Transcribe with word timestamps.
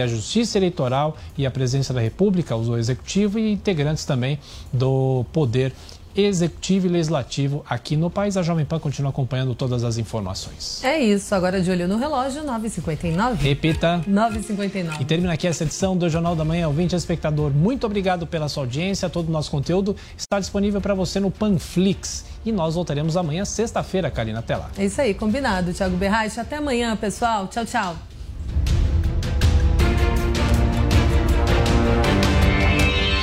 A 0.00 0.06
Justiça 0.06 0.56
Eleitoral 0.56 1.18
e 1.36 1.44
a 1.44 1.50
Presidência 1.50 1.92
da 1.92 2.00
República, 2.00 2.56
o 2.56 2.78
Executivo 2.78 3.38
e 3.38 3.52
integrantes 3.52 4.06
também 4.06 4.38
do 4.72 5.22
Poder 5.34 5.70
Executivo 6.16 6.86
e 6.86 6.88
Legislativo 6.88 7.62
aqui 7.68 7.94
no 7.94 8.08
país. 8.08 8.38
A 8.38 8.42
Jovem 8.42 8.64
Pan 8.64 8.78
continua 8.78 9.10
acompanhando 9.10 9.54
todas 9.54 9.84
as 9.84 9.98
informações. 9.98 10.82
É 10.82 10.98
isso, 10.98 11.34
agora 11.34 11.60
de 11.60 11.70
olho 11.70 11.86
no 11.86 11.98
relógio, 11.98 12.42
9h59. 12.42 13.34
Repita. 13.34 14.00
9h59. 14.08 14.98
E 14.98 15.04
termina 15.04 15.34
aqui 15.34 15.46
essa 15.46 15.64
edição 15.64 15.94
do 15.94 16.08
Jornal 16.08 16.34
da 16.34 16.42
Manhã. 16.42 16.68
Ouvinte 16.68 16.96
espectador, 16.96 17.50
muito 17.50 17.84
obrigado 17.84 18.26
pela 18.26 18.48
sua 18.48 18.62
audiência. 18.62 19.10
Todo 19.10 19.28
o 19.28 19.30
nosso 19.30 19.50
conteúdo 19.50 19.94
está 20.16 20.40
disponível 20.40 20.80
para 20.80 20.94
você 20.94 21.20
no 21.20 21.30
Panflix. 21.30 22.24
E 22.46 22.50
nós 22.50 22.76
voltaremos 22.76 23.14
amanhã, 23.14 23.44
sexta-feira, 23.44 24.10
Karina. 24.10 24.38
Até 24.38 24.56
lá. 24.56 24.70
É 24.78 24.86
isso 24.86 25.02
aí, 25.02 25.12
combinado. 25.12 25.70
Thiago 25.74 25.98
Berraich, 25.98 26.40
até 26.40 26.56
amanhã, 26.56 26.96
pessoal. 26.96 27.46
Tchau, 27.48 27.66
tchau. 27.66 27.94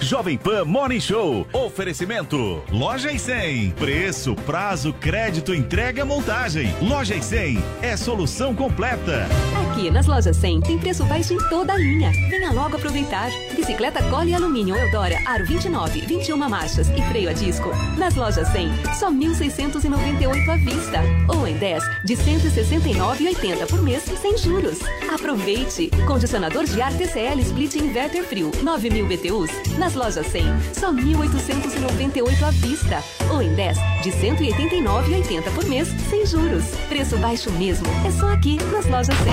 Jovem 0.00 0.38
Pan 0.38 0.64
Morning 0.64 1.00
Show. 1.00 1.46
Oferecimento. 1.52 2.62
Loja 2.70 3.12
e 3.12 3.18
100. 3.18 3.70
Preço, 3.72 4.34
prazo, 4.34 4.92
crédito, 4.92 5.52
entrega, 5.52 6.04
montagem. 6.04 6.74
Loja 6.80 7.14
e 7.14 7.22
100 7.22 7.58
é 7.82 7.96
solução 7.96 8.54
completa. 8.54 9.26
Aqui 9.70 9.90
nas 9.90 10.06
lojas 10.06 10.36
100 10.36 10.60
tem 10.62 10.78
preço 10.78 11.04
baixo 11.04 11.34
em 11.34 11.48
toda 11.48 11.72
a 11.72 11.76
linha. 11.76 12.10
Venha 12.30 12.52
logo 12.52 12.76
aproveitar. 12.76 13.28
Bicicleta 13.54 14.02
Cole 14.04 14.34
Alumínio 14.34 14.76
Eudora 14.76 15.18
Aro 15.26 15.44
29, 15.44 16.00
21 16.00 16.36
marchas 16.48 16.88
e 16.90 17.02
freio 17.02 17.28
a 17.28 17.32
disco. 17.32 17.70
Nas 17.96 18.14
lojas 18.14 18.48
100, 18.48 18.70
só 18.98 19.10
1.698 19.10 20.48
à 20.48 20.56
vista. 20.56 21.00
Ou 21.28 21.46
em 21.46 21.56
10 21.56 21.82
de 22.04 22.16
169,80 22.16 23.66
por 23.68 23.82
mês 23.82 24.04
sem 24.04 24.38
juros. 24.38 24.78
Aproveite. 25.12 25.90
Condicionador 26.06 26.64
de 26.64 26.80
ar 26.80 26.92
TCL 26.92 27.40
Split 27.40 27.74
Inverter 27.74 28.24
Frio 28.24 28.50
9.000 28.52 29.06
BTUs. 29.06 29.50
Nas 29.88 29.94
lojas 29.94 30.26
100, 30.26 30.44
só 30.74 30.92
1.898 30.92 32.42
à 32.42 32.50
vista. 32.50 33.02
Ou 33.32 33.40
em 33.40 33.54
10 33.54 33.78
de 34.02 34.10
189,80 34.10 35.50
por 35.54 35.64
mês 35.64 35.88
sem 36.10 36.26
juros. 36.26 36.64
Preço 36.90 37.16
baixo 37.16 37.50
mesmo. 37.52 37.86
É 38.06 38.10
só 38.10 38.30
aqui 38.30 38.58
nas 38.70 38.84
lojas 38.84 39.16
100. 39.16 39.32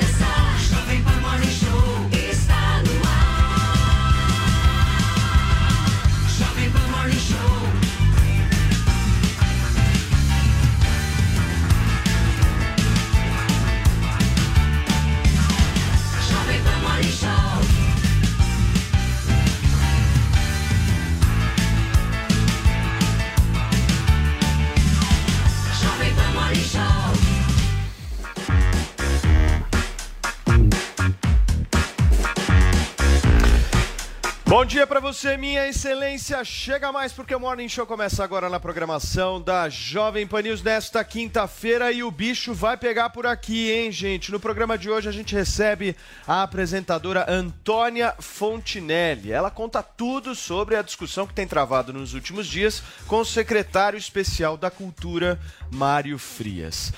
Bom 34.51 34.65
dia 34.65 34.85
para 34.85 34.99
você, 34.99 35.37
minha 35.37 35.65
excelência. 35.65 36.43
Chega 36.43 36.91
mais 36.91 37.13
porque 37.13 37.33
o 37.33 37.39
Morning 37.39 37.69
Show 37.69 37.87
começa 37.87 38.21
agora 38.21 38.49
na 38.49 38.59
programação 38.59 39.41
da 39.41 39.69
Jovem 39.69 40.27
Pan 40.27 40.41
News 40.41 40.61
nesta 40.61 41.01
quinta-feira 41.05 41.89
e 41.89 42.03
o 42.03 42.11
bicho 42.11 42.53
vai 42.53 42.75
pegar 42.75 43.11
por 43.11 43.25
aqui, 43.25 43.71
hein, 43.71 43.93
gente? 43.93 44.29
No 44.29 44.41
programa 44.41 44.77
de 44.77 44.89
hoje 44.89 45.07
a 45.07 45.11
gente 45.13 45.33
recebe 45.33 45.95
a 46.27 46.43
apresentadora 46.43 47.31
Antônia 47.31 48.13
Fontinelli. 48.19 49.31
Ela 49.31 49.49
conta 49.49 49.81
tudo 49.81 50.35
sobre 50.35 50.75
a 50.75 50.81
discussão 50.81 51.25
que 51.25 51.33
tem 51.33 51.47
travado 51.47 51.93
nos 51.93 52.13
últimos 52.13 52.45
dias 52.45 52.83
com 53.07 53.21
o 53.21 53.25
secretário 53.25 53.97
especial 53.97 54.57
da 54.57 54.69
Cultura, 54.69 55.39
Mário 55.71 56.19
Frias. 56.19 56.91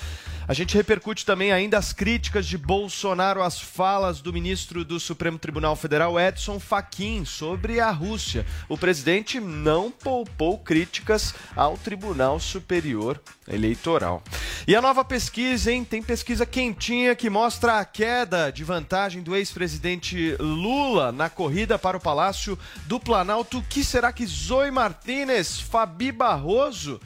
A 0.46 0.52
gente 0.52 0.76
repercute 0.76 1.24
também 1.24 1.52
ainda 1.52 1.78
as 1.78 1.94
críticas 1.94 2.44
de 2.46 2.58
Bolsonaro 2.58 3.42
às 3.42 3.58
falas 3.58 4.20
do 4.20 4.30
ministro 4.30 4.84
do 4.84 5.00
Supremo 5.00 5.38
Tribunal 5.38 5.74
Federal, 5.74 6.20
Edson 6.20 6.60
Fachin, 6.60 7.24
sobre 7.24 7.80
a 7.80 7.90
Rússia. 7.90 8.44
O 8.68 8.76
presidente 8.76 9.40
não 9.40 9.90
poupou 9.90 10.58
críticas 10.58 11.34
ao 11.56 11.78
Tribunal 11.78 12.38
Superior 12.38 13.18
Eleitoral. 13.48 14.22
E 14.68 14.76
a 14.76 14.82
nova 14.82 15.02
pesquisa, 15.02 15.72
hein? 15.72 15.82
Tem 15.82 16.02
pesquisa 16.02 16.44
quentinha 16.44 17.14
que 17.14 17.30
mostra 17.30 17.78
a 17.78 17.84
queda 17.84 18.50
de 18.50 18.64
vantagem 18.64 19.22
do 19.22 19.34
ex-presidente 19.34 20.36
Lula 20.38 21.10
na 21.10 21.30
corrida 21.30 21.78
para 21.78 21.96
o 21.96 22.00
Palácio 22.00 22.58
do 22.86 23.00
Planalto. 23.00 23.58
O 23.58 23.62
que 23.62 23.82
será 23.82 24.12
que 24.12 24.26
Zoe 24.26 24.70
Martinez, 24.70 25.58
Fabi 25.58 26.12
Barroso 26.12 27.00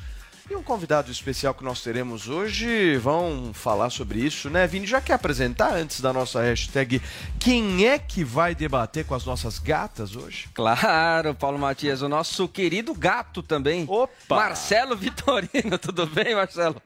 e 0.51 0.57
um 0.57 0.63
convidado 0.63 1.11
especial 1.11 1.53
que 1.53 1.63
nós 1.63 1.83
teremos 1.83 2.29
hoje 2.29 2.97
vão 2.97 3.53
falar 3.53 3.91
sobre 3.91 4.19
isso, 4.21 4.49
né, 4.49 4.67
Vini? 4.67 4.87
Já 4.87 5.01
quer 5.01 5.15
apresentar 5.15 5.75
antes 5.75 6.01
da 6.01 6.13
nossa 6.13 6.41
hashtag 6.41 7.03
quem 7.39 7.87
é 7.87 7.99
que 7.99 8.25
vai 8.25 8.55
debater 8.55 9.05
com 9.05 9.15
as 9.15 9.25
nossas 9.25 9.59
gatas 9.59 10.17
hoje? 10.17 10.49
Claro, 10.55 11.35
Paulo 11.35 11.59
Matias, 11.59 12.01
o 12.01 12.09
nosso 12.09 12.49
querido 12.49 12.95
gato 12.95 13.43
também. 13.43 13.85
Opa! 13.87 14.37
Marcelo 14.37 14.97
Vitorino, 14.97 15.77
tudo 15.81 16.07
bem, 16.07 16.35
Marcelo? 16.35 16.81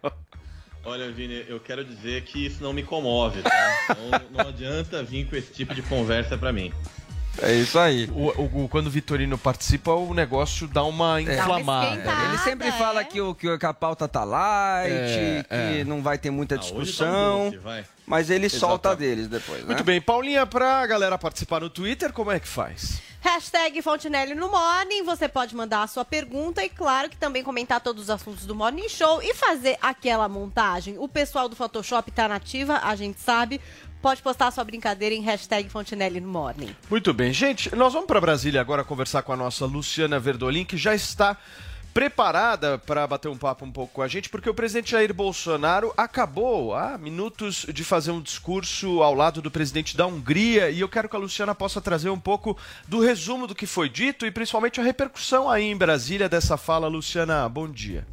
Olha, 0.84 1.12
Vini, 1.12 1.44
eu 1.48 1.60
quero 1.60 1.84
dizer 1.84 2.22
que 2.24 2.44
isso 2.44 2.60
não 2.60 2.72
me 2.72 2.82
comove, 2.82 3.42
tá? 3.42 3.96
Não, 3.96 4.44
não 4.44 4.48
adianta 4.48 5.02
vir 5.04 5.28
com 5.28 5.36
esse 5.36 5.52
tipo 5.52 5.72
de 5.72 5.82
conversa 5.82 6.36
pra 6.36 6.52
mim. 6.52 6.72
É 7.40 7.52
isso 7.54 7.78
aí. 7.78 8.08
O, 8.12 8.28
o- 8.42 8.64
o- 8.64 8.68
quando 8.68 8.88
o 8.88 8.90
Vitorino 8.90 9.38
participa, 9.38 9.92
o 9.92 10.12
negócio 10.12 10.68
dá 10.68 10.84
uma 10.84 11.20
inflamada. 11.20 11.94
Ele 12.28 12.38
sempre 12.38 12.70
fala 12.72 13.02
que, 13.04 13.20
o, 13.20 13.34
que 13.34 13.48
a 13.48 13.72
pauta 13.74 14.06
tá 14.06 14.22
light, 14.22 14.92
É, 14.92 15.44
que 15.48 15.80
é. 15.80 15.84
não 15.84 16.02
vai 16.02 16.18
ter 16.18 16.30
muita 16.30 16.56
Ah, 16.56 16.58
hoje 16.58 16.68
tá 16.72 16.78
discussão. 16.80 17.44
doce, 17.46 17.56
vai. 17.58 17.84
mas 18.06 18.28
ele 18.30 18.48
solta 18.48 18.94
deles 18.94 19.28
depois, 19.28 19.60
né? 19.60 19.66
Muito 19.66 19.82
bem, 19.84 20.00
Paulinha, 20.00 20.44
pra 20.46 20.86
galera 20.86 21.16
participar 21.16 21.60
no 21.60 21.70
Twitter, 21.70 22.12
como 22.12 22.30
é 22.30 22.38
que 22.38 22.46
faz? 22.48 23.00
Hashtag 23.22 23.80
Fontinelli 23.82 24.34
no 24.34 24.50
Morning, 24.50 25.04
você 25.04 25.28
pode 25.28 25.54
mandar 25.54 25.84
a 25.84 25.86
sua 25.86 26.04
pergunta 26.04 26.62
e, 26.64 26.68
claro, 26.68 27.08
que 27.08 27.16
também 27.16 27.42
comentar 27.44 27.80
todos 27.80 28.02
os 28.04 28.10
assuntos 28.10 28.44
do 28.46 28.54
Morning 28.54 28.88
Show 28.88 29.22
e 29.22 29.32
fazer 29.32 29.78
aquela 29.80 30.28
montagem. 30.28 30.96
O 30.98 31.06
pessoal 31.08 31.48
do 31.48 31.54
Photoshop 31.54 32.10
tá 32.10 32.26
nativa, 32.28 32.80
a 32.82 32.94
gente 32.96 33.20
sabe. 33.20 33.60
Pode 34.02 34.20
postar 34.20 34.50
sua 34.50 34.64
brincadeira 34.64 35.14
em 35.14 35.20
hashtag 35.20 35.68
Fontinelli 35.68 36.20
Morning. 36.20 36.74
Muito 36.90 37.14
bem, 37.14 37.32
gente, 37.32 37.72
nós 37.76 37.92
vamos 37.92 38.08
para 38.08 38.20
Brasília 38.20 38.60
agora 38.60 38.82
conversar 38.82 39.22
com 39.22 39.32
a 39.32 39.36
nossa 39.36 39.64
Luciana 39.64 40.18
Verdolim, 40.18 40.64
que 40.64 40.76
já 40.76 40.92
está 40.92 41.36
preparada 41.94 42.78
para 42.78 43.06
bater 43.06 43.28
um 43.28 43.36
papo 43.36 43.64
um 43.64 43.70
pouco 43.70 43.94
com 43.94 44.02
a 44.02 44.08
gente, 44.08 44.28
porque 44.28 44.50
o 44.50 44.54
presidente 44.54 44.90
Jair 44.90 45.14
Bolsonaro 45.14 45.94
acabou 45.96 46.74
há 46.74 46.98
minutos 46.98 47.64
de 47.72 47.84
fazer 47.84 48.10
um 48.10 48.20
discurso 48.20 49.02
ao 49.04 49.14
lado 49.14 49.40
do 49.40 49.52
presidente 49.52 49.96
da 49.96 50.04
Hungria 50.04 50.68
e 50.68 50.80
eu 50.80 50.88
quero 50.88 51.08
que 51.08 51.14
a 51.14 51.18
Luciana 51.18 51.54
possa 51.54 51.80
trazer 51.80 52.10
um 52.10 52.18
pouco 52.18 52.58
do 52.88 52.98
resumo 52.98 53.46
do 53.46 53.54
que 53.54 53.66
foi 53.66 53.88
dito 53.88 54.26
e 54.26 54.32
principalmente 54.32 54.80
a 54.80 54.82
repercussão 54.82 55.48
aí 55.48 55.64
em 55.64 55.76
Brasília 55.76 56.28
dessa 56.28 56.56
fala. 56.56 56.88
Luciana, 56.88 57.48
bom 57.48 57.68
dia. 57.68 58.04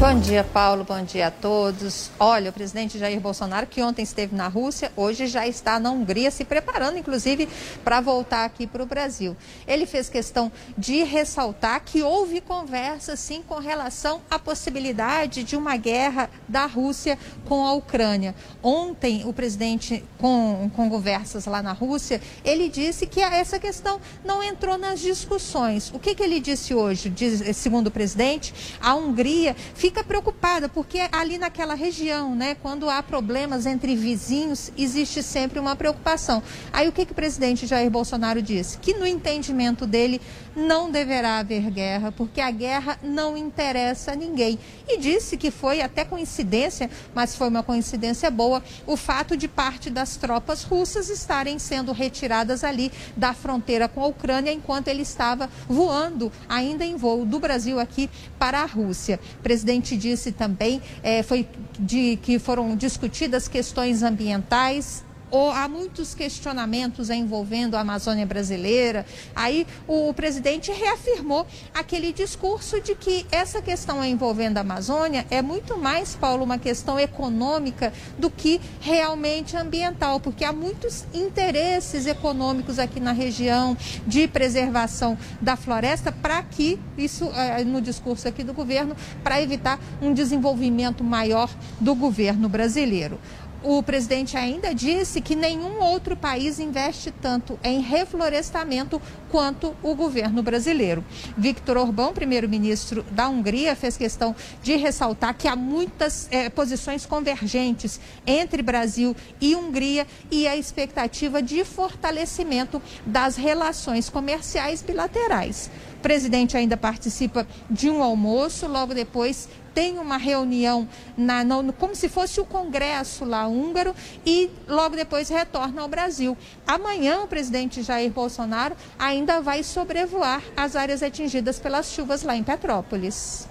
Bom 0.00 0.20
dia, 0.20 0.44
Paulo. 0.44 0.84
Bom 0.84 1.02
dia 1.02 1.26
a 1.26 1.30
todos. 1.30 2.08
Olha, 2.20 2.50
o 2.50 2.52
presidente 2.52 2.96
Jair 2.96 3.18
Bolsonaro, 3.18 3.66
que 3.66 3.82
ontem 3.82 4.02
esteve 4.02 4.32
na 4.32 4.46
Rússia, 4.46 4.92
hoje 4.96 5.26
já 5.26 5.44
está 5.44 5.80
na 5.80 5.90
Hungria, 5.90 6.30
se 6.30 6.44
preparando, 6.44 6.96
inclusive, 6.96 7.48
para 7.82 8.00
voltar 8.00 8.44
aqui 8.44 8.64
para 8.64 8.80
o 8.80 8.86
Brasil. 8.86 9.36
Ele 9.66 9.86
fez 9.86 10.08
questão 10.08 10.52
de 10.78 11.02
ressaltar 11.02 11.82
que 11.84 12.00
houve 12.00 12.40
conversa, 12.40 13.16
sim, 13.16 13.42
com 13.42 13.56
relação 13.56 14.22
à 14.30 14.38
possibilidade 14.38 15.42
de 15.42 15.56
uma 15.56 15.76
guerra 15.76 16.30
da 16.48 16.64
Rússia 16.66 17.18
com 17.44 17.66
a 17.66 17.72
Ucrânia. 17.72 18.36
Ontem, 18.62 19.24
o 19.26 19.32
presidente, 19.32 20.04
com, 20.18 20.70
com 20.76 20.88
conversas 20.88 21.44
lá 21.46 21.60
na 21.60 21.72
Rússia, 21.72 22.20
ele 22.44 22.68
disse 22.68 23.04
que 23.04 23.20
essa 23.20 23.58
questão 23.58 24.00
não 24.24 24.44
entrou 24.44 24.78
nas 24.78 25.00
discussões. 25.00 25.90
O 25.92 25.98
que, 25.98 26.14
que 26.14 26.22
ele 26.22 26.38
disse 26.38 26.72
hoje? 26.72 27.10
Diz, 27.10 27.56
segundo 27.56 27.88
o 27.88 27.90
presidente, 27.90 28.54
a 28.80 28.94
Hungria 28.94 29.56
fica 29.88 30.04
preocupada, 30.04 30.68
porque 30.68 31.00
ali 31.10 31.38
naquela 31.38 31.74
região, 31.74 32.34
né, 32.34 32.54
quando 32.54 32.90
há 32.90 33.02
problemas 33.02 33.64
entre 33.64 33.96
vizinhos, 33.96 34.70
existe 34.76 35.22
sempre 35.22 35.58
uma 35.58 35.74
preocupação. 35.74 36.42
Aí 36.70 36.86
o 36.86 36.92
que, 36.92 37.06
que 37.06 37.12
o 37.12 37.14
presidente 37.14 37.66
Jair 37.66 37.90
Bolsonaro 37.90 38.42
disse? 38.42 38.76
Que 38.76 38.92
no 38.92 39.06
entendimento 39.06 39.86
dele 39.86 40.20
não 40.58 40.90
deverá 40.90 41.38
haver 41.38 41.70
guerra, 41.70 42.12
porque 42.12 42.40
a 42.40 42.50
guerra 42.50 42.98
não 43.02 43.36
interessa 43.36 44.12
a 44.12 44.16
ninguém. 44.16 44.58
E 44.88 44.98
disse 44.98 45.36
que 45.36 45.50
foi 45.50 45.80
até 45.80 46.04
coincidência, 46.04 46.90
mas 47.14 47.36
foi 47.36 47.48
uma 47.48 47.62
coincidência 47.62 48.30
boa, 48.30 48.62
o 48.86 48.96
fato 48.96 49.36
de 49.36 49.46
parte 49.46 49.88
das 49.88 50.16
tropas 50.16 50.64
russas 50.64 51.08
estarem 51.08 51.58
sendo 51.58 51.92
retiradas 51.92 52.64
ali 52.64 52.90
da 53.16 53.32
fronteira 53.32 53.88
com 53.88 54.02
a 54.02 54.06
Ucrânia, 54.06 54.52
enquanto 54.52 54.88
ele 54.88 55.02
estava 55.02 55.48
voando 55.68 56.32
ainda 56.48 56.84
em 56.84 56.96
voo 56.96 57.24
do 57.24 57.38
Brasil 57.38 57.78
aqui 57.78 58.10
para 58.38 58.62
a 58.62 58.66
Rússia. 58.66 59.20
O 59.38 59.42
presidente 59.42 59.96
disse 59.96 60.32
também 60.32 60.82
eh, 61.02 61.22
foi 61.22 61.48
de 61.78 62.18
que 62.22 62.38
foram 62.38 62.74
discutidas 62.74 63.46
questões 63.46 64.02
ambientais, 64.02 65.04
ou 65.30 65.50
há 65.50 65.68
muitos 65.68 66.14
questionamentos 66.14 67.10
envolvendo 67.10 67.76
a 67.76 67.80
Amazônia 67.80 68.26
brasileira. 68.26 69.04
Aí 69.34 69.66
o 69.86 70.12
presidente 70.14 70.70
reafirmou 70.72 71.46
aquele 71.74 72.12
discurso 72.12 72.80
de 72.80 72.94
que 72.94 73.26
essa 73.30 73.60
questão 73.60 74.04
envolvendo 74.04 74.58
a 74.58 74.60
Amazônia 74.60 75.26
é 75.30 75.42
muito 75.42 75.76
mais, 75.76 76.14
Paulo, 76.14 76.44
uma 76.44 76.58
questão 76.58 76.98
econômica 76.98 77.92
do 78.18 78.30
que 78.30 78.60
realmente 78.80 79.56
ambiental, 79.56 80.20
porque 80.20 80.44
há 80.44 80.52
muitos 80.52 81.04
interesses 81.12 82.06
econômicos 82.06 82.78
aqui 82.78 83.00
na 83.00 83.12
região 83.12 83.76
de 84.06 84.26
preservação 84.26 85.18
da 85.40 85.56
floresta 85.56 86.12
para 86.12 86.42
que 86.42 86.78
isso 86.96 87.30
eh, 87.34 87.64
no 87.64 87.80
discurso 87.80 88.28
aqui 88.28 88.42
do 88.42 88.52
governo 88.52 88.96
para 89.22 89.40
evitar 89.40 89.78
um 90.00 90.12
desenvolvimento 90.12 91.04
maior 91.04 91.50
do 91.80 91.94
governo 91.94 92.48
brasileiro. 92.48 93.18
O 93.62 93.82
presidente 93.82 94.36
ainda 94.36 94.72
disse 94.72 95.20
que 95.20 95.34
nenhum 95.34 95.80
outro 95.82 96.16
país 96.16 96.60
investe 96.60 97.10
tanto 97.10 97.58
em 97.64 97.80
reflorestamento 97.80 99.02
quanto 99.30 99.74
o 99.82 99.96
governo 99.96 100.44
brasileiro. 100.44 101.04
Victor 101.36 101.76
Orbán, 101.76 102.12
primeiro-ministro 102.12 103.04
da 103.10 103.28
Hungria, 103.28 103.74
fez 103.74 103.96
questão 103.96 104.34
de 104.62 104.76
ressaltar 104.76 105.34
que 105.34 105.48
há 105.48 105.56
muitas 105.56 106.28
eh, 106.30 106.48
posições 106.50 107.04
convergentes 107.04 107.98
entre 108.24 108.62
Brasil 108.62 109.14
e 109.40 109.56
Hungria 109.56 110.06
e 110.30 110.46
a 110.46 110.56
expectativa 110.56 111.42
de 111.42 111.64
fortalecimento 111.64 112.80
das 113.04 113.36
relações 113.36 114.08
comerciais 114.08 114.82
bilaterais. 114.82 115.68
O 115.98 116.00
presidente 116.00 116.56
ainda 116.56 116.76
participa 116.76 117.44
de 117.68 117.90
um 117.90 118.04
almoço, 118.04 118.68
logo 118.68 118.94
depois 118.94 119.48
tem 119.78 119.96
uma 119.96 120.16
reunião 120.16 120.88
na, 121.16 121.44
no, 121.44 121.72
como 121.72 121.94
se 121.94 122.08
fosse 122.08 122.40
o 122.40 122.44
Congresso 122.44 123.24
lá 123.24 123.46
húngaro 123.46 123.94
e 124.26 124.50
logo 124.66 124.96
depois 124.96 125.28
retorna 125.28 125.82
ao 125.82 125.86
Brasil. 125.86 126.36
Amanhã 126.66 127.20
o 127.20 127.28
presidente 127.28 127.84
Jair 127.84 128.10
Bolsonaro 128.10 128.76
ainda 128.98 129.40
vai 129.40 129.62
sobrevoar 129.62 130.42
as 130.56 130.74
áreas 130.74 131.00
atingidas 131.00 131.60
pelas 131.60 131.92
chuvas 131.92 132.24
lá 132.24 132.34
em 132.34 132.42
Petrópolis. 132.42 133.48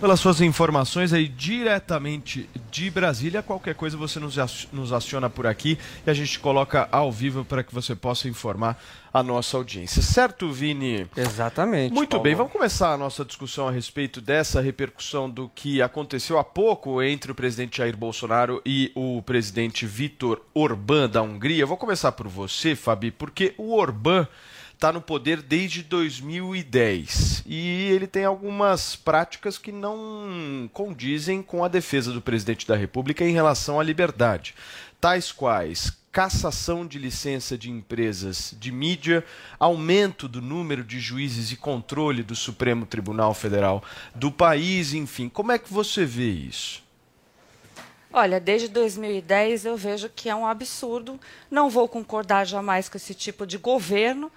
Pelas 0.00 0.20
suas 0.20 0.40
informações 0.40 1.12
aí 1.12 1.26
diretamente 1.26 2.48
de 2.70 2.88
Brasília, 2.88 3.42
qualquer 3.42 3.74
coisa 3.74 3.96
você 3.96 4.20
nos 4.20 4.38
ac- 4.38 4.68
nos 4.72 4.92
aciona 4.92 5.28
por 5.28 5.44
aqui 5.44 5.76
e 6.06 6.10
a 6.10 6.14
gente 6.14 6.38
coloca 6.38 6.88
ao 6.92 7.10
vivo 7.10 7.44
para 7.44 7.64
que 7.64 7.74
você 7.74 7.96
possa 7.96 8.28
informar 8.28 8.80
a 9.12 9.24
nossa 9.24 9.56
audiência. 9.56 10.00
Certo, 10.00 10.52
Vini? 10.52 11.04
Exatamente. 11.16 11.92
Muito 11.92 12.10
Paulo. 12.10 12.22
bem, 12.22 12.34
vamos 12.36 12.52
começar 12.52 12.92
a 12.92 12.96
nossa 12.96 13.24
discussão 13.24 13.66
a 13.66 13.72
respeito 13.72 14.20
dessa 14.20 14.60
repercussão 14.60 15.28
do 15.28 15.50
que 15.52 15.82
aconteceu 15.82 16.38
há 16.38 16.44
pouco 16.44 17.02
entre 17.02 17.32
o 17.32 17.34
presidente 17.34 17.78
Jair 17.78 17.96
Bolsonaro 17.96 18.62
e 18.64 18.92
o 18.94 19.20
presidente 19.22 19.84
Vítor 19.84 20.40
Orbán 20.54 21.08
da 21.08 21.22
Hungria. 21.22 21.64
Eu 21.64 21.66
vou 21.66 21.76
começar 21.76 22.12
por 22.12 22.28
você, 22.28 22.76
Fabi, 22.76 23.10
porque 23.10 23.52
o 23.58 23.74
Orbán 23.74 24.28
está 24.78 24.92
no 24.92 25.02
poder 25.02 25.42
desde 25.42 25.82
2010 25.82 27.42
e 27.44 27.90
ele 27.90 28.06
tem 28.06 28.24
algumas 28.24 28.94
práticas 28.94 29.58
que 29.58 29.72
não 29.72 30.70
condizem 30.72 31.42
com 31.42 31.64
a 31.64 31.68
defesa 31.68 32.12
do 32.12 32.22
presidente 32.22 32.64
da 32.64 32.76
República 32.76 33.24
em 33.24 33.32
relação 33.32 33.80
à 33.80 33.82
liberdade, 33.82 34.54
tais 35.00 35.32
quais 35.32 35.98
cassação 36.12 36.86
de 36.86 36.96
licença 36.96 37.58
de 37.58 37.68
empresas 37.68 38.54
de 38.56 38.70
mídia, 38.70 39.24
aumento 39.58 40.28
do 40.28 40.40
número 40.40 40.84
de 40.84 41.00
juízes 41.00 41.50
e 41.50 41.56
controle 41.56 42.22
do 42.22 42.36
Supremo 42.36 42.86
Tribunal 42.86 43.34
Federal 43.34 43.82
do 44.14 44.30
país, 44.30 44.94
enfim. 44.94 45.28
Como 45.28 45.50
é 45.50 45.58
que 45.58 45.72
você 45.72 46.04
vê 46.04 46.30
isso? 46.30 46.84
Olha, 48.12 48.38
desde 48.38 48.68
2010 48.68 49.64
eu 49.64 49.76
vejo 49.76 50.08
que 50.08 50.28
é 50.28 50.34
um 50.34 50.46
absurdo. 50.46 51.18
Não 51.50 51.68
vou 51.68 51.88
concordar 51.88 52.46
jamais 52.46 52.88
com 52.88 52.96
esse 52.96 53.12
tipo 53.12 53.44
de 53.44 53.58
governo. 53.58 54.30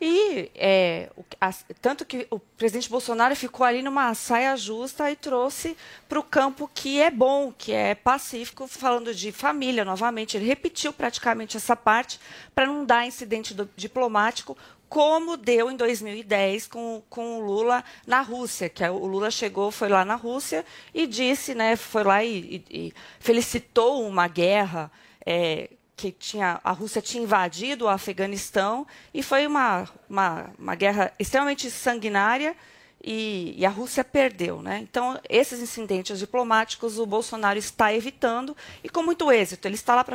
E 0.00 0.50
é, 0.54 1.10
as- 1.40 1.64
tanto 1.82 2.04
que 2.04 2.26
o 2.30 2.38
presidente 2.38 2.88
Bolsonaro 2.88 3.34
ficou 3.34 3.66
ali 3.66 3.82
numa 3.82 4.14
saia 4.14 4.56
justa 4.56 5.10
e 5.10 5.16
trouxe 5.16 5.76
para 6.08 6.20
o 6.20 6.22
campo 6.22 6.70
que 6.72 7.00
é 7.00 7.10
bom, 7.10 7.52
que 7.56 7.72
é 7.72 7.94
pacífico, 7.96 8.68
falando 8.68 9.12
de 9.12 9.32
família 9.32 9.84
novamente. 9.84 10.36
Ele 10.36 10.46
repetiu 10.46 10.92
praticamente 10.92 11.56
essa 11.56 11.74
parte 11.74 12.20
para 12.54 12.66
não 12.66 12.84
dar 12.84 13.06
incidente 13.06 13.52
do- 13.54 13.68
diplomático, 13.76 14.56
como 14.88 15.36
deu 15.36 15.70
em 15.70 15.76
2010 15.76 16.66
com, 16.68 17.02
com 17.10 17.38
o 17.38 17.40
Lula 17.40 17.84
na 18.06 18.20
Rússia, 18.22 18.68
que 18.70 18.82
é 18.84 18.90
o 18.90 19.04
Lula 19.04 19.30
chegou, 19.30 19.70
foi 19.70 19.88
lá 19.88 20.04
na 20.04 20.14
Rússia 20.14 20.64
e 20.94 21.06
disse, 21.06 21.54
né, 21.54 21.76
foi 21.76 22.04
lá 22.04 22.24
e, 22.24 22.64
e- 22.70 22.86
e 22.88 22.92
felicitou 23.20 24.06
uma 24.08 24.26
guerra 24.28 24.90
é, 25.26 25.68
que 25.98 26.12
tinha, 26.12 26.60
a 26.62 26.70
Rússia 26.70 27.02
tinha 27.02 27.24
invadido 27.24 27.86
o 27.86 27.88
Afeganistão 27.88 28.86
e 29.12 29.20
foi 29.20 29.48
uma, 29.48 29.88
uma, 30.08 30.50
uma 30.56 30.74
guerra 30.76 31.12
extremamente 31.18 31.68
sanguinária 31.72 32.54
e, 33.02 33.52
e 33.58 33.66
a 33.66 33.68
Rússia 33.68 34.04
perdeu. 34.04 34.62
Né? 34.62 34.78
Então, 34.80 35.20
esses 35.28 35.60
incidentes 35.60 36.20
diplomáticos 36.20 37.00
o 37.00 37.04
Bolsonaro 37.04 37.58
está 37.58 37.92
evitando 37.92 38.56
e 38.82 38.88
com 38.88 39.02
muito 39.02 39.30
êxito. 39.32 39.66
Ele 39.66 39.74
está 39.74 39.96
lá 39.96 40.04
para 40.04 40.14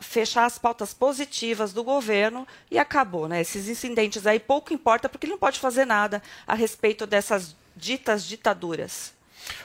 fechar 0.00 0.46
as 0.46 0.58
pautas 0.58 0.94
positivas 0.94 1.74
do 1.74 1.84
governo 1.84 2.48
e 2.70 2.78
acabou. 2.78 3.28
Né? 3.28 3.42
Esses 3.42 3.68
incidentes 3.68 4.26
aí 4.26 4.40
pouco 4.40 4.72
importa 4.72 5.06
porque 5.06 5.26
ele 5.26 5.32
não 5.32 5.38
pode 5.38 5.60
fazer 5.60 5.84
nada 5.84 6.22
a 6.46 6.54
respeito 6.54 7.06
dessas 7.06 7.54
ditas 7.76 8.24
ditaduras. 8.24 9.17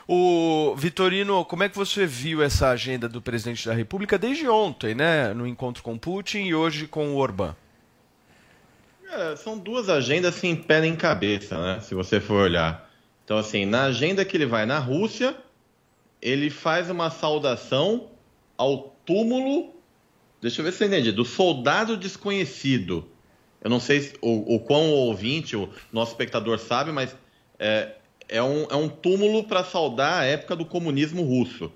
O 0.07 0.75
Vitorino, 0.75 1.45
como 1.45 1.63
é 1.63 1.69
que 1.69 1.75
você 1.75 2.05
viu 2.05 2.41
essa 2.41 2.69
agenda 2.69 3.07
do 3.07 3.21
presidente 3.21 3.65
da 3.65 3.73
República 3.73 4.17
desde 4.17 4.47
ontem, 4.47 4.93
né, 4.93 5.33
no 5.33 5.47
encontro 5.47 5.81
com 5.81 5.97
Putin 5.97 6.39
e 6.45 6.55
hoje 6.55 6.87
com 6.87 7.13
o 7.13 7.17
Orbán? 7.17 7.55
É, 9.09 9.35
são 9.35 9.57
duas 9.57 9.89
agendas 9.89 10.35
sem 10.35 10.55
pé 10.55 10.81
nem 10.81 10.95
cabeça, 10.95 11.57
né? 11.61 11.79
Se 11.81 11.93
você 11.93 12.19
for 12.19 12.45
olhar. 12.45 12.89
Então, 13.23 13.37
assim, 13.37 13.65
na 13.65 13.83
agenda 13.83 14.25
que 14.25 14.35
ele 14.35 14.45
vai 14.45 14.65
na 14.65 14.79
Rússia, 14.79 15.35
ele 16.21 16.49
faz 16.49 16.89
uma 16.89 17.09
saudação 17.09 18.09
ao 18.57 18.95
túmulo. 19.05 19.73
Deixa 20.41 20.61
eu 20.61 20.65
ver 20.65 20.73
se 20.73 20.83
eu 20.83 20.87
entendi. 20.87 21.11
Do 21.11 21.23
soldado 21.23 21.95
desconhecido. 21.95 23.07
Eu 23.61 23.69
não 23.69 23.79
sei 23.79 24.01
se, 24.01 24.15
o, 24.21 24.55
o 24.55 24.59
quão 24.59 24.89
o 24.89 24.95
ouvinte, 25.07 25.55
o 25.55 25.69
nosso 25.91 26.11
espectador 26.11 26.57
sabe, 26.57 26.91
mas 26.91 27.15
é, 27.59 27.95
é, 28.33 28.41
um, 28.43 28.63
é 28.69 28.75
um 28.75 28.89
túmulo 28.89 29.43
para 29.43 29.63
saudar 29.63 30.21
a 30.21 30.25
época 30.25 30.55
do 30.55 30.65
comunismo 30.65 31.21
russo. 31.23 31.71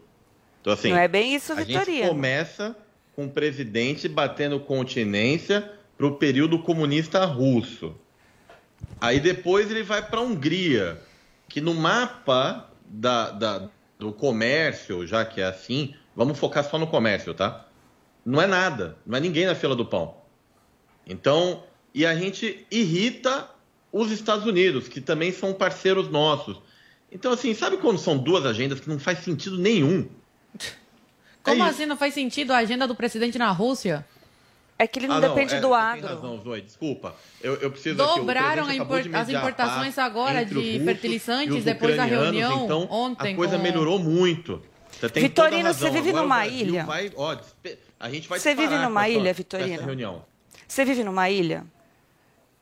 Então, 0.61 0.73
assim, 0.73 0.89
Não 0.89 0.97
é 0.97 1.07
bem 1.07 1.35
isso, 1.35 1.53
a 1.53 1.57
gente 1.63 1.67
Vitorino. 1.77 2.07
começa 2.09 2.75
com 3.15 3.25
o 3.25 3.29
presidente 3.29 4.07
batendo 4.09 4.59
continência 4.59 5.71
para 5.97 6.05
o 6.07 6.15
período 6.15 6.59
comunista 6.59 7.23
russo. 7.25 7.95
Aí 8.99 9.19
depois 9.19 9.69
ele 9.71 9.83
vai 9.83 10.01
para 10.07 10.19
a 10.19 10.23
Hungria, 10.23 10.99
que 11.47 11.61
no 11.61 11.73
mapa 11.73 12.69
da, 12.85 13.31
da- 13.31 13.69
do 13.97 14.11
comércio, 14.11 15.05
já 15.07 15.25
que 15.25 15.41
é 15.41 15.45
assim, 15.45 15.95
vamos 16.15 16.37
focar 16.37 16.63
só 16.63 16.77
no 16.77 16.87
comércio, 16.87 17.33
tá? 17.33 17.65
Não 18.25 18.41
é 18.41 18.45
nada, 18.47 18.97
não 19.05 19.17
é 19.17 19.21
ninguém 19.21 19.45
na 19.45 19.55
fila 19.55 19.75
do 19.75 19.85
pão. 19.85 20.17
Então, 21.07 21.63
e 21.93 22.05
a 22.05 22.13
gente 22.15 22.65
irrita 22.69 23.49
os 23.91 24.11
Estados 24.11 24.45
Unidos, 24.45 24.87
que 24.87 24.99
também 25.01 25.31
são 25.31 25.53
parceiros 25.53 26.09
nossos. 26.09 26.57
Então, 27.11 27.31
assim, 27.31 27.53
sabe 27.53 27.77
quando 27.77 27.97
são 27.97 28.17
duas 28.17 28.45
agendas 28.45 28.79
que 28.79 28.89
não 28.89 28.99
faz 28.99 29.19
sentido 29.19 29.57
nenhum? 29.57 30.07
Como 31.43 31.63
É 31.63 31.69
assim 31.69 31.85
não 31.85 31.95
faz 31.95 32.13
sentido 32.13 32.51
a 32.51 32.57
agenda 32.57 32.85
do 32.85 32.93
presidente 32.95 33.37
na 33.37 33.49
Rússia? 33.51 34.05
É 34.79 34.85
que 34.85 34.99
ele 34.99 35.07
Ah, 35.07 35.09
é, 35.15 35.15
você 35.15 35.25
Tem 36.01 36.09
razão, 36.15 36.41
Zoe, 36.43 36.61
desculpa. 36.61 37.15
Eu, 37.41 37.55
eu 37.55 37.71
preciso 37.71 37.95
aqui, 38.03 38.19
Dobraram 38.19 38.65
presidente 38.65 38.79
a 38.79 38.83
acabou 38.83 39.01
de 39.01 39.07
impor- 39.07 39.21
as 39.21 39.29
importações 39.29 39.97
agora 39.97 40.45
de 40.45 40.81
fertilizantes 40.83 41.63
depois 41.63 41.95
da 41.97 42.03
reunião 42.03 42.65
então, 42.65 42.87
ontem 42.91 43.33
A 43.33 43.35
coisa 43.35 43.57
com- 43.57 43.63
melhorou 43.63 43.97
muito. 43.97 44.61
Você 44.91 45.09
tem 45.09 45.23
Vitorino, 45.23 45.73
você 45.73 45.89
vive 45.89 46.09
Agora 46.09 46.23
numa 46.23 46.45
ilha? 46.47 46.85
Vai, 46.85 47.11
ó, 47.15 47.37
a 47.99 48.09
gente 48.09 48.27
vai 48.27 48.39
Você 48.39 48.53
vive 48.53 48.77
numa 48.77 49.07
essa- 49.07 49.17
ilha, 49.17 49.33
Vitorino? 49.33 49.73
Essa 49.73 49.83
reunião. 49.83 50.25
Você 50.67 50.85
vive 50.85 51.03
numa 51.03 51.27
ilha? 51.29 51.65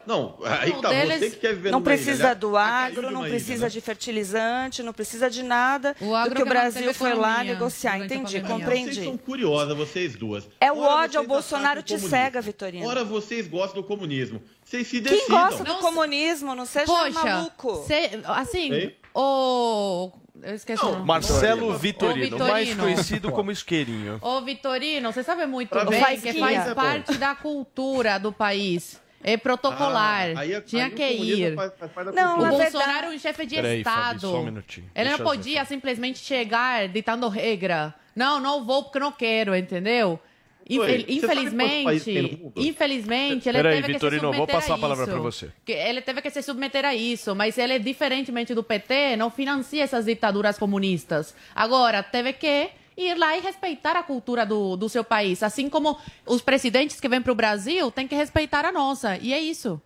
Não, 0.07 0.37
aí 0.43 0.71
O 0.71 0.81
tá, 0.81 0.89
deles 0.89 1.19
você 1.19 1.29
que 1.31 1.35
quer 1.37 1.55
viver 1.55 1.71
não 1.71 1.79
ilha. 1.79 1.85
precisa 1.85 2.13
Aliás, 2.23 2.37
do 2.39 2.55
agro, 2.57 3.11
não 3.11 3.21
precisa 3.23 3.53
ilha, 3.53 3.61
né? 3.63 3.69
de 3.69 3.81
fertilizante, 3.81 4.83
não 4.83 4.93
precisa 4.93 5.29
de 5.29 5.41
nada. 5.43 5.95
O 5.99 6.13
agro 6.15 6.29
do 6.31 6.35
que 6.35 6.41
o 6.41 6.45
que 6.45 6.49
Brasil 6.49 6.93
foi 6.93 7.13
lá 7.13 7.43
negociar. 7.43 7.97
Entendi, 7.97 8.39
pandemia. 8.39 8.41
Vocês 8.41 8.47
compreendi. 8.61 9.03
são 9.03 9.17
curiosas, 9.17 9.75
vocês 9.75 10.15
duas. 10.15 10.47
É 10.61 10.71
o 10.71 10.77
Ora 10.79 11.03
ódio 11.03 11.19
ao 11.19 11.23
vocês 11.25 11.27
Bolsonaro 11.27 11.81
te 11.81 11.97
cega, 11.99 12.41
Vitorino. 12.41 12.87
Ora 12.87 13.03
vocês 13.03 13.47
gostam 13.47 13.81
do 13.81 13.87
comunismo. 13.87 14.41
Vocês 14.63 14.87
se 14.87 15.01
Quem 15.01 15.11
decidam. 15.13 15.37
gosta 15.49 15.63
do 15.63 15.75
comunismo? 15.75 16.55
Não 16.55 16.65
seja 16.65 16.85
Poxa, 16.85 17.23
maluco. 17.23 17.83
cê- 17.87 18.09
assim, 18.25 18.71
Ei? 18.71 18.97
o... 19.13 20.11
Eu 20.43 20.53
esqueci 20.53 20.83
o 20.85 20.91
nome. 20.91 21.05
Marcelo 21.05 21.69
Ô, 21.73 21.77
Vitorino, 21.77 22.37
mais 22.37 22.67
Vitorino. 22.67 22.83
conhecido 22.95 23.31
como 23.31 23.51
Isqueirinho. 23.51 24.19
Ô, 24.21 24.41
Vitorino, 24.41 25.11
você 25.11 25.23
sabe 25.23 25.45
muito 25.45 25.69
Pra 25.69 25.85
bem 25.85 26.19
que 26.19 26.33
faz 26.33 26.67
é, 26.67 26.73
parte 26.75 27.13
da 27.17 27.33
cultura 27.33 28.19
do 28.19 28.31
país. 28.33 28.99
É 29.27 29.37
protocolar. 29.37 30.33
Ah, 30.35 30.39
aí 30.41 30.53
é- 30.53 30.61
Tinha 30.61 30.85
aí 30.85 30.91
que 30.91 31.03
ir. 31.03 31.55
faz- 31.55 31.71
faz 31.93 32.05
da 32.07 32.11
Não, 32.13 32.35
cultura. 32.35 32.35
o 32.35 32.41
Na 32.41 32.49
Bolsonaro 32.63 33.07
é 33.07 33.09
um 33.09 33.17
chefe 33.19 33.45
de 33.47 33.55
Peraí, 33.55 33.83
Fabi, 33.83 33.97
Estado. 33.97 34.19
só 34.21 34.39
um 34.39 34.45
minutinho. 34.45 34.85
Ele 34.93 35.09
Deixa 35.09 35.23
não 35.23 35.31
eu 35.31 35.37
podia 35.37 35.65
simplesmente 35.65 36.19
chegar 36.19 36.87
ditando 36.87 37.27
regra. 37.27 37.93
Não, 38.15 38.39
não 38.39 38.63
vou 38.63 38.83
porque 38.83 38.99
não 38.99 39.11
quero, 39.11 39.55
entendeu? 39.55 40.19
Infel- 40.67 41.05
infelizmente, 41.07 42.09
infelizmente, 42.55 43.47
ele 43.49 43.57
Peraí, 43.59 43.81
teve 43.81 43.93
Vitorino, 43.93 44.21
que 44.21 44.25
se 44.33 44.37
vou 44.37 44.47
submeter 44.47 44.55
passar 44.55 44.73
a 44.73 44.77
palavra 44.77 45.03
isso. 45.03 45.11
pra 45.13 45.21
você. 45.21 45.49
Ele 45.67 46.01
teve 46.01 46.21
que 46.21 46.29
se 46.29 46.41
submeter 46.41 46.85
a 46.85 46.95
isso, 46.95 47.35
mas 47.35 47.57
ele, 47.57 47.77
diferentemente 47.79 48.53
do 48.55 48.63
PT, 48.63 49.15
não 49.15 49.29
financia 49.29 49.83
essas 49.83 50.05
ditaduras 50.05 50.57
comunistas. 50.57 51.35
Agora, 51.53 52.01
teve 52.01 52.33
que 52.33 52.69
ir 52.97 53.15
lá 53.17 53.37
e 53.37 53.41
respeitar 53.41 53.95
a 53.95 54.03
cultura 54.03 54.45
do, 54.45 54.75
do 54.75 54.89
seu 54.89 55.03
país. 55.03 55.43
Assim 55.43 55.69
como 55.69 55.97
os 56.25 56.41
presidentes 56.41 56.99
que 56.99 57.09
vêm 57.09 57.21
para 57.21 57.31
o 57.31 57.35
Brasil 57.35 57.91
têm 57.91 58.07
que 58.07 58.15
respeitar 58.15 58.65
a 58.65 58.71
nossa. 58.71 59.17
E 59.17 59.33
é 59.33 59.39
isso. 59.39 59.81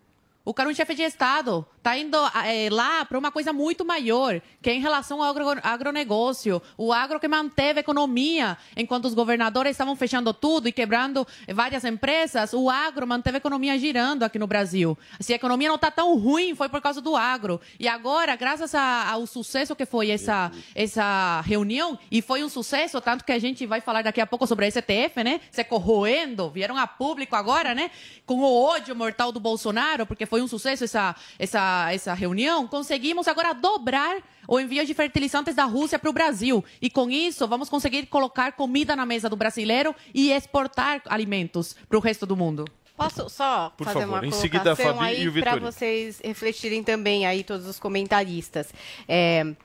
O 0.45 0.53
cara 0.53 0.69
é 0.69 0.71
um 0.71 0.75
chefe 0.75 0.95
de 0.95 1.03
Estado. 1.03 1.65
Está 1.79 1.97
indo 1.97 2.17
eh, 2.45 2.67
lá 2.69 3.05
para 3.05 3.17
uma 3.17 3.31
coisa 3.31 3.53
muito 3.53 3.85
maior, 3.85 4.41
que 4.61 4.69
é 4.69 4.73
em 4.73 4.81
relação 4.81 5.23
ao 5.23 5.29
agro, 5.29 5.45
agronegócio. 5.63 6.61
O 6.77 6.91
agro 6.91 7.19
que 7.21 7.27
manteve 7.27 7.79
a 7.79 7.81
economia, 7.81 8.57
enquanto 8.75 9.05
os 9.05 9.13
governadores 9.13 9.71
estavam 9.71 9.95
fechando 9.95 10.33
tudo 10.33 10.67
e 10.67 10.73
quebrando 10.73 11.25
várias 11.53 11.85
empresas, 11.85 12.51
o 12.51 12.69
agro 12.69 13.07
manteve 13.07 13.37
a 13.37 13.39
economia 13.39 13.79
girando 13.79 14.23
aqui 14.23 14.37
no 14.37 14.45
Brasil. 14.45 14.97
Se 15.21 15.31
a 15.31 15.37
economia 15.37 15.69
não 15.69 15.75
está 15.75 15.89
tão 15.89 16.17
ruim, 16.19 16.53
foi 16.53 16.67
por 16.67 16.81
causa 16.81 16.99
do 16.99 17.15
agro. 17.15 17.61
E 17.79 17.87
agora, 17.87 18.35
graças 18.35 18.75
a- 18.75 19.09
ao 19.09 19.25
sucesso 19.25 19.73
que 19.73 19.85
foi 19.85 20.09
essa, 20.09 20.51
essa 20.75 21.41
reunião, 21.45 21.97
e 22.11 22.21
foi 22.21 22.43
um 22.43 22.49
sucesso, 22.49 22.99
tanto 22.99 23.23
que 23.23 23.31
a 23.31 23.39
gente 23.39 23.65
vai 23.65 23.79
falar 23.79 24.01
daqui 24.01 24.19
a 24.19 24.27
pouco 24.27 24.45
sobre 24.45 24.65
a 24.65 24.67
STF, 24.67 25.23
né? 25.23 25.39
Se 25.49 25.63
corroendo, 25.63 26.49
vieram 26.49 26.75
a 26.77 26.85
público 26.85 27.37
agora, 27.37 27.73
né? 27.73 27.89
Com 28.25 28.39
o 28.39 28.63
ódio 28.65 28.93
mortal 28.95 29.31
do 29.31 29.39
Bolsonaro, 29.39 30.05
porque 30.05 30.25
foi 30.25 30.41
um 30.41 30.47
sucesso 30.47 30.83
essa, 30.83 31.15
essa, 31.37 31.68
essa 31.91 32.13
reunião, 32.13 32.67
conseguimos 32.67 33.27
agora 33.27 33.53
dobrar 33.53 34.17
o 34.47 34.59
envio 34.59 34.85
de 34.85 34.93
fertilizantes 34.93 35.55
da 35.55 35.65
Rússia 35.65 35.99
para 35.99 36.09
o 36.09 36.13
Brasil. 36.13 36.63
E 36.81 36.89
com 36.89 37.09
isso, 37.09 37.47
vamos 37.47 37.69
conseguir 37.69 38.07
colocar 38.07 38.53
comida 38.53 38.95
na 38.95 39.05
mesa 39.05 39.29
do 39.29 39.35
brasileiro 39.35 39.95
e 40.13 40.31
exportar 40.31 41.01
alimentos 41.05 41.75
para 41.87 41.97
o 41.97 42.01
resto 42.01 42.25
do 42.25 42.35
mundo. 42.35 42.65
Posso 42.97 43.29
só 43.29 43.71
Por 43.77 43.85
fazer 43.85 44.01
favor, 44.01 44.19
uma 44.19 44.27
em 44.27 44.29
colocação 44.29 44.41
seguida 44.41 45.05
aí 45.05 45.31
para 45.41 45.55
vocês 45.55 46.19
refletirem 46.21 46.83
também 46.83 47.25
aí 47.25 47.43
todos 47.45 47.65
os 47.65 47.79
comentaristas. 47.79 48.73
É, 49.07 49.55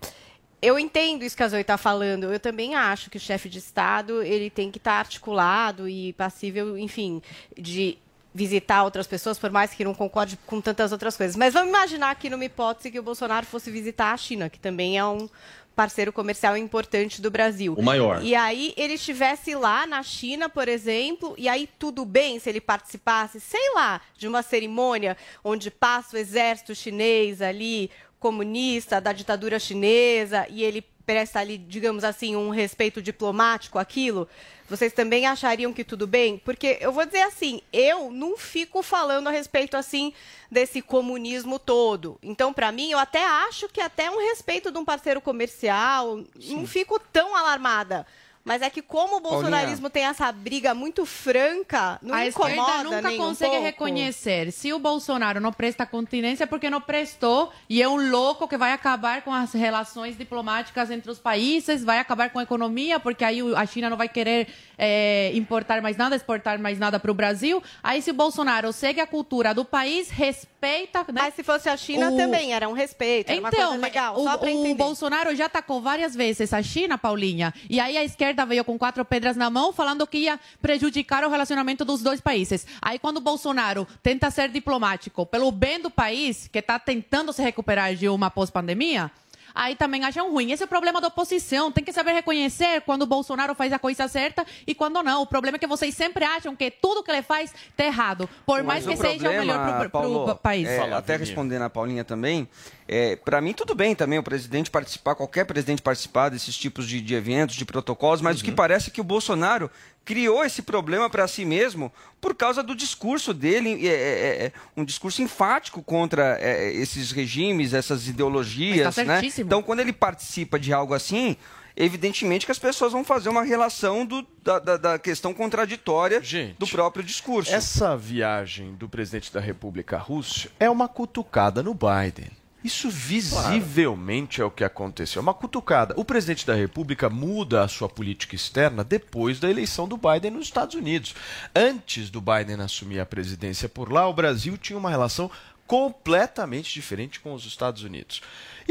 eu 0.62 0.78
entendo 0.78 1.24
isso 1.24 1.36
que 1.36 1.42
a 1.42 1.48
Zoe 1.48 1.60
está 1.60 1.76
falando. 1.76 2.32
Eu 2.32 2.38
também 2.38 2.74
acho 2.74 3.10
que 3.10 3.16
o 3.16 3.20
chefe 3.20 3.48
de 3.48 3.58
Estado 3.58 4.22
ele 4.22 4.48
tem 4.48 4.70
que 4.70 4.78
estar 4.78 4.94
articulado 4.94 5.88
e 5.88 6.12
passível, 6.12 6.78
enfim, 6.78 7.20
de 7.58 7.98
visitar 8.34 8.82
outras 8.82 9.06
pessoas, 9.06 9.38
por 9.38 9.50
mais 9.50 9.72
que 9.72 9.84
não 9.84 9.94
concorde 9.94 10.36
com 10.44 10.60
tantas 10.60 10.90
outras 10.90 11.16
coisas. 11.16 11.36
Mas 11.36 11.54
vamos 11.54 11.68
imaginar 11.68 12.10
aqui 12.10 12.28
numa 12.28 12.44
hipótese 12.44 12.90
que 12.90 12.98
o 12.98 13.02
Bolsonaro 13.02 13.46
fosse 13.46 13.70
visitar 13.70 14.12
a 14.12 14.16
China, 14.16 14.50
que 14.50 14.58
também 14.58 14.98
é 14.98 15.04
um 15.04 15.28
parceiro 15.74 16.12
comercial 16.12 16.56
importante 16.56 17.20
do 17.20 17.30
Brasil. 17.30 17.74
O 17.74 17.82
maior. 17.82 18.22
E 18.22 18.34
aí 18.34 18.74
ele 18.76 18.94
estivesse 18.94 19.54
lá 19.54 19.86
na 19.86 20.02
China, 20.02 20.48
por 20.48 20.68
exemplo, 20.68 21.34
e 21.36 21.48
aí 21.48 21.68
tudo 21.78 22.04
bem 22.04 22.38
se 22.38 22.48
ele 22.48 22.60
participasse, 22.60 23.40
sei 23.40 23.72
lá, 23.74 24.00
de 24.16 24.26
uma 24.26 24.42
cerimônia 24.42 25.16
onde 25.42 25.70
passa 25.70 26.16
o 26.16 26.18
exército 26.18 26.74
chinês 26.74 27.40
ali, 27.40 27.90
comunista, 28.18 29.00
da 29.00 29.12
ditadura 29.12 29.58
chinesa, 29.58 30.46
e 30.48 30.62
ele 30.62 30.82
presta 31.06 31.40
ali, 31.40 31.58
digamos 31.58 32.04
assim, 32.04 32.34
um 32.36 32.50
respeito 32.50 33.02
diplomático 33.02 33.78
àquilo, 33.78 34.28
vocês 34.68 34.92
também 34.92 35.26
achariam 35.26 35.72
que 35.72 35.84
tudo 35.84 36.06
bem? 36.06 36.38
Porque 36.38 36.78
eu 36.80 36.90
vou 36.90 37.04
dizer 37.04 37.20
assim, 37.22 37.60
eu 37.72 38.10
não 38.10 38.36
fico 38.36 38.82
falando 38.82 39.28
a 39.28 39.30
respeito 39.30 39.76
assim 39.76 40.12
desse 40.50 40.80
comunismo 40.80 41.58
todo. 41.58 42.18
Então, 42.22 42.52
para 42.52 42.72
mim, 42.72 42.90
eu 42.90 42.98
até 42.98 43.24
acho 43.26 43.68
que 43.68 43.80
até 43.80 44.10
um 44.10 44.18
respeito 44.18 44.72
de 44.72 44.78
um 44.78 44.84
parceiro 44.84 45.20
comercial, 45.20 46.24
não 46.48 46.66
fico 46.66 46.98
tão 46.98 47.36
alarmada. 47.36 48.06
Mas 48.44 48.60
é 48.60 48.68
que 48.68 48.82
como 48.82 49.16
o 49.16 49.20
bolsonarismo 49.20 49.88
tem 49.88 50.04
essa 50.04 50.30
briga 50.30 50.74
muito 50.74 51.06
franca, 51.06 51.98
não 52.02 52.14
a 52.14 52.26
incomoda 52.26 52.52
esquerda 52.60 52.84
nunca 52.84 53.08
nem 53.08 53.18
um 53.20 53.24
consegue 53.24 53.50
pouco. 53.52 53.64
reconhecer 53.64 54.52
se 54.52 54.70
o 54.72 54.78
Bolsonaro 54.78 55.40
não 55.40 55.50
presta 55.52 55.86
continência 55.86 56.44
é 56.44 56.46
porque 56.46 56.68
não 56.68 56.80
prestou 56.80 57.50
e 57.70 57.80
é 57.80 57.88
um 57.88 58.10
louco 58.10 58.46
que 58.46 58.58
vai 58.58 58.72
acabar 58.72 59.22
com 59.22 59.32
as 59.32 59.52
relações 59.54 60.18
diplomáticas 60.18 60.90
entre 60.90 61.10
os 61.10 61.18
países, 61.18 61.82
vai 61.82 61.98
acabar 61.98 62.28
com 62.30 62.38
a 62.38 62.42
economia 62.42 63.00
porque 63.00 63.24
aí 63.24 63.42
o- 63.42 63.56
a 63.56 63.64
China 63.64 63.88
não 63.88 63.96
vai 63.96 64.08
querer 64.10 64.48
é, 64.76 65.30
importar 65.34 65.80
mais 65.80 65.96
nada, 65.96 66.16
exportar 66.16 66.58
mais 66.58 66.78
nada 66.78 66.98
para 66.98 67.10
o 67.10 67.14
Brasil. 67.14 67.62
Aí 67.82 68.02
se 68.02 68.10
o 68.10 68.14
Bolsonaro 68.14 68.72
segue 68.72 69.00
a 69.00 69.06
cultura 69.06 69.54
do 69.54 69.64
país, 69.64 70.10
respeita... 70.10 70.98
Né? 71.12 71.22
Mas 71.22 71.34
se 71.34 71.42
fosse 71.44 71.68
a 71.68 71.76
China 71.76 72.10
também, 72.16 72.52
era 72.52 72.68
um 72.68 72.72
respeito, 72.72 73.30
era 73.30 73.40
uma 73.40 73.48
então, 73.50 73.60
coisa 73.68 73.80
mas 73.80 73.92
legal, 73.92 74.16
o, 74.18 74.70
o. 74.72 74.74
Bolsonaro 74.74 75.34
já 75.36 75.46
atacou 75.46 75.80
várias 75.80 76.14
vezes 76.14 76.52
a 76.52 76.60
China, 76.62 76.98
Paulinha, 76.98 77.54
e 77.70 77.78
aí 77.78 77.96
a 77.96 78.02
esquerda 78.04 78.33
veio 78.42 78.64
com 78.64 78.78
quatro 78.78 79.04
pedras 79.04 79.36
na 79.36 79.50
mão, 79.50 79.70
falando 79.70 80.06
que 80.06 80.16
ia 80.16 80.40
prejudicar 80.62 81.22
o 81.24 81.28
relacionamento 81.28 81.84
dos 81.84 82.02
dois 82.02 82.22
países. 82.22 82.66
Aí 82.80 82.98
quando 82.98 83.20
Bolsonaro 83.20 83.86
tenta 84.02 84.30
ser 84.30 84.48
diplomático 84.48 85.26
pelo 85.26 85.52
bem 85.52 85.78
do 85.78 85.90
país, 85.90 86.48
que 86.48 86.58
está 86.58 86.78
tentando 86.78 87.34
se 87.34 87.42
recuperar 87.42 87.94
de 87.94 88.08
uma 88.08 88.30
pós-pandemia, 88.30 89.10
aí 89.54 89.76
também 89.76 90.04
acham 90.04 90.30
ruim. 90.30 90.50
Esse 90.50 90.62
é 90.62 90.66
o 90.66 90.68
problema 90.68 91.00
da 91.00 91.08
oposição. 91.08 91.70
Tem 91.70 91.84
que 91.84 91.92
saber 91.92 92.12
reconhecer 92.12 92.80
quando 92.82 93.02
o 93.02 93.06
Bolsonaro 93.06 93.54
faz 93.54 93.72
a 93.72 93.78
coisa 93.78 94.08
certa 94.08 94.44
e 94.66 94.74
quando 94.74 95.02
não. 95.02 95.22
O 95.22 95.26
problema 95.26 95.56
é 95.56 95.58
que 95.58 95.66
vocês 95.66 95.94
sempre 95.94 96.24
acham 96.24 96.56
que 96.56 96.70
tudo 96.70 97.02
que 97.02 97.10
ele 97.10 97.22
faz 97.22 97.54
está 97.70 97.84
errado, 97.84 98.28
por 98.44 98.62
mais 98.62 98.84
Mas 98.84 98.96
que 98.96 99.02
o 99.02 99.06
seja 99.06 99.30
o 99.30 99.32
melhor 99.32 99.88
para 99.90 100.08
o 100.08 100.34
país. 100.36 100.68
é, 100.68 100.92
até 100.92 101.16
respondendo 101.16 101.62
a 101.62 101.70
Paulinha 101.70 102.04
também, 102.04 102.48
é, 102.88 103.16
para 103.16 103.40
mim 103.40 103.52
tudo 103.52 103.74
bem 103.74 103.94
também 103.94 104.18
o 104.18 104.22
presidente 104.22 104.70
participar, 104.70 105.14
qualquer 105.14 105.44
presidente 105.44 105.80
participar 105.82 106.28
desses 106.28 106.56
tipos 106.56 106.88
de, 106.88 107.00
de 107.00 107.14
eventos, 107.14 107.56
de 107.56 107.64
protocolos, 107.64 108.20
mas 108.20 108.40
o 108.40 108.44
que 108.44 108.52
parece 108.52 108.90
é 108.90 108.92
que 108.92 109.00
o 109.00 109.04
Bolsonaro 109.04 109.70
criou 110.04 110.44
esse 110.44 110.62
problema 110.62 111.08
para 111.08 111.26
si 111.26 111.44
mesmo 111.44 111.92
por 112.20 112.34
causa 112.34 112.62
do 112.62 112.74
discurso 112.74 113.32
dele, 113.34 113.86
é, 113.86 113.92
é, 113.92 114.44
é, 114.46 114.52
um 114.76 114.84
discurso 114.84 115.22
enfático 115.22 115.82
contra 115.82 116.38
é, 116.40 116.72
esses 116.72 117.10
regimes, 117.12 117.72
essas 117.74 118.06
ideologias, 118.08 118.84
Mas 118.86 118.94
tá 118.94 119.04
né? 119.04 119.14
certíssimo. 119.14 119.46
Então, 119.46 119.62
quando 119.62 119.80
ele 119.80 119.92
participa 119.92 120.58
de 120.58 120.72
algo 120.72 120.94
assim, 120.94 121.36
evidentemente 121.76 122.46
que 122.46 122.52
as 122.52 122.58
pessoas 122.58 122.92
vão 122.92 123.04
fazer 123.04 123.28
uma 123.28 123.42
relação 123.42 124.06
do- 124.06 124.26
da, 124.42 124.58
da- 124.58 124.76
da 124.76 124.98
questão 124.98 125.34
contraditória 125.34 126.22
do 126.58 126.66
próprio 126.66 127.02
discurso. 127.04 127.52
Essa 127.52 127.96
viagem 127.96 128.74
do 128.74 128.88
presidente 128.88 129.32
da 129.32 129.40
República 129.40 129.96
à 129.96 129.98
Rússia 129.98 130.50
é 130.60 130.68
uma 130.70 130.88
cutucada 130.88 131.62
no 131.62 131.74
Biden. 131.74 132.30
Isso 132.64 132.88
visivelmente 132.88 134.40
é 134.40 134.44
o 134.44 134.50
que 134.50 134.64
aconteceu. 134.64 135.20
Uma 135.20 135.34
cutucada. 135.34 135.92
O 135.98 136.04
presidente 136.04 136.46
da 136.46 136.54
República 136.54 137.10
muda 137.10 137.62
a 137.62 137.68
sua 137.68 137.90
política 137.90 138.34
externa 138.34 138.82
depois 138.82 139.38
da 139.38 139.50
eleição 139.50 139.86
do 139.86 139.98
Biden 139.98 140.30
nos 140.30 140.46
Estados 140.46 140.74
Unidos. 140.74 141.14
Antes 141.54 142.08
do 142.08 142.22
Biden 142.22 142.62
assumir 142.62 143.00
a 143.00 143.06
presidência 143.06 143.68
por 143.68 143.92
lá, 143.92 144.08
o 144.08 144.14
Brasil 144.14 144.56
tinha 144.56 144.78
uma 144.78 144.88
relação 144.88 145.30
completamente 145.66 146.72
diferente 146.72 147.20
com 147.20 147.34
os 147.34 147.44
Estados 147.44 147.82
Unidos. 147.82 148.22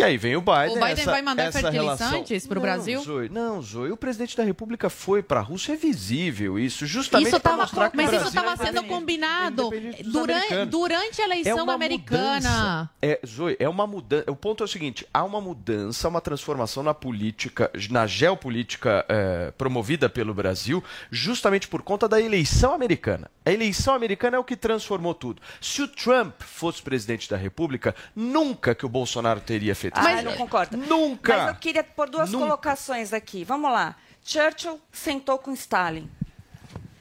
E 0.03 0.05
aí 0.05 0.17
vem 0.17 0.36
o 0.36 0.41
Biden. 0.41 0.69
O 0.72 0.74
Biden 0.79 0.91
essa- 0.91 1.12
vai 1.12 1.22
mandar 1.22 1.51
fertilizantes 1.51 2.45
pro 2.45 2.55
Não, 2.55 2.62
Brasil? 2.62 3.01
Zoe, 3.01 3.29
não, 3.29 3.62
Zoe, 3.62 3.91
o 3.91 3.98
presidente 3.98 4.36
da 4.36 4.43
República 4.43 4.89
foi 4.89 5.24
para 5.24 5.39
a 5.39 5.43
Rússia, 5.43 5.74
é 5.74 5.75
visível 5.75 6.60
isso, 6.60 6.86
justamente 6.86 7.27
Isso 7.29 7.39
para 7.39 7.51
tava, 7.51 7.62
mostrar 7.63 7.89
que 7.89 7.98
o 7.98 8.01
mas 8.01 8.12
isso 8.13 8.27
estava 8.27 8.53
é 8.53 8.57
sendo 8.57 8.83
combinado 8.83 9.69
durante, 10.05 10.65
durante 10.65 11.22
a 11.22 11.25
eleição 11.25 11.63
uma 11.63 11.74
americana. 11.74 12.33
mudança. 12.50 12.89
É, 13.01 13.19
Zoe, 13.25 13.55
é 13.60 13.69
uma 13.69 13.88
mudança. 13.88 14.29
O 14.29 14.36
ponto 14.36 14.63
é 14.63 14.65
o 14.65 14.67
seguinte: 14.67 15.07
há 15.13 15.24
uma 15.24 15.39
mudança, 15.39 16.07
uma 16.07 16.22
transformação 16.22 16.83
na 16.83 16.93
política, 16.93 17.72
na 17.89 18.05
geopolítica 18.05 19.05
eh, 19.07 19.53
promovida 19.57 20.10
pelo 20.10 20.33
Brasil, 20.33 20.83
justamente 21.12 21.67
por 21.67 21.81
conta 21.81 22.07
da 22.07 22.19
eleição 22.19 22.74
americana. 22.74 23.29
A 23.45 23.51
eleição 23.51 23.93
americana 23.93 24.38
é 24.38 24.39
o 24.39 24.43
que 24.43 24.55
transformou 24.55 25.13
tudo. 25.13 25.41
Se 25.62 25.81
o 25.81 25.88
Trump 25.88 26.33
fosse 26.41 26.81
presidente 26.81 27.29
da 27.29 27.38
República, 27.38 27.93
nunca 28.15 28.74
que 28.75 28.86
o 28.86 28.89
Bolsonaro 28.89 29.39
teria 29.39 29.75
feito 29.75 29.92
Ah, 29.93 30.13
isso. 30.13 30.23
não 30.23 30.35
concordo. 30.35 30.75
Nunca. 30.75 31.38
Mas 31.38 31.47
eu 31.50 31.55
queria 31.55 31.83
pôr 31.83 32.09
duas 32.09 32.31
Nunca. 32.31 32.45
colocações 32.45 33.13
aqui. 33.13 33.43
Vamos 33.43 33.71
lá. 33.71 33.95
Churchill 34.23 34.79
sentou 34.91 35.38
com 35.38 35.51
Stalin. 35.53 36.09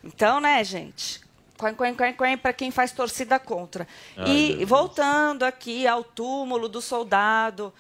Então, 0.05 0.41
né, 0.41 0.63
gente? 0.63 1.21
Quen, 1.57 1.75
quen, 1.75 1.95
quen, 1.95 2.13
quen, 2.15 2.37
para 2.37 2.53
quem 2.53 2.71
faz 2.71 2.91
torcida 2.91 3.39
contra. 3.39 3.87
Ai, 4.17 4.59
e 4.61 4.65
voltando 4.65 5.45
aqui 5.45 5.87
ao 5.87 6.03
túmulo 6.03 6.69
do 6.69 6.83
soldado, 6.83 7.73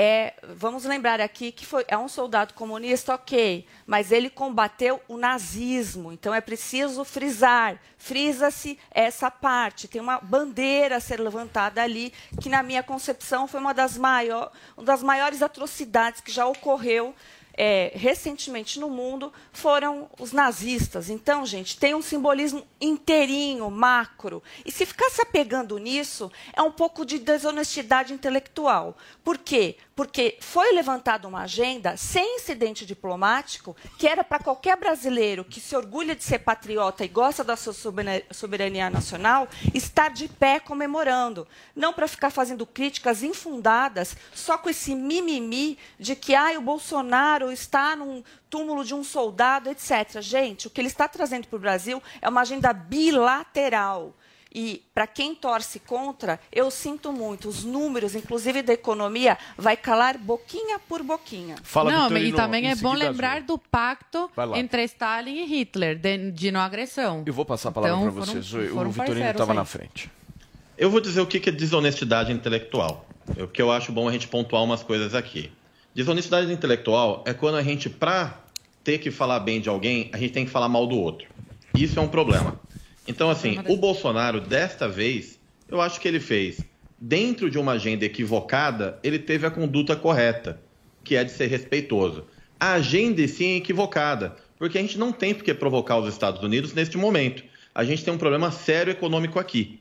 é, 0.00 0.34
vamos 0.54 0.84
lembrar 0.84 1.20
aqui 1.20 1.50
que 1.50 1.66
foi, 1.66 1.84
é 1.88 1.98
um 1.98 2.06
soldado 2.06 2.54
comunista, 2.54 3.16
ok, 3.16 3.66
mas 3.84 4.12
ele 4.12 4.30
combateu 4.30 5.02
o 5.08 5.16
nazismo. 5.16 6.12
Então 6.12 6.32
é 6.32 6.40
preciso 6.40 7.04
frisar, 7.04 7.80
frisa-se 7.96 8.78
essa 8.92 9.28
parte. 9.28 9.88
Tem 9.88 10.00
uma 10.00 10.20
bandeira 10.20 10.98
a 10.98 11.00
ser 11.00 11.18
levantada 11.18 11.82
ali, 11.82 12.12
que 12.40 12.48
na 12.48 12.62
minha 12.62 12.80
concepção 12.80 13.48
foi 13.48 13.58
uma 13.58 13.74
das, 13.74 13.98
maior, 13.98 14.52
uma 14.76 14.86
das 14.86 15.02
maiores 15.02 15.42
atrocidades 15.42 16.20
que 16.20 16.30
já 16.30 16.46
ocorreu 16.46 17.12
é, 17.58 17.90
recentemente 17.96 18.78
no 18.78 18.88
mundo 18.88 19.32
foram 19.52 20.08
os 20.16 20.30
nazistas. 20.30 21.10
Então, 21.10 21.44
gente, 21.44 21.76
tem 21.76 21.92
um 21.92 22.00
simbolismo 22.00 22.64
inteirinho, 22.80 23.68
macro. 23.68 24.40
E 24.64 24.70
se 24.70 24.86
ficar 24.86 25.10
se 25.10 25.20
apegando 25.20 25.76
nisso, 25.76 26.30
é 26.54 26.62
um 26.62 26.70
pouco 26.70 27.04
de 27.04 27.18
desonestidade 27.18 28.12
intelectual. 28.12 28.96
Por 29.24 29.36
quê? 29.36 29.76
Porque 29.98 30.38
foi 30.38 30.70
levantada 30.74 31.26
uma 31.26 31.40
agenda 31.40 31.96
sem 31.96 32.36
incidente 32.36 32.86
diplomático, 32.86 33.76
que 33.98 34.06
era 34.06 34.22
para 34.22 34.38
qualquer 34.38 34.76
brasileiro 34.76 35.44
que 35.44 35.60
se 35.60 35.74
orgulha 35.74 36.14
de 36.14 36.22
ser 36.22 36.38
patriota 36.38 37.04
e 37.04 37.08
gosta 37.08 37.42
da 37.42 37.56
sua 37.56 37.72
soberania- 37.72 38.90
nacional, 38.90 39.48
estar 39.74 40.10
de 40.10 40.28
pé 40.28 40.60
comemorando. 40.60 41.48
Não 41.74 41.92
para 41.92 42.06
ficar 42.06 42.30
fazendo 42.30 42.64
críticas 42.64 43.24
infundadas, 43.24 44.16
só 44.32 44.56
com 44.56 44.70
esse 44.70 44.94
mimimi 44.94 45.76
de 45.98 46.14
que 46.14 46.32
ah, 46.32 46.56
o 46.56 46.62
Bolsonaro 46.62 47.50
está 47.50 47.96
num 47.96 48.22
túmulo 48.48 48.84
de 48.84 48.94
um 48.94 49.02
soldado, 49.02 49.68
etc. 49.68 50.20
Gente, 50.20 50.68
o 50.68 50.70
que 50.70 50.80
ele 50.80 50.86
está 50.86 51.08
trazendo 51.08 51.48
para 51.48 51.56
o 51.56 51.60
Brasil 51.60 52.00
é 52.22 52.28
uma 52.28 52.42
agenda 52.42 52.72
bilateral. 52.72 54.14
E 54.54 54.82
para 54.94 55.06
quem 55.06 55.34
torce 55.34 55.78
contra, 55.78 56.40
eu 56.50 56.70
sinto 56.70 57.12
muito. 57.12 57.48
Os 57.48 57.64
números, 57.64 58.14
inclusive 58.14 58.62
da 58.62 58.72
economia, 58.72 59.36
vai 59.56 59.76
calar 59.76 60.16
boquinha 60.16 60.78
por 60.78 61.02
boquinha. 61.02 61.56
Fala, 61.62 61.92
não, 61.92 62.02
Vitorino, 62.08 62.28
e 62.28 62.32
também 62.32 62.66
é 62.70 62.74
bom 62.74 62.94
lembrar 62.94 63.42
do 63.42 63.58
pacto 63.58 64.30
entre 64.58 64.82
Stalin 64.84 65.42
e 65.42 65.44
Hitler, 65.44 65.98
de, 65.98 66.30
de 66.32 66.50
não 66.50 66.60
agressão. 66.60 67.22
Eu 67.26 67.32
vou 67.34 67.44
passar 67.44 67.68
a 67.68 67.72
palavra 67.72 67.96
Então, 67.98 68.12
para 68.14 68.24
você, 68.24 68.42
foram- 68.42 68.68
foram 68.70 68.90
O 68.90 68.92
Vitorino 68.92 69.26
estava 69.30 69.52
na 69.54 69.64
frente. 69.66 70.10
Eu 70.78 70.90
vou 70.90 71.00
dizer 71.00 71.20
o 71.20 71.26
que 71.26 71.48
é 71.48 71.52
desonestidade 71.52 72.32
intelectual. 72.32 73.06
É 73.36 73.42
o 73.42 73.48
que 73.48 73.60
eu 73.60 73.70
acho 73.70 73.92
bom 73.92 74.08
a 74.08 74.12
gente 74.12 74.26
pontuar 74.28 74.62
umas 74.64 74.82
coisas 74.82 75.14
aqui. 75.14 75.52
Desonestidade 75.94 76.50
intelectual 76.52 77.22
é 77.26 77.34
quando 77.34 77.56
a 77.56 77.62
gente, 77.62 77.90
pra 77.90 78.38
ter 78.82 78.98
que 78.98 79.10
falar 79.10 79.40
bem 79.40 79.60
de 79.60 79.68
alguém, 79.68 80.08
a 80.12 80.16
gente 80.16 80.32
tem 80.32 80.44
que 80.46 80.50
falar 80.50 80.68
mal 80.68 80.86
do 80.86 80.96
outro. 80.96 81.28
Isso 81.74 81.98
é 81.98 82.02
um 82.02 82.08
problema. 82.08 82.58
Então, 83.08 83.30
assim, 83.30 83.58
o 83.66 83.76
Bolsonaro, 83.76 84.38
desta 84.38 84.86
vez, 84.86 85.40
eu 85.66 85.80
acho 85.80 85.98
que 85.98 86.06
ele 86.06 86.20
fez, 86.20 86.60
dentro 86.98 87.50
de 87.50 87.58
uma 87.58 87.72
agenda 87.72 88.04
equivocada, 88.04 88.98
ele 89.02 89.18
teve 89.18 89.46
a 89.46 89.50
conduta 89.50 89.96
correta, 89.96 90.60
que 91.02 91.16
é 91.16 91.24
de 91.24 91.32
ser 91.32 91.46
respeitoso. 91.46 92.26
A 92.60 92.74
agenda, 92.74 93.22
em 93.22 93.26
si, 93.26 93.44
é 93.46 93.56
equivocada, 93.56 94.36
porque 94.58 94.76
a 94.76 94.82
gente 94.82 94.98
não 94.98 95.10
tem 95.10 95.34
por 95.34 95.42
que 95.42 95.54
provocar 95.54 95.96
os 95.96 96.06
Estados 96.12 96.42
Unidos 96.42 96.74
neste 96.74 96.98
momento. 96.98 97.42
A 97.74 97.82
gente 97.82 98.04
tem 98.04 98.12
um 98.12 98.18
problema 98.18 98.50
sério 98.50 98.90
econômico 98.90 99.38
aqui. 99.38 99.80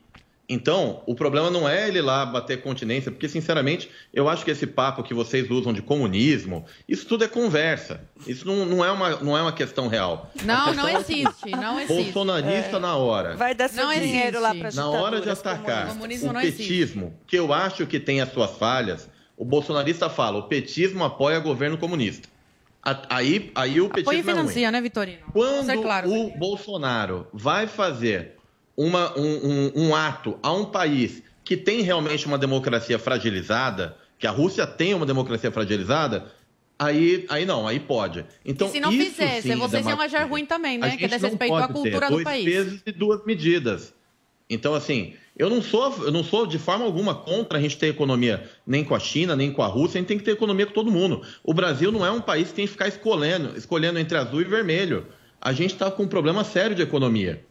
Então, 0.49 1.03
o 1.05 1.13
problema 1.13 1.51
não 1.51 1.67
é 1.67 1.89
ele 1.89 2.01
lá 2.01 2.25
bater 2.25 2.61
continência, 2.61 3.11
porque, 3.11 3.27
sinceramente, 3.27 3.89
eu 4.13 4.29
acho 4.29 4.45
que 4.45 4.51
esse 4.51 4.65
papo 4.65 5.03
que 5.03 5.13
vocês 5.13 5.49
usam 5.51 5.73
de 5.73 5.81
comunismo, 5.81 6.63
isso 6.87 7.05
tudo 7.05 7.25
é 7.25 7.27
conversa. 7.27 7.99
Isso 8.25 8.47
não, 8.47 8.65
não, 8.65 8.85
é, 8.85 8.89
uma, 8.89 9.09
não 9.17 9.37
é 9.37 9.41
uma 9.41 9.51
questão 9.51 9.89
real. 9.89 10.31
Não, 10.45 10.55
A 10.69 10.73
não 10.73 10.85
questão 10.85 10.87
é 10.87 10.93
existe, 11.01 11.49
não 11.51 11.79
existe. 11.81 12.01
Bolsonarista 12.03 12.79
na 12.79 12.95
hora. 12.95 13.35
Vai 13.35 13.53
dar 13.53 13.67
seu 13.67 13.83
Não 13.85 13.93
dinheiro 13.93 14.39
lá 14.39 14.51
existe. 14.55 14.73
para 14.73 14.81
Na 14.83 14.89
hora 14.89 15.19
de 15.19 15.29
atacar 15.29 15.87
Comunismo 15.89 16.29
o 16.29 16.33
não 16.33 16.39
existe. 16.39 16.57
petismo, 16.63 17.13
que 17.27 17.37
eu 17.37 17.51
acho 17.51 17.85
que 17.85 17.99
tem 17.99 18.21
as 18.21 18.31
suas 18.31 18.51
falhas, 18.51 19.09
o 19.35 19.43
bolsonarista 19.43 20.09
fala, 20.09 20.37
o 20.37 20.43
petismo 20.43 21.03
apoia 21.03 21.39
governo 21.39 21.77
comunista. 21.77 22.29
Aí, 23.09 23.51
aí 23.53 23.81
o 23.81 23.89
petismo 23.89 24.13
é 24.13 24.15
ruim. 24.15 24.23
financia, 24.23 24.71
né, 24.71 24.79
Vitorino? 24.79 25.17
Quando 25.33 25.49
Vamos 25.51 25.65
ser 25.65 25.81
claros 25.81 26.09
o. 26.09 26.29
Bolsonaro 26.37 27.27
vai 27.33 27.67
fazer 27.67 28.36
uma- 28.77 29.17
um, 29.17 29.23
um- 29.25 29.71
um 29.87 29.95
ato 29.95 30.37
a 30.43 30.53
um 30.53 30.65
país 30.65 31.23
que 31.43 31.57
tem 31.57 31.81
realmente 31.81 32.25
uma 32.27 32.37
democracia 32.37 32.99
fragilizada, 32.99 33.97
que 34.19 34.27
a 34.27 34.31
Rússia 34.31 34.67
tem 34.67 34.93
uma 34.93 35.05
democracia 35.05 35.51
fragilizada, 35.51 36.25
aí, 36.77 37.25
aí 37.29 37.45
não, 37.45 37.67
aí 37.67 37.79
pode. 37.79 38.23
Então, 38.45 38.67
e 38.67 38.71
se 38.71 38.79
não 38.79 38.91
isso 38.91 39.05
fizesse, 39.11 39.55
vocês 39.55 39.85
iam 39.85 39.99
achar 39.99 40.27
ruim 40.27 40.45
também, 40.45 40.77
a 40.77 40.87
né? 40.87 40.97
Que 40.97 41.03
não 41.03 41.09
desrespeito 41.09 41.53
à 41.55 41.61
pode 41.61 41.73
cultura 41.73 41.99
ter 41.99 42.05
do 42.07 42.11
dois 42.11 42.23
país. 42.23 42.45
pesos 42.45 42.81
e 42.85 42.91
duas 42.91 43.25
medidas. 43.25 43.93
Então, 44.49 44.73
assim, 44.73 45.13
eu 45.37 45.49
não 45.49 45.61
sou, 45.61 45.93
eu 46.05 46.11
não 46.11 46.23
sou 46.23 46.45
de 46.47 46.57
forma 46.57 46.85
alguma 46.85 47.13
contra 47.15 47.57
a 47.57 47.61
gente 47.61 47.77
ter 47.77 47.87
economia 47.87 48.49
nem 48.65 48.83
com 48.83 48.95
a 48.95 48.99
China, 48.99 49.35
nem 49.35 49.51
com 49.51 49.61
a 49.61 49.67
Rússia, 49.67 49.97
a 49.97 50.01
gente 50.01 50.07
tem 50.07 50.17
que 50.17 50.23
ter 50.23 50.31
economia 50.31 50.65
com 50.65 50.73
todo 50.73 50.91
mundo. 50.91 51.21
O 51.43 51.53
Brasil 51.53 51.91
não 51.91 52.05
é 52.05 52.11
um 52.11 52.21
país 52.21 52.49
que 52.49 52.53
tem 52.55 52.65
que 52.65 52.71
ficar 52.71 52.87
escolhendo, 52.87 53.57
escolhendo 53.57 53.99
entre 53.99 54.17
azul 54.17 54.41
e 54.41 54.45
vermelho. 54.45 55.05
A 55.41 55.51
gente 55.51 55.73
está 55.73 55.89
com 55.91 56.03
um 56.03 56.07
problema 56.07 56.43
sério 56.43 56.75
de 56.75 56.81
economia. 56.81 57.43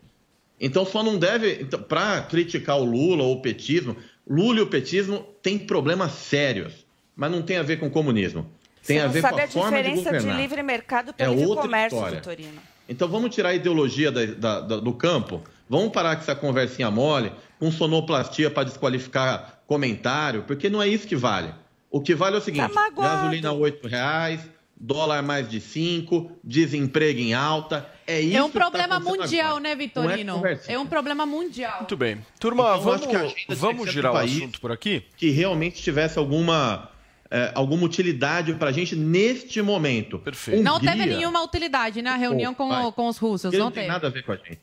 Então 0.61 0.85
só 0.87 1.03
não 1.03 1.19
deve, 1.19 1.65
para 1.89 2.23
criticar 2.23 2.79
o 2.79 2.85
Lula 2.85 3.23
ou 3.25 3.35
o 3.35 3.43
petismo, 3.43 3.97
Lula 4.29 4.59
e 4.59 4.63
o 4.63 4.67
petismo 4.67 5.19
têm 5.43 5.59
problemas 5.59 6.13
sérios, 6.13 6.73
mas 7.15 7.31
não 7.31 7.43
tem 7.43 7.57
a 7.59 7.63
ver 7.63 7.79
com 7.79 7.87
o 7.87 7.91
comunismo. 7.91 8.51
Tem 8.87 8.99
Você 8.99 9.05
a 9.05 9.09
ver 9.09 9.21
com 9.21 9.27
a, 9.27 9.43
a 9.43 9.49
forma 9.49 9.71
de 9.77 9.83
diferença 9.83 10.11
de, 10.13 10.17
governar. 10.19 10.41
livre 10.41 10.63
mercado 10.63 11.11
É 11.11 11.13
para 11.25 11.29
livre 11.29 11.47
outra 11.47 11.63
comércio, 11.65 11.97
história. 11.99 12.17
Vitorino. 12.19 12.59
Então 12.89 13.09
vamos 13.09 13.35
tirar 13.35 13.49
a 13.51 13.55
ideologia 13.55 14.11
da- 14.13 14.25
da- 14.27 14.61
da- 14.61 14.77
do 14.81 14.93
campo, 14.95 15.43
vamos 15.69 15.91
parar 15.93 16.15
com 16.17 16.23
essa 16.23 16.35
conversinha 16.37 16.91
mole, 16.91 17.33
com 17.59 17.71
sonoplastia 17.71 18.49
para 18.51 18.65
desqualificar 18.65 19.61
comentário, 19.67 20.45
porque 20.47 20.71
não 20.71 20.81
é 20.81 20.89
isso 20.89 21.07
que 21.07 21.17
vale. 21.17 21.53
O 21.91 22.01
que 22.01 22.15
vale 22.15 22.37
é 22.37 22.39
o 22.39 22.43
seguinte: 22.43 22.73
Tá 22.73 22.91
gasolina 22.91 23.53
8 23.53 23.87
reais, 23.89 24.41
dólar 24.77 25.23
mais 25.23 25.49
de 25.49 25.61
5, 25.61 26.31
desemprego 26.45 27.19
em 27.21 27.35
alta. 27.35 27.89
É 28.07 28.21
isso 28.21 28.37
É 28.37 28.43
um 28.43 28.51
tá 28.51 28.61
problema 28.61 28.97
acontecendo 28.97 29.21
mundial, 29.23 29.47
agora. 29.49 29.61
né, 29.63 29.71
é 29.73 29.77
Vitorino? 29.77 30.35
conversinha. 30.35 30.77
É 30.77 30.79
um 30.79 30.87
problema 30.87 31.27
mundial. 31.27 31.77
Muito 31.81 31.97
bem. 31.97 32.25
Turma, 32.39 32.77
Então, 32.77 32.81
vamos, 32.81 33.35
vamos 33.59 33.91
girar 33.93 34.13
o 34.13 34.15
país 34.15 34.37
assunto 34.37 34.61
por 34.61 34.71
aqui? 34.71 35.03
Que 35.17 35.31
realmente 35.31 35.83
tivesse 35.83 36.19
alguma, 36.19 36.89
é, 37.31 37.51
alguma 37.55 37.85
utilidade 37.85 38.55
para 38.55 38.69
a 38.71 38.73
gente 38.73 38.95
neste 38.95 39.61
momento. 39.63 40.19
Perfeito. 40.19 40.63
não 40.63 40.79
teve 40.81 41.07
nenhuma 41.07 41.43
utilidade 41.43 42.01
na 42.03 42.17
reunião 42.17 42.55
com, 42.55 42.71
o- 42.71 42.93
com 42.93 43.09
os 43.09 43.19
russos, 43.19 43.53
não 43.53 43.61
não 43.67 43.71
tem 43.71 43.83
teve. 43.85 43.93
nada 43.93 44.07
a 44.07 44.11
ver 44.11 44.23
com 44.25 44.33
a 44.33 44.37
gente. 44.37 44.59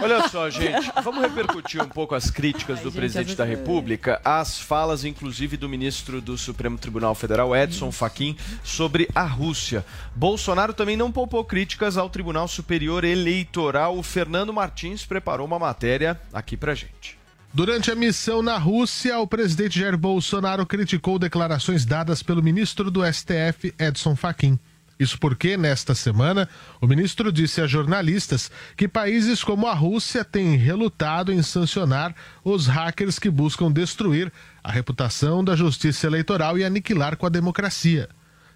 Olha 0.00 0.28
só, 0.28 0.48
gente, 0.50 0.90
vamos 1.02 1.20
repercutir 1.22 1.82
um 1.82 1.88
pouco 1.88 2.14
as 2.14 2.30
críticas 2.30 2.80
do 2.80 2.90
presidente 2.90 3.34
da 3.34 3.44
República, 3.44 4.20
as 4.24 4.58
falas, 4.58 5.04
inclusive, 5.04 5.56
do 5.56 5.68
ministro 5.68 6.20
do 6.20 6.36
Supremo 6.38 6.78
Tribunal 6.78 7.14
Federal, 7.14 7.54
Edson 7.54 7.92
Fachin, 7.92 8.36
sobre 8.64 9.08
a 9.14 9.22
Rússia. 9.24 9.84
Bolsonaro 10.14 10.72
também 10.74 10.96
não 10.96 11.12
poupou 11.12 11.44
críticas 11.44 11.96
ao 11.96 12.10
Tribunal 12.10 12.48
Superior 12.48 13.04
Eleitoral. 13.04 13.96
O 13.96 14.02
Fernando 14.02 14.52
Martins 14.52 15.04
preparou 15.04 15.46
uma 15.46 15.58
matéria 15.58 16.20
aqui 16.32 16.56
pra 16.56 16.74
gente. 16.74 17.19
Durante 17.52 17.90
a 17.90 17.96
missão 17.96 18.42
na 18.42 18.56
Rússia, 18.56 19.18
o 19.18 19.26
presidente 19.26 19.80
Jair 19.80 19.98
Bolsonaro 19.98 20.64
criticou 20.64 21.18
declarações 21.18 21.84
dadas 21.84 22.22
pelo 22.22 22.40
ministro 22.40 22.92
do 22.92 23.00
STF, 23.04 23.74
Edson 23.76 24.14
Fachin. 24.14 24.56
Isso 25.00 25.18
porque, 25.18 25.56
nesta 25.56 25.92
semana, 25.92 26.48
o 26.80 26.86
ministro 26.86 27.32
disse 27.32 27.60
a 27.60 27.66
jornalistas 27.66 28.52
que 28.76 28.86
países 28.86 29.42
como 29.42 29.66
a 29.66 29.74
Rússia 29.74 30.24
têm 30.24 30.56
relutado 30.56 31.32
em 31.32 31.42
sancionar 31.42 32.14
os 32.44 32.68
hackers 32.68 33.18
que 33.18 33.28
buscam 33.28 33.72
destruir 33.72 34.32
a 34.62 34.70
reputação 34.70 35.42
da 35.42 35.56
justiça 35.56 36.06
eleitoral 36.06 36.56
e 36.56 36.62
aniquilar 36.62 37.16
com 37.16 37.26
a 37.26 37.30
democracia. 37.30 38.08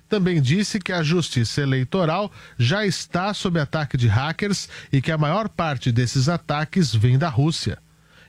Também 0.09 0.41
disse 0.41 0.79
que 0.79 0.93
a 0.93 1.03
justiça 1.03 1.63
eleitoral 1.63 2.31
já 2.57 2.87
está 2.87 3.35
sob 3.35 3.59
ataque 3.59 3.97
de 3.97 4.07
hackers 4.07 4.69
e 4.93 5.03
que 5.03 5.11
a 5.11 5.19
maior 5.19 5.49
parte 5.49 5.91
desses 5.91 6.29
ataques 6.29 6.95
vem 6.95 7.19
da 7.19 7.29
Rússia. 7.29 7.83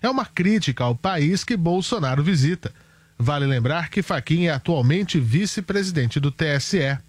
É 0.05 0.09
uma 0.09 0.23
crítica 0.23 0.83
ao 0.83 0.93
país 0.93 1.43
que 1.43 1.57
Bolsonaro 1.57 2.21
visita. 2.21 2.71
Vale 3.17 3.47
lembrar 3.47 3.89
que 3.89 4.03
Faquim 4.03 4.45
é 4.45 4.51
atualmente 4.51 5.19
vice-presidente 5.19 6.19
do 6.19 6.29
TSE. 6.29 6.99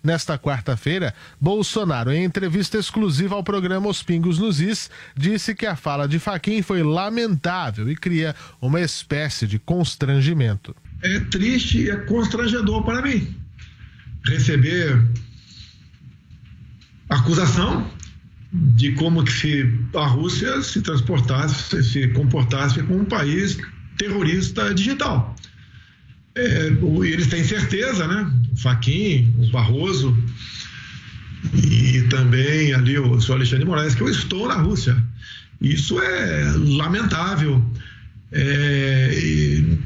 Nesta 0.00 0.38
quarta-feira, 0.38 1.12
Bolsonaro, 1.40 2.12
em 2.12 2.22
entrevista 2.22 2.78
exclusiva 2.78 3.34
ao 3.34 3.42
programa 3.42 3.88
Os 3.88 4.00
Pingos 4.00 4.38
nos 4.38 4.60
Is, 4.60 4.88
disse 5.16 5.56
que 5.56 5.66
a 5.66 5.74
fala 5.74 6.06
de 6.06 6.20
Faquim 6.20 6.62
foi 6.62 6.84
lamentável 6.84 7.90
e 7.90 7.96
cria 7.96 8.32
uma 8.60 8.80
espécie 8.80 9.44
de 9.44 9.58
constrangimento. 9.58 10.72
É 11.02 11.18
triste 11.18 11.80
e 11.80 11.90
é 11.90 11.96
constrangedor 11.96 12.84
para 12.84 13.02
mim 13.02 13.34
receber 14.24 15.04
acusação 17.10 17.90
de 18.76 18.92
como 18.92 19.24
que 19.24 19.32
se 19.32 19.74
a 19.94 20.06
Rússia 20.06 20.62
se 20.62 20.80
transportasse, 20.80 21.82
se 21.82 22.08
comportasse 22.08 22.82
como 22.82 23.00
um 23.00 23.04
país 23.04 23.58
terrorista 23.98 24.72
digital. 24.74 25.34
É, 26.34 26.70
eles 27.04 27.26
têm 27.28 27.42
certeza, 27.44 28.06
né? 28.06 28.30
O 28.52 28.56
Faquin, 28.56 29.34
o 29.38 29.50
Barroso 29.50 30.16
e 31.54 32.02
também 32.08 32.72
ali 32.74 32.98
o 32.98 33.20
senhor 33.20 33.36
Alexandre 33.36 33.64
Moraes, 33.64 33.94
que 33.94 34.02
eu 34.02 34.08
estou 34.08 34.48
na 34.48 34.54
Rússia. 34.54 35.02
Isso 35.60 36.00
é 36.00 36.52
lamentável, 36.56 37.64
é, 38.32 39.10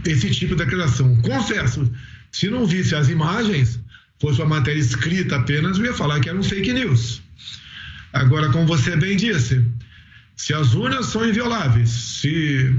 esse 0.06 0.30
tipo 0.30 0.56
de 0.56 0.64
declaração. 0.64 1.16
Confesso, 1.22 1.90
se 2.33 2.48
não 2.48 2.66
visse 2.66 2.94
as 2.94 3.09
imagens, 3.09 3.78
fosse 4.18 4.40
uma 4.40 4.56
matéria 4.56 4.80
escrita 4.80 5.37
apenas, 5.37 5.78
eu 5.78 5.85
ia 5.85 5.94
falar 5.94 6.20
que 6.20 6.28
era 6.28 6.38
um 6.38 6.42
fake 6.42 6.72
news. 6.72 7.22
Agora, 8.12 8.51
como 8.51 8.66
você 8.66 8.96
bem 8.96 9.16
disse, 9.16 9.64
se 10.37 10.53
as 10.55 10.75
urnas 10.75 11.07
são 11.07 11.29
invioláveis, 11.29 11.90
se 11.90 12.75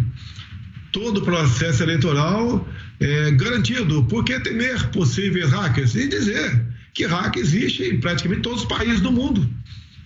todo 0.92 1.20
o 1.20 1.24
processo 1.24 1.84
eleitoral 1.84 2.68
é 3.00 3.32
garantido, 3.32 4.04
por 4.06 4.24
que 4.24 4.40
temer 4.40 4.88
possíveis 4.90 5.52
hackers? 5.52 5.96
E 5.96 6.08
dizer 6.08 6.66
que 6.94 7.06
hack 7.06 7.38
existe 7.38 7.84
em 7.84 8.00
praticamente 8.00 8.42
todos 8.42 8.62
os 8.62 8.68
países 8.68 9.02
do 9.02 9.12
mundo. 9.12 9.50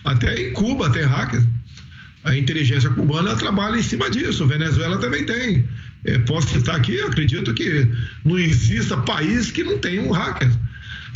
Até 0.04 0.40
em 0.40 0.52
Cuba 0.52 0.90
tem 0.90 1.02
hacker. 1.02 1.44
A 2.24 2.36
inteligência 2.36 2.90
cubana 2.90 3.36
trabalha 3.36 3.76
em 3.76 3.82
cima 3.82 4.10
disso, 4.10 4.46
Venezuela 4.46 4.98
também 4.98 5.24
tem. 5.24 5.68
É, 6.04 6.18
posso 6.20 6.48
citar 6.48 6.76
aqui, 6.76 7.00
acredito 7.00 7.52
que 7.54 7.88
não 8.24 8.38
exista 8.38 8.96
país 8.98 9.50
que 9.50 9.64
não 9.64 9.78
tenha 9.78 10.02
um 10.02 10.10
hacker. 10.10 10.50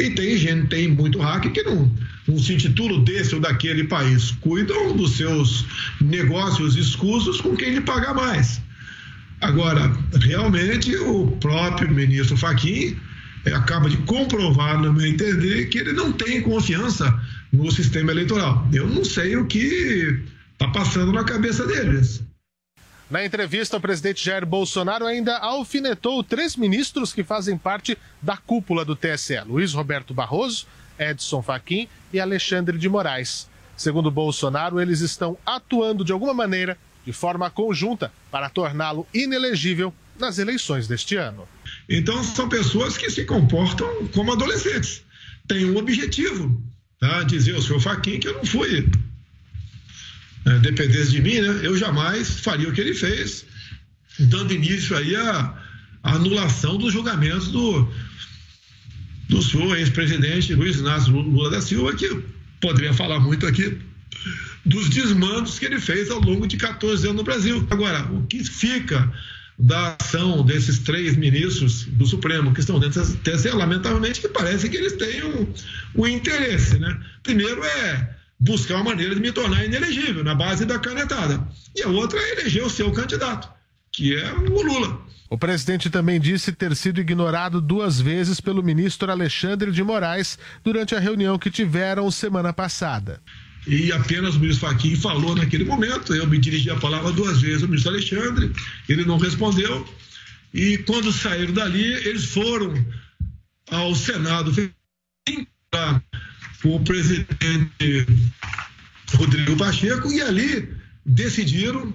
E 0.00 0.10
tem 0.10 0.36
gente, 0.38 0.68
tem 0.68 0.88
muito 0.88 1.18
hacker 1.18 1.52
que 1.52 1.62
não, 1.62 1.90
não 2.26 2.38
se 2.38 2.54
intitula 2.54 2.98
desse 3.04 3.34
ou 3.34 3.40
daquele 3.40 3.84
país. 3.84 4.30
Cuidam 4.40 4.96
dos 4.96 5.16
seus 5.16 5.66
negócios 6.00 6.74
escusos 6.76 7.40
com 7.40 7.54
quem 7.54 7.74
lhe 7.74 7.80
paga 7.82 8.14
mais. 8.14 8.62
Agora, 9.42 9.92
realmente, 10.20 10.96
o 10.96 11.26
próprio 11.40 11.92
ministro 11.92 12.36
Fachin 12.36 12.96
eh, 13.44 13.52
acaba 13.52 13.90
de 13.90 13.96
comprovar, 13.98 14.80
no 14.80 14.92
meu 14.92 15.06
entender, 15.06 15.66
que 15.66 15.78
ele 15.78 15.92
não 15.92 16.12
tem 16.12 16.40
confiança 16.40 17.20
no 17.52 17.70
sistema 17.70 18.10
eleitoral. 18.10 18.66
Eu 18.72 18.86
não 18.86 19.04
sei 19.04 19.36
o 19.36 19.46
que 19.46 20.22
está 20.52 20.68
passando 20.68 21.12
na 21.12 21.24
cabeça 21.24 21.66
deles. 21.66 22.22
Na 23.10 23.24
entrevista, 23.24 23.76
o 23.76 23.80
presidente 23.80 24.24
Jair 24.24 24.46
Bolsonaro 24.46 25.04
ainda 25.04 25.36
alfinetou 25.38 26.22
três 26.22 26.54
ministros 26.54 27.12
que 27.12 27.24
fazem 27.24 27.58
parte 27.58 27.98
da 28.22 28.36
cúpula 28.36 28.84
do 28.84 28.94
TSE: 28.94 29.40
Luiz 29.44 29.72
Roberto 29.72 30.14
Barroso, 30.14 30.64
Edson 30.96 31.42
Fachin 31.42 31.88
e 32.12 32.20
Alexandre 32.20 32.78
de 32.78 32.88
Moraes. 32.88 33.48
Segundo 33.76 34.12
Bolsonaro, 34.12 34.80
eles 34.80 35.00
estão 35.00 35.36
atuando 35.44 36.04
de 36.04 36.12
alguma 36.12 36.32
maneira, 36.32 36.78
de 37.04 37.12
forma 37.12 37.50
conjunta, 37.50 38.12
para 38.30 38.48
torná-lo 38.48 39.04
inelegível 39.12 39.92
nas 40.16 40.38
eleições 40.38 40.86
deste 40.86 41.16
ano. 41.16 41.48
Então, 41.88 42.22
são 42.22 42.48
pessoas 42.48 42.96
que 42.96 43.10
se 43.10 43.24
comportam 43.24 43.88
como 44.14 44.32
adolescentes. 44.32 45.02
Tem 45.48 45.64
um 45.64 45.76
objetivo, 45.78 46.62
tá? 47.00 47.24
dizer 47.24 47.56
ao 47.56 47.62
senhor 47.62 47.80
Fachin 47.80 48.20
que 48.20 48.28
eu 48.28 48.34
não 48.34 48.44
fui. 48.44 48.88
É, 50.46 50.58
dependesse 50.58 51.10
de 51.10 51.20
mim, 51.20 51.40
né? 51.40 51.60
eu 51.62 51.76
jamais 51.76 52.40
faria 52.40 52.68
o 52.68 52.72
que 52.72 52.80
ele 52.80 52.94
fez, 52.94 53.44
dando 54.18 54.54
início 54.54 54.96
aí 54.96 55.14
à, 55.14 55.54
anulação 56.02 56.78
dos 56.78 56.92
julgamentos 56.92 57.48
do, 57.48 57.86
do 59.28 59.42
senhor 59.42 59.76
ex-presidente 59.76 60.54
Luiz 60.54 60.76
Inácio 60.76 61.12
Lula 61.12 61.50
da 61.50 61.60
Silva, 61.60 61.94
que 61.94 62.22
poderia 62.60 62.94
falar 62.94 63.20
muito 63.20 63.46
aqui 63.46 63.78
dos 64.64 64.88
desmandos 64.88 65.58
que 65.58 65.66
ele 65.66 65.80
fez 65.80 66.10
ao 66.10 66.20
longo 66.20 66.46
de 66.46 66.56
14 66.56 67.06
anos 67.06 67.18
no 67.18 67.24
Brasil. 67.24 67.66
Agora, 67.70 68.10
o 68.12 68.26
que 68.26 68.42
fica 68.44 69.12
da 69.58 69.96
ação 70.00 70.44
desses 70.44 70.78
três 70.78 71.16
ministros 71.16 71.84
do 71.84 72.06
Supremo 72.06 72.52
que 72.54 72.60
estão 72.60 72.80
dentro 72.80 73.04
dessa 73.18 73.54
lamentavelmente, 73.54 74.20
que 74.20 74.28
parece 74.28 74.70
que 74.70 74.76
eles 74.76 74.94
têm 74.94 75.22
um, 75.22 75.46
um 75.96 76.06
interesse, 76.06 76.78
né? 76.78 76.98
Primeiro 77.22 77.62
é 77.62 78.19
buscar 78.40 78.76
uma 78.76 78.84
maneira 78.84 79.14
de 79.14 79.20
me 79.20 79.30
tornar 79.30 79.64
inelegível, 79.64 80.24
na 80.24 80.34
base 80.34 80.64
da 80.64 80.78
canetada. 80.78 81.46
E 81.76 81.82
a 81.82 81.88
outra 81.88 82.18
é 82.18 82.32
eleger 82.32 82.64
o 82.64 82.70
seu 82.70 82.90
candidato, 82.90 83.48
que 83.92 84.16
é 84.16 84.32
o 84.32 84.62
Lula. 84.62 85.00
O 85.28 85.38
presidente 85.38 85.90
também 85.90 86.18
disse 86.18 86.50
ter 86.50 86.74
sido 86.74 87.00
ignorado 87.00 87.60
duas 87.60 88.00
vezes 88.00 88.40
pelo 88.40 88.62
ministro 88.62 89.12
Alexandre 89.12 89.70
de 89.70 89.82
Moraes 89.82 90.38
durante 90.64 90.94
a 90.94 90.98
reunião 90.98 91.38
que 91.38 91.50
tiveram 91.50 92.10
semana 92.10 92.52
passada. 92.52 93.22
E 93.66 93.92
apenas 93.92 94.34
o 94.34 94.40
ministro 94.40 94.68
Fachin 94.68 94.96
falou 94.96 95.36
naquele 95.36 95.64
momento. 95.64 96.14
Eu 96.14 96.26
me 96.26 96.38
dirigi 96.38 96.70
a 96.70 96.76
palavra 96.76 97.12
duas 97.12 97.40
vezes 97.40 97.62
ao 97.62 97.68
ministro 97.68 97.92
Alexandre, 97.92 98.50
ele 98.88 99.04
não 99.04 99.18
respondeu. 99.18 99.86
E 100.52 100.78
quando 100.78 101.12
saíram 101.12 101.52
dali, 101.52 101.84
eles 101.84 102.24
foram 102.24 102.74
ao 103.70 103.94
Senado 103.94 104.52
para 105.70 106.02
o 106.64 106.80
presidente 106.80 108.06
Rodrigo 109.14 109.56
Pacheco 109.56 110.10
e 110.12 110.20
ali 110.20 110.68
decidiram, 111.04 111.92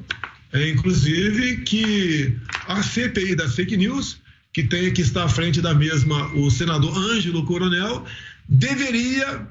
é, 0.54 0.70
inclusive, 0.70 1.58
que 1.62 2.38
a 2.68 2.82
CPI 2.82 3.36
das 3.36 3.56
fake 3.56 3.78
news, 3.78 4.18
que 4.54 4.64
tem 4.64 4.94
que 4.94 5.02
estar 5.02 5.26
à 5.26 5.30
frente 5.30 5.62
da 5.62 5.74
mesma 5.74 6.34
o 6.34 6.50
senador 6.50 6.98
Ângelo 6.98 7.46
Coronel, 7.46 8.06
deveria 8.48 9.48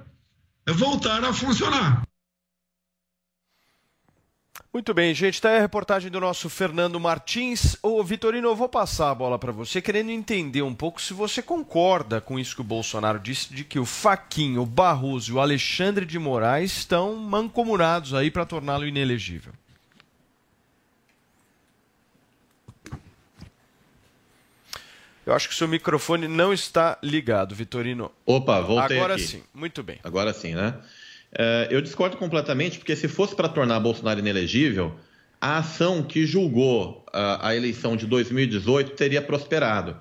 voltar 0.67 1.23
a 1.25 1.33
funcionar. 1.33 2.03
Muito 4.75 4.93
bem, 4.93 5.15
gente. 5.15 5.41
Tá 5.41 5.51
aí 5.51 5.59
a 5.59 5.61
reportagem 5.61 6.11
do 6.11 6.19
nosso 6.19 6.51
Fernando 6.51 6.99
Martins. 6.99 7.77
Ô, 7.81 8.03
Vitorino, 8.03 8.49
eu 8.49 8.57
vou 8.57 8.69
passar 8.69 9.13
a 9.13 9.15
bola 9.15 9.39
para 9.39 9.53
você, 9.53 9.81
querendo 9.81 10.11
entender 10.11 10.63
um 10.63 10.75
pouco 10.75 11.01
se 11.01 11.15
você 11.15 11.41
concorda 11.41 12.21
com 12.21 12.41
isso 12.41 12.57
que 12.57 12.61
o 12.61 12.65
Bolsonaro 12.65 13.21
disse, 13.21 13.55
de 13.55 13.63
que 13.63 13.79
o 13.79 13.87
Faquinho, 13.87 14.63
o 14.63 14.67
Barroso 14.67 15.31
e 15.31 15.35
o 15.37 15.39
Alexandre 15.39 16.05
de 16.05 16.19
Moraes 16.19 16.73
estão 16.79 17.15
mancomunados 17.15 18.15
aí 18.15 18.33
para 18.33 18.45
torná-lo 18.45 18.85
inelegível. 18.85 19.53
Eu 25.25 25.35
acho 25.35 25.49
que 25.49 25.55
o 25.55 25.57
seu 25.57 25.69
microfone 25.69 26.27
não 26.27 26.53
está 26.53 26.99
ligado, 27.01 27.55
Vitorino. 27.55 28.11
Opa, 28.27 28.61
voltei 28.61 28.97
Agora 28.97 29.15
aqui. 29.15 29.23
sim, 29.23 29.45
muito 29.55 29.85
bem. 29.85 30.01
Agora 30.03 30.35
sim, 30.35 30.53
né? 30.53 30.75
É, 31.37 31.69
eu 31.71 31.81
discordo 31.81 32.17
completamente, 32.17 32.79
porque 32.79 32.95
se 32.95 33.09
fosse 33.09 33.35
para 33.35 33.49
tornar 33.49 33.81
Bolsonaro 33.81 34.21
inelegível, 34.21 34.95
a 35.41 35.59
ação 35.59 36.03
que 36.03 36.27
julgou 36.27 37.05
a, 37.13 37.49
a 37.49 37.57
eleição 37.57 37.97
de 37.97 38.07
2018 38.07 38.93
teria 38.93 39.21
prosperado. 39.21 40.01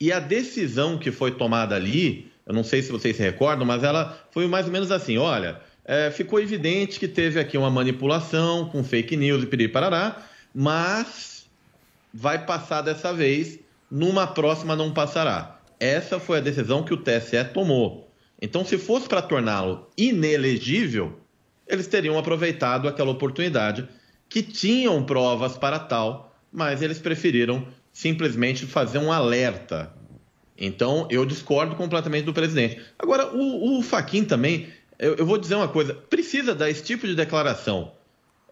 E 0.00 0.12
a 0.12 0.20
decisão 0.20 0.96
que 0.96 1.10
foi 1.10 1.32
tomada 1.32 1.74
ali, 1.74 2.30
eu 2.46 2.54
não 2.54 2.62
sei 2.62 2.82
se 2.82 2.92
vocês 2.92 3.16
se 3.16 3.22
recordam, 3.22 3.66
mas 3.66 3.82
ela 3.82 4.18
foi 4.30 4.46
mais 4.46 4.66
ou 4.66 4.72
menos 4.72 4.92
assim: 4.92 5.18
olha, 5.18 5.60
é, 5.84 6.10
ficou 6.10 6.40
evidente 6.40 7.00
que 7.00 7.08
teve 7.08 7.40
aqui 7.40 7.58
uma 7.58 7.70
manipulação 7.70 8.68
com 8.68 8.84
fake 8.84 9.16
news 9.16 9.42
e 9.42 9.46
piriri 9.46 9.72
parará, 9.72 10.22
mas 10.54 11.46
vai 12.14 12.46
passar 12.46 12.82
dessa 12.82 13.12
vez, 13.12 13.58
numa 13.90 14.26
próxima 14.26 14.76
não 14.76 14.92
passará. 14.92 15.60
Essa 15.80 16.18
foi 16.18 16.38
a 16.38 16.40
decisão 16.40 16.82
que 16.82 16.94
o 16.94 16.96
TSE 16.96 17.44
tomou. 17.52 18.07
Então, 18.40 18.64
se 18.64 18.78
fosse 18.78 19.08
para 19.08 19.22
torná-lo 19.22 19.88
inelegível, 19.96 21.18
eles 21.66 21.86
teriam 21.86 22.18
aproveitado 22.18 22.88
aquela 22.88 23.10
oportunidade 23.10 23.88
que 24.28 24.42
tinham 24.42 25.04
provas 25.04 25.56
para 25.56 25.78
tal, 25.78 26.34
mas 26.52 26.82
eles 26.82 26.98
preferiram 26.98 27.66
simplesmente 27.92 28.64
fazer 28.66 28.98
um 28.98 29.10
alerta. 29.12 29.92
Então, 30.56 31.06
eu 31.10 31.24
discordo 31.24 31.76
completamente 31.76 32.24
do 32.24 32.32
presidente. 32.32 32.80
Agora, 32.98 33.34
o, 33.34 33.78
o 33.78 33.82
Faquin 33.82 34.24
também, 34.24 34.68
eu, 34.98 35.16
eu 35.16 35.26
vou 35.26 35.38
dizer 35.38 35.54
uma 35.54 35.68
coisa: 35.68 35.94
precisa 35.94 36.54
dar 36.54 36.70
esse 36.70 36.82
tipo 36.82 37.06
de 37.06 37.14
declaração 37.14 37.92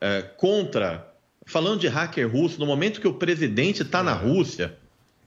é, 0.00 0.22
contra, 0.22 1.12
falando 1.44 1.80
de 1.80 1.88
hacker 1.88 2.30
russo, 2.30 2.58
no 2.58 2.66
momento 2.66 3.00
que 3.00 3.08
o 3.08 3.14
presidente 3.14 3.82
está 3.82 4.02
na 4.02 4.12
Rússia. 4.12 4.76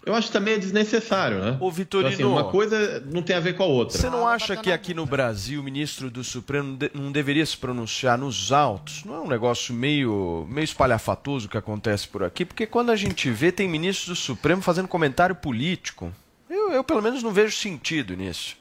Eu 0.06 0.16
acho 0.16 0.32
também 0.32 0.54
é 0.54 0.58
desnecessário, 0.58 1.40
né? 1.44 1.58
Ô, 1.60 1.70
Vitorino, 1.70 2.14
Então, 2.14 2.28
assim, 2.28 2.34
uma 2.34 2.50
coisa 2.50 3.04
não 3.12 3.22
tem 3.22 3.36
a 3.36 3.40
ver 3.40 3.54
com 3.56 3.64
a 3.64 3.66
outra. 3.66 3.98
Você 3.98 4.10
não 4.10 4.28
acha 4.28 4.56
que 4.56 4.72
aqui 4.72 4.94
no 4.94 5.06
Brasil 5.06 5.60
o 5.60 5.64
ministro 5.64 6.10
do 6.10 6.24
Supremo 6.24 6.78
não 6.94 7.12
deveria 7.12 7.46
se 7.46 7.58
pronunciar 7.58 8.18
nos 8.18 8.52
autos? 8.52 9.04
Não 9.04 9.16
é 9.16 9.20
um 9.20 9.28
negócio 9.28 9.74
meio, 9.74 10.48
meio 10.50 10.64
espalhafatoso 10.64 11.50
que 11.50 11.58
acontece 11.58 12.08
por 12.08 12.24
aqui? 12.24 12.46
Porque 12.46 12.66
quando 12.66 12.92
a 12.92 12.96
gente 12.96 13.30
vê, 13.30 13.52
tem 13.52 13.68
ministros 13.68 14.08
do 14.08 14.16
Supremo 14.16 14.62
fazendo 14.62 14.88
comentário 14.88 15.36
político. 15.36 16.12
Eu, 16.50 16.72
eu 16.72 16.84
pelo 16.84 17.02
menos, 17.02 17.22
não 17.22 17.32
vejo 17.32 17.56
sentido 17.56 18.16
nisso. 18.16 18.58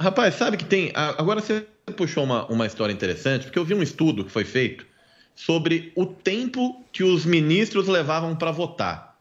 Rapaz, 0.00 0.34
sabe 0.34 0.56
que 0.56 0.64
tem. 0.64 0.90
Agora 0.94 1.40
você 1.40 1.66
puxou 1.96 2.24
uma, 2.24 2.46
uma 2.46 2.66
história 2.66 2.92
interessante, 2.92 3.44
porque 3.44 3.58
eu 3.58 3.64
vi 3.64 3.74
um 3.74 3.82
estudo 3.82 4.24
que 4.24 4.30
foi 4.30 4.44
feito 4.44 4.86
sobre 5.34 5.92
o 5.94 6.06
tempo 6.06 6.84
que 6.92 7.04
os 7.04 7.24
ministros 7.24 7.88
levavam 7.88 8.34
para 8.34 8.50
votar. 8.50 9.11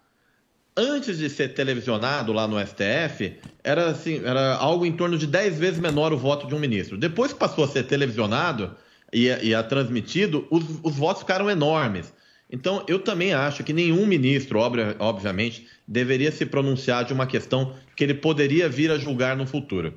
Antes 0.75 1.17
de 1.17 1.29
ser 1.29 1.49
televisionado 1.53 2.31
lá 2.31 2.47
no 2.47 2.57
STF, 2.59 3.35
era, 3.63 3.87
assim, 3.89 4.21
era 4.23 4.55
algo 4.55 4.85
em 4.85 4.91
torno 4.93 5.17
de 5.17 5.27
10 5.27 5.59
vezes 5.59 5.79
menor 5.79 6.13
o 6.13 6.17
voto 6.17 6.47
de 6.47 6.55
um 6.55 6.59
ministro. 6.59 6.97
Depois 6.97 7.33
que 7.33 7.39
passou 7.39 7.65
a 7.65 7.67
ser 7.67 7.83
televisionado 7.83 8.73
e, 9.11 9.29
a- 9.29 9.43
e 9.43 9.53
a 9.53 9.61
transmitido, 9.61 10.47
os, 10.49 10.63
os 10.81 10.95
votos 10.95 11.21
ficaram 11.23 11.49
enormes. 11.49 12.13
Então, 12.49 12.83
eu 12.87 12.99
também 12.99 13.33
acho 13.33 13.63
que 13.63 13.73
nenhum 13.73 14.05
ministro, 14.05 14.59
obviamente, 14.99 15.67
deveria 15.87 16.31
se 16.31 16.45
pronunciar 16.45 17.03
de 17.05 17.13
uma 17.13 17.27
questão 17.27 17.75
que 17.95 18.03
ele 18.03 18.13
poderia 18.13 18.67
vir 18.69 18.91
a 18.91 18.97
julgar 18.97 19.35
no 19.35 19.45
futuro. 19.45 19.93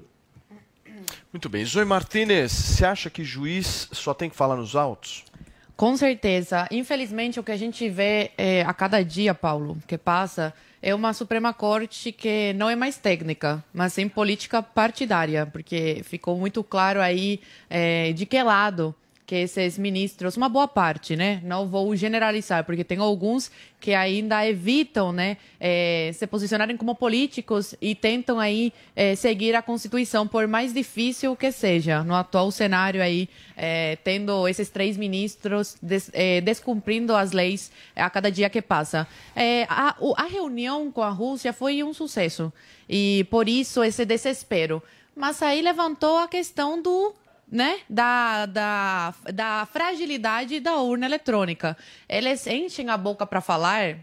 Muito 1.33 1.49
bem. 1.49 1.65
Zoe 1.65 1.85
Martinez, 1.85 2.53
você 2.53 2.85
acha 2.85 3.11
que 3.11 3.25
juiz 3.25 3.89
só 3.93 4.15
tem 4.15 4.31
que 4.31 4.37
falar 4.37 4.55
nos 4.57 4.77
autos? 4.77 5.25
Com 5.77 5.97
certeza. 5.97 6.69
Infelizmente, 6.71 7.41
o 7.41 7.43
que 7.43 7.51
a 7.51 7.57
gente 7.57 7.89
vê 7.89 8.31
é, 8.39 8.63
a 8.63 8.73
cada 8.73 9.03
dia, 9.03 9.35
Paulo, 9.35 9.77
que 9.89 9.99
passa, 9.99 10.55
é 10.81 10.95
uma 10.95 11.13
Suprema 11.13 11.53
Corte 11.53 12.13
que 12.13 12.53
não 12.55 12.71
é 12.71 12.77
mais 12.77 12.97
técnica, 12.97 13.65
mas 13.73 13.95
sim 13.95 14.09
política 14.09 14.63
partidária, 14.63 15.47
porque 15.47 16.03
ficou 16.05 16.39
muito 16.39 16.63
claro 16.63 17.01
aí 17.01 17.41
é, 17.69 18.13
de 18.13 18.25
que 18.25 18.41
lado 18.43 18.95
que 19.27 19.37
esses 19.37 19.79
ministros, 19.79 20.37
uma 20.37 20.51
boa 20.51 20.69
parte, 20.69 21.17
né? 21.17 21.41
Não 21.45 21.67
vou 21.67 21.97
generalizar, 21.97 22.63
porque 22.65 22.85
tem 22.85 22.99
alguns 22.99 23.51
que 23.81 23.95
ainda 23.95 24.47
evitam, 24.47 25.13
né, 25.13 25.39
eh, 25.59 26.11
se 26.15 26.27
posicionarem 26.27 26.77
como 26.77 26.95
políticos 26.95 27.75
e 27.81 27.95
tentam 27.95 28.39
aí 28.39 28.73
eh, 28.95 29.15
seguir 29.15 29.55
a 29.55 29.63
Constituição, 29.63 30.29
por 30.29 30.47
mais 30.47 30.75
difícil 30.75 31.35
que 31.37 31.51
seja, 31.53 32.05
no 32.05 32.15
atual 32.15 32.51
cenário 32.51 33.03
aí, 33.03 33.29
eh, 33.57 33.97
tendo 34.05 34.47
esses 34.47 34.69
três 34.69 34.97
ministros 34.99 35.77
des- 35.83 36.11
eh, 36.13 36.43
descumprindo 36.43 37.15
as 37.17 37.33
leis 37.33 37.73
a 37.97 38.11
cada 38.11 38.31
dia 38.31 38.51
que 38.51 38.61
passa. 38.61 39.07
Eh, 39.35 39.67
a, 39.71 39.97
a 40.19 40.25
reunião 40.25 40.91
com 40.93 41.03
a 41.03 41.11
Rússia 41.11 41.53
foi 41.53 41.83
um 41.83 41.95
sucesso 41.95 42.53
e 42.89 43.27
por 43.31 43.49
isso 43.49 43.83
esse 43.83 44.05
desespero. 44.05 44.83
Mas 45.17 45.41
aí 45.43 45.63
levantou 45.63 46.19
a 46.19 46.27
questão 46.29 46.83
do 46.83 47.15
né, 47.55 47.79
da, 47.89 48.47
da, 48.47 49.15
da 49.33 49.69
fragilidade 49.73 50.59
da 50.59 50.79
urna 50.79 51.07
eletrônica. 51.07 51.77
Eles 52.09 52.45
enchem 52.49 52.91
a 52.91 52.97
boca 52.97 53.25
para 53.25 53.41
falar 53.41 53.97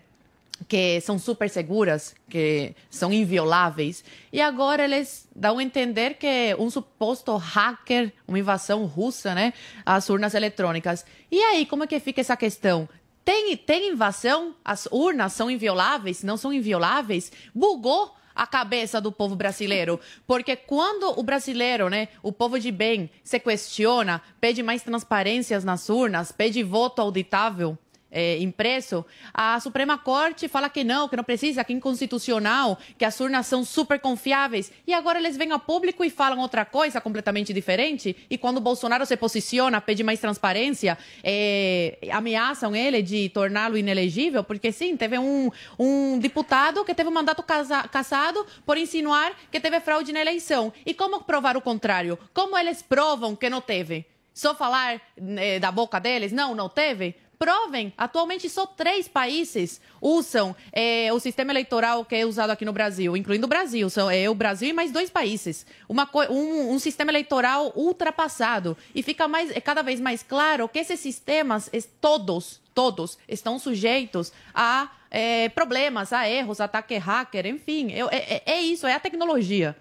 que 0.70 1.02
são 1.02 1.20
super 1.20 1.50
seguras, 1.50 2.16
que 2.30 2.74
são 2.90 3.12
invioláveis, 3.12 4.06
e 4.32 4.40
agora 4.40 4.86
eles 4.86 5.28
dão 5.36 5.58
a 5.58 5.64
entender 5.64 6.14
que 6.14 6.56
um 6.58 6.70
suposto 6.70 7.36
hacker, 7.36 8.14
uma 8.26 8.40
invasão 8.40 8.86
russa, 8.86 9.36
né, 9.36 9.54
às 9.86 10.10
urnas 10.10 10.34
eletrônicas. 10.34 11.06
E 11.30 11.38
aí, 11.42 11.66
como 11.66 11.84
é 11.84 11.88
que 11.88 12.00
fica 12.00 12.22
essa 12.22 12.38
questão? 12.38 12.88
Tem, 13.26 13.58
tem 13.58 13.90
invasão? 13.90 14.56
As 14.64 14.88
urnas 14.90 15.34
são 15.34 15.52
invioláveis? 15.52 16.24
Não 16.24 16.38
são 16.38 16.54
invioláveis? 16.54 17.34
Bugou 17.54 18.16
a 18.36 18.48
cabeça 18.48 19.00
do 19.00 19.12
povo 19.12 19.36
brasileiro. 19.36 20.00
Porque 20.26 20.56
quando 20.56 21.20
o 21.20 21.24
brasileiro, 21.24 21.89
né, 21.89 22.08
o 22.22 22.32
povo 22.32 22.60
de 22.60 22.72
bem, 22.72 23.10
se 23.24 23.39
questiona, 23.39 24.22
pede 24.39 24.63
mais 24.63 24.84
transparências 24.84 25.63
nas 25.63 25.89
urnas, 25.89 26.32
pede 26.32 26.63
voto 26.63 27.02
auditável, 27.02 27.78
é, 28.12 28.38
impresso, 28.39 29.06
a 29.34 29.60
Suprema 29.60 29.97
Corte 29.97 30.47
fala 30.47 30.69
que 30.69 30.84
não, 30.84 31.08
que 31.08 31.15
não 31.15 31.24
precisa, 31.24 31.63
que 31.63 31.71
é 31.71 31.76
inconstitucional, 31.76 32.78
que 32.97 33.06
as 33.06 33.17
urnas 33.19 33.47
são 33.47 33.63
super 33.63 34.00
confiáveis. 34.00 34.71
E 34.86 34.93
agora 34.93 35.17
eles 35.17 35.38
vêm 35.38 35.52
a 35.54 35.60
público 35.60 36.04
e 36.04 36.10
falam 36.10 36.39
outra 36.39 36.65
coisa 36.65 37.00
completamente 37.00 37.54
diferente. 37.54 38.15
E 38.30 38.38
quando 38.38 38.58
o 38.58 38.62
Bolsonaro 38.62 39.06
se 39.06 39.15
posiciona, 39.15 39.80
pede 39.80 40.04
mais 40.04 40.19
transparência, 40.19 40.97
é, 41.24 41.97
ameaçam 42.12 42.76
ele 42.76 43.02
de 43.02 43.30
torná-lo 43.30 43.78
inelegível, 43.78 44.43
porque 44.43 44.71
sim, 44.71 44.97
teve 44.97 45.17
um, 45.17 45.50
um 45.80 46.19
deputado 46.19 46.84
que 46.84 46.93
teve 46.93 47.10
um 47.10 47.13
mandato 47.13 47.41
casa- 47.43 47.88
cassado 47.88 48.45
por 48.65 48.78
insinuar 48.78 49.34
que 49.50 49.60
teve 49.60 49.80
fraude 49.80 50.12
na 50.12 50.19
eleição. 50.19 50.74
E 50.86 50.93
como 50.93 51.24
provar 51.24 51.56
o 51.56 51.62
contrário? 51.62 52.19
Como 52.34 52.58
eles 52.58 52.82
provam 52.82 53.36
que 53.36 53.50
não 53.50 53.62
teve? 53.62 54.06
Só 54.34 54.56
falar 54.56 55.02
eh, 55.38 55.60
da 55.60 55.71
boca 55.71 56.00
deles? 56.00 56.32
Não, 56.32 56.56
não 56.56 56.69
teve? 56.69 57.15
Provem. 57.41 57.91
Atualmente 57.97 58.47
só 58.47 58.67
três 58.67 59.08
países 59.08 59.82
usam 59.99 60.56
eh, 60.71 61.12
o 61.12 61.19
sistema 61.19 61.51
eleitoral 61.51 62.06
que 62.06 62.13
é 62.15 62.23
usado 62.23 62.51
aqui 62.51 62.63
no 62.63 62.71
Brasil, 62.71 63.17
incluindo 63.17 63.47
o 63.47 63.49
Brasil. 63.49 63.89
São 63.89 64.12
é, 64.12 64.30
o 64.30 64.36
Brasil 64.36 64.69
e 64.69 64.73
mais 64.73 64.91
dois 64.91 65.10
países. 65.10 65.65
Uma, 65.89 66.08
um, 66.30 66.71
um 66.71 66.77
sistema 66.77 67.10
eleitoral 67.10 67.73
ultrapassado. 67.75 68.77
E 68.93 69.01
fica 69.01 69.27
mais, 69.27 69.49
é 69.49 69.60
cada 69.60 69.82
vez 69.82 69.99
mais 69.99 70.21
claro 70.21 70.69
que 70.69 70.77
esses 70.77 70.99
sistemas, 70.99 71.67
todos, 71.99 72.62
todos, 72.75 73.17
estão 73.27 73.58
sujeitos 73.58 74.32
a 74.54 74.91
eh, 75.10 75.49
problemas, 75.49 76.13
a 76.13 76.30
erros, 76.30 76.62
ataque 76.62 76.95
hacker, 76.99 77.47
enfim. 77.47 77.91
Eu- 77.91 78.08
é- 78.12 78.36
é- 78.36 78.43
é 78.45 78.62
isso, 78.62 78.86
é 78.86 78.93
a 78.93 78.99
tecnologia. 78.99 79.75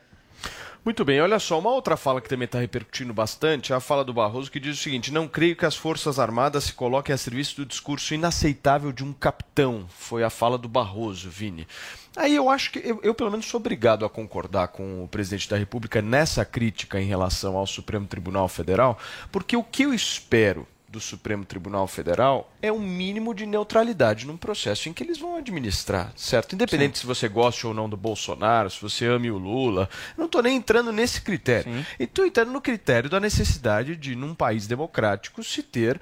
Muito 0.82 1.04
bem, 1.04 1.20
olha 1.20 1.38
só, 1.38 1.58
uma 1.58 1.70
outra 1.70 1.94
fala 1.94 2.22
que 2.22 2.28
também 2.28 2.46
está 2.46 2.58
repercutindo 2.58 3.12
bastante 3.12 3.70
é 3.70 3.76
a 3.76 3.80
fala 3.80 4.02
do 4.02 4.14
Barroso, 4.14 4.50
que 4.50 4.58
diz 4.58 4.78
o 4.78 4.82
seguinte: 4.82 5.12
não 5.12 5.28
creio 5.28 5.54
que 5.54 5.66
as 5.66 5.76
Forças 5.76 6.18
Armadas 6.18 6.64
se 6.64 6.72
coloquem 6.72 7.14
a 7.14 7.18
serviço 7.18 7.56
do 7.56 7.66
discurso 7.66 8.14
inaceitável 8.14 8.90
de 8.90 9.04
um 9.04 9.12
capitão. 9.12 9.84
Foi 9.90 10.24
a 10.24 10.30
fala 10.30 10.56
do 10.56 10.70
Barroso, 10.70 11.28
Vini. 11.28 11.68
Aí 12.16 12.34
eu 12.34 12.48
acho 12.48 12.72
que 12.72 12.78
eu, 12.78 12.98
eu, 13.02 13.14
pelo 13.14 13.30
menos, 13.30 13.44
sou 13.44 13.60
obrigado 13.60 14.06
a 14.06 14.10
concordar 14.10 14.68
com 14.68 15.04
o 15.04 15.08
presidente 15.08 15.50
da 15.50 15.58
República 15.58 16.00
nessa 16.00 16.46
crítica 16.46 16.98
em 16.98 17.06
relação 17.06 17.58
ao 17.58 17.66
Supremo 17.66 18.06
Tribunal 18.06 18.48
Federal, 18.48 18.98
porque 19.30 19.54
o 19.56 19.62
que 19.62 19.82
eu 19.82 19.92
espero 19.92 20.66
do 20.90 21.00
Supremo 21.00 21.44
Tribunal 21.44 21.86
Federal 21.86 22.52
é 22.60 22.72
um 22.72 22.80
mínimo 22.80 23.32
de 23.32 23.46
neutralidade 23.46 24.26
num 24.26 24.36
processo 24.36 24.88
em 24.88 24.92
que 24.92 25.02
eles 25.04 25.18
vão 25.18 25.36
administrar, 25.36 26.12
certo? 26.16 26.54
Independente 26.54 26.98
se 26.98 27.06
você 27.06 27.28
gosta 27.28 27.68
ou 27.68 27.74
não 27.74 27.88
do 27.88 27.96
Bolsonaro, 27.96 28.68
se 28.68 28.82
você 28.82 29.06
ame 29.06 29.30
o 29.30 29.38
Lula, 29.38 29.88
não 30.16 30.26
estou 30.26 30.42
nem 30.42 30.56
entrando 30.56 30.92
nesse 30.92 31.20
critério. 31.20 31.72
E 31.98 32.04
estou 32.04 32.26
entrando 32.26 32.50
no 32.50 32.60
critério 32.60 33.08
da 33.08 33.20
necessidade 33.20 33.94
de, 33.94 34.16
num 34.16 34.34
país 34.34 34.66
democrático, 34.66 35.44
se 35.44 35.62
ter 35.62 36.00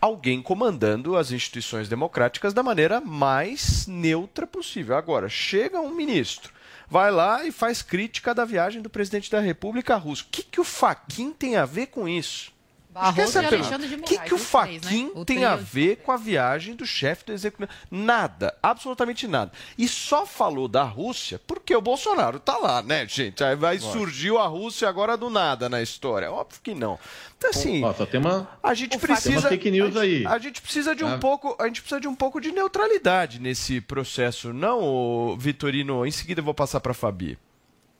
alguém 0.00 0.40
comandando 0.40 1.16
as 1.16 1.30
instituições 1.30 1.88
democráticas 1.88 2.54
da 2.54 2.62
maneira 2.62 3.00
mais 3.00 3.86
neutra 3.86 4.46
possível. 4.46 4.96
Agora, 4.96 5.28
chega 5.28 5.78
um 5.78 5.94
ministro, 5.94 6.50
vai 6.88 7.10
lá 7.10 7.44
e 7.44 7.52
faz 7.52 7.82
crítica 7.82 8.34
da 8.34 8.46
viagem 8.46 8.80
do 8.80 8.88
presidente 8.88 9.30
da 9.30 9.40
República 9.40 9.96
Rússia. 9.96 10.24
O 10.26 10.30
que, 10.30 10.42
que 10.42 10.60
o 10.60 10.64
Faquin 10.64 11.32
tem 11.32 11.56
a 11.56 11.66
ver 11.66 11.88
com 11.88 12.08
isso? 12.08 12.58
Barroso 12.92 13.40
e. 13.40 13.46
Alexandre 13.46 13.88
de 13.88 13.94
O 13.94 14.02
que, 14.02 14.14
Moraes, 14.14 14.28
que 14.28 14.34
o 14.34 14.38
três, 14.38 14.82
né? 14.82 14.90
Faquin 14.90 15.12
O 15.14 15.24
tem 15.24 15.44
a 15.44 15.54
ver 15.54 15.96
com 15.98 16.10
a 16.10 16.16
viagem 16.16 16.74
do 16.74 16.84
chefe 16.84 17.24
do 17.26 17.32
executivo? 17.32 17.70
Nada, 17.90 18.52
absolutamente 18.60 19.28
nada. 19.28 19.52
E 19.78 19.86
só 19.86 20.26
falou 20.26 20.66
da 20.66 20.82
Rússia 20.82 21.40
porque 21.46 21.74
o 21.74 21.80
Bolsonaro 21.80 22.38
está 22.38 22.56
lá, 22.58 22.82
né, 22.82 23.06
gente? 23.06 23.44
Aí 23.44 23.54
vai, 23.54 23.78
surgiu 23.78 24.38
a 24.38 24.46
Rússia 24.46 24.88
agora 24.88 25.16
do 25.16 25.30
nada 25.30 25.68
na 25.68 25.80
história. 25.80 26.30
Óbvio 26.32 26.60
que 26.62 26.74
não. 26.74 26.98
Então, 27.38 27.50
assim, 27.50 27.82
Ó, 27.84 27.92
só 27.94 28.04
tem 28.04 28.18
uma, 28.20 28.48
a 28.62 28.74
gente 28.74 28.90
tem 28.90 28.98
uma 28.98 29.06
precisa 29.06 29.48
fake 29.48 29.70
news 29.70 29.96
a, 29.96 30.00
aí. 30.00 30.26
A 30.26 30.38
gente 30.38 30.60
precisa 30.60 30.94
de 30.94 31.04
um 31.04 31.14
Ah. 31.14 31.18
pouco, 31.18 31.56
a 31.60 31.66
gente 31.68 31.80
precisa 31.80 32.00
de 32.00 32.08
um 32.08 32.14
pouco 32.14 32.40
de 32.40 32.50
neutralidade 32.52 33.38
nesse 33.40 33.80
processo, 33.80 34.52
não, 34.52 35.36
Vitorino? 35.38 36.04
Em 36.04 36.10
seguida 36.10 36.40
eu 36.40 36.44
vou 36.44 36.54
passar 36.54 36.80
para 36.80 36.92
Fabi. 36.92 37.38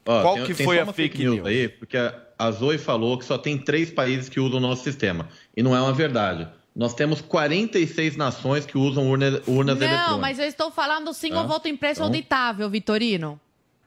Ó, 0.05 0.23
Qual 0.23 0.35
tem- 0.35 0.47
que 0.47 0.55
tem 0.55 0.67
foi 0.67 0.81
a 0.81 0.85
uma 0.85 0.93
fake 0.93 1.19
news? 1.19 1.47
aí? 1.47 1.69
Porque 1.69 1.97
a- 1.97 2.15
a 2.41 2.51
Zoe 2.51 2.79
falou 2.79 3.19
que 3.19 3.25
só 3.25 3.37
tem 3.37 3.59
três 3.59 3.91
países 3.91 4.29
que 4.31 4.41
usam 4.41 4.57
o 4.59 4.61
nosso 4.63 4.83
sistema. 4.83 5.29
E 5.55 5.63
não 5.63 5.77
é 5.77 5.81
uma 5.81 5.93
verdade. 5.93 6.49
Nós 6.75 6.95
temos 6.95 7.21
46 7.21 8.17
nações 8.17 8.65
que 8.65 8.79
usam 8.79 9.11
urna, 9.11 9.43
urnas 9.47 9.79
Não, 9.79 9.87
eletrônicas. 9.87 10.21
mas 10.21 10.39
eu 10.39 10.47
estou 10.47 10.71
falando 10.71 11.13
sim 11.13 11.33
o 11.33 11.39
Ah, 11.39 11.43
voto 11.43 11.69
impresso 11.69 12.01
então. 12.01 12.07
auditável, 12.07 12.71
Vitorino. 12.71 13.39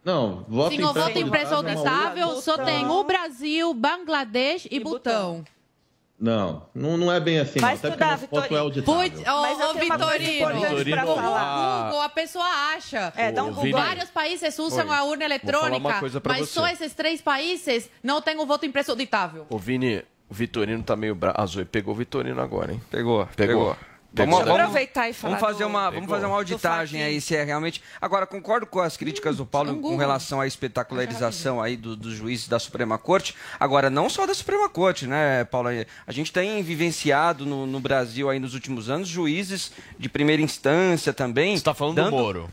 Não, 0.05 0.45
voto 0.47 0.75
sim, 0.75 0.83
o 0.83 0.93
voto 0.93 1.17
impresso 1.17 1.55
auditável 1.55 2.37
é 2.37 2.41
só 2.41 2.57
tem 2.57 2.85
o 2.85 3.03
Brasil, 3.05 3.73
Bangladesh 3.73 4.67
e, 4.69 4.79
Butão. 4.79 5.43
Não, 6.19 6.67
não, 6.73 6.95
não 6.95 7.11
é 7.11 7.19
bem 7.19 7.39
assim. 7.39 7.59
Vai 7.59 7.75
não. 7.75 7.89
Estudar, 7.89 8.17
voto 8.17 8.55
é 8.55 8.59
auditável. 8.59 9.11
Putz, 9.11 9.27
ô, 9.27 9.31
ô, 9.31 9.73
Vitorino, 9.73 10.47
Vitorino, 10.47 10.97
pra 10.97 11.05
o 11.11 11.15
falar. 11.15 11.83
Google, 11.85 12.01
a 12.01 12.09
pessoa 12.09 12.45
acha. 12.75 13.11
É, 13.15 13.31
dá 13.31 13.43
um 13.43 13.53
Google. 13.53 13.71
Vários 13.71 14.09
países 14.09 14.57
usam 14.57 14.87
Oi. 14.87 14.95
a 14.95 15.03
urna 15.03 15.25
eletrônica, 15.25 16.01
mas 16.23 16.39
você. 16.39 16.45
só 16.45 16.67
esses 16.67 16.93
três 16.93 17.21
países 17.21 17.89
não 18.01 18.21
têm 18.21 18.39
o 18.39 18.45
voto 18.45 18.65
impresso 18.65 18.91
auditável. 18.91 19.45
Ô, 19.49 19.57
Vini, 19.57 20.03
o 20.29 20.33
Vitorino 20.33 20.81
tá 20.81 20.95
meio 20.95 21.13
bravo. 21.15 21.41
A 21.41 21.45
Zoe 21.45 21.65
pegou 21.65 21.93
o 21.93 21.97
Vitorino 21.97 22.41
agora, 22.41 22.71
hein? 22.73 22.81
Pegou, 22.89 23.27
Pegou. 23.35 23.75
pegou. 23.75 23.92
Vamos, 24.15 24.35
Deixa 24.35 24.41
eu 24.43 24.45
vamos- 24.53 24.61
aproveitar 24.61 25.09
e 25.09 25.13
falar 25.13 25.37
vamos 25.37 25.47
fazer 25.51 25.63
do- 25.63 25.69
uma 25.69 25.89
vamos 25.89 26.07
fazer 26.07 26.25
uma 26.27 26.35
auditagem 26.35 27.01
aí 27.01 27.19
se 27.19 27.35
é 27.35 27.43
realmente. 27.43 27.81
Agora 27.99 28.27
concordo 28.27 28.67
com 28.67 28.79
as 28.79 28.95
críticas 28.95 29.37
do 29.37 29.45
Paulo 29.45 29.75
com 29.81 29.95
relação 29.97 30.39
à 30.39 30.45
espetacularização 30.45 31.59
aí 31.59 31.75
do- 31.75 31.95
dos 31.95 32.13
juízes 32.13 32.47
da 32.47 32.59
Suprema 32.59 32.97
Corte. 32.99 33.33
Agora 33.59 33.89
não 33.89 34.07
só 34.09 34.27
da 34.27 34.33
Suprema 34.35 34.69
Corte, 34.69 35.07
né, 35.07 35.43
Paulo? 35.45 35.69
A 36.05 36.11
gente 36.11 36.31
tem 36.31 36.61
vivenciado 36.61 37.43
no, 37.43 37.65
no 37.65 37.79
Brasil 37.79 38.29
aí 38.29 38.39
nos 38.39 38.53
últimos 38.53 38.87
anos 38.87 39.07
juízes 39.07 39.71
de 39.97 40.07
primeira 40.07 40.41
instância 40.43 41.11
também. 41.11 41.51
Você 41.55 41.61
está 41.61 41.73
falando 41.73 42.03
do 42.03 42.11
Moro. 42.11 42.49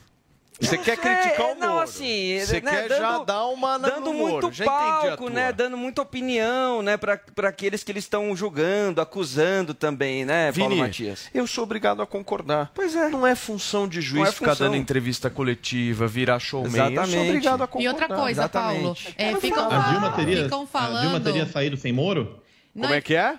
Você 0.60 0.76
quer 0.78 0.96
criticar 0.98 1.52
o 1.52 1.54
Não, 1.54 1.68
Moro. 1.74 1.84
assim, 1.84 2.38
Você 2.38 2.60
né, 2.60 2.82
quer 2.86 2.98
já 2.98 3.18
dar 3.24 3.46
uma 3.46 3.78
na- 3.78 3.88
dando 3.88 4.12
muito 4.12 4.52
Já 4.52 4.64
entendi 4.64 4.68
a 4.68 5.06
palco, 5.10 5.16
tua. 5.24 5.30
né? 5.30 5.52
Dando 5.52 5.76
muita 5.76 6.02
opinião, 6.02 6.82
né, 6.82 6.96
para 6.98 7.18
aqueles 7.48 7.82
que 7.82 7.90
eles 7.90 8.04
estão 8.04 8.34
julgando, 8.36 9.00
acusando 9.00 9.72
também, 9.72 10.24
né, 10.24 10.52
Paulo 10.52 10.68
Vini, 10.70 10.80
Matias? 10.82 11.28
eu 11.32 11.46
sou 11.46 11.64
obrigado 11.64 12.02
a 12.02 12.06
concordar. 12.06 12.70
Pois 12.74 12.94
é. 12.94 13.08
Não 13.08 13.26
é 13.26 13.34
função 13.34 13.88
de 13.88 14.00
juiz 14.02 14.20
Não 14.22 14.26
é 14.28 14.32
ficar 14.32 14.50
função. 14.50 14.66
dando 14.66 14.76
entrevista 14.76 15.30
coletiva, 15.30 16.06
virar 16.06 16.38
showman. 16.38 16.66
Eu 16.70 16.76
sou 16.76 16.86
Exatamente. 16.92 17.28
obrigado 17.30 17.62
a 17.62 17.66
concordar. 17.66 17.84
E 17.84 17.88
outra 17.88 18.08
coisa, 18.16 18.48
Paulo, 18.48 18.96
é, 19.16 19.34
ficam, 19.36 19.70
A 19.70 19.78
Dilma 19.90 20.12
teria, 20.12 20.44
ficam 20.44 20.62
a 20.62 20.66
falando... 20.66 21.00
Dilma 21.02 21.20
teria 21.20 21.46
saído 21.46 21.76
sem 21.76 21.92
Moro? 21.92 22.38
Não 22.74 22.82
Como 22.82 22.94
é 22.94 23.00
que 23.00 23.14
é? 23.14 23.38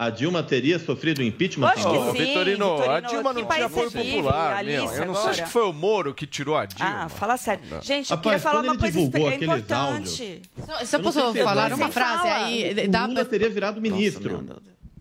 A 0.00 0.08
Dilma 0.08 0.42
teria 0.42 0.78
sofrido 0.78 1.22
impeachment 1.22 1.74
sem 1.74 1.82
que 1.82 1.88
Moro? 1.90 2.12
sim, 2.12 2.24
Vitorino, 2.24 2.70
Vitorino, 2.78 2.90
a 2.90 3.00
Dilma 3.00 3.32
não 3.34 3.44
tinha 3.44 3.66
apoio 3.66 3.90
popular, 3.90 4.56
Alice, 4.56 4.78
meu. 4.82 4.94
Eu 4.94 5.06
não 5.06 5.12
sei, 5.14 5.20
agora? 5.20 5.30
acho 5.30 5.42
que 5.44 5.48
foi 5.50 5.62
o 5.64 5.72
Moro 5.74 6.14
que 6.14 6.26
tirou 6.26 6.56
a 6.56 6.64
Dilma. 6.64 7.02
Ah, 7.04 7.08
fala 7.10 7.36
sério. 7.36 7.62
Gente, 7.82 8.10
eu 8.10 8.16
Rapaz, 8.16 8.22
queria 8.22 8.38
falar 8.38 8.62
uma 8.62 8.78
coisa 8.78 8.98
aqueles 8.98 9.42
importante. 9.42 10.42
Só- 10.56 10.84
só 10.86 10.96
Eu 10.96 11.02
não 11.02 11.12
posso 11.12 11.32
se 11.32 11.38
é 11.38 11.44
falar 11.44 11.72
uma 11.74 11.88
frase 11.90 12.28
aí? 12.28 12.74
O 12.88 13.08
Lula 13.08 13.24
teria 13.26 13.50
virado 13.50 13.78
ministro. 13.78 14.42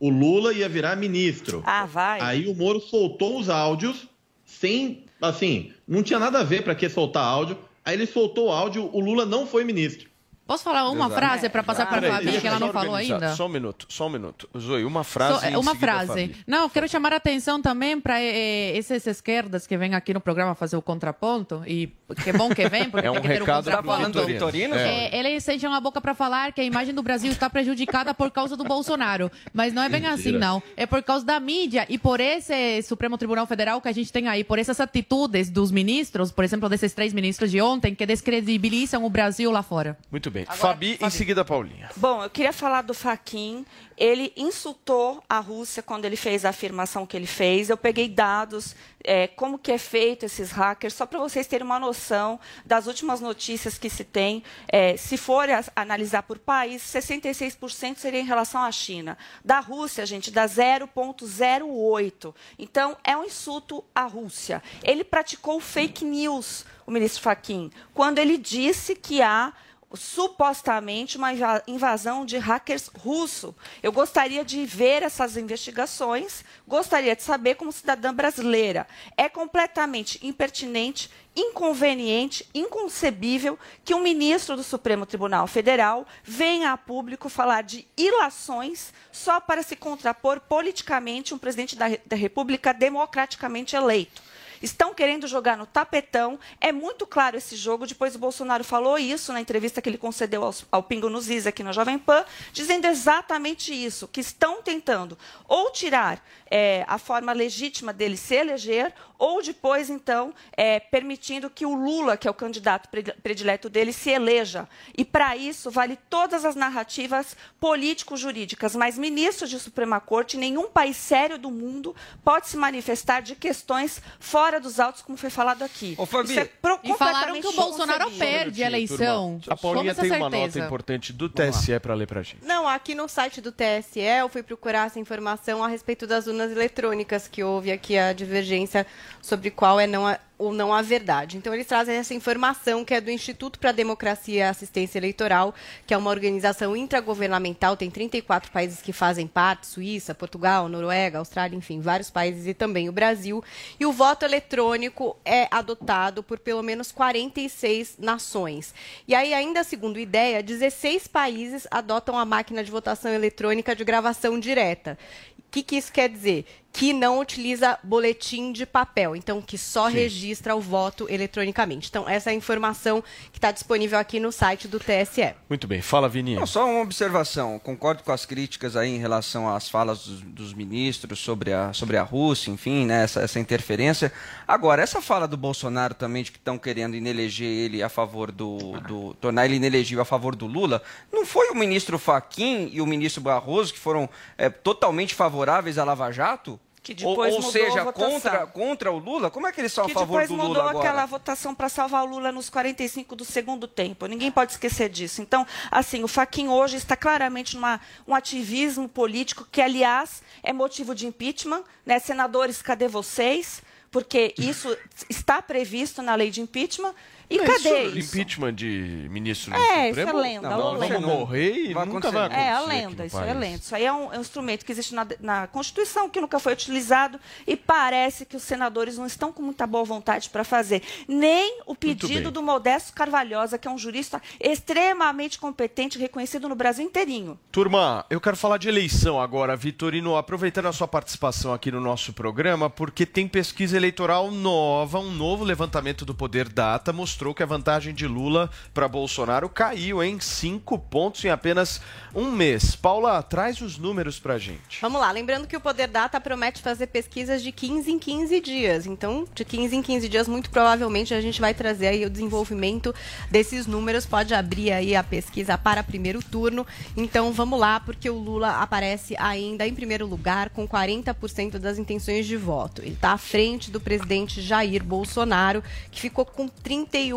o 0.02 0.10
Lula 0.10 0.52
ia 0.52 0.68
virar 0.68 0.98
ministro. 0.98 1.64
Ah, 1.66 1.86
vai. 1.86 2.20
Aí 2.20 2.48
o 2.48 2.54
Moro 2.54 2.82
soltou 2.82 3.40
os 3.40 3.50
áudios 3.50 4.06
sem, 4.46 5.06
assim, 5.22 5.72
não 5.88 6.04
tinha 6.04 6.20
nada 6.20 6.42
a 6.42 6.44
ver 6.44 6.62
para 6.66 6.76
que 6.76 6.90
soltar 6.90 7.24
áudio. 7.24 7.58
Aí 7.86 7.94
ele 7.94 8.06
soltou 8.06 8.48
o 8.48 8.52
áudio, 8.52 8.90
o 8.92 9.00
Lula 9.00 9.26
não 9.26 9.48
foi 9.48 9.64
ministro. 9.64 10.09
Posso 10.50 10.64
falar 10.64 10.90
uma 10.90 11.06
Exato. 11.06 11.14
frase 11.14 11.48
para 11.48 11.62
passar 11.62 11.86
para 11.86 12.00
a 12.08 12.12
Fabi, 12.12 12.42
que 12.42 12.48
ela 12.48 12.60
não 12.60 12.68
só 12.68 12.74
falou 12.74 12.96
ainda? 12.96 13.36
Só 13.36 13.46
um 13.46 13.50
minuto, 13.50 13.86
só 13.88 14.08
um 14.08 14.10
minuto. 14.10 14.50
Zoe, 14.58 14.84
uma 14.84 15.04
frase. 15.04 15.40
Só, 15.42 15.46
é, 15.46 15.52
em 15.52 15.56
uma 15.56 15.76
frase. 15.76 16.36
Não, 16.48 16.68
quero 16.68 16.90
chamar 16.90 17.14
a 17.14 17.18
atenção 17.18 17.62
também 17.62 18.02
para 18.02 18.20
essas 18.20 19.06
esquerdas 19.06 19.68
que 19.68 19.78
vêm 19.78 19.94
aqui 19.94 20.12
no 20.12 20.20
programa 20.20 20.56
fazer 20.56 20.76
o 20.76 20.82
contraponto. 20.82 21.62
E 21.68 21.94
que 22.24 22.34
bom 22.34 22.50
que 22.50 22.68
vem, 22.68 22.90
porque 22.90 23.06
É 23.06 23.12
um 23.12 23.14
tem 23.14 23.22
que 23.22 23.28
ter 23.28 23.44
o 23.44 23.46
contraponto. 23.46 24.26
Vitorino. 24.26 24.74
É, 24.74 25.16
eles 25.16 25.48
enchem 25.48 25.72
a 25.72 25.80
boca 25.80 26.02
para 26.02 26.16
falar 26.16 26.52
que 26.52 26.62
a 26.62 26.64
imagem 26.64 26.96
do 26.96 27.04
Brasil 27.04 27.32
está 27.32 27.48
prejudicada 27.48 28.12
por 28.12 28.32
causa 28.32 28.58
do 28.58 28.64
Bolsonaro. 28.64 29.32
Mas 29.54 29.72
não 29.72 29.84
é 29.84 29.90
bem 29.90 30.08
assim, 30.08 30.32
Mentira. 30.32 30.40
não. 30.40 30.64
É 30.76 30.88
por 30.88 31.04
causa 31.04 31.24
da 31.24 31.40
mídia 31.40 31.86
e 31.88 32.00
por 32.00 32.20
esse 32.20 32.82
Supremo 32.82 33.20
Tribunal 33.20 33.46
Federal 33.46 33.80
que 33.80 33.88
a 33.88 33.92
gente 33.94 34.12
tem 34.12 34.28
aí, 34.28 34.44
por 34.44 34.58
essas 34.58 34.80
atitudes 34.80 35.52
dos 35.52 35.70
ministros, 35.70 36.32
por 36.32 36.44
exemplo, 36.44 36.68
desses 36.68 36.92
três 36.92 37.14
ministros 37.14 37.52
de 37.52 37.62
ontem, 37.62 37.94
que 37.94 38.04
descredibilizam 38.04 39.06
o 39.06 39.10
Brasil 39.12 39.52
lá 39.52 39.62
fora. 39.62 39.96
Muito 40.10 40.32
bem. 40.32 40.39
Fabi, 40.46 40.98
em 41.02 41.10
seguida 41.10 41.44
Paulinha. 41.46 41.90
Bom, 41.96 42.24
eu 42.24 42.30
queria 42.30 42.54
falar 42.54 42.82
do 42.82 42.94
Faquin. 42.94 43.66
Ele 43.98 44.32
insultou 44.38 45.22
a 45.30 45.40
Rússia 45.40 45.84
quando 45.84 46.06
ele 46.06 46.16
fez 46.16 46.46
a 46.46 46.50
afirmação 46.50 47.06
que 47.06 47.18
ele 47.18 47.28
fez. 47.28 47.70
Eu 47.70 47.76
peguei 47.76 48.08
dados, 48.08 48.74
é, 49.04 49.28
como 49.28 49.60
que 49.60 49.74
é 49.74 49.78
feito 49.78 50.26
esses 50.26 50.52
hackers, 50.52 50.94
só 50.94 51.06
para 51.06 51.20
vocês 51.20 51.46
terem 51.48 51.66
uma 51.66 51.80
noção 51.80 52.40
das 52.66 52.88
últimas 52.88 53.20
notícias 53.20 53.78
que 53.78 53.90
se 53.90 54.06
tem. 54.06 54.42
É, 54.70 54.96
se 54.96 55.18
for 55.18 55.48
analisar 55.76 56.24
por 56.24 56.40
país, 56.40 56.82
66% 56.82 57.98
seria 57.98 58.22
em 58.22 58.26
relação 58.26 58.62
à 58.62 58.72
China. 58.72 59.18
Da 59.44 59.60
Rússia, 59.60 60.06
gente, 60.06 60.32
dá 60.32 60.46
0,08. 60.46 62.34
Então, 62.58 62.96
é 63.04 63.18
um 63.18 63.26
insulto 63.26 63.84
à 63.94 64.06
Rússia. 64.06 64.64
Ele 64.82 65.04
praticou 65.04 65.60
fake 65.60 66.06
news, 66.06 66.66
o 66.88 66.92
ministro 66.92 67.22
Faquin, 67.22 67.70
quando 67.94 68.20
ele 68.20 68.38
disse 68.38 68.96
que 68.96 69.22
há 69.22 69.54
supostamente 69.94 71.18
uma 71.18 71.34
inva- 71.34 71.64
invasão 71.68 72.26
de 72.26 72.38
hackers 72.38 72.90
russo. 72.96 73.56
Eu 73.82 73.92
gostaria 73.92 74.46
de 74.46 74.66
ver 74.66 75.04
essas 75.04 75.36
investigações, 75.36 76.44
gostaria 76.68 77.16
de 77.16 77.24
saber 77.24 77.56
como 77.56 77.72
cidadã 77.72 78.14
brasileira. 78.14 78.88
É 79.18 79.28
completamente 79.28 80.20
impertinente, 80.26 81.10
inconveniente, 81.36 82.48
inconcebível 82.54 83.58
que 83.84 83.96
um 83.96 84.02
ministro 84.02 84.56
do 84.56 84.64
Supremo 84.64 85.06
Tribunal 85.06 85.48
Federal 85.48 86.06
venha 86.24 86.72
a 86.72 86.78
público 86.78 87.30
falar 87.30 87.64
de 87.64 87.88
ilações 87.98 88.94
só 89.12 89.40
para 89.40 89.64
se 89.64 89.76
contrapor 89.76 90.40
politicamente 90.42 91.34
um 91.34 91.38
presidente 91.38 91.76
da, 91.76 91.86
da 92.06 92.16
República 92.16 92.74
democraticamente 92.74 93.76
eleito. 93.76 94.29
Estão 94.62 94.94
querendo 94.94 95.28
jogar 95.28 95.58
no 95.58 95.66
tapetão. 95.66 96.40
É 96.60 96.72
muito 96.72 97.06
claro 97.08 97.38
esse 97.38 97.56
jogo. 97.56 97.88
Depois 97.88 98.16
o 98.16 98.20
Bolsonaro 98.20 98.64
falou 98.64 98.98
isso 98.98 99.32
na 99.34 99.42
entrevista 99.42 99.82
que 99.82 99.90
ele 99.90 99.98
concedeu 99.98 100.44
aos- 100.44 100.66
ao, 100.72 100.84
Pingo 100.84 101.10
Is 101.20 101.46
aqui 101.48 101.64
na 101.64 101.72
Jovem 101.72 101.98
Pan, 102.00 102.24
dizendo 102.54 102.86
exatamente 102.86 103.74
isso: 103.74 104.08
que 104.08 104.22
estão 104.22 104.62
tentando 104.62 105.18
ou 105.48 105.72
tirar 105.72 106.24
eh, 106.52 106.84
a 106.88 106.98
forma 106.98 107.32
legítima 107.32 107.94
dele 107.94 108.18
se 108.18 108.36
eleger, 108.36 108.92
ou 109.18 109.42
depois, 109.42 109.90
então, 109.90 110.34
eh, 110.58 110.80
permitindo 110.80 111.50
que 111.50 111.66
o 111.66 111.76
Lula, 111.76 112.18
que 112.18 112.28
é 112.28 112.32
o 112.32 112.34
candidato 112.34 112.90
pre- 112.90 113.04
predileto 113.04 113.70
dele, 113.70 113.94
se 113.94 114.10
eleja. 114.10 114.68
E 114.98 115.06
para 115.06 115.36
isso 115.38 115.70
vale 115.70 115.98
todas 116.10 116.46
as 116.46 116.56
narrativas 116.56 117.36
político-jurídicas. 117.60 118.76
Mas 118.76 118.98
ministros 118.98 119.50
de 119.50 119.60
Suprema 119.60 120.00
Corte, 120.00 120.38
nenhum 120.38 120.70
país 120.70 120.98
sério 120.98 121.38
do 121.38 121.52
mundo 121.52 121.96
pode 122.24 122.48
se 122.48 122.58
manifestar 122.58 123.22
de 123.22 123.36
questões 123.36 124.02
fora 124.20 124.49
dos 124.58 124.80
autos, 124.80 125.02
como 125.02 125.18
foi 125.18 125.30
falado 125.30 125.62
aqui. 125.64 125.96
Fabi, 126.08 126.32
Isso 126.32 126.40
é 126.40 126.46
pro- 126.46 126.80
E 126.84 126.94
falaram 126.96 127.40
que 127.42 127.46
o 127.48 127.52
Bolsonaro 127.52 128.10
perde 128.12 128.64
a 128.64 128.68
eleição. 128.68 129.40
A 129.50 129.58
Paulinha 129.58 129.94
tem 129.94 130.10
uma 130.12 130.30
nota 130.30 130.60
importante 130.66 131.12
do 131.12 131.28
TSE 131.30 131.78
para 131.82 131.94
ler 131.94 132.08
pra 132.08 132.24
gente. 132.24 132.44
Não, 132.46 132.68
aqui 132.68 132.96
no 132.96 133.08
site 133.10 133.42
do 133.42 133.52
TSE 133.52 134.00
eu 134.00 134.30
fui 134.30 134.42
procurar 134.42 134.88
essa 134.88 135.00
informação 135.00 135.62
a 135.64 135.68
respeito 135.68 136.08
das 136.08 136.26
urnas 136.26 136.52
eletrônicas, 136.52 137.28
que 137.28 137.44
houve 137.44 137.72
aqui 137.72 137.98
a 137.98 138.14
divergência 138.14 138.88
sobre 139.22 139.52
qual 139.52 139.80
é 139.80 139.86
não 139.86 140.08
a, 140.08 140.18
ou 140.40 140.54
não 140.54 140.74
a 140.74 140.82
verdade. 140.82 141.38
Então, 141.38 141.54
eles 141.54 141.68
trazem 141.68 141.98
essa 141.98 142.14
informação 142.14 142.86
que 142.86 142.94
é 142.94 143.02
do 143.02 143.12
Instituto 143.12 143.60
para 143.60 143.72
a 143.72 143.74
Democracia 143.74 144.36
e 144.36 144.42
Assistência 144.42 144.98
Eleitoral, 144.98 145.54
que 145.86 145.94
é 145.94 145.98
uma 145.98 146.10
organização 146.10 146.78
intragovernamental, 146.78 147.76
tem 147.76 147.92
34 147.92 148.50
países 148.50 148.82
que 148.82 148.94
fazem 148.94 149.28
parte, 149.28 149.68
Suíça, 149.68 150.16
Portugal, 150.16 150.70
Noruega, 150.70 151.20
Austrália, 151.20 151.58
enfim, 151.58 151.82
vários 151.82 152.10
países 152.10 152.48
e 152.48 152.54
também 152.54 152.88
o 152.88 152.94
Brasil. 152.94 153.44
E 153.78 153.86
o 153.86 153.92
voto 153.92 154.24
eletrônico 154.24 155.18
é 155.26 155.48
adotado 155.52 156.24
por 156.24 156.40
pelo 156.40 156.64
menos 156.64 156.90
46 156.90 157.98
nações. 158.00 158.74
E 159.06 159.14
aí, 159.14 159.34
ainda 159.34 159.64
segundo 159.66 159.98
o 159.98 160.00
IDEA, 160.00 160.42
16 160.42 161.08
países 161.08 161.68
adotam 161.70 162.18
a 162.18 162.24
máquina 162.24 162.64
de 162.64 162.72
votação 162.72 163.12
eletrônica 163.12 163.76
de 163.76 163.84
gravação 163.84 164.40
direta. 164.40 164.98
O 165.38 165.52
que, 165.52 165.64
que 165.64 165.76
isso 165.78 165.92
quer 165.92 166.08
dizer? 166.08 166.46
Que 166.72 166.94
não 166.94 167.20
utiliza 167.20 167.78
boletim 167.84 168.52
de 168.52 168.66
papel, 168.66 169.16
então 169.16 169.42
que 169.42 169.58
só 169.58 169.90
Sim. 169.90 169.96
registra 169.96 170.56
o 170.56 170.62
voto 170.62 171.08
eletronicamente. 171.10 171.90
Então, 171.90 172.08
essa 172.08 172.30
é 172.30 172.34
a 172.34 172.36
informação 172.36 173.04
que 173.32 173.38
está 173.38 173.52
disponível 173.52 173.98
aqui 173.98 174.20
no 174.20 174.32
site 174.32 174.68
do 174.68 174.80
TSE. 174.80 175.34
Muito 175.50 175.68
bem, 175.68 175.82
fala 175.82 176.08
Vininha. 176.08 176.40
Não, 176.40 176.48
só 176.48 176.66
uma 176.66 176.82
observação. 176.82 177.60
Concordo 177.60 178.04
com 178.04 178.12
as 178.12 178.26
críticas 178.26 178.76
aí 178.76 178.90
em 178.90 179.00
relação 179.00 179.54
às 179.54 179.68
falas 179.68 180.06
dos, 180.06 180.22
dos 180.22 180.54
ministros 180.54 181.20
sobre 181.20 181.52
a, 181.52 181.74
sobre 181.74 181.98
a 181.98 182.04
Rússia, 182.04 182.52
enfim, 182.52 182.86
né, 182.86 183.04
essa, 183.04 183.22
essa 183.22 183.40
interferência. 183.40 184.12
Agora, 184.48 184.82
essa 184.82 185.02
fala 185.02 185.28
do 185.28 185.38
Bolsonaro 185.38 185.94
também 185.94 186.24
de 186.24 186.32
que 186.32 186.38
estão 186.38 186.58
querendo 186.58 186.96
ineleger 186.96 187.48
ele 187.48 187.84
a 187.84 187.90
favor 187.90 188.32
do, 188.32 188.80
do. 188.82 189.14
tornar 189.16 189.46
ele 189.46 189.56
inelegível 189.56 190.02
a 190.02 190.06
favor 190.06 190.36
do 190.36 190.48
Lula, 190.48 190.82
não 191.12 191.26
foi 191.26 191.50
o 191.50 191.56
ministro 191.56 191.98
Faquim 191.98 192.70
e 192.72 192.82
o 192.82 192.86
ministro 192.86 193.22
Barroso 193.22 193.74
que 193.74 193.80
foram 193.80 194.10
é, 194.38 194.50
totalmente 194.50 195.14
favoráveis 195.14 195.78
à 195.78 195.84
Lava 195.84 196.12
Jato? 196.12 196.60
Que 196.96 197.06
ou 197.06 197.12
depois 197.12 197.34
ou 197.34 197.42
mudou 197.42 197.52
seja, 197.52 197.92
contra, 197.92 198.48
contra 198.48 198.92
o 198.92 198.98
Lula? 198.98 199.30
Como 199.30 199.48
é 199.48 199.52
que 199.52 199.62
eles 199.62 199.72
são 199.72 199.86
que 199.86 199.92
a 199.92 199.94
favor 199.94 200.22
depois 200.22 200.30
do 200.30 200.36
mudou 200.36 200.48
Lula 200.50 200.70
agora? 200.70 200.90
aquela 200.90 201.06
votação 201.06 201.54
para 201.54 201.70
salvar 201.70 202.04
o 202.04 202.08
Lula 202.08 202.32
nos 202.32 202.50
45 202.50 203.16
do 203.16 203.26
segundo 203.26 203.68
tempo. 203.68 204.06
Ninguém 204.06 204.32
pode 204.32 204.52
esquecer 204.54 204.90
disso. 204.90 205.22
Então, 205.22 205.46
assim, 205.70 206.04
o 206.04 206.08
Faquin 206.08 206.48
hoje 206.48 206.78
está 206.78 206.96
claramente 206.96 207.56
numa 207.56 207.80
um 208.08 208.16
ativismo 208.16 208.88
político 208.88 209.48
que, 209.52 209.62
aliás, 209.62 210.22
é 210.44 210.52
motivo 210.52 210.96
de 210.96 211.08
impeachment. 211.08 211.64
Né? 211.86 212.00
Senadores, 212.00 212.62
cadê 212.62 212.88
vocês? 212.88 213.62
porque 213.92 214.34
isso 214.38 214.76
está 215.10 215.42
previsto 215.42 216.02
na 216.02 216.16
lei 216.16 216.30
de 216.30 216.42
impeachment. 216.42 216.94
E 217.30 217.38
Mas 217.38 217.48
cadê 217.64 217.84
isso, 217.84 217.98
isso? 218.00 218.16
Impeachment 218.18 218.54
de 218.56 219.08
ministro 219.12 219.52
do 219.52 219.58
É, 219.58 219.90
isso 219.92 220.00
Supremo? 220.00 220.20
é 220.20 220.22
lenda, 220.24 220.50
Não, 220.50 220.74
lenda. 220.74 221.00
Vamos 221.00 221.10
morrer 221.20 221.52
e 221.54 221.74
Vai 221.74 221.86
nunca 221.86 222.10
vai 222.10 222.26
acontecer. 222.26 222.42
É 222.44 222.52
a 222.52 222.62
lenda, 222.62 223.06
isso 223.06 223.18
é 223.18 223.26
país. 223.26 223.38
lenda. 223.38 223.56
Isso 223.58 223.76
aí 223.76 223.86
é 223.86 223.94
um, 223.94 224.14
é 224.14 224.18
um 224.18 224.22
instrumento 224.22 224.66
que 224.66 224.72
existe 224.72 224.96
na, 224.96 225.08
na 225.20 225.48
Constituição, 225.48 226.10
que 226.10 226.20
nunca 226.20 226.40
foi 226.40 226.54
utilizado, 226.54 227.20
e 227.46 227.56
parece 227.56 228.26
que 228.26 228.36
os 228.36 228.42
senadores 228.44 228.98
não 228.98 229.06
estão 229.06 229.32
com 229.32 229.44
muita 229.44 229.68
boa 229.68 229.84
vontade 229.84 230.30
para 230.30 230.44
fazer. 230.44 230.82
Nem 231.08 231.60
o 231.68 231.76
pedido 231.76 232.32
do 232.32 232.42
Modesto 232.42 232.94
Carvalhosa, 232.94 233.58
que 233.60 233.68
é 233.68 233.72
um 233.72 233.78
jurista 233.78 234.20
extremamente 234.40 235.40
competente, 235.40 235.98
reconhecido 236.00 236.50
no 236.50 236.56
Brasil 236.56 236.84
inteirinho. 236.86 237.40
Turma, 237.52 238.06
eu 238.10 238.20
quero 238.20 238.36
falar 238.38 238.58
de 238.58 238.68
eleição 238.68 239.20
agora, 239.22 239.56
Vitorino, 239.56 240.16
aproveitando 240.18 240.68
a 240.68 240.74
sua 240.74 240.88
participação 240.88 241.54
aqui 241.54 241.72
no 241.72 241.80
nosso 241.80 242.12
programa, 242.14 242.70
porque 242.70 243.06
tem 243.06 243.28
pesquisa 243.28 243.78
eleitoral 243.78 244.32
nova, 244.32 245.00
um 245.00 245.12
novo 245.12 245.44
levantamento 245.44 246.06
do 246.06 246.14
Poder 246.16 246.50
Data 246.50 246.92
mostrou 247.20 247.34
que 247.34 247.44
a 247.44 247.46
vantagem 247.46 247.94
de 247.94 248.08
Lula 248.08 248.50
para 248.74 248.88
Bolsonaro 248.88 249.50
caiu 249.50 250.02
em 250.02 250.22
cinco 250.22 250.80
pontos 250.80 251.26
em 251.26 251.30
apenas 251.30 251.82
um 252.16 252.32
mês. 252.32 252.78
Paula, 252.78 253.22
traz 253.22 253.60
os 253.60 253.78
números 253.78 254.18
pra 254.18 254.38
gente. 254.38 254.80
Vamos 254.82 255.02
lá, 255.02 255.12
lembrando 255.12 255.46
que 255.46 255.58
o 255.58 255.60
Poder 255.60 255.88
Data 255.90 256.20
promete 256.22 256.62
fazer 256.62 256.88
pesquisas 256.88 257.44
de 257.44 257.52
15 257.52 257.92
em 257.92 258.00
15 258.00 258.40
dias. 258.40 258.86
Então, 258.86 259.28
de 259.36 259.44
15 259.44 259.76
em 259.76 259.82
15 259.82 260.08
dias, 260.08 260.28
muito 260.30 260.50
provavelmente 260.50 261.14
a 261.14 261.20
gente 261.20 261.42
vai 261.42 261.54
trazer 261.54 261.88
aí 261.88 262.06
o 262.06 262.10
desenvolvimento 262.10 262.96
desses 263.30 263.68
números. 263.68 264.06
Pode 264.06 264.34
abrir 264.34 264.72
aí 264.72 264.96
a 264.96 265.04
pesquisa 265.04 265.58
para 265.58 265.84
primeiro 265.84 266.24
turno. 266.24 266.66
Então, 266.96 267.34
vamos 267.34 267.60
lá, 267.60 267.82
porque 267.82 268.10
o 268.10 268.18
Lula 268.18 268.62
aparece 268.62 269.14
ainda 269.18 269.68
em 269.68 269.76
primeiro 269.76 270.08
lugar 270.08 270.52
com 270.52 270.66
40% 270.66 271.58
das 271.58 271.78
intenções 271.78 272.26
de 272.26 272.38
voto. 272.38 272.82
Ele 272.82 272.94
está 272.94 273.12
à 273.12 273.18
frente 273.18 273.70
do 273.70 273.82
presidente 273.82 274.42
Jair 274.42 274.82
Bolsonaro, 274.82 275.62
que 275.92 276.00
ficou 276.00 276.26
com 276.26 276.48
31% 276.48 277.09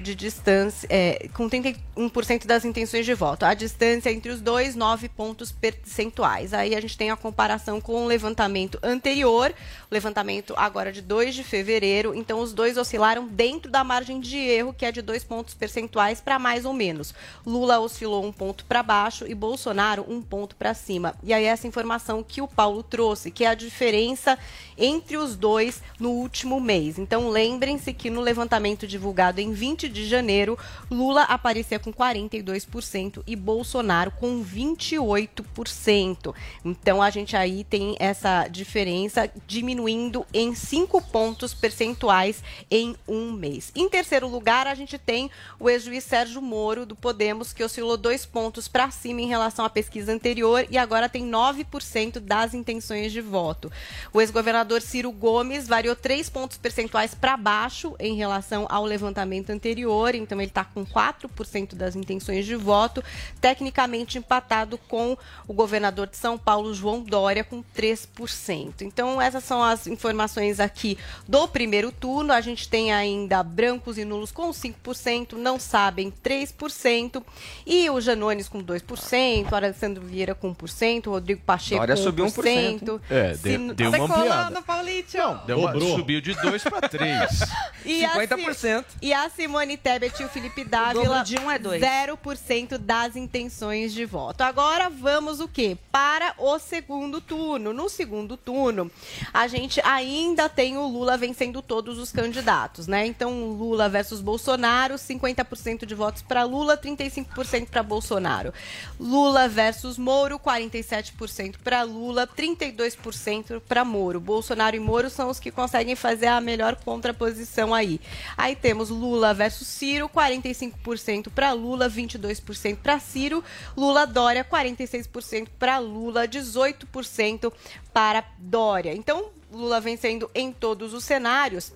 de 0.00 0.14
distância, 0.14 0.86
é, 0.90 1.28
com 1.34 1.48
31% 1.48 2.46
das 2.46 2.64
intenções 2.64 3.06
de 3.06 3.14
voto. 3.14 3.44
A 3.44 3.54
distância 3.54 4.10
entre 4.10 4.30
os 4.30 4.40
dois, 4.40 4.74
9 4.74 5.08
pontos 5.08 5.52
percentuais. 5.52 6.52
Aí 6.52 6.74
a 6.74 6.80
gente 6.80 6.96
tem 6.96 7.10
a 7.10 7.16
comparação 7.16 7.80
com 7.80 8.04
o 8.04 8.06
levantamento 8.06 8.78
anterior, 8.82 9.54
levantamento 9.90 10.54
agora 10.56 10.92
de 10.92 11.00
2 11.00 11.34
de 11.34 11.44
fevereiro. 11.44 12.14
Então, 12.14 12.40
os 12.40 12.52
dois 12.52 12.76
oscilaram 12.76 13.26
dentro 13.26 13.70
da 13.70 13.84
margem 13.84 14.20
de 14.20 14.36
erro, 14.36 14.74
que 14.74 14.84
é 14.84 14.92
de 14.92 15.02
2 15.02 15.24
pontos 15.24 15.54
percentuais 15.54 16.20
para 16.20 16.38
mais 16.38 16.64
ou 16.64 16.72
menos. 16.72 17.14
Lula 17.46 17.78
oscilou 17.78 18.24
um 18.24 18.32
ponto 18.32 18.64
para 18.64 18.82
baixo 18.82 19.24
e 19.26 19.34
Bolsonaro 19.34 20.04
um 20.08 20.20
ponto 20.20 20.56
para 20.56 20.74
cima. 20.74 21.14
E 21.22 21.32
aí, 21.32 21.44
essa 21.44 21.66
informação 21.66 22.22
que 22.22 22.40
o 22.40 22.48
Paulo 22.48 22.82
trouxe, 22.82 23.30
que 23.30 23.44
é 23.44 23.48
a 23.48 23.54
diferença 23.54 24.38
entre 24.76 25.16
os 25.16 25.36
dois 25.36 25.82
no 25.98 26.10
último 26.10 26.60
mês. 26.60 26.98
Então, 26.98 27.28
lembrem-se 27.28 27.92
que 27.92 28.10
no 28.10 28.20
levantamento 28.20 28.47
divulgado 28.86 29.40
em 29.40 29.52
20 29.52 29.88
de 29.88 30.06
janeiro, 30.06 30.58
Lula 30.90 31.22
aparecia 31.22 31.78
com 31.78 31.92
42% 31.92 33.22
e 33.26 33.34
Bolsonaro 33.34 34.10
com 34.12 34.44
28%. 34.44 36.34
Então, 36.64 37.02
a 37.02 37.10
gente 37.10 37.36
aí 37.36 37.64
tem 37.64 37.96
essa 37.98 38.48
diferença 38.48 39.30
diminuindo 39.46 40.26
em 40.32 40.54
5 40.54 41.02
pontos 41.02 41.52
percentuais 41.52 42.42
em 42.70 42.96
um 43.06 43.32
mês. 43.32 43.72
Em 43.74 43.88
terceiro 43.88 44.28
lugar, 44.28 44.66
a 44.66 44.74
gente 44.74 44.96
tem 44.98 45.30
o 45.58 45.68
ex-juiz 45.68 46.04
Sérgio 46.04 46.40
Moro, 46.40 46.86
do 46.86 46.96
Podemos, 46.96 47.52
que 47.52 47.64
oscilou 47.64 47.96
dois 47.96 48.24
pontos 48.24 48.68
para 48.68 48.90
cima 48.90 49.20
em 49.20 49.26
relação 49.26 49.64
à 49.64 49.70
pesquisa 49.70 50.12
anterior 50.12 50.66
e 50.70 50.78
agora 50.78 51.08
tem 51.08 51.28
9% 51.28 52.20
das 52.20 52.54
intenções 52.54 53.12
de 53.12 53.20
voto. 53.20 53.70
O 54.12 54.20
ex-governador 54.20 54.80
Ciro 54.80 55.10
Gomes 55.10 55.66
variou 55.66 55.96
3 55.96 56.28
pontos 56.30 56.56
percentuais 56.56 57.14
para 57.14 57.36
baixo 57.36 57.94
em 57.98 58.14
relação 58.14 58.27
ao 58.68 58.84
levantamento 58.84 59.50
anterior, 59.50 60.14
então 60.14 60.40
ele 60.40 60.48
está 60.50 60.64
com 60.64 60.84
4% 60.84 61.74
das 61.74 61.96
intenções 61.96 62.44
de 62.46 62.54
voto, 62.56 63.02
tecnicamente 63.40 64.18
empatado 64.18 64.78
com 64.88 65.16
o 65.46 65.52
governador 65.52 66.06
de 66.06 66.16
São 66.16 66.36
Paulo, 66.38 66.72
João 66.74 67.00
Dória, 67.02 67.44
com 67.44 67.62
3%. 67.76 68.82
Então, 68.82 69.20
essas 69.20 69.44
são 69.44 69.62
as 69.62 69.86
informações 69.86 70.60
aqui 70.60 70.98
do 71.26 71.46
primeiro 71.48 71.90
turno. 71.92 72.32
A 72.32 72.40
gente 72.40 72.68
tem 72.68 72.92
ainda 72.92 73.42
brancos 73.42 73.98
e 73.98 74.04
nulos 74.04 74.30
com 74.32 74.50
5%, 74.50 75.32
não 75.32 75.58
sabem 75.58 76.12
3%, 76.22 77.22
e 77.66 77.88
o 77.90 78.00
Janones 78.00 78.48
com 78.48 78.62
2%, 78.62 79.50
o 79.50 79.54
Alessandro 79.54 80.02
Vieira 80.04 80.34
com 80.34 80.54
1%, 80.54 81.06
o 81.06 81.10
Rodrigo 81.10 81.40
Pacheco 81.44 81.78
Dória 81.80 81.96
com 81.96 82.02
subiu 82.02 82.26
1%. 82.26 83.00
É, 83.10 83.34
deu 83.34 83.74
Tá 83.90 83.96
uma 83.98 84.04
ampliada. 84.04 84.62
Paulito. 84.62 85.16
Deu 85.46 85.58
uma- 85.60 85.80
subiu 85.80 86.20
de 86.20 86.34
2 86.34 86.62
para 86.64 86.88
3. 86.88 87.40
E 87.84 88.04
a 88.04 88.17
50%. 88.26 88.84
Si- 88.90 88.96
E 89.02 89.12
a 89.12 89.28
Simone 89.30 89.76
Tebet 89.76 90.20
e 90.22 90.24
o 90.24 90.28
Felipe 90.28 90.64
Dávila, 90.64 91.22
de 91.22 91.38
um 91.38 91.50
é 91.50 91.58
dois. 91.58 91.80
0% 91.80 92.78
das 92.78 93.16
intenções 93.16 93.92
de 93.92 94.04
voto. 94.04 94.40
Agora 94.42 94.88
vamos 94.90 95.40
o 95.40 95.48
quê? 95.48 95.76
Para 95.92 96.34
o 96.38 96.58
segundo 96.58 97.20
turno. 97.20 97.72
No 97.72 97.88
segundo 97.88 98.36
turno, 98.36 98.90
a 99.32 99.46
gente 99.48 99.80
ainda 99.84 100.48
tem 100.48 100.76
o 100.76 100.86
Lula 100.86 101.16
vencendo 101.16 101.60
todos 101.62 101.98
os 101.98 102.10
candidatos, 102.12 102.86
né? 102.86 103.06
Então, 103.06 103.50
Lula 103.50 103.88
versus 103.88 104.20
Bolsonaro, 104.20 104.94
50% 104.98 105.84
de 105.86 105.94
votos 105.94 106.22
para 106.22 106.42
Lula, 106.44 106.76
35% 106.76 107.66
para 107.68 107.82
Bolsonaro. 107.82 108.52
Lula 108.98 109.48
versus 109.48 109.98
Moro, 109.98 110.38
47% 110.38 111.56
para 111.62 111.82
Lula, 111.82 112.26
32% 112.26 113.60
para 113.60 113.84
Moro. 113.84 114.20
Bolsonaro 114.20 114.76
e 114.76 114.80
Moro 114.80 115.10
são 115.10 115.28
os 115.30 115.38
que 115.40 115.50
conseguem 115.50 115.94
fazer 115.96 116.26
a 116.26 116.40
melhor 116.40 116.76
contraposição 116.76 117.74
aí. 117.74 118.00
Aí 118.36 118.54
temos 118.54 118.90
Lula 118.90 119.34
versus 119.34 119.66
Ciro, 119.66 120.08
45% 120.08 121.30
para 121.30 121.52
Lula, 121.52 121.88
22% 121.88 122.76
para 122.76 122.98
Ciro. 122.98 123.42
Lula 123.76 124.06
Dória, 124.06 124.44
46% 124.44 125.48
para 125.58 125.78
Lula, 125.78 126.26
18% 126.26 127.52
para 127.92 128.24
Dória. 128.38 128.94
Então, 128.94 129.30
Lula 129.50 129.80
vencendo 129.80 130.30
em 130.34 130.52
todos 130.52 130.92
os 130.94 131.04
cenários. 131.04 131.72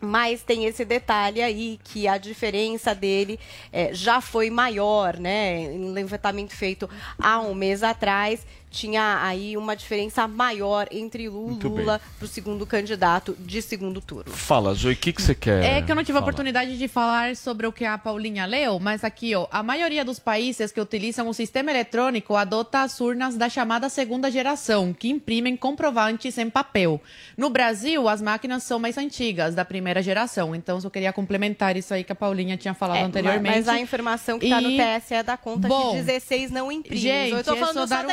Mas 0.00 0.42
tem 0.42 0.64
esse 0.64 0.84
detalhe 0.84 1.42
aí 1.42 1.80
que 1.82 2.06
a 2.06 2.18
diferença 2.18 2.94
dele 2.94 3.38
eh, 3.72 3.90
já 3.92 4.20
foi 4.20 4.48
maior, 4.48 5.18
né? 5.18 5.64
Em 5.64 5.90
levantamento 5.90 6.54
feito 6.54 6.88
há 7.18 7.40
um 7.40 7.52
mês 7.52 7.82
atrás, 7.82 8.46
tinha 8.70 9.20
aí 9.22 9.56
uma 9.56 9.74
diferença 9.74 10.26
maior 10.26 10.86
entre 10.90 11.28
Lula 11.28 12.00
para 12.18 12.24
o 12.24 12.28
segundo 12.28 12.66
candidato 12.66 13.36
de 13.38 13.60
segundo 13.62 14.00
turno. 14.00 14.32
Fala, 14.32 14.74
Zoe, 14.74 14.92
o 14.92 14.96
que, 14.96 15.12
que 15.12 15.22
você 15.22 15.34
quer? 15.34 15.64
É 15.64 15.82
que 15.82 15.90
eu 15.90 15.96
não 15.96 16.04
tive 16.04 16.18
a 16.18 16.20
oportunidade 16.20 16.76
de 16.78 16.88
falar 16.88 17.36
sobre 17.36 17.66
o 17.66 17.72
que 17.72 17.84
a 17.84 17.96
Paulinha 17.96 18.46
leu, 18.46 18.78
mas 18.78 19.04
aqui, 19.04 19.34
ó, 19.34 19.46
a 19.50 19.62
maioria 19.62 20.04
dos 20.04 20.18
países 20.18 20.70
que 20.72 20.80
utilizam 20.80 21.28
o 21.28 21.34
sistema 21.34 21.70
eletrônico 21.70 22.36
adota 22.36 22.82
as 22.82 23.00
urnas 23.00 23.36
da 23.36 23.48
chamada 23.48 23.88
segunda 23.88 24.30
geração, 24.30 24.92
que 24.92 25.08
imprimem 25.08 25.56
comprovantes 25.56 26.36
em 26.38 26.50
papel. 26.50 27.00
No 27.36 27.50
Brasil, 27.50 28.08
as 28.08 28.20
máquinas 28.20 28.62
são 28.62 28.78
mais 28.78 28.98
antigas, 28.98 29.54
da 29.54 29.64
primeira 29.64 30.02
geração. 30.02 30.54
Então, 30.54 30.76
eu 30.76 30.80
só 30.80 30.90
queria 30.90 31.12
complementar 31.12 31.76
isso 31.76 31.92
aí 31.94 32.04
que 32.04 32.12
a 32.12 32.14
Paulinha 32.14 32.56
tinha 32.56 32.74
falado 32.74 32.98
É, 32.98 33.02
anteriormente. 33.02 33.56
Mas 33.56 33.68
a 33.68 33.80
informação 33.80 34.38
que 34.38 34.46
está 34.46 34.60
no 34.60 34.70
E- 34.70 34.78
TSE 34.78 35.22
dá 35.22 35.36
conta 35.36 35.68
Bom, 35.68 35.90
que 35.90 35.96
16 36.02 36.50
não 36.50 36.70
imprime. 36.70 37.00
Gente, 37.00 37.32
eu 37.32 37.40
estou 37.40 37.54
é 37.54 37.58
falando 37.58 37.74
só 37.74 37.86
da 37.86 38.02
um 38.02 38.10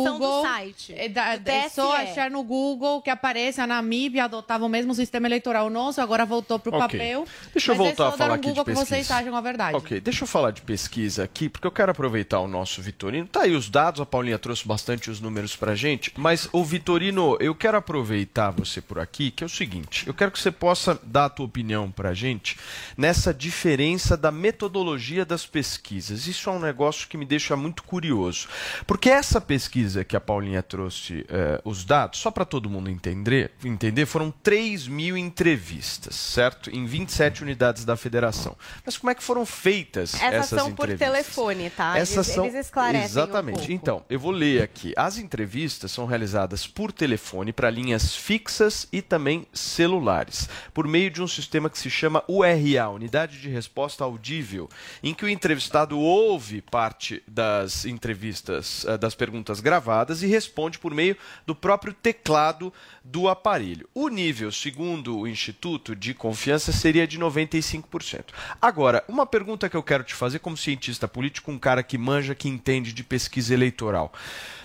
informação 0.00 0.18
Google, 0.18 0.42
do 0.42 0.48
site. 0.48 0.94
É, 0.96 1.08
da- 1.08 1.36
do 1.36 1.48
é 1.48 1.68
só 1.68 1.96
achar 1.96 2.30
no 2.30 2.42
Google 2.42 3.00
que 3.02 3.10
aparece 3.10 3.60
a 3.60 3.66
Namíbia 3.66 4.24
adotava 4.24 4.64
o 4.64 4.68
mesmo 4.68 4.94
sistema 4.94 5.26
eleitoral 5.26 5.68
nosso, 5.70 6.00
agora 6.00 6.24
voltou 6.24 6.58
para 6.58 6.72
o 6.72 6.78
Ok. 6.82 6.98
papel. 6.98 7.24
Deixa 7.52 7.72
eu 7.72 7.76
Mas 7.76 7.86
voltar 7.86 8.04
é 8.04 8.08
a 8.08 8.10
falar 8.12 8.16
dar 8.28 8.32
um 8.32 8.34
aqui 8.34 8.42
de 8.42 8.48
Google 8.50 8.64
que 8.64 8.72
vocês 8.74 8.88
pesquisa. 9.06 9.14
acham 9.20 9.36
a 9.36 9.40
verdade. 9.40 9.76
Ok, 9.76 10.00
deixa 10.00 10.24
eu 10.24 10.28
falar 10.28 10.50
de 10.50 10.62
pesquisa 10.62 11.24
aqui, 11.24 11.48
porque 11.48 11.66
eu 11.66 11.70
quero 11.72 11.90
aproveitar 11.90 12.40
o 12.40 12.48
nosso 12.48 12.80
Vitorino. 12.82 13.26
Tá 13.26 13.42
aí 13.42 13.54
os 13.54 13.68
dados, 13.68 14.00
a 14.00 14.06
Paulinha 14.06 14.38
trouxe 14.38 14.66
bastante 14.66 15.10
os 15.10 15.20
números 15.20 15.54
pra 15.56 15.74
gente, 15.74 16.12
mas 16.16 16.48
o 16.52 16.64
Vitorino, 16.64 17.36
eu 17.40 17.54
quero 17.54 17.76
aproveitar 17.76 18.50
você 18.50 18.80
por 18.80 18.98
aqui, 18.98 19.30
que 19.30 19.42
é 19.44 19.46
o 19.46 19.50
seguinte, 19.50 20.06
eu 20.06 20.14
quero 20.14 20.30
que 20.30 20.38
você 20.38 20.50
possa 20.50 20.98
dar 21.02 21.26
a 21.26 21.28
tua 21.30 21.46
opinião 21.46 21.90
pra 21.90 22.14
gente 22.14 22.56
nessa 22.96 23.32
diferença 23.32 24.16
da 24.16 24.30
metodologia 24.30 25.24
das 25.24 25.46
pesquisas. 25.46 26.26
Isso 26.26 26.48
é 26.48 26.52
um 26.52 26.58
negócio 26.58 27.08
que 27.08 27.16
me 27.16 27.24
deixa 27.24 27.56
muito 27.56 27.82
curioso, 27.82 28.48
porque 28.86 29.08
essa 29.10 29.40
pesquisa 29.40 29.85
que 30.06 30.16
a 30.16 30.20
Paulinha 30.20 30.62
trouxe 30.62 31.24
eh, 31.28 31.60
os 31.64 31.84
dados, 31.84 32.18
só 32.18 32.30
para 32.30 32.44
todo 32.44 32.68
mundo 32.68 32.90
entender, 32.90 33.52
entender, 33.64 34.06
foram 34.06 34.30
3 34.42 34.88
mil 34.88 35.16
entrevistas, 35.16 36.14
certo? 36.14 36.70
Em 36.70 36.84
27 36.86 37.42
unidades 37.42 37.84
da 37.84 37.96
federação. 37.96 38.56
Mas 38.84 38.96
como 38.96 39.10
é 39.10 39.14
que 39.14 39.22
foram 39.22 39.46
feitas 39.46 40.14
Essas 40.14 40.32
essas 40.32 40.58
são 40.60 40.72
por 40.72 40.90
entrevistas? 40.90 41.26
telefone, 41.26 41.70
tá? 41.70 41.98
Essas 41.98 42.26
eles, 42.26 42.34
são 42.34 42.44
eles 42.46 42.66
esclarecem 42.66 43.04
exatamente. 43.04 43.70
um 43.70 43.74
então, 43.74 44.04
eu 44.10 44.18
vou 44.18 44.32
ler 44.32 44.62
aqui. 44.62 44.92
As 44.96 45.18
entrevistas 45.18 45.90
são 45.92 46.06
realizadas 46.06 46.66
por 46.66 46.92
telefone 46.92 47.52
para 47.52 47.70
linhas 47.70 48.14
fixas 48.14 48.88
e 48.92 49.00
também 49.00 49.46
celulares, 49.52 50.48
por 50.74 50.86
meio 50.86 51.10
de 51.10 51.22
um 51.22 51.28
sistema 51.28 51.70
que 51.70 51.78
se 51.78 51.90
chama 51.90 52.24
URA, 52.28 52.88
Unidade 52.90 53.40
de 53.40 53.48
Resposta 53.48 54.04
Audível, 54.04 54.68
em 55.02 55.14
que 55.14 55.24
o 55.24 55.28
entrevistado 55.28 55.98
ouve 55.98 56.60
parte 56.60 57.22
das 57.26 57.84
entrevistas, 57.84 58.84
eh, 58.86 58.98
das 58.98 59.14
perguntas 59.14 59.60
gravadas 59.60 59.75
gravadas 59.76 60.22
e 60.22 60.26
responde 60.26 60.78
por 60.78 60.94
meio 60.94 61.16
do 61.46 61.54
próprio 61.54 61.92
teclado 61.92 62.72
do 63.04 63.28
aparelho. 63.28 63.88
O 63.94 64.08
nível, 64.08 64.50
segundo 64.50 65.18
o 65.18 65.28
Instituto 65.28 65.94
de 65.94 66.14
Confiança, 66.14 66.72
seria 66.72 67.06
de 67.06 67.18
95%. 67.18 68.24
Agora, 68.60 69.04
uma 69.06 69.26
pergunta 69.26 69.68
que 69.68 69.76
eu 69.76 69.82
quero 69.82 70.02
te 70.02 70.14
fazer 70.14 70.38
como 70.38 70.56
cientista 70.56 71.06
político, 71.06 71.52
um 71.52 71.58
cara 71.58 71.82
que 71.82 71.98
manja, 71.98 72.34
que 72.34 72.48
entende 72.48 72.92
de 72.92 73.04
pesquisa 73.04 73.52
eleitoral. 73.52 74.12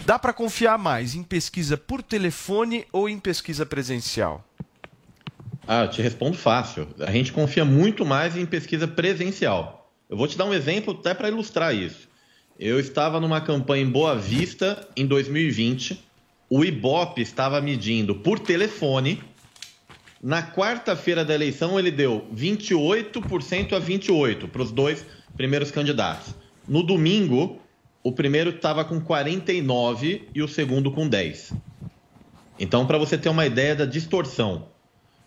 Dá 0.05 0.17
para 0.17 0.33
confiar 0.33 0.77
mais 0.77 1.13
em 1.13 1.23
pesquisa 1.23 1.75
por 1.75 2.01
telefone 2.01 2.85
ou 2.91 3.09
em 3.09 3.19
pesquisa 3.19 3.65
presencial? 3.65 4.45
Ah, 5.67 5.83
eu 5.83 5.89
te 5.89 6.01
respondo 6.01 6.37
fácil. 6.37 6.87
A 6.99 7.11
gente 7.11 7.33
confia 7.33 7.65
muito 7.65 8.05
mais 8.05 8.35
em 8.37 8.45
pesquisa 8.45 8.87
presencial. 8.87 9.91
Eu 10.09 10.17
vou 10.17 10.27
te 10.27 10.37
dar 10.37 10.45
um 10.45 10.53
exemplo 10.53 10.97
até 10.97 11.13
para 11.13 11.29
ilustrar 11.29 11.75
isso. 11.75 12.10
Eu 12.61 12.79
estava 12.79 13.19
numa 13.19 13.41
campanha 13.41 13.81
em 13.81 13.89
Boa 13.89 14.15
Vista 14.15 14.87
em 14.95 15.07
2020. 15.07 15.99
O 16.47 16.63
Ibope 16.63 17.19
estava 17.19 17.59
medindo 17.59 18.13
por 18.13 18.37
telefone. 18.37 19.19
Na 20.21 20.43
quarta-feira 20.43 21.25
da 21.25 21.33
eleição, 21.33 21.79
ele 21.79 21.89
deu 21.89 22.23
28% 22.31 23.73
a 23.73 23.81
28% 23.81 24.47
para 24.47 24.61
os 24.61 24.71
dois 24.71 25.03
primeiros 25.35 25.71
candidatos. 25.71 26.35
No 26.67 26.83
domingo, 26.83 27.59
o 28.03 28.11
primeiro 28.11 28.51
estava 28.51 28.85
com 28.85 29.01
49% 29.01 30.21
e 30.35 30.43
o 30.43 30.47
segundo 30.47 30.91
com 30.91 31.09
10%. 31.09 31.59
Então, 32.59 32.85
para 32.85 32.99
você 32.99 33.17
ter 33.17 33.29
uma 33.29 33.47
ideia 33.47 33.75
da 33.75 33.85
distorção, 33.85 34.67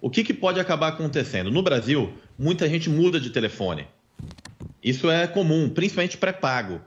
o 0.01 0.09
que, 0.09 0.23
que 0.23 0.33
pode 0.33 0.61
acabar 0.61 0.87
acontecendo? 0.87 1.51
No 1.51 1.65
Brasil, 1.65 2.13
muita 2.39 2.69
gente 2.69 2.89
muda 2.89 3.19
de 3.19 3.31
telefone. 3.31 3.89
Isso 4.81 5.11
é 5.11 5.27
comum, 5.27 5.69
principalmente 5.69 6.17
pré-pago. 6.17 6.81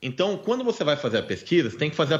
Então, 0.00 0.36
quando 0.36 0.62
você 0.62 0.84
vai 0.84 0.96
fazer 0.96 1.18
a 1.18 1.22
pesquisa, 1.22 1.70
você 1.70 1.76
tem 1.76 1.90
que 1.90 1.96
fazer 1.96 2.14
a 2.14 2.18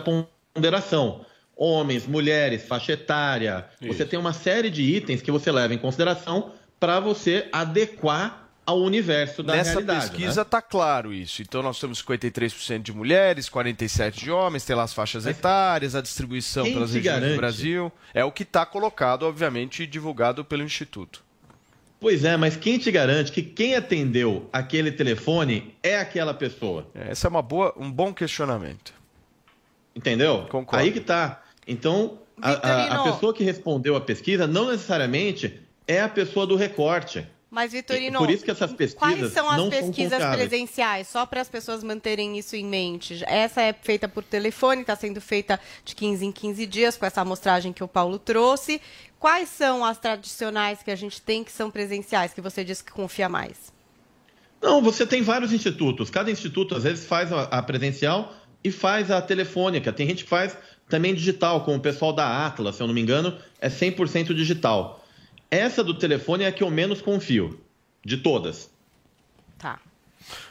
ponderação. 0.54 1.24
Homens, 1.56 2.06
mulheres, 2.06 2.66
faixa 2.66 2.92
etária. 2.92 3.66
Você 3.80 4.04
tem 4.04 4.18
uma 4.18 4.32
série 4.32 4.70
de 4.70 4.82
itens 4.82 5.22
que 5.22 5.30
você 5.30 5.50
leva 5.50 5.72
em 5.72 5.78
consideração 5.78 6.52
para 6.78 7.00
você 7.00 7.48
adequar 7.52 8.46
ao 8.66 8.80
universo 8.80 9.42
da 9.44 9.54
Nessa 9.54 9.70
realidade. 9.70 10.10
pesquisa 10.10 10.40
né? 10.40 10.42
está 10.42 10.60
claro 10.60 11.14
isso. 11.14 11.40
Então 11.40 11.62
nós 11.62 11.78
temos 11.78 12.02
53% 12.02 12.82
de 12.82 12.92
mulheres, 12.92 13.48
47% 13.48 14.10
de 14.10 14.30
homens, 14.30 14.64
tem 14.64 14.74
lá 14.74 14.82
as 14.82 14.92
faixas 14.92 15.24
etárias, 15.24 15.94
a 15.94 16.00
distribuição 16.00 16.64
pelas 16.64 16.92
regiões 16.92 17.16
do 17.16 17.20
garante? 17.20 17.36
Brasil. 17.36 17.92
É 18.12 18.24
o 18.24 18.32
que 18.32 18.42
está 18.42 18.66
colocado, 18.66 19.22
obviamente, 19.22 19.84
e 19.84 19.86
divulgado 19.86 20.44
pelo 20.44 20.64
Instituto. 20.64 21.24
Pois 21.98 22.24
é, 22.24 22.36
mas 22.36 22.56
quem 22.56 22.78
te 22.78 22.90
garante 22.90 23.32
que 23.32 23.42
quem 23.42 23.74
atendeu 23.74 24.48
aquele 24.52 24.92
telefone 24.92 25.74
é 25.82 25.96
aquela 25.98 26.34
pessoa? 26.34 26.86
Essa 26.94 27.26
é 27.26 27.30
uma 27.30 27.42
boa, 27.42 27.74
um 27.76 27.90
bom 27.90 28.12
questionamento. 28.12 28.92
Entendeu? 29.94 30.46
Concordo. 30.50 30.84
Aí 30.84 30.92
que 30.92 31.00
tá. 31.00 31.42
Então, 31.66 32.18
a, 32.40 32.50
a- 32.52 32.94
a 33.00 33.12
pessoa 33.12 33.32
que 33.32 33.42
respondeu 33.42 33.96
a 33.96 34.00
pesquisa 34.00 34.46
não 34.46 34.70
necessariamente 34.70 35.60
é 35.88 36.00
a 36.02 36.08
pessoa 36.08 36.46
do 36.46 36.54
recorte. 36.54 37.26
Mas, 37.56 37.72
Vitorino, 37.72 38.18
Por 38.18 38.28
isso 38.28 38.44
que 38.44 38.50
essas 38.50 38.70
pesquisas 38.70 38.98
quais 38.98 39.32
são 39.32 39.48
as 39.48 39.56
não 39.56 39.70
são 39.70 39.70
pesquisas 39.70 40.12
confiáveis. 40.12 40.48
presenciais? 40.48 41.08
Só 41.08 41.24
para 41.24 41.40
as 41.40 41.48
pessoas 41.48 41.82
manterem 41.82 42.38
isso 42.38 42.54
em 42.54 42.66
mente. 42.66 43.24
Essa 43.26 43.62
é 43.62 43.72
feita 43.72 44.06
por 44.06 44.22
telefone, 44.22 44.82
está 44.82 44.94
sendo 44.94 45.22
feita 45.22 45.58
de 45.82 45.94
15 45.94 46.26
em 46.26 46.30
15 46.30 46.66
dias, 46.66 46.98
com 46.98 47.06
essa 47.06 47.22
amostragem 47.22 47.72
que 47.72 47.82
o 47.82 47.88
Paulo 47.88 48.18
trouxe. 48.18 48.78
Quais 49.18 49.48
são 49.48 49.82
as 49.82 49.96
tradicionais 49.96 50.82
que 50.82 50.90
a 50.90 50.94
gente 50.94 51.22
tem 51.22 51.42
que 51.42 51.50
são 51.50 51.70
presenciais, 51.70 52.34
que 52.34 52.42
você 52.42 52.62
disse 52.62 52.84
que 52.84 52.92
confia 52.92 53.26
mais? 53.26 53.72
Não, 54.60 54.82
você 54.82 55.06
tem 55.06 55.22
vários 55.22 55.50
institutos. 55.50 56.10
Cada 56.10 56.30
instituto, 56.30 56.74
às 56.74 56.82
vezes, 56.82 57.06
faz 57.06 57.32
a, 57.32 57.44
a 57.44 57.62
presencial 57.62 58.34
e 58.62 58.70
faz 58.70 59.10
a 59.10 59.22
telefônica. 59.22 59.90
Tem 59.94 60.06
gente 60.06 60.24
que 60.24 60.28
faz 60.28 60.54
também 60.90 61.14
digital, 61.14 61.64
como 61.64 61.78
o 61.78 61.80
pessoal 61.80 62.12
da 62.12 62.46
Atlas, 62.46 62.76
se 62.76 62.82
eu 62.82 62.86
não 62.86 62.92
me 62.92 63.00
engano, 63.00 63.34
é 63.58 63.70
100% 63.70 64.34
digital. 64.34 65.05
Essa 65.56 65.82
do 65.82 65.94
telefone 65.94 66.44
é 66.44 66.48
a 66.48 66.52
que 66.52 66.62
eu 66.62 66.70
menos 66.70 67.00
confio, 67.00 67.60
de 68.04 68.18
todas. 68.18 68.70
Tá. 69.58 69.80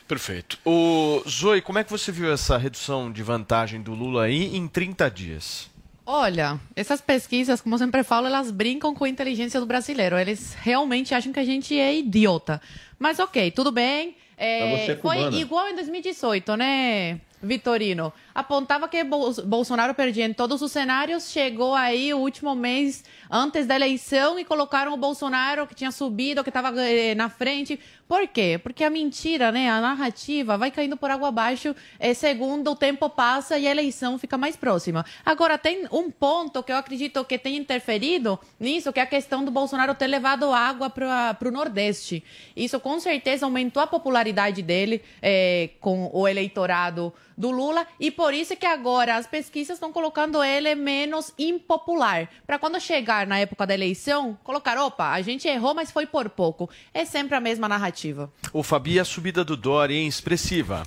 Perfeito. 0.08 0.58
O 0.66 1.24
Zoe, 1.28 1.62
como 1.62 1.80
é 1.80 1.84
que 1.84 1.92
você 1.92 2.12
viu 2.12 2.32
essa 2.32 2.58
redução 2.58 3.12
de 3.12 3.22
vantagem 3.24 3.82
do 3.82 3.94
Lula 3.94 4.24
aí 4.24 4.56
em 4.56 4.68
30 4.68 5.10
dias? 5.10 5.70
Olha, 6.06 6.60
essas 6.76 7.02
pesquisas, 7.02 7.62
como 7.62 7.76
eu 7.76 7.80
sempre 7.80 8.04
falo, 8.04 8.28
elas 8.28 8.52
brincam 8.52 8.94
com 8.94 9.06
a 9.06 9.10
inteligência 9.10 9.60
do 9.60 9.66
brasileiro. 9.66 10.18
Eles 10.18 10.54
realmente 10.54 11.16
acham 11.16 11.34
que 11.34 11.40
a 11.40 11.46
gente 11.46 11.78
é 11.78 11.96
idiota. 11.96 12.62
Mas 13.00 13.20
ok, 13.20 13.50
tudo 13.52 13.72
bem. 13.72 14.16
É, 14.38 14.92
é 14.92 14.96
foi 14.98 15.34
igual 15.34 15.70
em 15.70 15.76
2018, 15.76 16.58
né, 16.58 17.22
Vitorino? 17.46 18.12
Apontava 18.34 18.88
que 18.88 19.04
Bol- 19.04 19.34
Bolsonaro 19.46 19.94
perdia 19.94 20.26
em 20.26 20.34
todos 20.34 20.62
os 20.62 20.72
cenários. 20.72 21.30
Chegou 21.32 21.76
aí 21.76 22.14
o 22.14 22.18
último 22.18 22.56
mês 22.56 23.04
antes 23.30 23.66
da 23.66 23.76
eleição 23.76 24.38
e 24.38 24.44
colocaram 24.44 24.94
o 24.94 24.98
Bolsonaro 24.98 25.68
que 25.68 25.76
tinha 25.76 25.92
subido, 25.92 26.44
que 26.44 26.50
estava 26.50 26.72
na 27.16 27.30
frente. 27.30 27.80
Por 28.08 28.28
quê? 28.28 28.60
Porque 28.62 28.84
a 28.84 28.90
mentira, 28.90 29.52
né, 29.52 29.68
a 29.70 29.82
narrativa 29.82 30.58
vai 30.58 30.70
caindo 30.70 30.96
por 30.96 31.10
água 31.10 31.30
abaixo 31.30 31.76
eh, 32.00 32.14
segundo 32.14 32.70
o 32.72 32.76
tempo 32.76 33.10
passa 33.10 33.58
e 33.58 33.68
a 33.68 33.72
eleição 33.72 34.20
fica 34.20 34.38
mais 34.38 34.56
próxima. 34.56 35.04
Agora, 35.26 35.58
tem 35.58 35.88
um 35.92 36.12
ponto 36.12 36.62
que 36.62 36.72
eu 36.72 36.78
acredito 36.78 37.24
que 37.26 37.38
tem 37.40 37.58
interferido 37.58 38.40
nisso, 38.60 38.94
que 38.94 39.00
é 39.00 39.04
a 39.04 39.08
questão 39.08 39.44
do 39.44 39.50
Bolsonaro 39.50 39.96
ter 39.96 40.06
levado 40.08 40.52
água 40.54 40.88
para 40.90 41.36
o 41.46 41.52
Nordeste. 41.52 42.24
Isso 42.56 42.80
com 42.80 43.00
certeza 43.00 43.46
aumentou 43.46 43.82
a 43.82 43.88
popularidade 43.88 44.62
dele 44.62 45.02
eh, 45.22 45.72
com 45.80 46.10
o 46.14 46.28
eleitorado 46.28 47.12
do 47.38 47.52
Lula 47.52 47.86
e 48.00 48.10
por 48.12 48.34
isso 48.34 48.56
que 48.56 48.66
agora 48.66 49.16
as 49.16 49.28
pesquisas 49.28 49.76
estão 49.76 49.92
colocando 49.92 50.44
ele 50.44 50.74
menos 50.76 51.32
impopular. 51.38 52.30
Para 52.46 52.60
quando 52.60 52.80
chegar 52.80 53.28
na 53.28 53.40
época 53.40 53.66
da 53.66 53.74
eleição, 53.74 54.38
colocar, 54.44 54.78
opa, 54.78 55.12
a 55.12 55.22
gente 55.22 55.48
errou, 55.48 55.74
mas 55.74 55.92
foi 55.92 56.06
por 56.06 56.30
pouco. 56.30 56.70
É 56.94 57.06
sempre 57.06 57.36
a 57.36 57.40
mesma 57.40 57.68
narrativa. 57.68 58.32
O 58.54 58.64
Fabi, 58.64 59.00
a 59.00 59.06
subida 59.06 59.44
do 59.44 59.58
Dória, 59.58 59.96
hein? 59.96 60.08
Expressiva. 60.08 60.84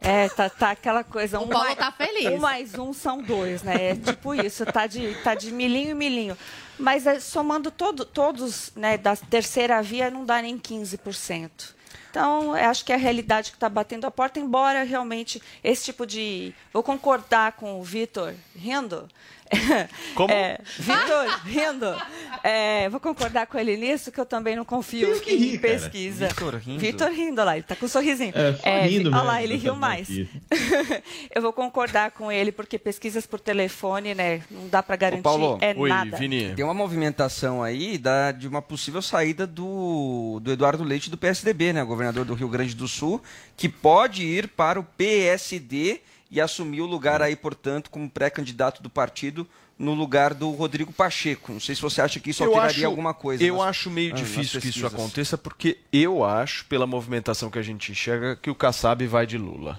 É, 0.00 0.28
tá, 0.28 0.48
tá 0.50 0.70
aquela 0.72 1.02
coisa. 1.02 1.40
O 1.40 1.48
Paulo 1.48 1.74
tá 1.74 1.90
feliz. 1.90 2.26
Um 2.26 2.38
mais 2.38 2.74
um 2.78 2.92
são 2.92 3.22
dois, 3.22 3.62
né? 3.62 3.90
É 3.90 3.96
tipo 3.96 4.34
isso, 4.34 4.64
tá 4.66 4.86
de, 4.86 5.14
tá 5.22 5.34
de 5.34 5.50
milinho 5.50 5.90
em 5.90 5.94
milinho. 5.94 6.36
Mas 6.78 7.06
é, 7.06 7.18
somando 7.18 7.70
todo, 7.70 8.04
todos 8.04 8.72
né, 8.76 8.98
da 8.98 9.16
terceira 9.16 9.82
via, 9.82 10.10
não 10.10 10.24
dá 10.24 10.42
nem 10.42 10.58
15%. 10.58 11.75
Então, 12.10 12.54
acho 12.54 12.84
que 12.84 12.92
é 12.92 12.94
a 12.94 12.98
realidade 12.98 13.50
que 13.50 13.56
está 13.56 13.68
batendo 13.68 14.06
a 14.06 14.10
porta, 14.10 14.40
embora 14.40 14.82
realmente 14.84 15.42
esse 15.62 15.84
tipo 15.84 16.06
de. 16.06 16.54
Vou 16.72 16.82
concordar 16.82 17.52
com 17.52 17.78
o 17.78 17.82
Vitor 17.82 18.34
rindo. 18.54 19.08
Como? 20.14 20.32
É, 20.32 20.58
Vitor 20.78 21.40
rindo. 21.44 21.96
É, 22.42 22.88
vou 22.88 23.00
concordar 23.00 23.46
com 23.46 23.58
ele 23.58 23.76
nisso, 23.76 24.12
que 24.12 24.20
eu 24.20 24.26
também 24.26 24.56
não 24.56 24.64
confio 24.64 25.20
que 25.20 25.32
em 25.32 25.36
rir, 25.36 25.58
pesquisa. 25.58 26.28
Vitor 26.28 26.54
rindo? 26.56 26.80
Vitor 26.80 27.10
rindo 27.10 27.44
lá, 27.44 27.56
ele 27.56 27.64
tá 27.64 27.76
com 27.76 27.86
um 27.86 27.88
sorrisinho. 27.88 28.32
É, 28.34 28.52
só 28.54 28.86
rindo 28.86 29.10
Olha 29.10 29.22
lá, 29.22 29.42
ele 29.42 29.54
essa 29.54 29.62
riu 29.64 29.76
mais. 29.76 30.08
eu 31.34 31.42
vou 31.42 31.52
concordar 31.52 32.10
com 32.10 32.30
ele, 32.30 32.52
porque 32.52 32.78
pesquisas 32.78 33.26
por 33.26 33.40
telefone, 33.40 34.14
né, 34.14 34.42
não 34.50 34.68
dá 34.68 34.82
para 34.82 34.96
garantir 34.96 35.20
Ô, 35.20 35.22
Paulo, 35.22 35.58
é 35.60 35.74
nada. 35.74 36.18
Tem 36.18 36.64
uma 36.64 36.74
movimentação 36.74 37.62
aí 37.62 37.98
da, 37.98 38.32
de 38.32 38.46
uma 38.48 38.62
possível 38.62 39.02
saída 39.02 39.46
do, 39.46 40.40
do 40.42 40.52
Eduardo 40.52 40.84
Leite 40.84 41.10
do 41.10 41.16
PSDB, 41.16 41.72
né? 41.72 41.84
Governador 41.84 42.24
do 42.24 42.34
Rio 42.34 42.48
Grande 42.48 42.74
do 42.74 42.88
Sul, 42.88 43.22
que 43.56 43.68
pode 43.68 44.24
ir 44.24 44.48
para 44.48 44.78
o 44.78 44.84
PSD 44.84 46.00
e 46.30 46.40
assumir 46.40 46.80
o 46.80 46.86
lugar 46.86 47.22
aí, 47.22 47.36
portanto, 47.36 47.90
como 47.90 48.08
pré-candidato 48.10 48.82
do 48.82 48.90
partido 48.90 49.46
no 49.78 49.92
lugar 49.94 50.32
do 50.32 50.50
Rodrigo 50.52 50.90
Pacheco. 50.92 51.52
Não 51.52 51.60
sei 51.60 51.74
se 51.74 51.82
você 51.82 52.00
acha 52.00 52.18
que 52.18 52.30
isso 52.30 52.42
eu 52.42 52.48
alteraria 52.48 52.76
acho, 52.78 52.86
alguma 52.86 53.12
coisa. 53.12 53.44
Eu 53.44 53.56
nas- 53.58 53.66
acho 53.66 53.90
meio 53.90 54.12
ah, 54.12 54.16
difícil 54.16 54.60
que 54.60 54.68
isso 54.68 54.86
aconteça, 54.86 55.36
porque 55.36 55.78
eu 55.92 56.24
acho, 56.24 56.64
pela 56.64 56.86
movimentação 56.86 57.50
que 57.50 57.58
a 57.58 57.62
gente 57.62 57.92
enxerga, 57.92 58.34
que 58.36 58.48
o 58.50 58.54
Kassab 58.54 59.06
vai 59.06 59.26
de 59.26 59.36
Lula. 59.36 59.78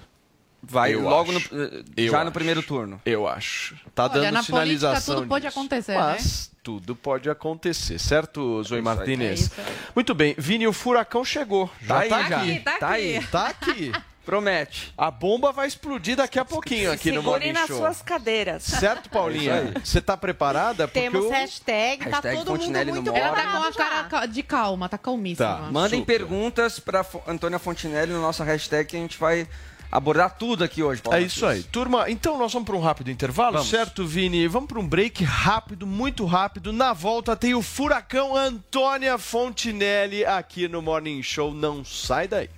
Vai 0.62 0.92
Eu 0.94 1.02
logo 1.02 1.30
no- 1.32 1.38
eh, 1.40 2.06
já 2.06 2.18
no 2.18 2.22
acho. 2.24 2.32
primeiro 2.32 2.62
turno. 2.62 3.00
Eu 3.06 3.28
acho. 3.28 3.76
Tá 3.94 4.04
Olha, 4.04 4.12
dando 4.14 4.32
na 4.34 4.42
sinalização 4.42 5.14
política 5.14 5.14
tudo 5.22 5.28
pode 5.28 5.46
disso. 5.46 5.58
acontecer, 5.58 5.94
Mas 5.94 6.50
tudo 6.64 6.96
pode 6.96 7.30
acontecer, 7.30 7.98
certo, 7.98 8.62
Zoe 8.64 8.78
aí. 8.78 8.82
Martinez? 8.82 9.50
É 9.56 9.62
aí. 9.62 9.66
Muito 9.94 10.14
bem, 10.14 10.34
Vini, 10.36 10.66
o 10.66 10.72
furacão 10.72 11.24
chegou. 11.24 11.70
Já 11.80 11.94
Tá 11.94 12.00
aí, 12.00 12.08
tá 12.08 12.22
já. 12.28 12.40
aqui. 12.40 12.60
Tá 12.60 12.78
Tá 12.78 12.88
aqui. 12.88 13.16
aí. 13.16 13.26
Tá 13.26 13.46
aqui. 13.48 13.92
Promete. 14.28 14.92
A 14.98 15.10
bomba 15.10 15.52
vai 15.52 15.66
explodir 15.66 16.14
daqui 16.14 16.38
a 16.38 16.44
pouquinho 16.44 16.92
aqui 16.92 17.10
no 17.10 17.22
Segurem 17.22 17.48
Morning 17.48 17.52
nas 17.58 17.66
Show. 17.66 17.78
suas 17.78 18.02
cadeiras. 18.02 18.62
Certo, 18.62 19.08
Paulinha? 19.08 19.72
Você 19.82 20.02
tá 20.02 20.18
preparada? 20.18 20.86
Porque 20.86 21.00
Temos 21.00 21.24
eu- 21.24 21.30
hashtag, 21.30 22.04
tá 22.04 22.10
Hashtag 22.10 22.36
todo 22.36 22.48
mundo 22.50 22.58
Fontinelli 22.60 22.92
no 22.92 23.02
muito. 23.02 23.16
Ela 23.16 23.34
tá 23.34 23.50
com 23.50 23.64
a 23.64 24.04
cara 24.04 24.26
de 24.26 24.42
calma, 24.42 24.86
tá 24.86 24.98
calmíssima. 24.98 25.48
Tá. 25.48 25.56
Mandem 25.72 26.00
Super. 26.00 26.18
perguntas 26.18 26.78
para 26.78 27.06
Antônia 27.26 27.58
Fontinelli 27.58 28.12
na 28.12 28.18
nossa 28.20 28.44
hashtag 28.44 28.86
que 28.90 28.96
a 28.98 29.00
gente 29.00 29.16
vai 29.18 29.48
abordar 29.90 30.36
tudo 30.36 30.62
aqui 30.62 30.82
hoje. 30.82 31.00
Paulo 31.00 31.18
É 31.18 31.22
isso 31.22 31.46
aí. 31.46 31.62
Turma, 31.62 32.10
então 32.10 32.36
nós 32.36 32.52
vamos 32.52 32.66
para 32.66 32.76
um 32.76 32.80
rápido 32.82 33.10
intervalo, 33.10 33.52
Vamos. 33.54 33.70
certo, 33.70 34.06
Vini? 34.06 34.46
Vamos 34.46 34.68
para 34.68 34.78
um 34.78 34.86
break 34.86 35.24
rápido, 35.24 35.86
muito 35.86 36.26
rápido. 36.26 36.70
Na 36.70 36.92
volta 36.92 37.34
tem 37.34 37.54
o 37.54 37.62
furacão 37.62 38.36
Antônia 38.36 39.16
Fontinelli 39.16 40.22
aqui 40.26 40.68
no 40.68 40.82
Morning 40.82 41.22
Show. 41.22 41.54
Não 41.54 41.82
sai 41.82 42.28
daí. 42.28 42.50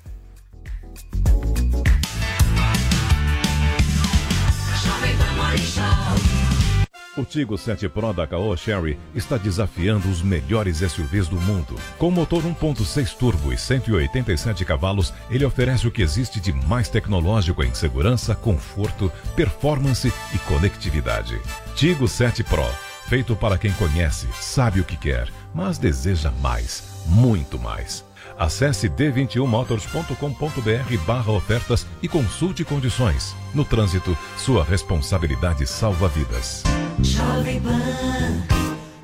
O 7.16 7.24
Tigo 7.24 7.58
7 7.58 7.88
Pro 7.88 8.12
da 8.12 8.26
Caoa 8.26 8.56
Sherry 8.56 8.98
está 9.14 9.36
desafiando 9.36 10.08
os 10.08 10.22
melhores 10.22 10.78
SUVs 10.78 11.28
do 11.28 11.40
mundo. 11.40 11.74
Com 11.98 12.10
motor 12.10 12.42
1.6 12.42 13.16
turbo 13.16 13.52
e 13.52 13.58
187 13.58 14.64
cavalos, 14.64 15.12
ele 15.28 15.44
oferece 15.44 15.86
o 15.86 15.90
que 15.90 16.02
existe 16.02 16.40
de 16.40 16.52
mais 16.52 16.88
tecnológico 16.88 17.62
em 17.64 17.74
segurança, 17.74 18.34
conforto, 18.34 19.12
performance 19.34 20.12
e 20.32 20.38
conectividade. 20.38 21.38
Tigo 21.74 22.06
7 22.06 22.44
Pro, 22.44 22.64
feito 23.08 23.34
para 23.34 23.58
quem 23.58 23.72
conhece, 23.72 24.28
sabe 24.40 24.80
o 24.80 24.84
que 24.84 24.96
quer, 24.96 25.28
mas 25.52 25.78
deseja 25.78 26.30
mais, 26.40 26.84
muito 27.06 27.58
mais. 27.58 28.08
Acesse 28.40 28.88
d21motors.com.br 28.88 31.04
barra 31.06 31.30
ofertas 31.30 31.86
e 32.02 32.08
consulte 32.08 32.64
condições. 32.64 33.36
No 33.54 33.66
trânsito, 33.66 34.16
sua 34.38 34.64
responsabilidade 34.64 35.66
salva 35.66 36.08
vidas. 36.08 36.62
Jovem 37.02 37.60
Pan 37.60 38.46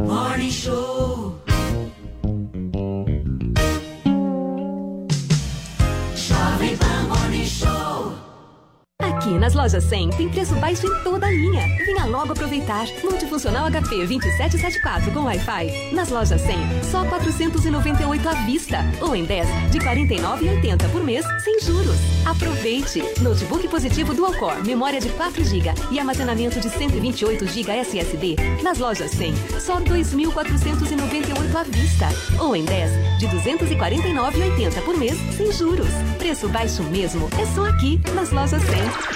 Morning 0.03 0.51
Show. 0.51 1.26
Aqui 9.27 9.39
nas 9.41 9.55
lojas 9.55 9.83
100 9.83 10.11
tem 10.11 10.29
preço 10.29 10.55
baixo 10.55 10.87
em 10.87 11.03
toda 11.03 11.27
a 11.27 11.31
linha. 11.33 11.66
Venha 11.85 12.05
logo 12.05 12.31
aproveitar. 12.31 12.87
Multifuncional 13.03 13.66
HP 13.66 14.07
2774 14.07 15.11
com 15.11 15.24
Wi-Fi. 15.24 15.93
Nas 15.93 16.11
lojas 16.11 16.41
100, 16.43 16.57
só 16.85 17.05
498 17.07 18.29
à 18.29 18.33
vista. 18.47 18.85
Ou 19.01 19.16
em 19.16 19.24
10 19.24 19.49
de 19.72 19.81
49,80 19.81 20.93
por 20.93 21.03
mês, 21.03 21.27
sem 21.43 21.61
juros. 21.61 21.97
Aproveite. 22.24 23.03
Notebook 23.20 23.66
positivo 23.66 24.14
Dual 24.14 24.33
Core, 24.35 24.62
memória 24.64 25.01
de 25.01 25.09
4 25.09 25.45
GB 25.45 25.74
e 25.91 25.99
armazenamento 25.99 26.61
de 26.61 26.70
128 26.70 27.49
GB 27.49 27.72
SSD. 27.81 28.37
Nas 28.62 28.79
lojas 28.79 29.11
100, 29.11 29.35
só 29.59 29.81
2.498 29.81 31.57
à 31.57 31.64
vista. 31.64 32.07
Ou 32.39 32.55
em 32.55 32.64
10 32.64 33.18
de 33.18 33.27
249,80 33.27 34.83
por 34.83 34.97
mês, 34.97 35.18
sem 35.37 35.51
juros. 35.51 35.91
Preço 36.16 36.49
baixo 36.49 36.85
mesmo. 36.85 37.29
É 37.41 37.47
só 37.47 37.64
aqui 37.64 38.01
nas 38.14 38.31
lojas 38.31 38.62
100. 38.62 39.15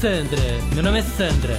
Sandra, 0.00 0.42
meu 0.74 0.82
nome 0.82 0.98
é 0.98 1.02
Sandra. 1.02 1.54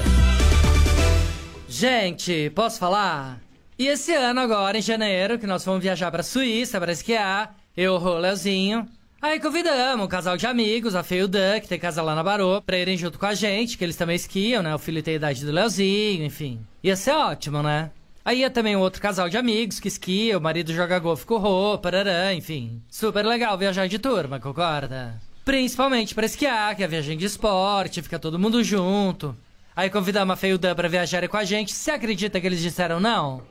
Gente, 1.68 2.52
posso 2.52 2.78
falar? 2.78 3.40
E 3.80 3.88
esse 3.88 4.14
ano 4.14 4.40
agora, 4.40 4.78
em 4.78 4.82
janeiro, 4.82 5.40
que 5.40 5.48
nós 5.48 5.66
vamos 5.66 5.82
viajar 5.82 6.12
pra 6.12 6.22
Suíça 6.22 6.80
para 6.80 6.92
esquiar, 6.92 7.56
eu, 7.76 7.96
o 7.96 8.18
Leozinho. 8.20 8.88
Aí 9.20 9.40
convidamos 9.40 10.06
um 10.06 10.08
casal 10.08 10.38
de 10.38 10.46
amigos, 10.46 10.94
a 10.94 11.02
Fê 11.02 11.18
e 11.18 11.24
o 11.24 11.28
Dan, 11.28 11.60
que 11.60 11.68
tem 11.68 11.80
casa 11.80 12.04
lá 12.04 12.14
na 12.14 12.24
Barô, 12.24 12.62
pra 12.62 12.78
irem 12.78 12.96
junto 12.96 13.18
com 13.18 13.26
a 13.26 13.34
gente, 13.34 13.76
que 13.76 13.84
eles 13.84 13.96
também 13.96 14.16
esquiam, 14.16 14.62
né? 14.62 14.76
O 14.76 14.80
filho 14.80 15.02
tem 15.02 15.16
a 15.16 15.18
idade 15.18 15.44
do 15.44 15.52
Leozinho, 15.52 16.24
enfim. 16.24 16.60
Ia 16.84 16.96
ser 16.96 17.14
ótimo, 17.14 17.64
né? 17.64 17.90
Aí 18.24 18.42
ia 18.42 18.52
também 18.52 18.76
um 18.76 18.82
outro 18.82 19.02
casal 19.02 19.28
de 19.30 19.38
amigos 19.38 19.80
que 19.80 19.88
esquia, 19.88 20.38
o 20.38 20.42
marido 20.42 20.72
joga 20.72 21.00
golfe 21.00 21.26
com 21.26 21.80
parará, 21.82 22.32
enfim. 22.36 22.84
Super 22.88 23.26
legal 23.26 23.58
viajar 23.58 23.88
de 23.88 23.98
turma, 23.98 24.40
concorda? 24.40 25.20
Principalmente 25.48 26.14
pra 26.14 26.26
esquiar, 26.26 26.76
que 26.76 26.84
é 26.84 26.88
viagem 26.89 27.18
de 27.18 27.24
esporte, 27.24 28.02
fica 28.02 28.20
todo 28.20 28.38
mundo 28.38 28.62
junto. 28.62 29.34
Aí 29.74 29.89
convidamos 29.89 30.34
a 30.34 30.36
Fê 30.36 30.50
e 30.50 30.54
o 30.54 30.58
Dan 30.58 30.76
pra 30.76 30.89
viajarem 30.89 31.30
com 31.30 31.38
a 31.38 31.45
gente, 31.45 31.72
você 31.72 31.91
acredita 31.91 32.41
que 32.41 32.45
eles 32.45 32.60
disseram 32.60 33.00
não? 33.00 33.41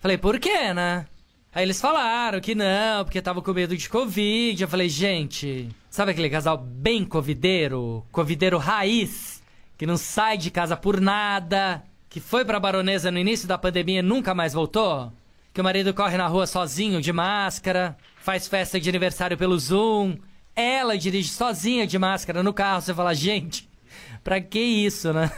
Falei, 0.00 0.16
por 0.16 0.38
quê, 0.38 0.72
né? 0.72 1.06
Aí 1.52 1.64
eles 1.64 1.80
falaram 1.80 2.40
que 2.40 2.54
não, 2.54 3.02
porque 3.02 3.20
tava 3.20 3.42
com 3.42 3.52
medo 3.52 3.76
de 3.76 3.88
Covid. 3.88 4.62
Eu 4.62 4.68
falei, 4.68 4.88
gente, 4.88 5.68
sabe 5.90 6.12
aquele 6.12 6.30
casal 6.30 6.56
bem 6.56 7.04
covideiro? 7.04 8.06
Covideiro 8.12 8.56
raiz, 8.56 9.42
que 9.76 9.86
não 9.86 9.96
sai 9.96 10.38
de 10.38 10.52
casa 10.52 10.76
por 10.76 11.00
nada, 11.00 11.82
que 12.08 12.20
foi 12.20 12.44
pra 12.44 12.60
baronesa 12.60 13.10
no 13.10 13.18
início 13.18 13.48
da 13.48 13.58
pandemia 13.58 13.98
e 13.98 14.02
nunca 14.02 14.36
mais 14.36 14.52
voltou? 14.52 15.12
Que 15.52 15.60
o 15.60 15.64
marido 15.64 15.92
corre 15.92 16.16
na 16.16 16.28
rua 16.28 16.46
sozinho, 16.46 17.02
de 17.02 17.12
máscara, 17.12 17.96
faz 18.18 18.46
festa 18.46 18.78
de 18.78 18.88
aniversário 18.88 19.36
pelo 19.36 19.58
Zoom, 19.58 20.16
ela 20.54 20.96
dirige 20.96 21.28
sozinha 21.28 21.86
de 21.86 21.98
máscara 21.98 22.42
no 22.42 22.52
carro. 22.52 22.80
Você 22.80 22.94
fala, 22.94 23.14
gente, 23.14 23.68
pra 24.22 24.40
que 24.40 24.58
isso, 24.58 25.12
né? 25.12 25.30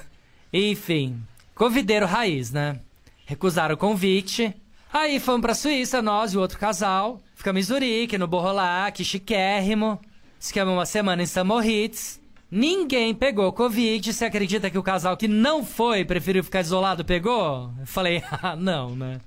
Enfim, 0.52 1.22
covideiro 1.54 2.06
raiz, 2.06 2.50
né? 2.50 2.80
Recusaram 3.24 3.74
o 3.74 3.78
convite. 3.78 4.54
Aí 4.92 5.18
fomos 5.18 5.40
pra 5.40 5.54
Suíça, 5.54 6.00
nós 6.00 6.32
e 6.32 6.36
o 6.36 6.40
outro 6.40 6.58
casal. 6.58 7.20
Ficamos 7.34 7.60
em 7.60 7.64
Zurique, 7.64 8.16
no 8.16 8.26
Borrolac, 8.26 9.04
chiquérrimo. 9.04 10.00
Ficamos 10.40 10.74
uma 10.74 10.86
semana 10.86 11.22
em 11.22 11.26
São 11.26 11.44
Moritz. 11.44 12.20
Ninguém 12.50 13.14
pegou 13.14 13.52
Covid. 13.52 14.12
Você 14.12 14.24
acredita 14.24 14.70
que 14.70 14.78
o 14.78 14.82
casal 14.82 15.16
que 15.16 15.26
não 15.26 15.64
foi, 15.64 16.04
preferiu 16.04 16.44
ficar 16.44 16.60
isolado, 16.60 17.04
pegou? 17.04 17.70
Eu 17.80 17.86
falei, 17.86 18.22
ah, 18.42 18.54
não, 18.54 18.94
né? 18.94 19.20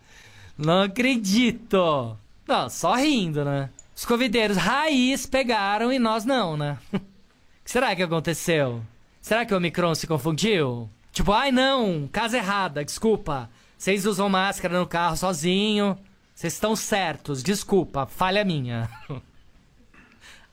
Não 0.57 0.83
acredito. 0.83 2.17
Não, 2.47 2.69
só 2.69 2.95
rindo, 2.95 3.43
né? 3.45 3.69
Os 3.99 4.05
covideiros 4.05 4.55
raiz 4.55 5.25
pegaram 5.25 5.91
e 5.91 5.99
nós 5.99 6.23
não, 6.23 6.55
né? 6.55 6.77
O 6.93 6.99
que 7.65 7.69
será 7.69 7.93
que 7.93 8.01
aconteceu? 8.01 8.81
Será 9.21 9.45
que 9.45 9.53
o 9.53 9.57
Omicron 9.57 9.93
se 9.93 10.07
confundiu? 10.07 10.89
Tipo, 11.11 11.33
ai 11.33 11.51
não, 11.51 12.07
casa 12.09 12.37
errada, 12.37 12.85
desculpa. 12.85 13.49
Vocês 13.77 14.05
usam 14.05 14.29
máscara 14.29 14.79
no 14.79 14.87
carro 14.87 15.17
sozinho. 15.17 15.99
Vocês 16.33 16.53
estão 16.53 16.77
certos, 16.77 17.43
desculpa, 17.43 18.05
falha 18.05 18.45
minha. 18.45 18.89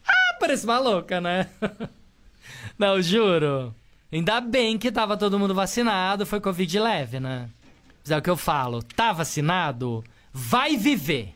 ah, 0.05 0.37
parece 0.41 0.67
maluca, 0.67 1.21
né? 1.21 1.49
não, 2.77 3.01
juro. 3.01 3.73
Ainda 4.11 4.41
bem 4.41 4.77
que 4.77 4.91
tava 4.91 5.17
todo 5.17 5.39
mundo 5.39 5.55
vacinado, 5.55 6.27
foi 6.27 6.41
Covid 6.41 6.81
leve, 6.81 7.21
né? 7.21 7.49
Mas 8.03 8.11
é 8.11 8.19
o 8.19 8.23
que 8.23 8.31
eu 8.31 8.37
falo, 8.37 8.83
tá 8.83 9.13
vacinado, 9.13 10.03
vai 10.33 10.77
viver. 10.77 11.33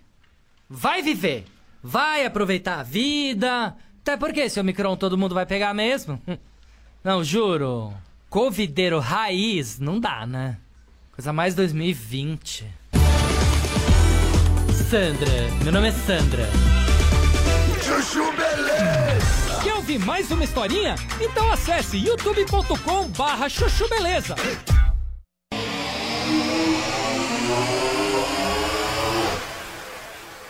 Vai 0.68 1.02
viver. 1.02 1.46
Vai 1.82 2.24
aproveitar 2.24 2.80
a 2.80 2.82
vida. 2.82 3.74
Até 4.02 4.16
porque 4.16 4.40
esse 4.40 4.60
Omicron 4.60 4.96
todo 4.96 5.18
mundo 5.18 5.34
vai 5.34 5.46
pegar 5.46 5.74
mesmo. 5.74 6.20
Não, 7.02 7.24
juro. 7.24 7.92
Covideiro 8.28 8.98
raiz 9.00 9.80
não 9.80 9.98
dá, 9.98 10.24
né? 10.24 10.58
Coisa 11.10 11.32
mais 11.32 11.54
2020. 11.54 12.64
Sandra, 14.88 15.32
meu 15.64 15.72
nome 15.72 15.88
é 15.88 15.92
Sandra. 15.92 16.46
Chuchu 17.82 18.30
Beleza. 18.32 19.62
Quer 19.64 19.74
ouvir 19.74 19.98
mais 19.98 20.30
uma 20.30 20.44
historinha? 20.44 20.94
Então 21.20 21.50
acesse 21.50 21.96
youtube.com 21.96 23.08
barra 23.08 23.48
chuchu 23.48 23.88
beleza. 23.88 24.36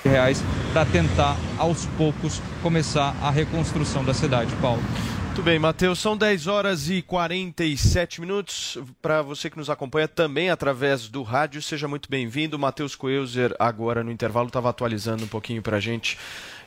reais 0.04 0.42
para 0.72 0.84
tentar 0.84 1.36
aos 1.58 1.86
poucos 1.96 2.40
começar 2.62 3.14
a 3.20 3.30
reconstrução 3.30 4.04
da 4.04 4.14
cidade, 4.14 4.54
Paulo. 4.56 4.82
Muito 5.26 5.42
bem, 5.42 5.58
Matheus, 5.58 5.98
são 5.98 6.16
10 6.16 6.46
horas 6.48 6.90
e 6.90 7.02
47 7.02 8.20
minutos. 8.20 8.76
Para 9.00 9.22
você 9.22 9.48
que 9.48 9.56
nos 9.56 9.70
acompanha 9.70 10.06
também 10.06 10.50
através 10.50 11.08
do 11.08 11.22
rádio, 11.22 11.62
seja 11.62 11.88
muito 11.88 12.10
bem-vindo. 12.10 12.58
Matheus 12.58 12.94
Coelzer, 12.94 13.54
agora 13.58 14.04
no 14.04 14.10
intervalo, 14.10 14.48
estava 14.48 14.68
atualizando 14.68 15.24
um 15.24 15.28
pouquinho 15.28 15.62
para 15.62 15.76
a 15.76 15.80
gente 15.80 16.18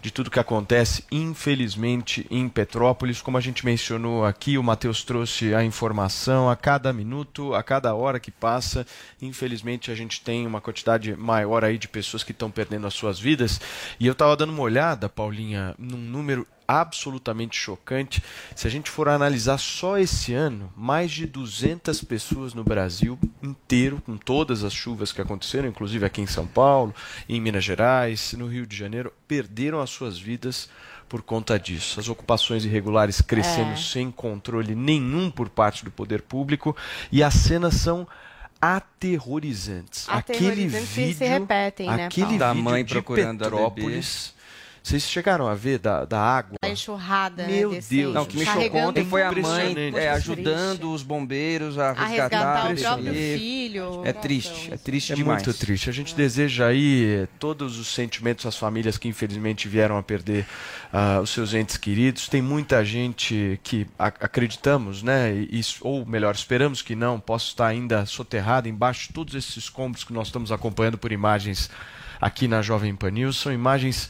de 0.03 0.11
tudo 0.11 0.29
que 0.29 0.39
acontece, 0.39 1.05
infelizmente, 1.09 2.27
em 2.29 2.49
Petrópolis. 2.49 3.21
Como 3.21 3.37
a 3.37 3.41
gente 3.41 3.65
mencionou 3.65 4.25
aqui, 4.25 4.57
o 4.57 4.63
Matheus 4.63 5.01
trouxe 5.01 5.55
a 5.55 5.63
informação 5.63 6.49
a 6.49 6.57
cada 6.57 6.91
minuto, 6.91 7.53
a 7.53 7.63
cada 7.63 7.95
hora 7.95 8.19
que 8.19 8.29
passa. 8.29 8.85
Infelizmente, 9.21 9.91
a 9.91 9.95
gente 9.95 10.19
tem 10.19 10.45
uma 10.45 10.59
quantidade 10.59 11.15
maior 11.15 11.63
aí 11.63 11.77
de 11.77 11.87
pessoas 11.87 12.21
que 12.21 12.33
estão 12.33 12.51
perdendo 12.51 12.85
as 12.85 12.93
suas 12.93 13.17
vidas. 13.17 13.61
E 13.97 14.05
eu 14.05 14.11
estava 14.11 14.35
dando 14.35 14.51
uma 14.51 14.61
olhada, 14.61 15.07
Paulinha, 15.07 15.73
num 15.79 15.97
número 15.97 16.45
absolutamente 16.67 17.57
chocante. 17.57 18.23
Se 18.55 18.67
a 18.67 18.69
gente 18.69 18.89
for 18.89 19.09
analisar 19.09 19.57
só 19.57 19.97
esse 19.97 20.33
ano, 20.33 20.71
mais 20.75 21.11
de 21.11 21.25
200 21.25 22.03
pessoas 22.03 22.53
no 22.53 22.63
Brasil 22.63 23.17
inteiro, 23.41 24.01
com 24.05 24.17
todas 24.17 24.63
as 24.63 24.73
chuvas 24.73 25.11
que 25.11 25.21
aconteceram, 25.21 25.67
inclusive 25.67 26.05
aqui 26.05 26.21
em 26.21 26.27
São 26.27 26.47
Paulo, 26.47 26.93
em 27.27 27.39
Minas 27.41 27.63
Gerais, 27.63 28.33
no 28.33 28.47
Rio 28.47 28.65
de 28.65 28.75
Janeiro, 28.75 29.11
perderam 29.27 29.81
as 29.81 29.89
suas 29.89 30.17
vidas 30.17 30.69
por 31.09 31.21
conta 31.21 31.59
disso. 31.59 31.99
As 31.99 32.09
ocupações 32.09 32.65
irregulares 32.65 33.21
crescendo 33.21 33.73
É. 33.73 33.77
sem 33.77 34.09
controle 34.09 34.73
nenhum 34.73 35.29
por 35.29 35.49
parte 35.49 35.85
do 35.85 35.91
poder 35.91 36.21
público 36.23 36.75
e 37.11 37.21
as 37.21 37.33
cenas 37.35 37.75
são 37.75 38.07
aterrorizantes. 38.59 40.07
Aquele 40.07 40.37
Aterrorizantes 40.39 40.89
que 40.89 40.95
vídeo, 40.95 41.17
se 41.17 41.25
repetem, 41.25 41.89
né, 41.89 42.05
aquele 42.05 42.25
Paulo? 42.25 42.39
Da 42.39 42.53
vídeo 42.53 42.63
mãe 42.63 42.85
de 42.85 42.93
procurando 42.93 43.41
a 43.41 43.45
Petrópolis. 43.49 44.33
Vocês 44.83 45.03
chegaram 45.03 45.47
a 45.47 45.55
ver 45.55 45.79
da, 45.79 46.03
da 46.03 46.19
água? 46.19 46.57
A 46.61 46.67
enxurrada, 46.67 47.47
Meu 47.47 47.71
né, 47.71 47.79
Deus, 47.89 48.13
Não, 48.13 48.23
o 48.23 48.25
que 48.25 48.37
me 48.37 48.45
chocou 48.45 48.81
ontem 48.81 49.05
foi 49.05 49.23
a 49.23 49.31
mãe 49.31 49.93
é, 49.95 50.09
ajudando 50.09 50.91
os 50.91 51.01
bombeiros 51.01 51.79
a 51.79 51.91
a 51.91 52.05
resgatar, 52.05 52.67
resgatar 52.67 52.71
o 52.71 52.97
próprio 52.97 53.13
filho. 53.13 54.01
É 54.03 54.11
triste, 54.11 54.73
é 54.73 54.77
triste 54.77 55.13
É 55.13 55.15
demais. 55.15 55.41
muito 55.41 55.57
triste. 55.57 55.89
A 55.89 55.93
gente 55.93 56.13
deseja 56.13 56.67
aí 56.67 57.25
todos 57.39 57.79
os 57.79 57.87
sentimentos 57.93 58.45
às 58.45 58.57
famílias 58.57 58.97
que 58.97 59.07
infelizmente 59.07 59.69
vieram 59.69 59.97
a 59.97 60.03
perder 60.03 60.45
ah, 60.91 61.21
os 61.23 61.29
seus 61.29 61.53
entes 61.53 61.77
queridos. 61.77 62.27
Tem 62.27 62.41
muita 62.41 62.83
gente 62.83 63.57
que 63.63 63.87
acreditamos, 63.97 65.01
né? 65.01 65.33
e- 65.33 65.61
ou 65.79 66.05
melhor, 66.05 66.35
esperamos 66.35 66.81
que 66.81 66.93
não, 66.93 67.21
possa 67.21 67.45
estar 67.45 67.67
ainda 67.67 68.05
soterrada 68.05 68.67
embaixo 68.67 69.07
de 69.07 69.13
todos 69.13 69.33
esses 69.33 69.55
escombros 69.55 70.03
que 70.03 70.11
nós 70.11 70.27
estamos 70.27 70.51
acompanhando 70.51 70.97
por 70.97 71.13
imagens 71.13 71.69
aqui 72.19 72.49
na 72.49 72.61
Jovem 72.61 72.93
Pan 72.93 73.11
News. 73.11 73.37
São 73.37 73.51
imagens 73.53 74.09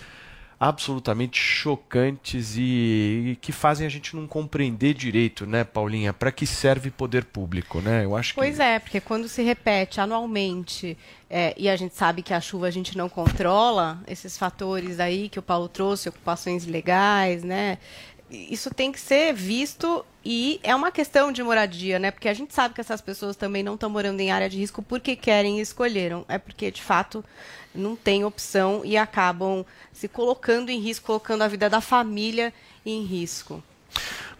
absolutamente 0.64 1.38
chocantes 1.38 2.55
e, 2.55 3.32
e 3.32 3.38
que 3.41 3.51
fazem 3.51 3.86
a 3.86 3.89
gente 3.89 4.16
não 4.16 4.26
compreender 4.26 4.93
direito, 4.93 5.45
né, 5.45 5.66
Paulinha, 5.66 6.14
para 6.14 6.32
que 6.32 6.47
serve 6.47 6.89
poder 6.89 7.26
público, 7.26 7.82
né? 7.82 8.05
Eu 8.05 8.16
acho 8.16 8.30
que 8.30 8.39
Pois 8.39 8.61
é, 8.61 8.80
porque 8.80 9.01
quando 9.01 9.28
se 9.28 9.41
repete 9.41 9.99
anualmente, 9.99 10.97
é, 11.30 11.53
e 11.57 11.68
a 11.68 11.76
gente 11.76 11.95
sabe 11.95 12.22
que 12.22 12.34
a 12.34 12.39
chuva 12.39 12.68
a 12.68 12.72
gente 12.72 12.97
não 12.97 13.09
controla, 13.09 14.01
esses 14.07 14.38
fatores 14.38 15.01
aí 15.01 15.28
que 15.28 15.38
o 15.38 15.41
Paulo 15.41 15.68
trouxe, 15.68 16.07
ocupações 16.07 16.64
ilegais, 16.66 17.43
né? 17.43 17.78
Isso 18.32 18.74
tem 18.74 18.89
que 18.89 19.01
ser 19.01 19.34
visto 19.34 20.05
e 20.24 20.61
é 20.64 20.74
uma 20.74 20.91
questão 20.91 21.34
de 21.34 21.43
moradia, 21.43 21.99
né? 21.99 22.09
Porque 22.09 22.30
a 22.30 22.34
gente 22.34 22.53
sabe 22.53 22.74
que 22.74 22.80
essas 22.80 23.01
pessoas 23.01 23.36
também 23.36 23.64
não 23.64 23.74
estão 23.74 23.89
morando 23.89 24.22
em 24.22 24.32
área 24.32 24.49
de 24.49 24.57
risco 24.57 24.82
porque 24.82 25.16
querem 25.18 25.59
e 25.59 25.61
escolheram. 25.61 26.24
É 26.30 26.38
porque, 26.38 26.72
de 26.72 26.82
fato, 26.82 27.24
não 27.76 27.95
tem 27.95 28.24
opção 28.26 28.82
e 28.84 28.95
acabam 28.97 29.65
se 29.91 30.07
colocando 30.07 30.69
em 30.69 30.80
risco, 30.80 31.05
colocando 31.05 31.41
a 31.43 31.47
vida 31.47 31.69
da 31.69 31.82
família 31.82 32.53
em 32.86 33.03
risco. 33.03 33.63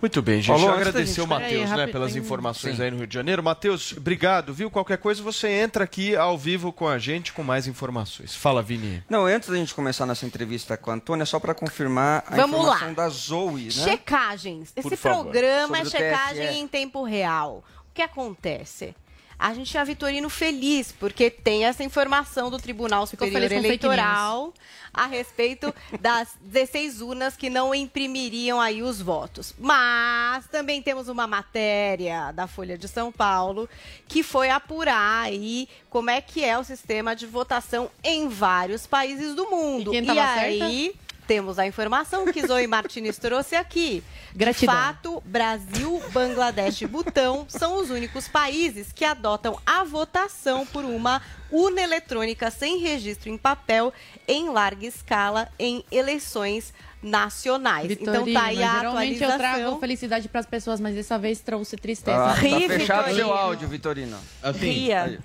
Muito 0.02 0.22
bem, 0.22 0.42
gente. 0.42 0.62
Da 0.62 0.74
agradecer 0.74 1.06
gente- 1.14 1.22
o 1.22 1.28
Matheus 1.28 1.70
né, 1.70 1.88
pelas 1.88 2.16
informações 2.18 2.76
Sim. 2.76 2.84
aí 2.84 2.92
no 2.92 2.98
Rio 2.98 3.08
de 3.08 3.14
Janeiro. 3.14 3.42
Matheus, 3.42 3.94
obrigado, 3.96 4.54
viu? 4.54 4.70
Qualquer 4.70 4.98
coisa 4.98 5.24
você 5.24 5.48
entra 5.48 5.86
aqui 5.86 6.14
ao 6.14 6.38
vivo 6.38 6.74
com 6.74 6.88
a 6.90 6.98
gente 7.00 7.32
com 7.32 7.42
mais 7.42 7.68
informações. 7.68 8.36
Fala, 8.36 8.62
Vini. 8.62 9.02
Não, 9.10 9.26
antes 9.26 9.48
da 9.48 9.56
gente 9.56 9.74
começar 9.74 10.06
nossa 10.06 10.26
entrevista 10.26 10.76
com 10.76 10.92
a 10.92 10.96
Antônia, 10.96 11.26
só 11.26 11.40
para 11.40 11.54
confirmar 11.54 12.24
a 12.28 12.36
Vamos 12.36 12.60
informação 12.60 12.88
lá. 12.90 12.94
da 12.96 13.08
Zoe, 13.10 13.64
né? 13.66 13.70
Checagens. 13.72 14.74
Esse 14.76 14.90
Por 14.90 14.98
favor. 14.98 15.24
programa 15.24 15.78
é 15.78 15.86
checagem 15.86 16.48
TSE. 16.48 16.58
em 16.58 16.68
tempo 16.68 17.04
real. 17.04 17.64
O 17.90 17.94
que 17.94 18.02
acontece? 18.02 18.94
A 19.38 19.54
gente 19.54 19.78
é 19.78 19.84
Vitorino 19.84 20.30
feliz, 20.30 20.92
porque 20.92 21.30
tem 21.30 21.66
essa 21.66 21.84
informação 21.84 22.50
do 22.50 22.58
Tribunal 22.58 23.06
Superior 23.06 23.52
Eleitoral 23.52 24.54
a 24.94 25.08
respeito 25.08 25.74
das 26.00 26.38
16 26.42 27.02
urnas 27.02 27.36
que 27.36 27.50
não 27.50 27.74
imprimiriam 27.74 28.62
aí 28.62 28.82
os 28.82 29.02
votos. 29.02 29.54
Mas 29.58 30.48
também 30.48 30.82
temos 30.82 31.08
uma 31.08 31.26
matéria 31.26 32.32
da 32.32 32.48
Folha 32.48 32.78
de 32.78 32.88
São 32.88 33.12
Paulo 33.12 33.68
que 34.08 34.22
foi 34.24 34.50
apurar 34.50 35.24
aí 35.24 35.68
como 35.90 36.10
é 36.10 36.22
que 36.22 36.44
é 36.44 36.58
o 36.58 36.64
sistema 36.64 37.16
de 37.16 37.26
votação 37.26 37.90
em 38.04 38.28
vários 38.28 38.86
países 38.86 39.36
do 39.36 39.50
mundo. 39.50 39.94
E 39.94 39.98
quem 39.98 40.06
tava 40.06 40.22
aí 40.22 40.94
temos 41.28 41.58
a 41.60 41.66
informação 41.68 42.26
que 42.32 42.46
Zoe 42.46 42.68
Martinez 42.68 43.18
trouxe 43.18 43.56
aqui. 43.56 44.04
Gratidão. 44.36 44.74
De 44.76 44.82
fato, 44.82 45.24
Brasil, 45.26 46.02
Bangladesh 46.12 46.82
e 46.82 46.88
Butão 46.88 47.46
são 47.50 47.80
os 47.82 47.90
únicos 47.90 48.28
países 48.28 48.92
que 48.94 49.04
adotam 49.06 49.58
a 49.66 49.84
votação 49.84 50.66
por 50.66 50.84
uma 50.86 51.22
urna 51.52 51.82
eletrônica 51.82 52.50
sem 52.52 52.80
registro 52.80 53.30
em 53.30 53.38
papel 53.38 53.94
em 54.28 54.50
larga 54.50 54.86
escala 54.86 55.48
em 55.60 55.84
eleições 55.92 56.74
nacionais. 57.02 57.92
então 57.92 58.26
tá 58.32 58.44
aí 58.46 58.64
a 58.64 58.76
geralmente 58.80 59.22
eu 59.22 59.30
atualização. 59.30 59.38
trago 59.38 59.80
felicidade 59.80 60.30
para 60.30 60.40
as 60.40 60.46
pessoas, 60.46 60.80
mas 60.80 60.96
dessa 60.96 61.20
vez 61.20 61.40
trouxe 61.42 61.76
tristeza. 61.76 62.18
Ah, 62.18 62.34
tá 62.34 62.40
Ri, 62.40 62.68
fechado 62.68 62.98
Vitorino. 63.06 63.16
seu 63.16 63.34
áudio, 63.34 63.68
Vitorino. 63.68 64.18
Assim, 64.42 64.60
Ria. 64.72 65.04
Aí. 65.04 65.20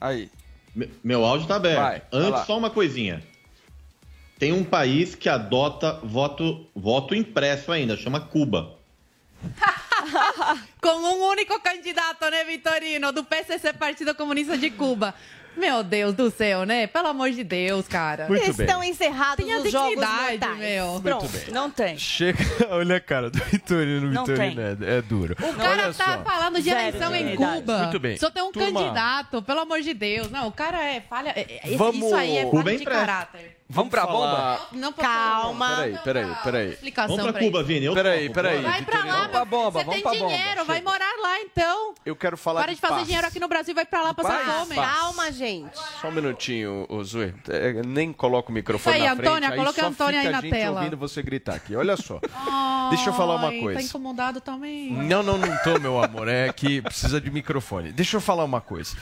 Aí. 0.00 0.30
me- 0.74 0.90
meu 1.02 1.24
áudio 1.24 1.46
tá 1.46 1.56
aberto. 1.56 1.80
Vai. 1.80 2.02
Antes, 2.12 2.46
só 2.46 2.56
uma 2.56 2.70
coisinha. 2.70 3.22
Tem 4.38 4.52
um 4.52 4.64
país 4.64 5.14
que 5.14 5.28
adota 5.28 6.00
voto, 6.02 6.66
voto 6.74 7.14
impresso 7.14 7.70
ainda, 7.72 7.96
chama 7.96 8.20
Cuba. 8.20 8.76
Com 10.80 10.88
um 10.96 11.28
único 11.30 11.58
candidato, 11.60 12.28
né, 12.30 12.44
Vitorino? 12.44 13.12
Do 13.12 13.24
PCC, 13.24 13.72
Partido 13.72 14.14
Comunista 14.14 14.56
de 14.58 14.70
Cuba. 14.70 15.14
Meu 15.56 15.84
Deus 15.84 16.14
do 16.14 16.32
céu, 16.32 16.64
né? 16.66 16.88
Pelo 16.88 17.06
amor 17.06 17.30
de 17.30 17.44
Deus, 17.44 17.86
cara. 17.86 18.26
Muito 18.26 18.52
bem. 18.54 18.66
Estão 18.66 18.82
encerrados 18.82 19.44
Tenha 19.44 19.58
os 19.58 19.70
jogos 19.70 19.90
dignidade, 19.90 20.30
mortais. 20.32 20.58
meu. 20.58 21.00
Pronto. 21.00 21.28
bem. 21.28 21.54
Não 21.54 21.70
tem. 21.70 21.96
Chega, 21.96 22.38
olha 22.74 22.96
a 22.96 23.00
cara 23.00 23.30
do 23.30 23.38
Vitorino. 23.44 24.10
Não 24.10 24.24
Vitorino 24.26 24.60
é, 24.60 24.96
é 24.98 25.02
duro. 25.02 25.34
O 25.38 25.54
cara 25.54 25.84
olha 25.84 25.94
tá 25.94 26.16
só. 26.18 26.24
falando 26.24 26.56
de 26.56 26.62
Zero 26.64 26.80
eleição 26.80 27.14
em 27.14 27.24
dignidade. 27.28 27.56
Cuba. 27.60 27.78
Muito 27.78 28.00
bem. 28.00 28.16
Só 28.18 28.30
tem 28.32 28.42
um 28.42 28.50
Turma. 28.50 28.80
candidato, 28.80 29.42
pelo 29.42 29.60
amor 29.60 29.80
de 29.80 29.94
Deus. 29.94 30.28
Não, 30.28 30.48
o 30.48 30.52
cara 30.52 30.82
é 30.82 31.00
falha. 31.00 31.28
é- 31.36 31.60
Vamos- 31.76 32.04
Isso 32.04 32.14
aí 32.16 32.36
é 32.36 32.44
Cuba 32.46 32.62
falha 32.64 32.72
é 32.72 32.76
de 32.76 32.82
impresso. 32.82 33.00
caráter. 33.00 33.56
Vamos 33.66 33.90
pra 33.90 34.06
bomba? 34.06 34.18
falar- 34.36 34.68
Não, 34.72 34.92
por 34.92 35.00
Calma. 35.02 35.68
Peraí, 35.76 35.98
peraí, 36.04 36.34
peraí. 36.44 36.68
Explicação 36.72 37.16
Vamos 37.16 37.30
pra 37.30 37.32
pra 37.32 37.42
Cuba, 37.42 37.58
ele. 37.60 37.66
Vini. 37.68 37.86
Eu 37.86 37.94
Peraí, 37.94 38.28
peraí. 38.30 38.60
Vai 38.62 38.82
pra 38.82 38.98
lá, 39.04 39.04
Vamos 39.14 39.28
pra 39.28 39.44
bomba, 39.46 39.70
Você 39.80 39.84
vamos 39.84 39.94
tem 39.94 40.02
pra 40.02 40.12
bomba. 40.12 40.26
dinheiro, 40.36 40.64
vai 40.66 40.80
morar 40.82 41.12
lá 41.22 41.40
então. 41.40 41.94
Eu 42.04 42.14
quero 42.14 42.36
falar 42.36 42.60
Para 42.62 42.74
de 42.74 42.80
fazer 42.80 42.94
paz. 42.94 43.06
dinheiro 43.06 43.26
aqui 43.26 43.40
no 43.40 43.48
Brasil 43.48 43.74
vai 43.74 43.86
pra 43.86 44.02
lá 44.02 44.12
passar 44.14 44.44
Paz? 44.44 44.58
fome. 44.58 44.74
Calma, 44.74 45.32
gente. 45.32 45.78
Só 46.00 46.08
um 46.08 46.12
minutinho, 46.12 46.86
Zoe. 47.02 47.34
É, 47.48 47.72
nem 47.86 48.12
coloca 48.12 48.50
o 48.50 48.52
microfone 48.54 48.96
Aí, 48.96 49.02
na 49.02 49.12
Antônia, 49.12 49.48
frente. 49.48 49.56
coloca 49.56 49.80
aí 49.80 49.86
a 49.86 49.88
só 49.88 49.88
Antônia 50.04 50.20
fica 50.20 50.28
aí 50.28 50.34
a 50.34 50.36
na 50.36 50.40
gente 50.42 50.50
tela. 50.52 50.76
ouvindo 50.80 50.96
você 50.98 51.22
gritar 51.22 51.54
aqui. 51.54 51.74
Olha 51.74 51.96
só. 51.96 52.20
Deixa 52.90 53.08
eu 53.08 53.14
falar 53.14 53.36
uma 53.36 53.48
Ai, 53.48 53.60
coisa. 53.60 53.80
Tá 53.80 53.84
incomodado 53.86 54.40
também. 54.42 54.92
Não, 54.92 55.22
não, 55.22 55.38
não 55.38 55.56
tô, 55.64 55.80
meu 55.80 56.02
amor. 56.04 56.28
É 56.28 56.52
que 56.52 56.82
precisa 56.82 57.18
de 57.18 57.30
microfone. 57.30 57.92
Deixa 57.92 58.18
eu 58.18 58.20
falar 58.20 58.44
uma 58.44 58.60
coisa. 58.60 58.94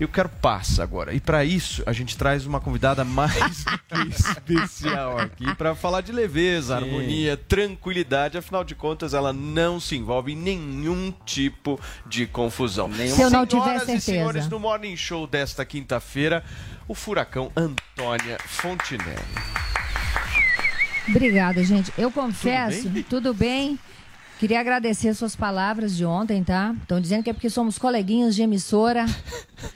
Eu 0.00 0.06
quero 0.06 0.28
paz 0.28 0.78
agora. 0.78 1.12
E 1.12 1.18
para 1.18 1.44
isso, 1.44 1.82
a 1.84 1.92
gente 1.92 2.16
traz 2.16 2.46
uma 2.46 2.60
convidada 2.60 3.04
mais 3.04 3.64
do 3.64 3.78
que 3.78 4.08
especial 4.14 5.18
aqui 5.18 5.52
para 5.56 5.74
falar 5.74 6.02
de 6.02 6.12
leveza, 6.12 6.76
harmonia, 6.76 7.36
tranquilidade. 7.36 8.38
Afinal 8.38 8.62
de 8.62 8.76
contas, 8.76 9.12
ela 9.12 9.32
não 9.32 9.80
se 9.80 9.96
envolve 9.96 10.32
em 10.32 10.36
nenhum 10.36 11.12
tipo 11.26 11.80
de 12.06 12.26
confusão. 12.26 12.88
Se 12.92 13.20
eu 13.20 13.28
não 13.28 13.44
tiver 13.44 13.64
Senhoras 13.64 13.82
e 13.82 13.86
certeza. 13.86 14.00
senhores, 14.00 14.48
no 14.48 14.60
Morning 14.60 14.96
Show 14.96 15.26
desta 15.26 15.64
quinta-feira, 15.64 16.44
o 16.86 16.94
furacão 16.94 17.50
Antônia 17.56 18.38
Fontinelli. 18.46 19.18
Obrigada, 21.08 21.64
gente. 21.64 21.92
Eu 21.98 22.10
confesso, 22.10 22.88
bem? 22.88 23.02
tudo 23.02 23.34
bem? 23.34 23.78
Queria 24.38 24.60
agradecer 24.60 25.14
suas 25.14 25.34
palavras 25.34 25.96
de 25.96 26.04
ontem, 26.04 26.44
tá? 26.44 26.74
Estão 26.80 27.00
dizendo 27.00 27.24
que 27.24 27.30
é 27.30 27.32
porque 27.32 27.50
somos 27.50 27.76
coleguinhas 27.78 28.34
de 28.36 28.42
emissora. 28.42 29.04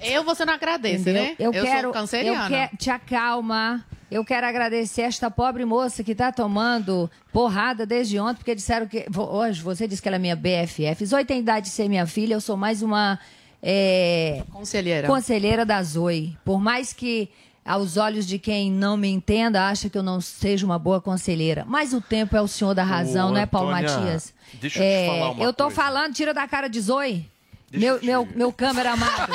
Eu 0.00 0.22
você 0.24 0.44
não 0.44 0.54
agradece, 0.54 1.00
entendeu? 1.00 1.22
né? 1.24 1.34
Eu, 1.38 1.50
quero, 1.50 1.82
sou 1.82 1.92
canceriana. 1.92 2.44
eu 2.44 2.48
quero, 2.48 2.76
te 2.76 2.90
acalma. 2.90 3.84
Eu 4.10 4.24
quero 4.24 4.46
agradecer 4.46 5.02
esta 5.02 5.30
pobre 5.30 5.64
moça 5.64 6.04
que 6.04 6.14
tá 6.14 6.30
tomando 6.30 7.10
porrada 7.32 7.86
desde 7.86 8.18
ontem, 8.20 8.36
porque 8.36 8.54
disseram 8.54 8.86
que. 8.86 9.06
Hoje 9.16 9.62
você 9.62 9.88
disse 9.88 10.00
que 10.02 10.08
ela 10.08 10.16
é 10.16 10.20
minha 10.20 10.36
BFF. 10.36 11.06
Zoe 11.06 11.24
tem 11.24 11.40
idade 11.40 11.66
de 11.66 11.72
ser 11.72 11.88
minha 11.88 12.06
filha, 12.06 12.34
eu 12.34 12.40
sou 12.40 12.56
mais 12.56 12.82
uma. 12.82 13.18
é, 13.62 14.42
Conselheira. 14.52 15.06
conselheira 15.08 15.64
da 15.64 15.82
Zoe. 15.82 16.36
Por 16.44 16.60
mais 16.60 16.92
que 16.92 17.30
Aos 17.64 17.96
olhos 17.96 18.26
de 18.26 18.38
quem 18.40 18.70
não 18.72 18.96
me 18.96 19.08
entenda, 19.08 19.68
acha 19.68 19.88
que 19.88 19.96
eu 19.96 20.02
não 20.02 20.20
seja 20.20 20.66
uma 20.66 20.78
boa 20.78 21.00
conselheira. 21.00 21.64
Mas 21.66 21.92
o 21.92 22.00
tempo 22.00 22.36
é 22.36 22.40
o 22.40 22.48
senhor 22.48 22.74
da 22.74 22.82
razão, 22.82 23.28
Ô, 23.30 23.32
né, 23.32 23.46
Paulo 23.46 23.70
Antônia, 23.70 23.96
Matias? 23.98 24.34
deixa 24.54 24.78
eu 24.80 24.82
te 24.82 24.86
É, 24.88 25.06
falar 25.06 25.30
uma 25.30 25.44
eu 25.44 25.52
tô 25.52 25.64
coisa. 25.64 25.80
falando, 25.80 26.12
tira 26.14 26.34
da 26.34 26.46
cara 26.48 26.68
de 26.68 26.80
Zoe. 26.80 27.24
Meu, 27.72 28.00
meu, 28.02 28.28
meu 28.34 28.52
câmera 28.52 28.92
amado. 28.92 29.32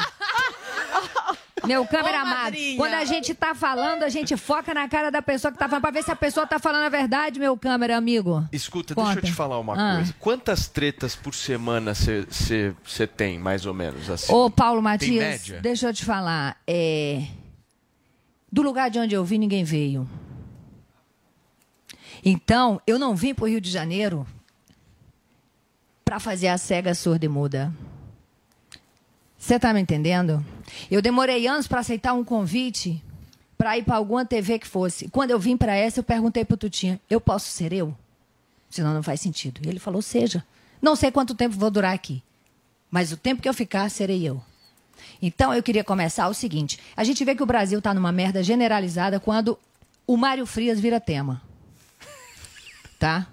Meu 1.66 1.86
câmera 1.88 2.20
Ô, 2.20 2.22
amado. 2.22 2.44
madrinha. 2.44 2.78
Quando 2.78 2.94
a 2.94 3.04
gente 3.04 3.34
tá 3.34 3.56
falando, 3.56 4.04
a 4.04 4.10
gente 4.10 4.38
foca 4.38 4.74
na 4.74 4.88
cara 4.88 5.10
da 5.10 5.22
pessoa 5.22 5.52
que 5.52 5.58
tá 5.58 5.68
falando, 5.68 5.82
pra 5.82 5.92
ver 5.92 6.04
se 6.04 6.12
a 6.12 6.16
pessoa 6.16 6.46
tá 6.46 6.60
falando 6.60 6.84
a 6.84 6.90
verdade, 6.90 7.40
meu 7.40 7.58
câmera 7.58 7.98
amigo. 7.98 8.48
Escuta, 8.54 8.94
Conta. 8.94 9.14
deixa 9.16 9.28
eu 9.28 9.32
te 9.32 9.36
falar 9.36 9.58
uma 9.60 9.74
Ah. 9.74 9.96
coisa. 9.98 10.16
Quantas 10.20 10.68
tretas 10.68 11.16
por 11.16 11.34
semana 11.34 11.94
você 11.96 13.08
tem, 13.08 13.40
mais 13.40 13.66
ou 13.66 13.74
menos 13.74 14.10
assim? 14.10 14.32
Ô, 14.32 14.50
Paulo 14.50 14.82
Matias, 14.82 15.42
deixa 15.62 15.88
eu 15.88 15.94
te 15.94 16.06
falar. 16.06 16.58
É... 16.68 17.24
Do 18.52 18.62
lugar 18.62 18.90
de 18.90 19.00
onde 19.00 19.14
eu 19.14 19.26
vim, 19.26 19.38
ninguém 19.38 19.64
veio. 19.64 20.10
Então, 22.24 22.82
eu 22.88 22.98
não 22.98 23.16
vim 23.16 23.34
pro 23.34 23.48
Rio 23.48 23.62
de 23.62 23.70
Janeiro 23.70 24.26
para 26.04 26.20
fazer 26.20 26.48
a 26.48 26.58
cega 26.58 26.96
surda 26.96 27.26
e 27.26 27.30
muda. 27.30 27.74
Você 29.38 29.60
tá 29.60 29.74
me 29.74 29.80
entendendo? 29.80 30.44
Eu 30.90 31.02
demorei 31.02 31.48
anos 31.48 31.68
para 31.68 31.80
aceitar 31.80 32.14
um 32.14 32.24
convite 32.24 33.04
para 33.58 33.78
ir 33.78 33.84
para 33.84 33.96
alguma 33.96 34.26
TV 34.26 34.60
que 34.60 34.68
fosse. 34.68 35.10
Quando 35.10 35.32
eu 35.32 35.40
vim 35.40 35.58
para 35.58 35.76
essa, 35.76 36.00
eu 36.00 36.04
perguntei 36.04 36.46
pro 36.46 36.58
Tutinha: 36.58 37.00
eu 37.10 37.20
posso 37.20 37.50
ser 37.50 37.74
eu? 37.74 37.96
Senão 38.70 38.94
não 38.94 39.04
faz 39.04 39.22
sentido. 39.22 39.62
E 39.64 39.70
ele 39.70 39.80
falou: 39.80 40.02
seja. 40.02 40.46
Não 40.82 40.96
sei 40.96 41.12
quanto 41.12 41.34
tempo 41.34 41.56
vou 41.56 41.72
durar 41.72 41.94
aqui, 41.94 42.22
mas 42.92 43.12
o 43.12 43.18
tempo 43.18 43.42
que 43.42 43.50
eu 43.50 43.54
ficar, 43.54 43.90
serei 43.90 44.24
eu. 44.24 44.42
Então, 45.22 45.54
eu 45.54 45.64
queria 45.64 45.84
começar 45.84 46.28
o 46.28 46.34
seguinte: 46.34 46.80
a 46.96 47.04
gente 47.04 47.24
vê 47.24 47.36
que 47.36 47.44
o 47.44 47.46
Brasil 47.46 47.80
está 47.80 47.94
numa 47.94 48.12
merda 48.12 48.44
generalizada 48.44 49.20
quando 49.20 49.58
o 50.06 50.16
Mário 50.18 50.46
Frias 50.46 50.80
vira 50.80 51.00
tema. 51.00 51.42
Tá? 53.00 53.28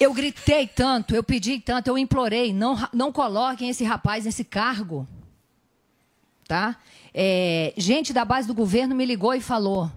Eu 0.00 0.14
gritei 0.14 0.66
tanto, 0.66 1.14
eu 1.14 1.22
pedi 1.22 1.60
tanto, 1.60 1.88
eu 1.88 1.98
implorei, 1.98 2.54
não, 2.54 2.74
não 2.90 3.12
coloquem 3.12 3.68
esse 3.68 3.84
rapaz 3.84 4.24
nesse 4.24 4.44
cargo. 4.44 5.06
Tá? 6.48 6.76
É, 7.12 7.74
gente 7.76 8.10
da 8.10 8.24
base 8.24 8.48
do 8.48 8.54
governo 8.54 8.94
me 8.94 9.04
ligou 9.04 9.34
e 9.34 9.42
falou: 9.42 9.90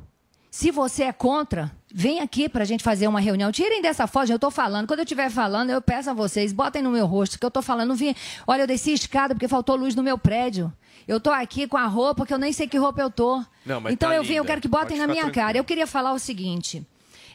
se 0.53 0.69
você 0.69 1.05
é 1.05 1.11
contra, 1.11 1.71
vem 1.91 2.19
aqui 2.19 2.47
para 2.47 2.61
a 2.61 2.65
gente 2.65 2.83
fazer 2.83 3.07
uma 3.07 3.19
reunião. 3.19 3.51
Tirem 3.51 3.81
dessa 3.81 4.05
foto, 4.05 4.29
eu 4.29 4.35
estou 4.35 4.51
falando. 4.51 4.85
Quando 4.85 4.99
eu 4.99 5.03
estiver 5.03 5.31
falando, 5.31 5.71
eu 5.71 5.81
peço 5.81 6.11
a 6.11 6.13
vocês, 6.13 6.53
botem 6.53 6.79
no 6.79 6.91
meu 6.91 7.07
rosto 7.07 7.39
que 7.39 7.43
eu 7.43 7.47
estou 7.47 7.63
falando. 7.63 7.95
Vim. 7.95 8.13
Olha, 8.45 8.61
eu 8.61 8.67
desci 8.67 8.91
a 8.91 8.93
escada 8.93 9.33
porque 9.33 9.47
faltou 9.47 9.75
luz 9.75 9.95
no 9.95 10.03
meu 10.03 10.15
prédio. 10.15 10.71
Eu 11.07 11.17
estou 11.17 11.33
aqui 11.33 11.65
com 11.65 11.75
a 11.75 11.87
roupa 11.87 12.23
que 12.23 12.31
eu 12.31 12.37
nem 12.37 12.53
sei 12.53 12.67
que 12.67 12.77
roupa 12.77 13.01
eu 13.01 13.09
tô. 13.09 13.43
Não, 13.65 13.81
mas 13.81 13.93
então 13.93 14.09
tá 14.11 14.15
eu 14.15 14.23
vim, 14.23 14.35
eu 14.35 14.45
quero 14.45 14.61
que 14.61 14.67
botem 14.67 14.89
Pode 14.89 14.99
na 14.99 15.07
minha 15.07 15.23
tranquila. 15.23 15.45
cara. 15.47 15.57
Eu 15.57 15.63
queria 15.63 15.87
falar 15.87 16.13
o 16.13 16.19
seguinte. 16.19 16.85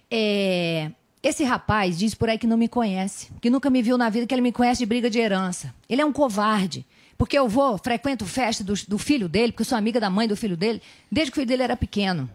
É, 0.09 0.93
esse 1.21 1.43
rapaz 1.43 1.99
diz 1.99 2.15
por 2.15 2.29
aí 2.29 2.39
que 2.39 2.47
não 2.47 2.57
me 2.57 2.69
conhece, 2.69 3.33
que 3.41 3.51
nunca 3.51 3.69
me 3.69 3.83
viu 3.83 3.99
na 3.99 4.09
vida, 4.09 4.29
que 4.29 4.35
ele 4.35 4.43
me 4.43 4.53
conhece 4.53 4.79
de 4.79 4.87
briga 4.87 5.11
de 5.11 5.19
herança. 5.19 5.75
Ele 5.89 6.01
é 6.01 6.07
um 6.07 6.13
covarde. 6.13 6.87
Porque 7.19 7.37
eu 7.37 7.49
vou, 7.49 7.77
frequento 7.79 8.25
festa 8.25 8.63
do, 8.63 8.75
do 8.87 8.97
filho 8.97 9.29
dele, 9.29 9.51
porque 9.51 9.63
eu 9.63 9.67
sou 9.67 9.77
amiga 9.77 9.99
da 9.99 10.09
mãe 10.09 10.29
do 10.29 10.37
filho 10.37 10.57
dele, 10.57 10.81
desde 11.11 11.33
que 11.33 11.39
o 11.39 11.41
filho 11.41 11.49
dele 11.49 11.65
era 11.65 11.77
pequeno. 11.77 12.31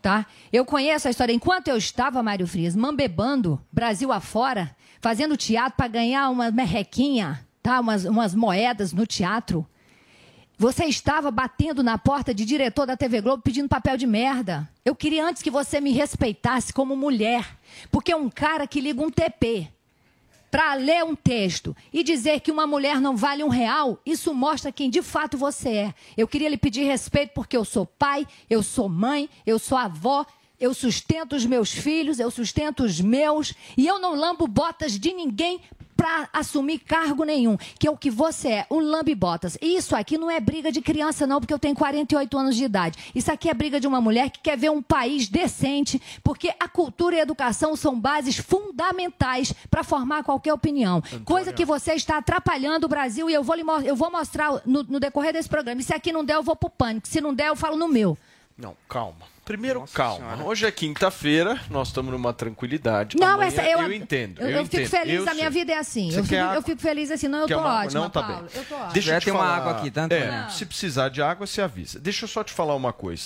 Tá? 0.00 0.26
Eu 0.50 0.64
conheço 0.64 1.08
a 1.08 1.10
história. 1.10 1.32
Enquanto 1.32 1.68
eu 1.68 1.76
estava, 1.76 2.22
Mário 2.22 2.46
Frias, 2.46 2.74
mambebando 2.74 3.60
Brasil 3.70 4.10
afora, 4.10 4.74
fazendo 5.00 5.36
teatro 5.36 5.76
para 5.76 5.88
ganhar 5.88 6.30
uma 6.30 6.50
merrequinha, 6.50 7.46
tá? 7.62 7.80
umas, 7.80 8.06
umas 8.06 8.34
moedas 8.34 8.92
no 8.94 9.06
teatro, 9.06 9.66
você 10.56 10.84
estava 10.84 11.30
batendo 11.30 11.82
na 11.82 11.96
porta 11.96 12.34
de 12.34 12.44
diretor 12.44 12.86
da 12.86 12.96
TV 12.96 13.20
Globo 13.20 13.42
pedindo 13.42 13.68
papel 13.68 13.96
de 13.96 14.06
merda. 14.06 14.68
Eu 14.84 14.94
queria 14.94 15.26
antes 15.26 15.42
que 15.42 15.50
você 15.50 15.80
me 15.80 15.90
respeitasse 15.90 16.72
como 16.72 16.94
mulher. 16.94 17.58
Porque 17.90 18.14
um 18.14 18.28
cara 18.28 18.66
que 18.66 18.80
liga 18.80 19.02
um 19.02 19.10
TP 19.10 19.68
para 20.50 20.74
ler 20.74 21.04
um 21.04 21.14
texto 21.14 21.76
e 21.92 22.02
dizer 22.02 22.40
que 22.40 22.50
uma 22.50 22.66
mulher 22.66 23.00
não 23.00 23.16
vale 23.16 23.44
um 23.44 23.48
real, 23.48 24.00
isso 24.04 24.34
mostra 24.34 24.72
quem 24.72 24.90
de 24.90 25.02
fato 25.02 25.38
você 25.38 25.68
é. 25.68 25.94
Eu 26.16 26.26
queria 26.26 26.48
lhe 26.48 26.58
pedir 26.58 26.84
respeito 26.84 27.32
porque 27.34 27.56
eu 27.56 27.64
sou 27.64 27.86
pai, 27.86 28.26
eu 28.48 28.62
sou 28.62 28.88
mãe, 28.88 29.28
eu 29.46 29.58
sou 29.58 29.78
avó, 29.78 30.26
eu 30.60 30.74
sustento 30.74 31.34
os 31.34 31.46
meus 31.46 31.72
filhos, 31.72 32.20
eu 32.20 32.30
sustento 32.30 32.84
os 32.84 33.00
meus 33.00 33.54
e 33.76 33.86
eu 33.86 33.98
não 33.98 34.14
lambo 34.14 34.46
botas 34.46 34.98
de 34.98 35.12
ninguém 35.12 35.60
para 36.00 36.30
assumir 36.32 36.78
cargo 36.78 37.24
nenhum, 37.24 37.58
que 37.78 37.86
é 37.86 37.90
o 37.90 37.96
que 37.96 38.10
você 38.10 38.48
é, 38.48 38.66
um 38.70 38.80
lambe-botas. 38.80 39.58
E 39.60 39.76
isso 39.76 39.94
aqui 39.94 40.16
não 40.16 40.30
é 40.30 40.40
briga 40.40 40.72
de 40.72 40.80
criança 40.80 41.26
não, 41.26 41.40
porque 41.40 41.52
eu 41.52 41.58
tenho 41.58 41.74
48 41.74 42.38
anos 42.38 42.56
de 42.56 42.64
idade. 42.64 42.98
Isso 43.14 43.30
aqui 43.30 43.50
é 43.50 43.54
briga 43.54 43.78
de 43.78 43.86
uma 43.86 44.00
mulher 44.00 44.30
que 44.30 44.40
quer 44.40 44.56
ver 44.56 44.70
um 44.70 44.80
país 44.80 45.28
decente, 45.28 46.00
porque 46.24 46.54
a 46.58 46.66
cultura 46.66 47.16
e 47.16 47.18
a 47.18 47.22
educação 47.22 47.76
são 47.76 48.00
bases 48.00 48.38
fundamentais 48.38 49.52
para 49.70 49.84
formar 49.84 50.24
qualquer 50.24 50.54
opinião. 50.54 51.02
Coisa 51.22 51.52
que 51.52 51.66
você 51.66 51.92
está 51.92 52.16
atrapalhando 52.16 52.86
o 52.86 52.88
Brasil 52.88 53.28
e 53.28 53.34
eu 53.34 53.42
vou, 53.42 53.54
lhe 53.54 53.64
eu 53.84 53.94
vou 53.94 54.10
mostrar 54.10 54.62
no, 54.64 54.82
no 54.82 55.00
decorrer 55.00 55.34
desse 55.34 55.50
programa. 55.50 55.82
E 55.82 55.84
se 55.84 55.92
aqui 55.92 56.12
não 56.12 56.24
der, 56.24 56.36
eu 56.36 56.42
vou 56.42 56.56
pro 56.56 56.70
pânico. 56.70 57.06
Se 57.08 57.20
não 57.20 57.34
der, 57.34 57.48
eu 57.48 57.56
falo 57.56 57.76
no 57.76 57.88
meu. 57.88 58.16
Não, 58.56 58.74
calma. 58.88 59.29
Primeiro, 59.50 59.84
calma. 59.92 60.44
Hoje 60.44 60.64
é 60.64 60.70
quinta-feira, 60.70 61.60
nós 61.68 61.88
estamos 61.88 62.12
numa 62.12 62.32
tranquilidade. 62.32 63.16
Não, 63.18 63.26
Amanhã- 63.34 63.48
essa 63.48 63.64
eu, 63.64 63.92
entendo. 63.92 64.40
Eu, 64.40 64.48
Eu, 64.48 64.56
eu 64.58 64.64
fico 64.64 64.76
entendo. 64.76 64.88
feliz, 64.90 65.14
eu 65.16 65.28
a 65.28 65.34
minha 65.34 65.50
sei. 65.50 65.60
vida 65.60 65.72
é 65.72 65.76
assim. 65.78 66.12
Eu 66.14 66.22
fico, 66.22 66.34
eu 66.36 66.62
fico 66.62 66.80
feliz 66.80 67.10
assim, 67.10 67.26
não, 67.26 67.40
eu 67.40 67.48
tô 67.48 67.58
uma 67.58 67.80
ótima, 67.80 68.00
Não, 68.00 68.10
tá 68.10 68.22
Paulo. 68.22 68.42
bem. 68.46 68.50
Eu 68.54 68.64
tô 68.64 68.74
ótima. 68.76 68.92
Deixa 68.92 69.14
eu 69.16 69.20
te 69.20 69.24
tem 69.24 69.34
uma 69.34 69.44
água 69.44 69.72
aqui, 69.72 69.90
tá, 69.90 70.06
É, 70.08 70.48
se 70.50 70.64
precisar 70.64 71.08
de 71.08 71.20
água, 71.20 71.48
você 71.48 71.60
avisa. 71.60 71.98
Deixa 71.98 72.24
eu 72.26 72.28
só 72.28 72.44
te 72.44 72.52
falar 72.52 72.76
uma 72.76 72.92
coisa. 72.92 73.24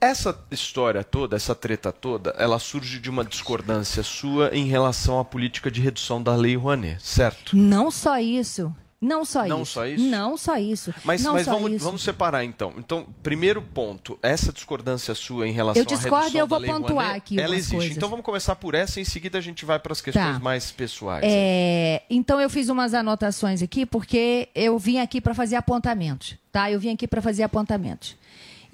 Essa 0.00 0.36
história 0.50 1.04
toda, 1.04 1.36
essa 1.36 1.54
treta 1.54 1.92
toda, 1.92 2.34
ela 2.36 2.58
surge 2.58 2.98
de 2.98 3.08
uma 3.08 3.24
discordância 3.24 4.02
sua 4.02 4.50
em 4.52 4.66
relação 4.66 5.20
à 5.20 5.24
política 5.24 5.70
de 5.70 5.80
redução 5.80 6.20
da 6.20 6.34
Lei 6.34 6.56
Rouanet, 6.56 7.00
certo? 7.00 7.56
Não 7.56 7.92
só 7.92 8.18
isso. 8.18 8.74
Não 9.04 9.24
só 9.24 9.46
Não 9.46 9.62
isso. 9.62 9.72
só 9.72 9.86
isso? 9.86 10.04
Não 10.04 10.36
só 10.36 10.56
isso. 10.56 10.94
Mas, 11.04 11.22
não 11.22 11.34
mas 11.34 11.44
só 11.44 11.52
vamos, 11.54 11.72
isso. 11.72 11.84
vamos 11.84 12.02
separar 12.02 12.44
então. 12.44 12.72
Então, 12.78 13.06
primeiro 13.22 13.60
ponto, 13.60 14.18
essa 14.22 14.52
discordância 14.52 15.14
sua 15.14 15.46
em 15.46 15.52
relação 15.52 15.80
Eu 15.82 15.86
discordo 15.86 16.16
à 16.16 16.20
redução 16.20 16.38
e 16.38 16.40
eu 16.40 16.46
vou 16.46 16.60
da 16.60 16.66
pontuar 16.66 17.14
aqui 17.14 17.38
ela 17.38 17.54
existe. 17.54 17.76
coisas. 17.76 17.96
Então 17.96 18.08
vamos 18.08 18.24
começar 18.24 18.56
por 18.56 18.74
essa 18.74 18.98
e 18.98 19.02
em 19.02 19.04
seguida 19.04 19.36
a 19.38 19.40
gente 19.40 19.64
vai 19.64 19.78
para 19.78 19.92
as 19.92 20.00
questões 20.00 20.24
Tá. 20.36 20.38
mais 20.38 20.70
pessoais. 20.70 21.22
É, 21.26 22.02
então 22.08 22.40
eu 22.40 22.48
fiz 22.48 22.68
umas 22.68 22.94
anotações 22.94 23.62
aqui 23.62 23.84
porque 23.84 24.48
eu 24.54 24.78
vim 24.78 24.98
aqui 24.98 25.20
para 25.20 25.34
fazer 25.34 25.56
apontamentos, 25.56 26.36
tá? 26.50 26.70
Eu 26.70 26.80
vim 26.80 26.90
aqui 26.92 27.06
para 27.06 27.20
fazer 27.20 27.42
apontamentos. 27.42 28.16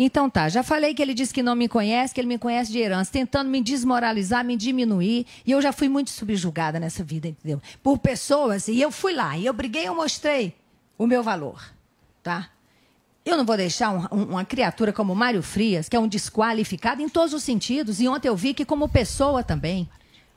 Então 0.03 0.31
tá, 0.31 0.49
já 0.49 0.63
falei 0.63 0.95
que 0.95 1.03
ele 1.03 1.13
disse 1.13 1.35
que 1.35 1.43
não 1.43 1.55
me 1.55 1.69
conhece, 1.69 2.15
que 2.15 2.19
ele 2.23 2.27
me 2.27 2.39
conhece 2.39 2.73
de 2.73 2.79
herança, 2.79 3.13
tentando 3.13 3.51
me 3.51 3.61
desmoralizar, 3.63 4.43
me 4.43 4.57
diminuir, 4.57 5.27
e 5.45 5.51
eu 5.51 5.61
já 5.61 5.73
fui 5.73 5.91
muito 5.91 6.09
subjugada 6.09 6.81
nessa 6.81 7.05
vida, 7.05 7.29
entendeu? 7.29 7.61
Por 7.83 7.99
pessoas, 7.99 8.67
e 8.67 8.81
eu 8.81 8.91
fui 8.91 9.13
lá, 9.13 9.37
e 9.37 9.45
eu 9.45 9.53
briguei, 9.53 9.87
eu 9.87 9.95
mostrei 9.95 10.55
o 10.97 11.07
meu 11.07 11.23
valor, 11.23 11.63
tá? 12.23 12.49
Eu 13.27 13.37
não 13.37 13.45
vou 13.45 13.59
deixar 13.59 13.91
um- 13.91 14.07
um- 14.11 14.25
uma 14.31 14.43
criatura 14.43 14.91
como 14.91 15.15
Mário 15.15 15.43
Frias, 15.43 15.87
que 15.87 15.95
é 15.95 16.01
um 16.01 16.09
desqualificado 16.09 17.03
em 17.03 17.09
todos 17.11 17.35
os 17.35 17.43
sentidos, 17.43 18.01
e 18.01 18.09
ontem 18.09 18.29
eu 18.29 18.37
vi 18.37 18.55
que 18.55 18.65
como 18.65 18.89
pessoa 18.89 19.43
também, 19.45 19.87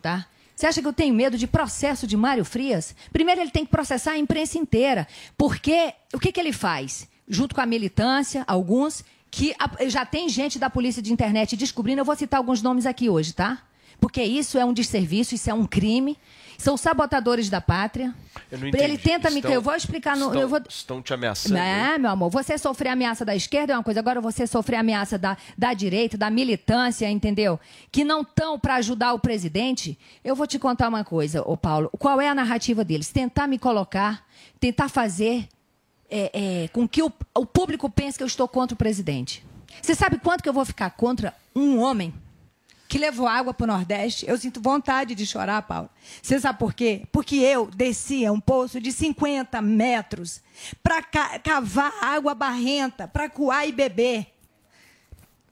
tá? 0.01 0.25
Você 0.53 0.67
acha 0.67 0.81
que 0.81 0.87
eu 0.89 0.91
tenho 0.93 1.15
medo 1.15 1.37
de 1.37 1.47
processo 1.47 2.05
de 2.05 2.17
Mário 2.17 2.43
Frias? 2.43 2.93
Primeiro 3.13 3.39
ele 3.39 3.49
tem 3.49 3.63
que 3.63 3.71
processar 3.71 4.11
a 4.11 4.17
imprensa 4.17 4.57
inteira, 4.57 5.07
porque 5.37 5.93
o 6.13 6.19
que, 6.19 6.33
que 6.33 6.39
ele 6.41 6.51
faz? 6.51 7.07
Junto 7.29 7.55
com 7.55 7.61
a 7.61 7.65
militância, 7.65 8.43
alguns, 8.45 9.05
que 9.35 9.55
já 9.87 10.05
tem 10.05 10.29
gente 10.29 10.59
da 10.59 10.69
polícia 10.69 11.01
de 11.01 11.11
internet 11.11 11.57
descobrindo, 11.57 11.99
eu 11.99 12.05
vou 12.05 12.15
citar 12.15 12.37
alguns 12.37 12.61
nomes 12.61 12.85
aqui 12.85 13.09
hoje, 13.09 13.33
tá? 13.33 13.57
Porque 13.99 14.21
isso 14.21 14.59
é 14.59 14.63
um 14.65 14.71
desserviço, 14.71 15.33
isso 15.33 15.49
é 15.49 15.53
um 15.55 15.65
crime, 15.65 16.15
são 16.55 16.77
sabotadores 16.77 17.49
da 17.49 17.59
pátria. 17.59 18.13
Eu 18.51 18.59
não 18.59 18.67
Ele 18.67 18.77
entendi. 18.77 18.97
tenta 18.99 19.31
me... 19.31 19.37
Estão- 19.37 19.51
Eu 19.51 19.59
vou 19.59 19.73
explicar 19.73 20.15
no... 20.15 20.27
Estão, 20.27 20.39
eu 20.41 20.47
vou... 20.47 20.61
estão 20.69 21.01
te 21.01 21.15
ameaçando. 21.15 21.57
É, 21.57 21.97
meu 21.97 22.11
amor, 22.11 22.29
você 22.29 22.59
sofrer 22.59 22.89
ameaça 22.89 23.25
da 23.25 23.35
esquerda 23.35 23.73
é 23.73 23.75
uma 23.75 23.83
coisa, 23.83 24.01
agora 24.01 24.21
você 24.21 24.45
sofrer 24.45 24.75
ameaça 24.75 25.17
da, 25.17 25.35
da 25.57 25.73
direita, 25.73 26.15
da 26.15 26.29
militância, 26.29 27.09
entendeu? 27.09 27.59
Que 27.91 28.03
não 28.03 28.21
estão 28.21 28.59
para 28.59 28.75
ajudar 28.75 29.13
o 29.13 29.19
presidente. 29.19 29.97
Eu 30.23 30.35
vou 30.35 30.45
te 30.45 30.59
contar 30.59 30.89
uma 30.89 31.03
coisa, 31.03 31.41
ô 31.41 31.57
Paulo. 31.57 31.89
Qual 31.97 32.21
é 32.21 32.29
a 32.29 32.35
narrativa 32.35 32.83
deles? 32.83 33.09
Tentar 33.09 33.47
me 33.47 33.57
colocar, 33.57 34.23
tentar 34.59 34.89
fazer 34.89 35.47
é, 36.13 36.31
é, 36.63 36.67
com 36.67 36.87
que 36.87 37.01
o, 37.01 37.11
o 37.33 37.45
público 37.45 37.89
pense 37.89 38.17
que 38.17 38.23
eu 38.23 38.27
estou 38.27 38.47
contra 38.47 38.75
o 38.75 38.77
presidente. 38.77 39.43
Você 39.81 39.95
sabe 39.95 40.19
quanto 40.19 40.43
que 40.43 40.49
eu 40.49 40.53
vou 40.53 40.63
ficar 40.63 40.91
contra 40.91 41.33
um 41.55 41.79
homem 41.79 42.13
que 42.87 42.99
levou 42.99 43.27
água 43.27 43.51
para 43.51 43.63
o 43.63 43.67
Nordeste? 43.67 44.23
Eu 44.29 44.37
sinto 44.37 44.61
vontade 44.61 45.15
de 45.15 45.25
chorar, 45.25 45.63
Paulo. 45.63 45.89
Você 46.21 46.39
sabe 46.39 46.59
por 46.59 46.75
quê? 46.75 47.07
Porque 47.11 47.37
eu 47.37 47.65
descia 47.65 48.31
um 48.31 48.39
poço 48.39 48.79
de 48.79 48.91
50 48.91 49.59
metros 49.63 50.39
para 50.83 51.01
cavar 51.01 51.91
água 51.99 52.35
barrenta, 52.35 53.07
para 53.07 53.27
coar 53.27 53.67
e 53.67 53.71
beber. 53.71 54.32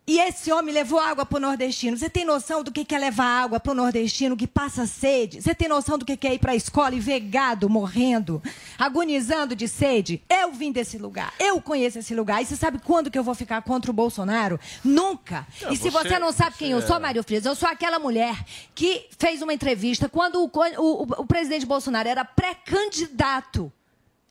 E 0.08 0.20
esse 0.20 0.52
homem 0.52 0.74
levou 0.74 1.00
água 1.00 1.26
pro 1.26 1.40
nordestino. 1.40 1.96
Você 1.96 2.10
tem 2.10 2.26
noção 2.26 2.64
do 2.64 2.72
que 2.72 2.94
é 2.94 2.98
levar 2.98 3.44
água 3.44 3.60
pro 3.60 3.76
nordestino 3.76 4.36
que 4.36 4.48
passa 4.48 4.86
sede? 4.88 5.40
Você 5.42 5.54
tem 5.54 5.68
noção 5.68 5.96
do 5.98 6.04
que 6.04 6.28
é 6.28 6.34
ir 6.34 6.40
pra 6.40 6.56
escola 6.56 6.96
e 6.96 7.00
ver 7.00 7.20
gado 7.20 7.70
morrendo, 7.70 8.42
agonizando 8.80 9.56
de 9.56 9.68
sede? 9.68 10.22
Eu 10.28 10.52
vim 10.52 10.72
desse 10.72 10.98
lugar. 10.98 11.32
Eu 11.40 11.62
conheço 11.62 12.00
esse 12.00 12.16
lugar. 12.16 12.42
E 12.42 12.46
você 12.46 12.56
sabe 12.56 12.80
quando 12.84 13.12
que 13.12 13.18
eu 13.18 13.24
vou 13.24 13.36
ficar 13.36 13.62
contra 13.62 13.92
o 13.92 13.94
Bolsonaro? 13.94 14.60
Nunca. 14.84 15.48
Não, 15.62 15.72
e 15.72 15.78
se 15.78 15.90
você- 15.92 16.10
você 16.10 16.20
não 16.20 16.32
sabe 16.32 16.58
quem 16.58 16.72
eu 16.72 16.82
você 16.82 16.88
sou, 16.88 16.96
é- 16.96 17.00
Mário 17.00 17.24
Frias, 17.24 17.46
eu 17.46 17.56
sou 17.56 17.70
aquela 17.70 18.00
mulher 18.00 18.44
que 18.74 19.08
fez 19.20 19.42
uma 19.44 19.54
entrevista 19.54 20.10
quando 20.10 20.44
o, 20.44 20.52
o- 20.80 21.04
o- 21.04 21.22
o 21.22 21.26
presidente 21.28 21.66
Bolsonaro 21.66 22.10
era 22.10 22.26
pré-candidato. 22.26 23.72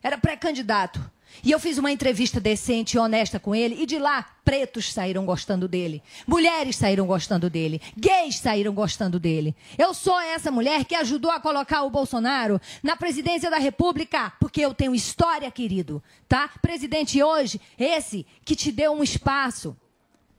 Era 0.03 0.19
pré-candidato. 0.19 1.01
E 1.43 1.51
eu 1.51 1.59
fiz 1.59 1.79
uma 1.79 1.91
entrevista 1.91 2.41
decente 2.41 2.97
e 2.97 2.99
honesta 2.99 3.39
com 3.39 3.55
ele, 3.55 3.83
e 3.83 3.87
de 3.87 3.99
lá, 3.99 4.23
pretos 4.45 4.93
saíram 4.93 5.25
gostando 5.25 5.69
dele, 5.69 6.03
mulheres 6.27 6.77
saíram 6.77 7.07
gostando 7.07 7.49
dele, 7.49 7.81
gays 7.97 8.37
saíram 8.39 8.75
gostando 8.75 9.19
dele. 9.19 9.55
Eu 9.79 9.95
sou 9.95 10.19
essa 10.21 10.51
mulher 10.51 10.85
que 10.85 10.95
ajudou 10.95 11.31
a 11.31 11.41
colocar 11.41 11.83
o 11.83 11.91
Bolsonaro 11.91 12.61
na 12.83 12.97
presidência 12.97 13.51
da 13.51 13.59
República, 13.59 14.33
porque 14.41 14.61
eu 14.61 14.75
tenho 14.75 14.95
história, 14.95 15.51
querido, 15.51 16.03
tá? 16.29 16.51
Presidente 16.61 17.23
hoje, 17.23 17.61
esse 17.79 18.27
que 18.45 18.57
te 18.57 18.73
deu 18.73 18.93
um 18.93 19.03
espaço, 19.03 19.77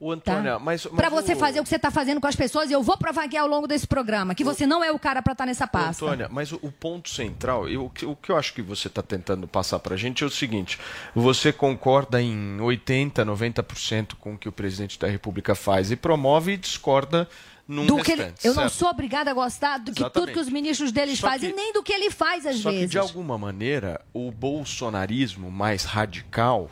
O 0.04 0.10
Antônia, 0.10 0.58
mas, 0.58 0.84
mas 0.84 0.94
Pra 0.96 1.08
você 1.08 1.34
o- 1.34 1.36
fazer 1.36 1.60
o 1.60 1.62
que 1.62 1.68
você 1.68 1.78
tá 1.78 1.88
fazendo 1.88 2.20
com 2.20 2.26
as 2.26 2.34
pessoas, 2.34 2.68
e 2.68 2.72
eu 2.72 2.82
vou 2.82 2.96
provar 2.98 3.22
aqui 3.26 3.36
ao 3.36 3.46
longo 3.46 3.68
desse 3.68 3.86
programa 3.86 4.34
que 4.34 4.42
você 4.42 4.66
não 4.66 4.82
é 4.82 4.90
o 4.90 4.98
cara 4.98 5.22
pra 5.22 5.32
estar 5.32 5.46
nessa 5.46 5.64
pasta. 5.64 6.04
Antônia, 6.04 6.28
mas 6.28 6.50
o, 6.50 6.58
o 6.60 6.72
ponto 6.72 7.08
central, 7.08 7.68
eu- 7.68 7.84
o, 7.84 7.88
que, 7.90 8.04
o 8.04 8.18
eu 8.28 8.36
acho 8.36 8.52
que 8.52 8.60
você 8.62 8.88
está 8.88 9.00
tentando 9.00 9.46
passar 9.46 9.78
para 9.78 9.94
a 9.94 9.96
gente 9.96 10.24
é 10.24 10.26
o 10.26 10.30
seguinte: 10.30 10.76
você 11.14 11.52
concorda 11.52 12.20
em 12.20 12.58
80%, 12.58 13.12
90% 13.24 14.14
com 14.18 14.34
o 14.34 14.38
que 14.38 14.48
o 14.48 14.52
presidente 14.52 14.98
da 14.98 15.06
República 15.06 15.54
faz 15.54 15.92
e 15.92 15.96
promove 15.96 16.54
e 16.54 16.56
discorda 16.56 17.28
num 17.68 17.86
do 17.86 18.02
que 18.02 18.10
ele, 18.10 18.22
restante. 18.24 18.44
eu 18.44 18.54
não 18.54 18.62
certo? 18.62 18.74
sou 18.74 18.88
obrigada 18.88 19.30
a 19.30 19.34
gostar 19.34 19.78
do 19.78 19.92
que 19.92 19.98
tudo 19.98 20.06
Exatamente. 20.06 20.32
que 20.34 20.40
os 20.40 20.48
ministros 20.48 20.90
deles 20.90 21.20
Só 21.20 21.28
fazem, 21.28 21.50
que- 21.50 21.56
nem 21.56 21.72
do 21.72 21.80
que 21.80 21.92
ele 21.92 22.10
faz 22.10 22.44
às 22.44 22.56
Só 22.56 22.70
vezes. 22.70 22.86
que 22.86 22.90
de 22.90 22.98
alguma 22.98 23.38
maneira, 23.38 24.00
o 24.12 24.32
bolsonarismo 24.32 25.48
mais 25.48 25.84
radical, 25.84 26.68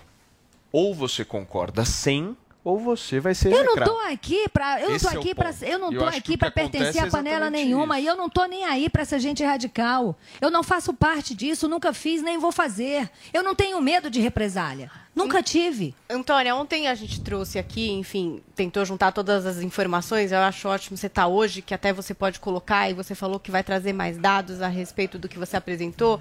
ou 0.73 0.93
você 0.93 1.25
concorda 1.25 1.85
sem, 1.85 2.37
ou 2.71 2.79
você 2.79 3.21
vai 3.21 3.35
ser 3.35 3.53
Eu 3.53 3.65
não 3.65 3.77
tô 3.77 3.99
aqui 4.01 4.49
para, 4.49 4.81
eu 4.81 4.89
não 4.89 4.97
Esse 4.97 5.05
tô 5.05 5.11
é 5.11 5.19
aqui 5.19 5.35
para, 5.35 5.55
eu 5.63 5.79
não 5.79 5.93
Eu 5.93 5.99
tô 5.99 6.05
aqui 6.07 6.37
para 6.37 6.51
pertencer 6.51 7.03
a 7.03 7.07
é 7.07 7.11
panela 7.11 7.51
nenhuma 7.51 7.99
e 8.01 8.07
eu 8.07 8.17
não 8.17 8.29
tô 8.29 8.45
nem 8.45 8.65
aí 8.65 8.89
para 8.89 9.03
essa 9.03 9.19
gente 9.19 9.45
radical. 9.45 10.17
Eu 10.41 10.51
não 10.51 10.63
faço 10.63 10.95
parte 10.95 11.35
disso, 11.35 11.69
nunca 11.69 11.93
fiz, 11.93 12.23
nem 12.23 12.39
vou 12.39 12.53
fazer. 12.53 13.11
Eu 13.33 13.43
não 13.43 13.55
tenho 13.55 13.81
medo 13.81 14.09
de 14.11 14.21
represália. 14.21 14.91
Nunca 15.15 15.43
tive. 15.43 15.95
Antônia, 16.09 16.55
ontem 16.55 16.87
a 16.87 16.95
gente 16.95 17.21
trouxe 17.21 17.59
aqui, 17.59 17.91
enfim, 17.91 18.41
tentou 18.55 18.85
juntar 18.85 19.11
todas 19.13 19.45
as 19.45 19.59
informações. 19.59 20.31
Eu 20.31 20.39
acho 20.39 20.69
ótimo 20.69 20.97
você 20.97 21.09
estar 21.09 21.27
hoje, 21.27 21.61
que 21.63 21.75
até 21.75 21.93
você 21.93 22.15
pode 22.15 22.39
colocar, 22.39 22.89
e 22.89 22.95
você 22.95 23.15
falou 23.15 23.41
que 23.41 23.51
vai 23.51 23.65
trazer 23.65 23.93
mais 23.93 24.17
dados 24.17 24.63
a 24.63 24.69
respeito 24.69 25.19
do 25.19 25.29
que 25.29 25.39
você 25.39 25.57
apresentou. 25.57 26.21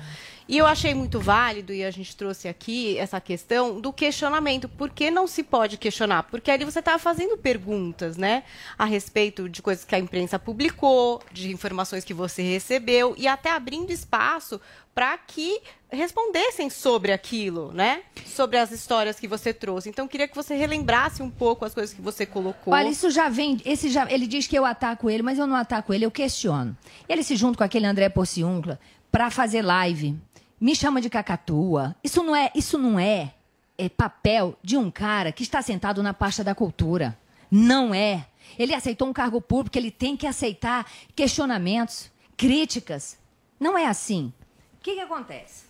E 0.50 0.58
eu 0.58 0.66
achei 0.66 0.96
muito 0.96 1.20
válido, 1.20 1.72
e 1.72 1.86
a 1.86 1.92
gente 1.92 2.16
trouxe 2.16 2.48
aqui 2.48 2.98
essa 2.98 3.22
questão 3.22 3.80
do 3.80 3.94
questionamento. 3.94 4.68
Por 4.68 4.90
que 4.90 5.12
não 5.12 5.28
se 5.28 5.44
pode 5.44 5.78
questionar? 5.78 6.24
Porque 6.24 6.50
ali 6.50 6.66
você 6.66 6.80
estava 6.80 6.98
fazendo 6.98 7.38
perguntas, 7.38 8.18
né? 8.18 8.42
A 8.76 8.84
respeito 8.84 9.48
de 9.48 9.62
coisas 9.62 9.86
que 9.86 9.94
a 9.94 10.00
imprensa 10.00 10.40
publicou, 10.40 11.22
de 11.32 11.52
informações 11.52 12.04
que 12.04 12.16
você 12.16 12.42
recebeu, 12.42 13.14
e 13.16 13.28
até 13.28 13.52
abrindo 13.52 13.92
espaço 13.92 14.60
para 14.96 15.16
que 15.20 15.62
respondessem 15.92 16.68
sobre 16.68 17.12
aquilo, 17.12 17.72
né? 17.72 18.02
Sobre 18.26 18.58
as 18.58 18.72
histórias 18.72 19.20
que 19.20 19.28
você 19.28 19.54
trouxe. 19.54 19.88
Então, 19.88 20.08
queria 20.08 20.28
que 20.28 20.36
você 20.36 20.56
relembrasse 20.56 21.22
um 21.22 21.30
pouco 21.30 21.64
as 21.64 21.76
coisas 21.76 21.94
que 21.94 22.02
você 22.02 22.26
colocou. 22.26 22.74
Olha, 22.74 22.90
isso 22.90 23.12
já 23.12 23.30
vem. 23.30 23.62
Esse 23.64 23.88
já, 23.88 24.12
ele 24.12 24.26
diz 24.26 24.48
que 24.48 24.58
eu 24.58 24.66
ataco 24.66 25.12
ele, 25.12 25.22
mas 25.22 25.38
eu 25.38 25.46
não 25.46 25.56
ataco 25.56 25.94
ele, 25.94 26.08
eu 26.08 26.12
questiono. 26.12 26.76
Ele 27.08 27.22
se 27.22 27.36
junta 27.36 27.60
com 27.60 27.64
aquele 27.64 27.86
André 27.86 28.10
Porciúncula 28.10 28.80
para 29.12 29.30
fazer 29.30 29.62
live. 29.62 30.18
Me 30.60 30.76
chama 30.76 31.02
de 31.02 31.10
cacatua. 31.10 31.96
Isso 32.04 32.22
não 32.24 32.36
é, 32.36 32.52
isso 32.54 32.78
não 32.78 33.00
é, 33.00 33.34
é 33.78 33.88
papel 33.88 34.58
de 34.62 34.78
um 34.78 34.92
cara 34.92 35.32
que 35.32 35.44
está 35.44 35.62
sentado 35.62 36.04
na 36.04 36.14
pasta 36.14 36.44
da 36.44 36.54
cultura. 36.54 37.18
Não 37.50 37.94
é. 37.94 38.26
Ele 38.58 38.74
aceitou 38.74 39.08
um 39.08 39.14
cargo 39.14 39.40
público, 39.42 39.78
ele 39.78 39.92
tem 39.92 40.18
que 40.18 40.28
aceitar 40.28 40.86
questionamentos, 41.16 42.12
críticas. 42.36 43.18
Não 43.60 43.78
é 43.78 43.86
assim. 43.86 44.34
O 44.80 44.84
que, 44.84 44.96
que 44.96 45.02
acontece? 45.02 45.66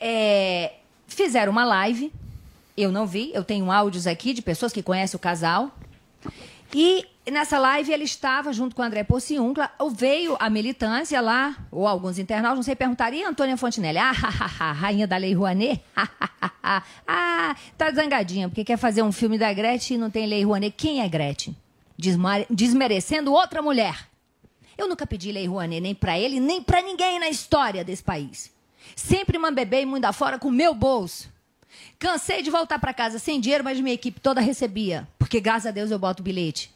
É, 0.00 0.74
fizeram 1.06 1.52
uma 1.52 1.64
live, 1.64 2.12
eu 2.76 2.90
não 2.90 3.06
vi, 3.06 3.30
eu 3.34 3.44
tenho 3.44 3.70
áudios 3.70 4.06
aqui 4.06 4.32
de 4.32 4.42
pessoas 4.42 4.72
que 4.72 4.82
conhecem 4.82 5.16
o 5.16 5.20
casal. 5.20 5.70
E 6.74 7.06
nessa 7.30 7.58
live 7.58 7.92
ele 7.92 8.04
estava 8.04 8.52
junto 8.52 8.74
com 8.74 8.82
o 8.82 8.84
André 8.84 9.04
Porciúncula, 9.04 9.70
veio 9.90 10.36
a 10.40 10.48
militância 10.48 11.20
lá, 11.20 11.56
ou 11.70 11.86
alguns 11.86 12.18
internautas, 12.18 12.56
não 12.58 12.62
sei, 12.62 12.74
perguntaram, 12.74 13.16
e 13.16 13.22
a 13.22 13.28
Antônia 13.28 13.56
Fontinelli? 13.56 13.98
Ah, 13.98 14.10
ha, 14.10 14.28
ha, 14.28 14.50
ha, 14.58 14.72
rainha 14.72 15.06
da 15.06 15.16
Lei 15.16 15.34
Rouanet? 15.34 15.82
ah, 17.06 17.56
tá 17.76 17.90
zangadinha, 17.92 18.48
porque 18.48 18.64
quer 18.64 18.78
fazer 18.78 19.02
um 19.02 19.12
filme 19.12 19.38
da 19.38 19.52
Gretchen 19.52 19.96
e 19.96 20.00
não 20.00 20.10
tem 20.10 20.26
Lei 20.26 20.44
Rouanet. 20.44 20.74
Quem 20.76 21.02
é 21.02 21.08
Gretchen? 21.08 21.56
Desma- 21.98 22.46
desmerecendo 22.48 23.32
outra 23.32 23.60
mulher. 23.60 24.08
Eu 24.76 24.88
nunca 24.88 25.06
pedi 25.06 25.30
Lei 25.30 25.46
Rouanet 25.46 25.80
nem 25.80 25.94
pra 25.94 26.18
ele, 26.18 26.40
nem 26.40 26.62
pra 26.62 26.80
ninguém 26.80 27.20
na 27.20 27.28
história 27.28 27.84
desse 27.84 28.02
país. 28.02 28.50
Sempre 28.96 29.38
e 29.82 29.86
mundo 29.86 30.04
afora 30.06 30.38
com 30.38 30.50
meu 30.50 30.74
bolso. 30.74 31.31
Cansei 32.02 32.42
de 32.42 32.50
voltar 32.50 32.80
para 32.80 32.92
casa 32.92 33.20
sem 33.20 33.38
dinheiro, 33.38 33.62
mas 33.62 33.78
minha 33.78 33.94
equipe 33.94 34.18
toda 34.18 34.40
recebia. 34.40 35.06
Porque 35.16 35.38
graças 35.40 35.66
a 35.66 35.70
Deus 35.70 35.88
eu 35.88 36.00
boto 36.00 36.20
o 36.20 36.24
bilhete. 36.24 36.68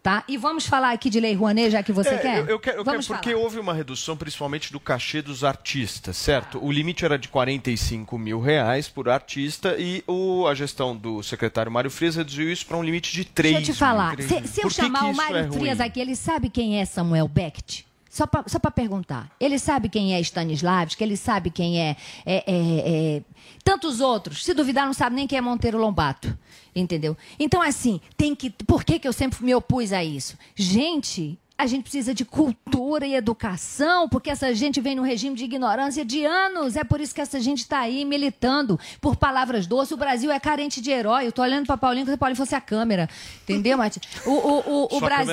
Tá? 0.00 0.22
E 0.28 0.36
vamos 0.36 0.66
falar 0.66 0.92
aqui 0.92 1.10
de 1.10 1.18
Lei 1.18 1.34
Rouanet, 1.34 1.70
já 1.70 1.82
que 1.82 1.90
você 1.90 2.10
É, 2.10 2.18
quer? 2.18 2.38
Eu, 2.38 2.46
eu 2.46 2.60
quero, 2.60 2.78
eu 2.78 2.84
quero 2.84 3.04
porque 3.04 3.30
falar. 3.32 3.42
houve 3.42 3.58
uma 3.58 3.74
redução 3.74 4.16
principalmente 4.16 4.70
do 4.72 4.78
cachê 4.78 5.20
dos 5.20 5.42
artistas, 5.42 6.16
certo? 6.16 6.64
O 6.64 6.70
limite 6.70 7.04
era 7.04 7.18
de 7.18 7.26
45 7.28 8.16
mil 8.16 8.40
reais 8.40 8.88
por 8.88 9.08
artista 9.08 9.74
e 9.76 10.04
o, 10.06 10.46
a 10.46 10.54
gestão 10.54 10.96
do 10.96 11.24
secretário 11.24 11.70
Mário 11.70 11.90
Frias 11.90 12.14
reduziu 12.14 12.50
isso 12.50 12.64
para 12.64 12.76
um 12.76 12.84
limite 12.84 13.12
de 13.12 13.24
3 13.24 13.56
Deixa 13.56 13.70
eu 13.72 13.74
te 13.74 13.78
falar. 13.78 14.16
Se, 14.20 14.46
se 14.46 14.62
eu 14.64 14.70
chamar 14.70 15.06
o 15.06 15.14
Mário 15.14 15.38
é? 15.38 15.50
Frias 15.50 15.80
aqui, 15.80 16.00
ele 16.00 16.14
sabe 16.14 16.48
quem 16.48 16.80
é 16.80 16.84
Samuel 16.84 17.26
Beckett? 17.26 17.84
Só 18.12 18.26
para 18.26 18.70
perguntar. 18.70 19.34
Ele 19.40 19.58
sabe 19.58 19.88
quem 19.88 20.14
é 20.14 20.20
Stanislavski, 20.20 21.02
ele 21.02 21.16
sabe 21.16 21.50
quem 21.50 21.80
é, 21.80 21.96
é- 22.26 22.44
é- 22.46 23.16
é- 23.16 23.22
Tantos 23.64 24.00
outros. 24.00 24.44
Se 24.44 24.52
duvidar, 24.52 24.84
não 24.84 24.92
sabe 24.92 25.16
nem 25.16 25.26
quem 25.26 25.38
é 25.38 25.40
Monteiro 25.40 25.78
Lombato. 25.78 26.36
Entendeu? 26.76 27.16
Então, 27.38 27.62
assim, 27.62 28.02
tem 28.14 28.34
que. 28.34 28.50
Por 28.50 28.84
que, 28.84 28.98
que 28.98 29.08
eu 29.08 29.14
sempre 29.14 29.42
me 29.42 29.54
opus 29.54 29.94
a 29.94 30.04
isso? 30.04 30.36
Gente. 30.54 31.38
A 31.56 31.66
gente 31.66 31.82
precisa 31.82 32.12
de 32.14 32.24
cultura 32.24 33.06
e 33.06 33.14
educação, 33.14 34.08
porque 34.08 34.30
essa 34.30 34.52
gente 34.54 34.80
vem 34.80 34.96
no 34.96 35.02
regime 35.02 35.36
de 35.36 35.44
ignorância 35.44 36.04
de 36.04 36.24
anos. 36.24 36.74
É 36.76 36.82
por 36.82 37.00
isso 37.00 37.14
que 37.14 37.20
essa 37.20 37.38
gente 37.40 37.58
está 37.60 37.78
aí 37.80 38.04
militando 38.04 38.80
por 39.00 39.14
palavras 39.16 39.66
doces. 39.66 39.92
O 39.92 39.96
Brasil 39.96 40.30
é 40.32 40.40
carente 40.40 40.80
de 40.80 40.90
herói. 40.90 41.26
Eu 41.26 41.32
tô 41.32 41.42
olhando 41.42 41.66
para 41.66 41.76
Paulinho 41.76 42.04
como 42.04 42.14
se 42.14 42.18
Paulinho 42.18 42.36
fosse 42.36 42.54
a 42.54 42.60
câmera. 42.60 43.08
Entendeu, 43.44 43.78
Mati? 43.78 44.00
O, 44.26 44.30
o, 44.30 44.58
o, 44.58 44.84
o 44.86 44.88
Sua 44.88 45.00
Brasil. 45.00 45.32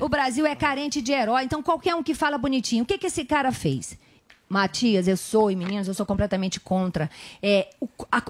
é. 0.00 0.04
O 0.04 0.08
Brasil 0.08 0.44
é 0.46 0.54
carente 0.54 1.00
de 1.00 1.12
herói. 1.12 1.44
Então, 1.44 1.62
qualquer 1.62 1.94
um 1.94 2.02
que 2.02 2.14
fala 2.14 2.36
bonitinho. 2.36 2.82
O 2.82 2.86
que, 2.86 2.98
que 2.98 3.06
esse 3.06 3.24
cara 3.24 3.50
fez? 3.52 3.96
Matias, 4.48 5.08
eu 5.08 5.16
sou, 5.16 5.50
e 5.50 5.56
meninos, 5.56 5.88
eu 5.88 5.94
sou 5.94 6.04
completamente 6.04 6.60
contra. 6.60 7.08
É, 7.42 7.70
o- 7.80 7.88
a- 8.10 8.22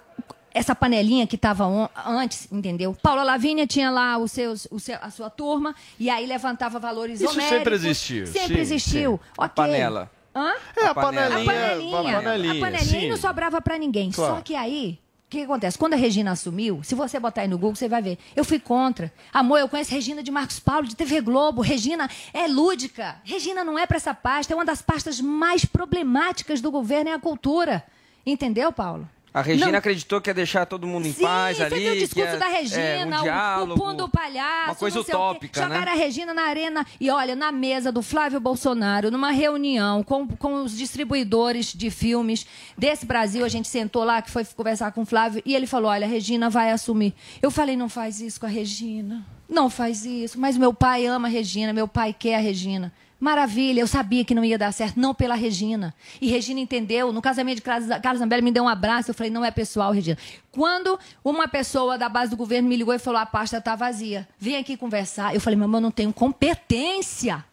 essa 0.54 0.74
panelinha 0.74 1.26
que 1.26 1.36
estava 1.36 1.64
antes, 2.06 2.46
entendeu? 2.52 2.96
Paula 3.02 3.22
Lavínia 3.22 3.66
tinha 3.66 3.90
lá 3.90 4.18
os 4.18 4.32
seus, 4.32 4.66
o 4.70 4.78
seu- 4.78 4.98
a 5.00 5.10
sua 5.10 5.30
turma, 5.30 5.74
e 5.98 6.10
aí 6.10 6.26
levantava 6.26 6.78
valores 6.78 7.20
Isso 7.20 7.30
homéricos. 7.32 7.56
sempre 7.58 7.74
existiu, 7.74 8.26
Sempre 8.26 8.54
sim, 8.56 8.60
existiu. 8.60 9.12
sim. 9.22 9.30
Ok. 9.38 9.54
Panela. 9.54 10.10
Hã? 10.34 10.52
É, 10.76 10.86
a 10.86 10.90
A 10.90 10.94
panelinha. 10.94 11.44
panelinha. 11.44 11.98
A 12.18 12.22
panelinha, 12.22 12.52
A 12.54 12.70
panelinha 12.70 13.10
não 13.10 13.16
sobrava 13.18 13.60
pra 13.60 13.76
ninguém. 13.78 14.10
Claro. 14.10 14.36
Só 14.36 14.40
que 14.40 14.54
aí, 14.54 14.98
o 15.26 15.30
que, 15.32 15.38
que 15.38 15.44
acontece? 15.44 15.76
Quando 15.76 15.92
a 15.92 15.96
Regina 15.96 16.30
assumiu, 16.32 16.80
se 16.82 16.94
você 16.94 17.20
botar 17.20 17.42
aí 17.42 17.48
no 17.48 17.58
Google, 17.58 17.74
você 17.76 17.86
vai 17.88 18.00
ver. 18.00 18.18
Eu 18.34 18.42
fui 18.44 18.58
contra. 18.58 19.12
Amor, 19.32 19.58
eu 19.58 19.68
conheço 19.68 19.90
Regina 19.92 20.22
de 20.22 20.30
Marcos 20.30 20.58
Paulo, 20.58 20.86
de 20.86 20.96
TV 20.96 21.20
Globo. 21.20 21.60
Regina 21.60 22.08
é 22.32 22.46
lúdica. 22.48 23.16
Regina 23.24 23.62
não 23.62 23.78
é 23.78 23.86
pra 23.86 23.98
essa 23.98 24.14
pasta. 24.14 24.52
É 24.54 24.56
uma 24.56 24.64
das 24.64 24.80
pastas 24.80 25.20
mais 25.20 25.64
problemáticas 25.66 26.60
do 26.62 26.70
governo, 26.70 27.10
é 27.10 27.14
a 27.14 27.18
cultura. 27.18 27.84
Entendeu, 28.24 28.72
Paulo? 28.72 29.06
A 29.34 29.40
Regina 29.40 29.72
Não. 29.72 29.78
acreditou 29.78 30.20
que 30.20 30.28
ia 30.28 30.34
deixar 30.34 30.66
todo 30.66 30.86
mundo 30.86 31.06
em 31.08 31.12
Sim, 31.12 31.22
paz 31.22 31.58
ali. 31.58 31.80
viu 31.80 31.92
o 31.94 31.96
discurso 31.96 32.36
da 32.38 32.50
é, 32.50 32.60
Regina, 32.60 33.16
um 33.16 33.20
o- 33.20 33.22
diálogo, 33.22 33.72
o, 33.80 33.82
pão 33.82 33.96
do 33.96 34.06
palhaço, 34.08 34.68
uma 34.68 34.74
coisa 34.74 35.00
utópica, 35.00 35.60
né? 35.60 35.66
Jogaram 35.74 35.92
a 35.92 35.94
Regina 35.94 36.34
na 36.34 36.42
arena 36.42 36.86
e 37.00 37.08
olha, 37.08 37.34
na 37.34 37.50
mesa 37.50 37.90
do 37.90 38.02
Flávio 38.02 38.38
Bolsonaro, 38.38 39.10
numa 39.10 39.30
reunião 39.30 40.02
com, 40.02 40.26
com 40.28 40.62
os 40.62 40.76
distribuidores 40.76 41.72
de 41.72 41.90
filmes 41.90 42.46
desse 42.76 43.06
Brasil, 43.06 43.42
a 43.42 43.48
gente 43.48 43.68
sentou 43.68 44.04
lá, 44.04 44.20
que 44.20 44.30
foi 44.30 44.44
conversar 44.44 44.92
com 44.92 45.00
o 45.00 45.06
Flávio, 45.06 45.42
e 45.46 45.54
ele 45.54 45.66
falou, 45.66 45.90
olha, 45.90 46.06
a 46.06 46.10
Regina 46.10 46.50
vai 46.50 46.70
assumir. 46.70 47.14
Eu 47.40 47.50
falei, 47.50 47.74
não 47.74 47.88
faz 47.88 48.20
isso 48.20 48.38
com 48.38 48.44
a 48.46 48.50
Regina. 48.50 49.24
Não 49.48 49.68
faz 49.70 50.04
isso. 50.04 50.38
Mas 50.38 50.56
meu 50.56 50.72
pai 50.74 51.06
ama 51.06 51.28
a 51.28 51.30
Regina, 51.30 51.72
meu 51.72 51.88
pai 51.88 52.14
quer 52.18 52.36
a 52.36 52.38
Regina. 52.38 52.92
Maravilha, 53.22 53.78
eu 53.78 53.86
sabia 53.86 54.24
que 54.24 54.34
não 54.34 54.44
ia 54.44 54.58
dar 54.58 54.72
certo, 54.72 54.98
não 54.98 55.14
pela 55.14 55.36
Regina. 55.36 55.94
E 56.20 56.26
Regina 56.26 56.58
entendeu. 56.58 57.12
No 57.12 57.22
casamento 57.22 57.58
de 57.58 57.62
Carlos 57.62 57.88
Carlos 58.02 58.18
Zambelli 58.18 58.42
me 58.42 58.50
deu 58.50 58.64
um 58.64 58.68
abraço, 58.68 59.12
eu 59.12 59.14
falei, 59.14 59.30
não 59.30 59.44
é 59.44 59.50
pessoal, 59.52 59.92
Regina. 59.92 60.18
Quando 60.50 60.98
uma 61.22 61.46
pessoa 61.46 61.96
da 61.96 62.08
base 62.08 62.32
do 62.32 62.36
governo 62.36 62.68
me 62.68 62.74
ligou 62.76 62.92
e 62.92 62.98
falou, 62.98 63.20
a 63.20 63.24
pasta 63.24 63.58
está 63.58 63.76
vazia, 63.76 64.28
vem 64.40 64.56
aqui 64.56 64.76
conversar. 64.76 65.32
Eu 65.36 65.40
falei, 65.40 65.56
mamãe, 65.56 65.78
eu 65.78 65.82
não 65.82 65.92
tenho 65.92 66.12
competência 66.12 67.44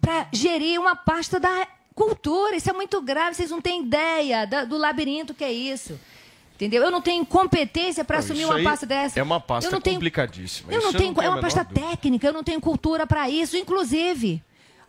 para 0.00 0.28
gerir 0.32 0.80
uma 0.80 0.94
pasta 0.94 1.40
da 1.40 1.66
cultura. 1.92 2.54
Isso 2.54 2.70
é 2.70 2.72
muito 2.72 3.02
grave, 3.02 3.34
vocês 3.34 3.50
não 3.50 3.60
têm 3.60 3.82
ideia 3.82 4.46
do 4.46 4.78
labirinto 4.78 5.34
que 5.34 5.42
é 5.42 5.52
isso. 5.52 5.98
Entendeu? 6.54 6.84
Eu 6.84 6.92
não 6.92 7.02
tenho 7.02 7.26
competência 7.26 8.04
para 8.04 8.18
Não, 8.18 8.24
assumir 8.24 8.44
uma 8.44 8.62
pasta 8.62 8.86
dessa. 8.86 9.18
É 9.18 9.22
uma 9.24 9.40
pasta 9.40 9.66
eu 9.66 9.72
não 9.72 9.80
tenho 9.80 9.96
complicadíssima. 9.96 10.72
eu 10.72 10.80
não 10.80 10.90
Isso 10.90 10.98
tenho, 10.98 11.12
tenho 11.12 11.26
é 11.26 11.28
uma 11.28 11.40
pasta 11.40 11.64
dúvida. 11.64 11.88
técnica, 11.88 12.28
eu 12.28 12.32
não 12.32 12.44
tenho 12.44 12.60
cultura 12.60 13.08
para 13.08 13.28
isso, 13.28 13.56
inclusive. 13.56 14.40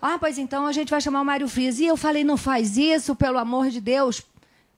Ah, 0.08 0.20
pois 0.20 0.38
então 0.38 0.68
a 0.68 0.72
gente 0.72 0.92
vai 0.92 1.02
chamar 1.02 1.22
o 1.22 1.26
Mário 1.26 1.48
Frias. 1.48 1.80
E 1.80 1.86
eu 1.86 1.98
falei, 1.98 2.24
não 2.24 2.38
faz 2.38 2.78
isso, 2.78 3.16
pelo 3.16 3.40
amor 3.40 3.70
de 3.70 3.82
Deus. 3.82 4.22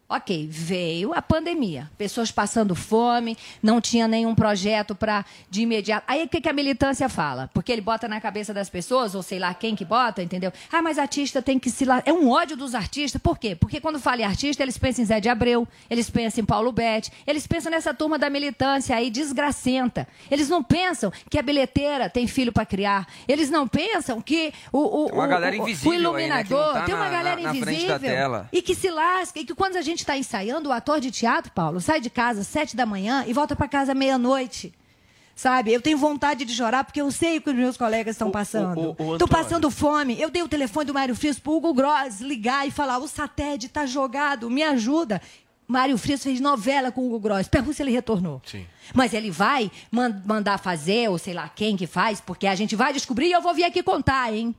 Ok, 0.09 0.47
veio 0.49 1.13
a 1.13 1.21
pandemia, 1.21 1.91
pessoas 1.97 2.31
passando 2.31 2.73
fome, 2.73 3.37
não 3.61 3.81
tinha 3.81 4.07
nenhum 4.07 4.33
projeto 4.33 4.95
para 4.95 5.25
de 5.49 5.63
imediato. 5.63 6.05
Aí 6.07 6.23
o 6.23 6.29
que, 6.29 6.39
que 6.39 6.47
a 6.47 6.53
militância 6.53 7.09
fala? 7.09 7.49
Porque 7.53 7.73
ele 7.73 7.81
bota 7.81 8.07
na 8.07 8.21
cabeça 8.21 8.53
das 8.53 8.69
pessoas, 8.69 9.13
ou 9.15 9.21
sei 9.21 9.37
lá 9.37 9.53
quem 9.53 9.75
que 9.75 9.83
bota, 9.83 10.23
entendeu? 10.23 10.53
Ah, 10.71 10.81
mas 10.81 10.97
artista 10.97 11.41
tem 11.41 11.59
que 11.59 11.69
se 11.69 11.83
lá. 11.83 12.01
É 12.05 12.13
um 12.13 12.29
ódio 12.29 12.55
dos 12.55 12.73
artistas. 12.73 13.21
Por 13.21 13.37
quê? 13.37 13.53
Porque 13.53 13.81
quando 13.81 13.99
fala 13.99 14.21
em 14.21 14.23
artista, 14.23 14.63
eles 14.63 14.77
pensam 14.77 15.03
em 15.03 15.05
Zé 15.07 15.19
de 15.19 15.27
Abreu, 15.27 15.67
eles 15.89 16.09
pensam 16.09 16.41
em 16.41 16.45
Paulo 16.45 16.71
Betti, 16.71 17.11
eles 17.27 17.45
pensam 17.45 17.69
nessa 17.69 17.93
turma 17.93 18.17
da 18.17 18.29
militância 18.29 18.95
aí 18.95 19.09
desgracenta. 19.09 20.07
Eles 20.31 20.47
não 20.47 20.63
pensam 20.63 21.11
que 21.29 21.37
a 21.37 21.41
bilheteira 21.41 22.09
tem 22.09 22.27
filho 22.27 22.53
para 22.53 22.65
criar. 22.65 23.05
Eles 23.27 23.49
não 23.49 23.67
pensam 23.67 24.21
que 24.21 24.53
o, 24.71 25.03
o, 25.03 25.05
Tem 25.07 25.15
uma 25.15 25.25
o- 25.25 25.27
galera 25.27 25.53
o- 25.53 25.59
invisível 25.63 25.91
o 25.91 26.15
aí, 26.15 26.29
né, 26.29 26.41
iluminador 26.43 26.73
tá 26.73 26.81
tem 26.85 26.95
uma 26.95 27.03
na- 27.03 27.09
galera 27.11 27.41
na- 27.41 27.51
na 27.51 27.57
invisível 27.57 28.45
e 28.53 28.61
que 28.61 28.73
se 28.73 28.89
lasca, 28.89 29.37
e 29.39 29.43
que 29.43 29.53
quando 29.53 29.75
a 29.75 29.81
gente 29.81 29.96
está 30.01 30.17
ensaiando, 30.17 30.69
o 30.69 30.71
ator 30.71 30.99
de 30.99 31.11
teatro, 31.11 31.51
Paulo, 31.51 31.79
sai 31.81 31.99
de 32.01 32.09
casa 32.09 32.41
às 32.41 32.47
sete 32.47 32.75
da 32.75 32.85
manhã 32.85 33.23
e 33.27 33.33
volta 33.33 33.55
para 33.55 33.67
casa 33.67 33.93
meia-noite. 33.93 34.73
Sabe? 35.35 35.71
Eu 35.71 35.79
tenho 35.81 35.99
vontade 35.99 36.43
de 36.45 36.51
chorar 36.53 36.83
porque 36.83 36.99
eu 36.99 37.11
sei 37.11 37.37
o 37.37 37.41
que 37.41 37.51
os 37.51 37.55
meus 37.55 37.77
colegas 37.77 38.15
estão 38.15 38.31
passando. 38.31 38.95
o- 38.97 39.03
o 39.09 39.13
Estou 39.13 39.27
passando 39.27 39.69
fome. 39.69 40.19
Eu 40.19 40.31
dei 40.31 40.41
o 40.41 40.47
telefone 40.47 40.87
do 40.87 40.93
Mário 40.95 41.15
Frias 41.15 41.37
pro 41.37 41.53
Hugo 41.53 41.75
Gross 41.75 42.19
ligar 42.21 42.67
e 42.67 42.71
falar: 42.71 42.97
o 42.97 43.07
satélite 43.07 43.67
está 43.67 43.85
jogado, 43.85 44.49
me 44.49 44.63
ajuda. 44.63 45.21
Mário 45.67 45.95
Frias 45.97 46.23
fez 46.23 46.39
novela 46.39 46.91
com 46.91 47.01
o 47.01 47.05
Hugo 47.07 47.19
Gross. 47.19 47.47
Pergunta 47.47 47.73
se 47.75 47.83
ele 47.83 47.91
retornou. 47.91 48.41
Sim. 48.45 48.65
Mas 48.95 49.13
ele 49.13 49.29
vai 49.29 49.69
man- 49.91 50.23
mandar 50.25 50.57
fazer, 50.57 51.07
ou 51.09 51.19
sei 51.19 51.35
lá 51.35 51.47
quem 51.53 51.77
que 51.77 51.85
faz, 51.85 52.19
porque 52.19 52.47
a 52.47 52.55
gente 52.55 52.75
vai 52.75 52.91
descobrir 52.91 53.27
e 53.27 53.31
eu 53.33 53.41
vou 53.41 53.53
vir 53.53 53.65
aqui 53.65 53.83
contar, 53.83 54.33
hein? 54.33 54.55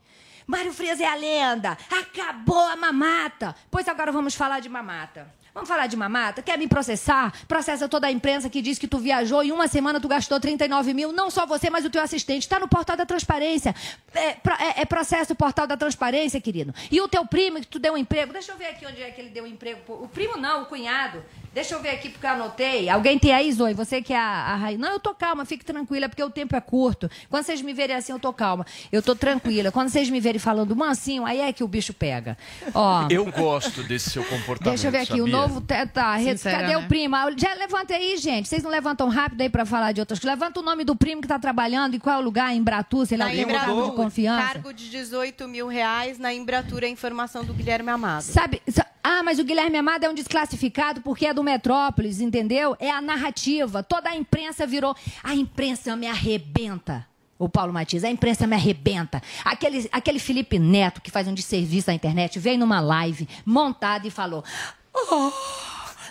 Mário 0.48 0.72
Frias 0.72 0.98
é 0.98 1.06
a 1.06 1.14
lenda. 1.14 1.76
Acabou 1.90 2.58
a 2.68 2.74
mamata. 2.74 3.54
Pois 3.70 3.86
agora 3.86 4.10
vamos 4.10 4.34
falar 4.34 4.60
de 4.60 4.68
mamata. 4.70 5.30
Vamos 5.52 5.68
falar 5.68 5.88
de 5.88 5.96
mamata? 5.96 6.40
Quer 6.40 6.56
me 6.56 6.66
processar? 6.68 7.32
Processa 7.46 7.86
toda 7.88 8.06
a 8.06 8.10
imprensa 8.12 8.48
que 8.48 8.62
diz 8.62 8.78
que 8.78 8.86
tu 8.88 8.96
viajou 8.98 9.42
e 9.44 9.52
uma 9.52 9.68
semana 9.68 10.00
tu 10.00 10.08
gastou 10.08 10.40
39 10.40 10.94
mil. 10.94 11.12
Não 11.12 11.30
só 11.30 11.44
você, 11.44 11.68
mas 11.68 11.84
o 11.84 11.90
teu 11.90 12.00
assistente. 12.00 12.42
Está 12.44 12.58
no 12.58 12.66
portal 12.68 12.96
da 12.96 13.04
transparência. 13.04 13.74
É, 14.14 14.28
é- 14.28 14.36
é 14.76 14.84
processo 14.86 15.34
portal 15.34 15.66
da 15.66 15.76
transparência, 15.76 16.40
querido. 16.40 16.74
E 16.90 16.98
o 17.00 17.08
teu 17.08 17.26
primo 17.26 17.60
que 17.60 17.66
tu 17.66 17.78
deu 17.78 17.92
um 17.92 17.96
emprego. 17.98 18.32
Deixa 18.32 18.52
eu 18.52 18.56
ver 18.56 18.68
aqui 18.68 18.86
onde 18.86 19.02
é 19.02 19.10
que 19.10 19.20
ele 19.20 19.30
deu 19.30 19.44
um 19.44 19.48
emprego. 19.48 19.80
O 20.02 20.08
primo 20.08 20.36
não, 20.38 20.62
o 20.62 20.66
cunhado. 20.66 21.22
Deixa 21.58 21.74
eu 21.74 21.80
ver 21.82 21.90
aqui 21.90 22.08
porque 22.08 22.24
eu 22.24 22.30
anotei. 22.30 22.88
Alguém 22.88 23.18
tem 23.18 23.32
aí, 23.34 23.50
Zoe? 23.52 23.74
Você 23.74 24.00
que 24.00 24.12
é 24.12 24.16
a, 24.16 24.22
a 24.22 24.54
rainha. 24.56 24.78
Não, 24.78 24.92
eu 24.92 25.00
tô 25.00 25.12
calma, 25.12 25.44
fique 25.44 25.64
tranquila, 25.64 26.08
porque 26.08 26.22
o 26.22 26.30
tempo 26.30 26.54
é 26.54 26.60
curto. 26.60 27.10
Quando 27.28 27.42
vocês 27.44 27.60
me 27.60 27.72
verem 27.74 27.96
assim, 27.96 28.12
eu 28.12 28.18
tô 28.20 28.32
calma. 28.32 28.64
Eu 28.92 29.02
tô 29.02 29.16
tranquila. 29.16 29.72
Quando 29.72 29.88
vocês 29.88 30.08
me 30.08 30.20
verem 30.20 30.38
falando 30.38 30.76
mansinho, 30.76 31.26
aí 31.26 31.40
é 31.40 31.52
que 31.52 31.64
o 31.64 31.68
bicho 31.68 31.92
pega. 31.92 32.38
Ó. 32.72 33.08
Eu 33.10 33.24
gosto 33.32 33.82
desse 33.82 34.10
seu 34.10 34.22
comportamento. 34.24 34.74
Deixa 34.74 34.86
eu 34.86 34.92
ver 34.92 34.98
aqui, 34.98 35.14
o 35.14 35.26
sabia? 35.26 35.32
novo. 35.32 35.60
Tá, 35.60 35.84
tá, 35.84 36.14
re- 36.14 36.30
Sincera, 36.36 36.58
cadê 36.60 36.68
né? 36.76 36.78
o 36.78 36.86
primo? 36.86 37.16
Ah, 37.16 37.28
Já 37.36 37.52
levanta 37.54 37.94
aí, 37.94 38.16
gente. 38.18 38.48
Vocês 38.48 38.62
não 38.62 38.70
levantam 38.70 39.08
rápido 39.08 39.40
aí 39.40 39.48
pra 39.48 39.66
falar 39.66 39.90
de 39.90 39.98
outras 40.00 40.20
coisas. 40.20 40.38
Levanta 40.38 40.60
o 40.60 40.62
nome 40.62 40.84
do 40.84 40.94
primo 40.94 41.20
que 41.20 41.26
tá 41.28 41.40
trabalhando 41.40 41.94
e 41.94 41.98
qual 41.98 42.16
é 42.16 42.18
o 42.20 42.22
lugar, 42.22 42.54
em 42.54 42.62
Bratu, 42.62 43.04
sei 43.04 43.18
lá, 43.18 43.24
Na 43.24 43.30
tem 43.32 43.44
um 43.44 43.48
cargo 43.48 43.82
de 43.90 43.96
confiança. 43.96 44.46
cargo 44.52 44.72
de 44.72 44.88
18 44.90 45.48
mil 45.48 45.66
reais 45.66 46.18
na 46.20 46.32
Embratura, 46.32 46.86
a 46.86 46.88
informação 46.88 47.44
do 47.44 47.52
Guilherme 47.52 47.90
Amado. 47.90 48.22
Sabe, 48.22 48.62
sa- 48.68 48.86
ah, 49.10 49.22
mas 49.22 49.38
o 49.38 49.44
Guilherme 49.44 49.78
Amado 49.78 50.04
é 50.04 50.08
um 50.10 50.12
desclassificado 50.12 51.00
porque 51.00 51.24
é 51.24 51.32
do 51.32 51.42
Metrópolis, 51.42 52.20
entendeu? 52.20 52.76
É 52.78 52.90
a 52.90 53.00
narrativa. 53.00 53.82
Toda 53.82 54.10
a 54.10 54.14
imprensa 54.14 54.66
virou. 54.66 54.94
A 55.24 55.34
imprensa 55.34 55.96
me 55.96 56.06
arrebenta. 56.06 57.06
O 57.38 57.48
Paulo 57.48 57.72
Matias, 57.72 58.04
a 58.04 58.10
imprensa 58.10 58.46
me 58.46 58.54
arrebenta. 58.54 59.22
Aquele, 59.42 59.88
aquele 59.90 60.18
Felipe 60.18 60.58
Neto, 60.58 61.00
que 61.00 61.10
faz 61.10 61.26
um 61.26 61.32
desserviço 61.32 61.88
na 61.88 61.94
internet, 61.94 62.38
veio 62.38 62.58
numa 62.58 62.80
live 62.80 63.26
montada 63.46 64.06
e 64.06 64.10
falou: 64.10 64.44
"Oh, 64.92 65.32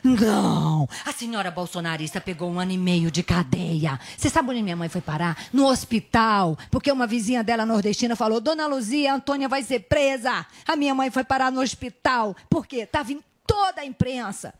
não, 0.03 0.87
a 1.05 1.11
senhora 1.11 1.51
bolsonarista 1.51 2.21
pegou 2.21 2.49
um 2.49 2.59
ano 2.59 2.71
e 2.71 2.77
meio 2.77 3.09
de 3.11 3.23
cadeia. 3.23 3.99
Você 4.17 4.29
sabe 4.29 4.51
onde 4.51 4.61
minha 4.61 4.75
mãe 4.75 4.89
foi 4.89 5.01
parar? 5.01 5.37
No 5.51 5.67
hospital, 5.67 6.57
porque 6.69 6.91
uma 6.91 7.07
vizinha 7.07 7.43
dela 7.43 7.65
nordestina 7.65 8.15
falou: 8.15 8.39
Dona 8.39 8.67
Luzia, 8.67 9.11
a 9.11 9.15
Antônia 9.15 9.47
vai 9.47 9.63
ser 9.63 9.81
presa. 9.81 10.45
A 10.67 10.75
minha 10.75 10.93
mãe 10.93 11.09
foi 11.09 11.23
parar 11.23 11.51
no 11.51 11.61
hospital. 11.61 12.35
Por 12.49 12.65
quê? 12.67 12.85
Tava 12.85 13.11
em 13.11 13.21
toda 13.45 13.81
a 13.81 13.85
imprensa. 13.85 14.53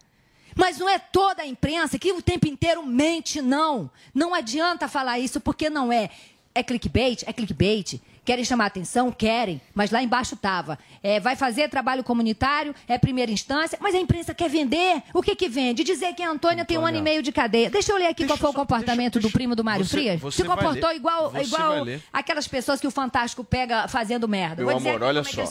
Mas 0.56 0.80
não 0.80 0.90
é 0.90 0.98
toda 0.98 1.44
a 1.44 1.46
imprensa 1.46 2.00
que 2.00 2.12
o 2.12 2.22
tempo 2.22 2.48
inteiro 2.48 2.84
mente, 2.84 3.42
não. 3.42 3.92
Não 4.14 4.34
adianta 4.34 4.88
falar 4.88 5.20
isso, 5.20 5.40
porque 5.40 5.70
não 5.70 5.94
é. 5.94 6.10
É 6.56 6.64
clickbait? 6.64 7.24
É 7.28 7.32
clickbait. 7.32 8.02
Querem 8.28 8.44
chamar 8.44 8.66
atenção? 8.66 9.10
Querem. 9.10 9.62
Mas 9.74 9.90
lá 9.90 10.04
embaixo 10.04 10.36
estava. 10.36 10.78
vai 11.24 11.38
fazer 11.38 11.70
trabalho 11.70 12.04
comunitário, 12.04 12.76
é 12.86 12.98
primeira 12.98 13.32
instância, 13.32 13.78
mas 13.82 13.96
a 13.96 14.00
imprensa 14.00 14.34
quer 14.34 14.50
vender. 14.50 15.02
O 15.14 15.22
que 15.22 15.34
que 15.34 15.48
vende? 15.48 15.82
Dizer 15.82 16.14
que 16.14 16.22
a 16.22 16.30
Antônia 16.30 16.66
tem 16.66 16.78
um 16.78 16.86
ano 16.86 16.98
e 16.98 17.02
meio 17.02 17.24
de 17.24 17.32
cadeia. 17.32 17.70
Deixa 17.70 17.94
eu 17.94 17.98
ler 17.98 18.08
aqui 18.08 18.28
qual 18.28 18.38
foi 18.38 18.50
o 18.50 18.54
comportamento 18.54 19.18
do 19.18 19.32
primo 19.32 19.56
do 19.56 19.64
Mário 19.64 19.86
você- 19.86 19.96
Frias. 19.96 20.20
você 20.20 20.42
Se 20.42 20.48
comportou 20.48 20.92
igual, 20.92 21.32
Você 21.32 21.44
igual 21.44 21.86
aquelas 22.12 22.50
pessoas 22.50 22.82
que 22.82 22.88
o 22.88 22.92
Fantástico 22.92 23.46
pega 23.46 23.88
fazendo 23.88 24.28
merda. 24.28 24.62
Meu 24.62 24.76
amor, 24.76 25.02
olha 25.02 25.22
é 25.22 25.24
só. 25.24 25.46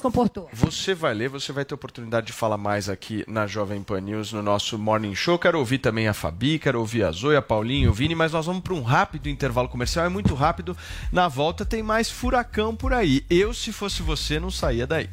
Você 0.52 0.92
vai 0.92 1.14
ler, 1.14 1.30
você 1.30 1.52
vai 1.52 1.64
ter 1.64 1.74
oportunidade 1.74 2.26
de 2.26 2.34
falar 2.34 2.58
mais 2.58 2.90
aqui 2.90 3.24
na 3.26 3.46
Jovem 3.46 3.82
Pan 3.82 4.02
News, 4.02 4.34
no 4.34 4.42
nosso 4.42 4.78
Morning 4.78 5.14
Show. 5.14 5.38
Quero 5.38 5.58
ouvir 5.58 5.78
também 5.78 6.08
a 6.08 6.12
Fabi, 6.12 6.58
quero 6.58 6.78
ouvir 6.78 7.04
a 7.04 7.10
Zoe, 7.10 7.36
a 7.36 7.40
Paulinho, 7.42 7.88
o 7.88 7.94
Vini, 7.94 8.14
mas 8.14 8.32
nós 8.32 8.44
vamos 8.44 8.60
para 8.62 8.74
um 8.74 8.82
rápido 8.82 9.30
intervalo 9.30 9.66
comercial. 9.70 10.04
É 10.04 10.10
muito 10.10 10.34
rápido. 10.34 10.76
Na 11.10 11.26
volta 11.26 11.64
tem 11.64 11.82
mais 11.82 12.10
furacão 12.10 12.65
por 12.74 12.92
aí. 12.92 13.24
Eu, 13.28 13.52
se 13.52 13.72
fosse 13.72 14.02
você, 14.02 14.40
não 14.40 14.50
saía 14.50 14.86
daí. 14.86 15.08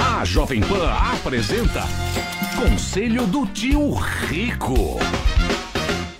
A 0.00 0.24
Jovem 0.24 0.60
Pan 0.60 0.90
apresenta 0.90 1.82
Conselho 2.56 3.26
do 3.26 3.46
Tio 3.46 3.94
Rico. 3.94 4.98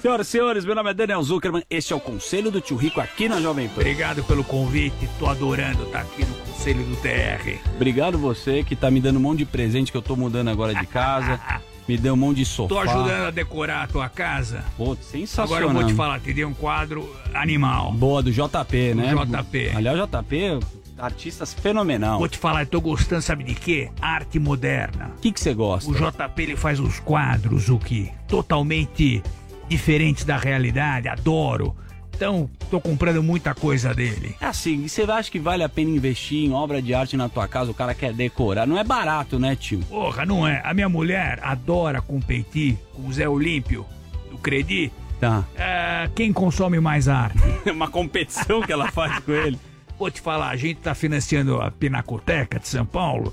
Senhoras 0.04 0.28
e 0.28 0.30
senhores, 0.32 0.64
meu 0.66 0.74
nome 0.74 0.90
é 0.90 0.92
Daniel 0.92 1.22
Zuckerman. 1.22 1.62
Este 1.70 1.94
é 1.94 1.96
o 1.96 1.98
Conselho 1.98 2.50
do 2.50 2.60
Tio 2.60 2.76
Rico 2.76 3.00
aqui 3.00 3.26
na 3.26 3.40
Jovem 3.40 3.68
Pan. 3.68 3.80
Obrigado 3.80 4.22
pelo 4.24 4.44
convite, 4.44 5.08
tô 5.18 5.26
adorando 5.26 5.84
estar 5.84 6.00
aqui 6.00 6.26
no 6.26 6.34
Conselho 6.34 6.84
do 6.84 6.94
TR. 6.96 7.58
Obrigado 7.74 8.18
você 8.18 8.62
que 8.62 8.76
tá 8.76 8.90
me 8.90 9.00
dando 9.00 9.16
um 9.16 9.22
monte 9.22 9.38
de 9.38 9.44
presente 9.46 9.90
que 9.90 9.96
eu 9.96 10.02
tô 10.02 10.14
mudando 10.14 10.48
agora 10.48 10.74
de 10.74 10.86
casa. 10.86 11.40
me 11.88 11.96
deu 11.96 12.12
um 12.12 12.18
monte 12.18 12.36
de 12.36 12.44
sofá. 12.44 12.68
Tô 12.68 12.78
ajudando 12.80 13.28
a 13.28 13.30
decorar 13.30 13.84
a 13.84 13.86
tua 13.86 14.10
casa. 14.10 14.62
Pô, 14.76 14.94
sensacional. 14.94 15.46
Agora 15.46 15.64
eu 15.64 15.72
vou 15.72 15.90
te 15.90 15.94
falar, 15.94 16.20
te 16.20 16.34
dei 16.34 16.44
um 16.44 16.52
quadro 16.52 17.10
animal. 17.32 17.90
Boa, 17.92 18.22
do 18.22 18.30
JP, 18.30 18.92
né? 18.94 19.14
Do 19.14 19.24
JP. 19.24 19.70
Aliás, 19.74 19.98
o 19.98 20.06
JP, 20.06 20.60
artistas 20.98 21.54
fenomenal. 21.54 22.18
Vou 22.18 22.28
te 22.28 22.36
falar, 22.36 22.64
eu 22.64 22.66
tô 22.66 22.78
gostando, 22.78 23.22
sabe 23.22 23.42
de 23.42 23.54
quê? 23.54 23.90
Arte 24.02 24.38
moderna. 24.38 25.12
O 25.16 25.20
que 25.20 25.32
que 25.32 25.40
você 25.40 25.54
gosta? 25.54 25.90
O 25.90 25.94
JP 25.94 26.42
ele 26.42 26.56
faz 26.56 26.78
os 26.78 27.00
quadros, 27.00 27.70
o 27.70 27.78
que 27.78 28.12
totalmente 28.28 29.22
diferentes 29.68 30.24
da 30.24 30.36
realidade, 30.36 31.08
adoro. 31.08 31.76
Então, 32.14 32.48
tô 32.70 32.80
comprando 32.80 33.22
muita 33.22 33.54
coisa 33.54 33.92
dele. 33.92 34.36
É 34.40 34.46
assim, 34.46 34.84
e 34.84 34.88
você 34.88 35.02
acha 35.02 35.30
que 35.30 35.38
vale 35.38 35.64
a 35.64 35.68
pena 35.68 35.90
investir 35.90 36.44
em 36.44 36.52
obra 36.52 36.80
de 36.80 36.94
arte 36.94 37.16
na 37.16 37.28
tua 37.28 37.48
casa? 37.48 37.72
O 37.72 37.74
cara 37.74 37.92
quer 37.92 38.12
decorar. 38.12 38.66
Não 38.66 38.78
é 38.78 38.84
barato, 38.84 39.38
né, 39.38 39.56
tio? 39.56 39.80
Porra, 39.80 40.24
não 40.24 40.46
é? 40.46 40.62
A 40.64 40.72
minha 40.72 40.88
mulher 40.88 41.40
adora 41.42 42.00
competir 42.00 42.78
com 42.94 43.08
o 43.08 43.12
Zé 43.12 43.28
Olímpio, 43.28 43.84
do 44.30 44.38
Credi. 44.38 44.92
Tá. 45.18 45.44
É, 45.56 46.08
quem 46.14 46.32
consome 46.32 46.78
mais 46.78 47.08
arte? 47.08 47.38
É 47.66 47.72
uma 47.72 47.88
competição 47.88 48.60
que 48.60 48.72
ela 48.72 48.90
faz 48.92 49.18
com 49.20 49.32
ele. 49.32 49.58
Vou 49.98 50.10
te 50.10 50.20
falar, 50.20 50.50
a 50.50 50.56
gente 50.56 50.80
tá 50.80 50.94
financiando 50.94 51.60
a 51.60 51.70
Pinacoteca 51.70 52.58
de 52.58 52.68
São 52.68 52.84
Paulo. 52.84 53.32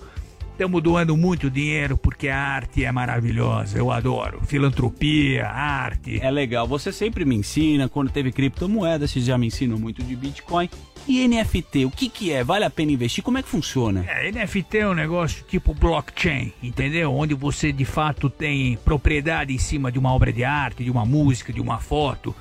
Estamos 0.62 0.84
doando 0.84 1.18
muito 1.18 1.50
dinheiro 1.50 1.98
porque 1.98 2.28
a 2.28 2.38
arte 2.38 2.86
é 2.86 2.92
maravilhosa. 2.92 3.80
Eu 3.80 3.90
adoro. 3.90 4.42
Filantropia, 4.46 5.48
arte. 5.48 6.20
É 6.22 6.30
legal. 6.30 6.68
Você 6.68 6.92
sempre 6.92 7.26
me 7.26 7.34
ensina. 7.36 7.90
Quando 7.90 8.12
teve 8.12 8.32
criptomoeda, 8.32 9.08
vocês 9.08 9.26
já 9.26 9.40
me 9.40 9.48
ensinam 9.48 9.80
muito 9.80 10.04
de 10.04 10.16
Bitcoin. 10.16 10.70
E 11.08 11.28
NFT, 11.28 11.86
o 11.86 11.90
que 11.90 12.08
que 12.08 12.32
é? 12.32 12.44
Vale 12.44 12.64
a 12.64 12.70
pena 12.70 12.92
investir? 12.92 13.24
Como 13.24 13.40
é 13.40 13.42
que 13.42 13.50
funciona? 13.50 14.06
É, 14.08 14.32
NFT 14.32 14.78
é 14.78 14.88
um 14.88 14.94
negócio 14.94 15.44
tipo 15.48 15.74
blockchain, 15.74 16.54
entendeu? 16.62 17.12
Onde 17.12 17.34
você 17.34 17.72
de 17.72 17.84
fato 17.84 18.30
tem 18.30 18.78
propriedade 18.86 19.52
em 19.52 19.58
cima 19.58 19.92
de 19.92 19.98
uma 19.98 20.14
obra 20.14 20.32
de 20.32 20.44
arte, 20.44 20.84
de 20.84 20.92
uma 20.92 21.08
música, 21.08 21.52
de 21.52 21.60
uma 21.60 21.80
foto. 21.80 22.36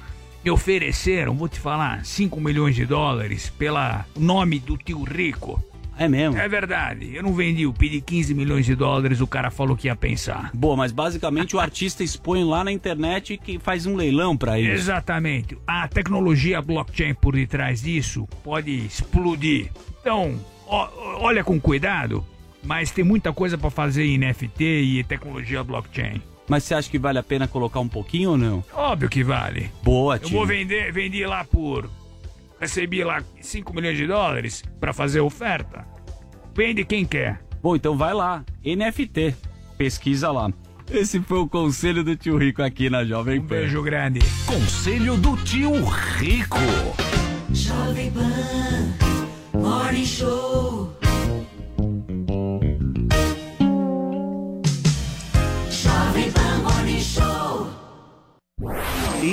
Me 0.44 0.50
ofereceram, 0.50 1.34
vou 1.34 1.48
te 1.48 1.58
falar, 1.58 2.04
5 2.04 2.38
milhões 2.38 2.76
de 2.76 2.84
dólares 2.84 3.48
pela 3.48 4.04
nome 4.14 4.58
do 4.58 4.76
tio 4.76 5.04
Rico. 5.04 5.69
É 6.00 6.08
mesmo? 6.08 6.38
É 6.38 6.48
verdade. 6.48 7.14
Eu 7.14 7.22
não 7.22 7.34
vendi, 7.34 7.62
eu 7.64 7.72
pedi 7.74 8.00
15 8.00 8.32
milhões 8.34 8.64
de 8.64 8.74
dólares, 8.74 9.20
o 9.20 9.26
cara 9.26 9.50
falou 9.50 9.76
que 9.76 9.86
ia 9.86 9.94
pensar. 9.94 10.50
Boa, 10.54 10.74
mas 10.74 10.92
basicamente 10.92 11.54
o 11.54 11.60
artista 11.60 12.02
expõe 12.02 12.42
lá 12.42 12.64
na 12.64 12.72
internet 12.72 13.36
que 13.36 13.58
faz 13.58 13.84
um 13.84 13.94
leilão 13.96 14.34
pra 14.34 14.58
isso. 14.58 14.72
Exatamente. 14.72 15.58
A 15.66 15.86
tecnologia 15.86 16.62
blockchain 16.62 17.12
por 17.12 17.34
detrás 17.34 17.82
disso 17.82 18.26
pode 18.42 18.70
explodir. 18.86 19.70
Então, 20.00 20.40
ó- 20.66 20.88
olha 21.20 21.44
com 21.44 21.60
cuidado, 21.60 22.24
mas 22.64 22.90
tem 22.90 23.04
muita 23.04 23.30
coisa 23.30 23.58
pra 23.58 23.68
fazer 23.68 24.04
em 24.06 24.16
NFT 24.16 24.64
e 24.64 25.04
tecnologia 25.04 25.62
blockchain. 25.62 26.22
Mas 26.48 26.64
você 26.64 26.74
acha 26.74 26.90
que 26.90 26.98
vale 26.98 27.18
a 27.18 27.22
pena 27.22 27.46
colocar 27.46 27.78
um 27.78 27.86
pouquinho 27.88 28.30
ou 28.30 28.36
não? 28.38 28.64
Óbvio 28.74 29.08
que 29.10 29.22
vale. 29.22 29.70
Boa, 29.84 30.16
Eu 30.16 30.20
tio. 30.20 30.30
vou 30.38 30.46
vender, 30.46 30.90
vendi 30.92 31.24
lá 31.26 31.44
por. 31.44 31.88
Recebi 32.60 33.02
lá 33.02 33.22
5 33.40 33.74
milhões 33.74 33.96
de 33.96 34.06
dólares 34.06 34.62
pra 34.78 34.92
fazer 34.92 35.20
oferta. 35.20 35.86
Vende 36.54 36.84
quem 36.84 37.04
quer. 37.06 37.40
Bom, 37.62 37.74
então 37.74 37.96
vai 37.96 38.12
lá, 38.12 38.44
NFT. 38.64 39.34
Pesquisa 39.78 40.30
lá. 40.30 40.50
Esse 40.90 41.20
foi 41.20 41.38
o 41.38 41.48
conselho 41.48 42.02
do 42.02 42.16
tio 42.16 42.36
Rico 42.36 42.62
aqui 42.62 42.90
na 42.90 43.04
Jovem 43.04 43.40
Pan. 43.40 43.44
Um 43.44 43.60
beijo 43.60 43.82
grande. 43.82 44.20
Conselho 44.44 45.16
do 45.16 45.36
tio 45.38 45.72
Rico. 45.84 46.58
Jovem 47.52 48.10
Pan 48.10 49.58
Morning 49.58 50.04
Show. 50.04 50.99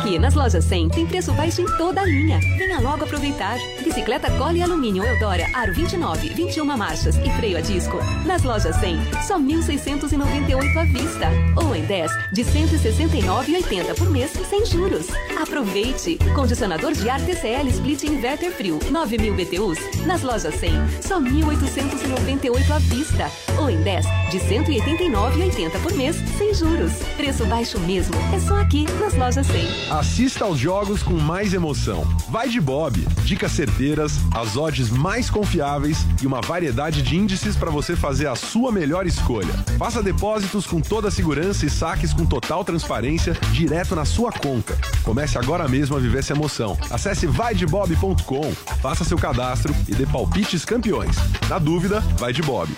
Aqui 0.00 0.18
nas 0.18 0.32
lojas 0.32 0.64
100 0.64 0.88
tem 0.88 1.06
preço 1.06 1.30
baixo 1.34 1.60
em 1.60 1.66
toda 1.76 2.00
a 2.00 2.06
linha. 2.06 2.40
Venha 2.56 2.80
logo 2.80 3.04
aproveitar. 3.04 3.58
Bicicleta 3.84 4.30
Cole 4.30 4.62
Alumínio 4.62 5.04
Eudora 5.04 5.46
Aro 5.54 5.74
29, 5.74 6.30
21 6.30 6.64
marchas 6.64 7.16
e 7.16 7.30
freio 7.36 7.58
a 7.58 7.60
disco. 7.60 7.98
Nas 8.24 8.42
lojas 8.42 8.74
100, 8.76 8.96
só 9.28 9.38
1.698 9.38 10.76
à 10.78 10.84
vista. 10.84 11.28
Ou 11.54 11.76
em 11.76 11.82
10, 11.84 12.10
de 12.32 12.42
169,80 12.42 13.94
por 13.94 14.08
mês, 14.08 14.32
sem 14.48 14.64
juros. 14.64 15.08
Aproveite! 15.38 16.16
Condicionador 16.34 16.92
de 16.92 17.10
ar 17.10 17.20
TCL 17.20 17.68
Split 17.68 18.04
Inverter 18.04 18.52
Frio, 18.52 18.78
9.000 18.78 19.34
BTUs. 19.36 20.06
Nas 20.06 20.22
lojas 20.22 20.54
100, 20.54 20.72
só 21.02 21.20
1.898 21.20 22.70
à 22.70 22.78
vista. 22.78 23.30
Ou 23.60 23.68
em 23.68 23.82
10, 23.82 24.06
de 24.30 24.38
189,80 24.38 25.82
por 25.82 25.92
mês, 25.92 26.16
sem 26.38 26.54
juros. 26.54 26.92
Preço 27.18 27.44
baixo 27.44 27.78
mesmo. 27.80 28.14
É 28.34 28.40
só 28.40 28.58
aqui 28.58 28.86
nas 28.98 29.12
lojas 29.14 29.46
100. 29.46 29.89
Assista 29.90 30.44
aos 30.44 30.56
jogos 30.56 31.02
com 31.02 31.14
mais 31.14 31.52
emoção. 31.52 32.06
Vai 32.28 32.48
de 32.48 32.60
Bob. 32.60 33.00
Dicas 33.24 33.50
certeiras, 33.50 34.12
as 34.32 34.56
odds 34.56 34.88
mais 34.88 35.28
confiáveis 35.28 36.06
e 36.22 36.28
uma 36.28 36.40
variedade 36.40 37.02
de 37.02 37.16
índices 37.16 37.56
para 37.56 37.72
você 37.72 37.96
fazer 37.96 38.28
a 38.28 38.36
sua 38.36 38.70
melhor 38.70 39.04
escolha. 39.04 39.52
Faça 39.76 40.00
depósitos 40.00 40.64
com 40.64 40.80
toda 40.80 41.08
a 41.08 41.10
segurança 41.10 41.66
e 41.66 41.70
saques 41.70 42.12
com 42.12 42.24
total 42.24 42.64
transparência 42.64 43.36
direto 43.52 43.96
na 43.96 44.04
sua 44.04 44.30
conta. 44.30 44.78
Comece 45.02 45.36
agora 45.36 45.66
mesmo 45.66 45.96
a 45.96 46.00
viver 46.00 46.20
essa 46.20 46.34
emoção. 46.34 46.78
Acesse 46.88 47.26
vaidebob.com, 47.26 48.52
faça 48.80 49.04
seu 49.04 49.18
cadastro 49.18 49.74
e 49.88 49.94
dê 49.94 50.06
palpites 50.06 50.64
campeões. 50.64 51.16
Na 51.48 51.58
dúvida, 51.58 51.98
vai 52.16 52.32
de 52.32 52.42
Bob. 52.42 52.70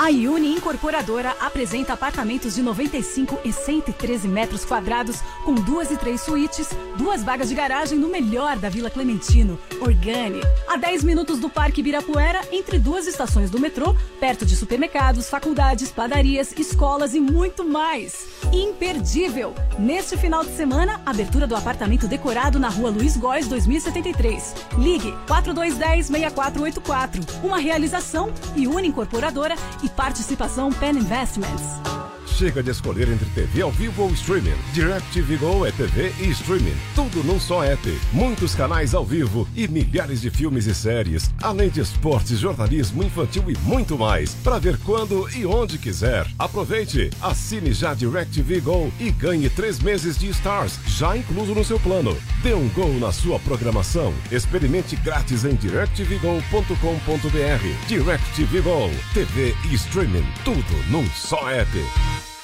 A 0.00 0.08
Uni 0.08 0.56
Incorporadora 0.56 1.36
apresenta 1.38 1.92
apartamentos 1.92 2.54
de 2.54 2.62
95 2.62 3.38
e 3.44 3.52
113 3.52 4.26
metros 4.26 4.64
quadrados, 4.64 5.20
com 5.44 5.54
duas 5.54 5.90
e 5.90 5.96
três 5.98 6.22
suítes, 6.22 6.70
duas 6.96 7.22
vagas 7.22 7.50
de 7.50 7.54
garagem 7.54 7.98
no 7.98 8.08
melhor 8.08 8.56
da 8.56 8.70
Vila 8.70 8.88
Clementino, 8.88 9.58
Organi. 9.78 10.40
A 10.66 10.78
10 10.78 11.04
minutos 11.04 11.38
do 11.38 11.50
Parque 11.50 11.80
Ibirapuera, 11.80 12.40
entre 12.50 12.78
duas 12.78 13.06
estações 13.06 13.50
do 13.50 13.60
metrô, 13.60 13.94
perto 14.18 14.46
de 14.46 14.56
supermercados, 14.56 15.28
faculdades, 15.28 15.90
padarias, 15.90 16.54
escolas 16.56 17.14
e 17.14 17.20
muito 17.20 17.62
mais. 17.62 18.26
Imperdível! 18.50 19.54
Neste 19.78 20.16
final 20.16 20.42
de 20.42 20.56
semana, 20.56 20.98
abertura 21.04 21.46
do 21.46 21.54
apartamento 21.54 22.08
decorado 22.08 22.58
na 22.58 22.70
rua 22.70 22.88
Luiz 22.88 23.18
Góes 23.18 23.46
2073. 23.48 24.54
Ligue 24.78 25.12
4210-6484. 25.26 27.44
Uma 27.44 27.58
realização 27.58 28.32
e 28.56 28.70
Incorporadora 28.80 29.56
e 29.82 29.89
participação 29.90 30.70
Pen 30.72 30.96
Investments. 30.96 32.09
Chega 32.40 32.62
de 32.62 32.70
escolher 32.70 33.06
entre 33.06 33.28
TV 33.34 33.60
ao 33.60 33.70
vivo 33.70 34.04
ou 34.04 34.10
streaming. 34.12 34.54
DirecTV 34.72 35.36
Go 35.36 35.66
é 35.66 35.72
TV 35.72 36.10
e 36.20 36.30
streaming. 36.30 36.74
Tudo 36.94 37.22
num 37.22 37.38
só 37.38 37.62
app. 37.62 38.00
Muitos 38.14 38.54
canais 38.54 38.94
ao 38.94 39.04
vivo 39.04 39.46
e 39.54 39.68
milhares 39.68 40.22
de 40.22 40.30
filmes 40.30 40.64
e 40.64 40.74
séries, 40.74 41.30
além 41.42 41.68
de 41.68 41.82
esportes, 41.82 42.38
jornalismo 42.38 43.02
infantil 43.02 43.50
e 43.50 43.58
muito 43.58 43.98
mais, 43.98 44.32
para 44.36 44.58
ver 44.58 44.78
quando 44.78 45.28
e 45.36 45.44
onde 45.44 45.76
quiser. 45.76 46.26
Aproveite, 46.38 47.10
assine 47.20 47.74
já 47.74 47.92
DirecTV 47.92 48.60
Go 48.60 48.90
e 48.98 49.10
ganhe 49.10 49.50
três 49.50 49.78
meses 49.78 50.16
de 50.16 50.30
Stars, 50.30 50.78
já 50.86 51.14
incluso 51.14 51.54
no 51.54 51.62
seu 51.62 51.78
plano. 51.78 52.16
Dê 52.42 52.54
um 52.54 52.70
gol 52.70 52.94
na 52.94 53.12
sua 53.12 53.38
programação. 53.40 54.14
Experimente 54.32 54.96
grátis 54.96 55.44
em 55.44 55.56
directvgo.com.br. 55.56 57.86
DirecTV 57.86 58.60
Go, 58.62 58.90
TV 59.12 59.54
e 59.70 59.74
streaming, 59.74 60.24
tudo 60.42 60.90
num 60.90 61.04
só 61.10 61.50
app. 61.50 61.68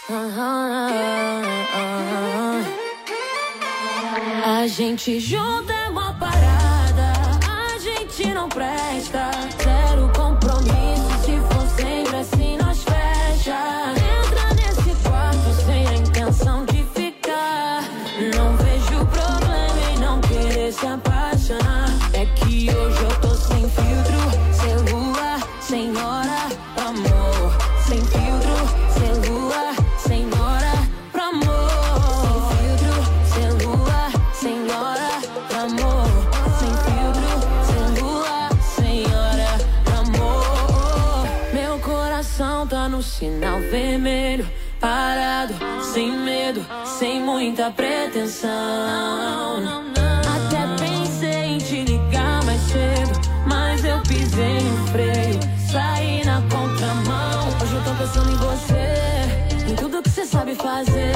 A 0.08 0.14
gente 4.68 5.18
junta 5.18 5.72
é 5.72 5.88
uma 5.88 6.12
parada, 6.14 7.12
a 7.44 7.76
gente 7.80 8.32
não 8.32 8.48
presta. 8.48 9.32
Zero 9.60 10.08
compromisso, 10.14 10.25
muita 47.46 47.70
pretensão. 47.70 48.50
Até 50.34 50.84
pensei 50.84 51.44
em 51.44 51.58
te 51.58 51.84
ligar 51.84 52.44
mais 52.44 52.60
cedo, 52.62 53.20
mas 53.46 53.84
eu 53.84 54.00
pisei 54.02 54.60
no 54.62 54.86
freio, 54.88 55.38
saí 55.70 56.24
na 56.24 56.42
contramão. 56.42 57.48
Hoje 57.62 57.72
eu 57.72 57.84
tô 57.84 57.94
pensando 57.94 58.32
em 58.32 58.36
você, 58.36 59.70
em 59.70 59.76
tudo 59.76 60.02
que 60.02 60.10
você 60.10 60.26
sabe 60.26 60.56
fazer. 60.56 61.14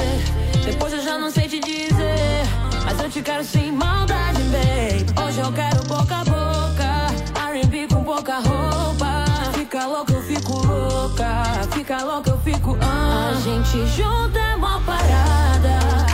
Depois 0.63 0.93
eu 0.93 1.03
já 1.03 1.17
não 1.17 1.29
sei 1.29 1.49
te 1.49 1.59
dizer, 1.59 2.43
mas 2.85 2.97
eu 3.01 3.09
te 3.09 3.21
quero 3.21 3.43
sem 3.43 3.69
maldade, 3.69 4.41
babe. 4.43 5.27
Hoje 5.27 5.39
eu 5.41 5.51
quero 5.51 5.83
boca 5.83 6.15
a 6.15 6.23
boca, 6.23 7.49
R&B 7.49 7.87
com 7.93 8.03
pouca 8.05 8.35
roupa. 8.39 9.25
Fica 9.53 9.85
louca, 9.85 10.13
eu 10.13 10.21
fico 10.23 10.65
louca, 10.65 11.43
fica 11.73 12.03
louca, 12.05 12.29
eu 12.29 12.37
fico. 12.39 12.77
Ah. 12.81 13.31
A 13.31 13.33
gente 13.41 13.85
junta 13.87 14.39
é 14.39 14.55
uma 14.55 14.79
parada, 14.81 16.10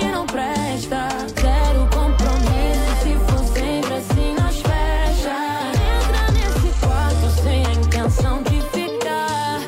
não 0.00 0.26
presta. 0.26 1.08
Zero 1.40 1.88
compromisso, 1.90 2.92
se 3.02 3.12
for 3.26 3.44
sempre 3.52 3.94
assim 3.94 4.34
nós 4.40 4.56
fecha. 4.56 5.36
Entra 5.72 6.22
nesse 6.32 6.70
quarto 6.80 7.26
sem 7.42 7.66
a 7.66 7.72
intenção 7.72 8.42
de 8.42 8.60
ficar. 8.70 9.60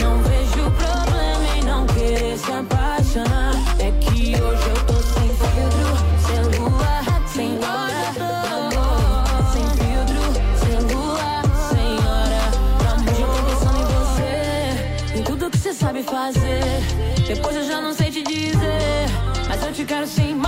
Não 0.00 0.14
vejo 0.22 0.70
problema 0.72 1.46
em 1.56 1.64
não 1.64 1.86
querer 1.86 2.36
se 2.38 2.52
apaixonar. 2.52 3.54
É 3.78 3.90
que 3.92 4.34
hoje 4.40 4.68
eu 4.68 4.78
tô 4.86 4.94
sem 4.94 5.28
filtro, 5.28 5.88
sem 6.26 6.42
lua, 6.58 6.94
sem 7.26 7.50
hora. 7.58 8.02
Sem 9.52 9.66
filtro, 9.80 10.22
sem 10.60 10.78
lua, 10.94 11.30
sem 11.70 11.90
hora. 12.06 12.42
Hoje 13.10 13.20
eu 13.22 13.28
tô 13.28 13.40
pensando 13.48 13.78
em 13.80 13.86
você, 13.94 15.18
em 15.18 15.22
tudo 15.22 15.50
que 15.50 15.58
você 15.58 15.72
sabe 15.72 16.02
fazer. 16.02 16.80
Depois 17.26 17.54
eu 17.54 17.62
já 17.64 17.69
mas 19.80 19.84
eu 19.84 19.86
te 19.86 19.94
quero 19.94 20.39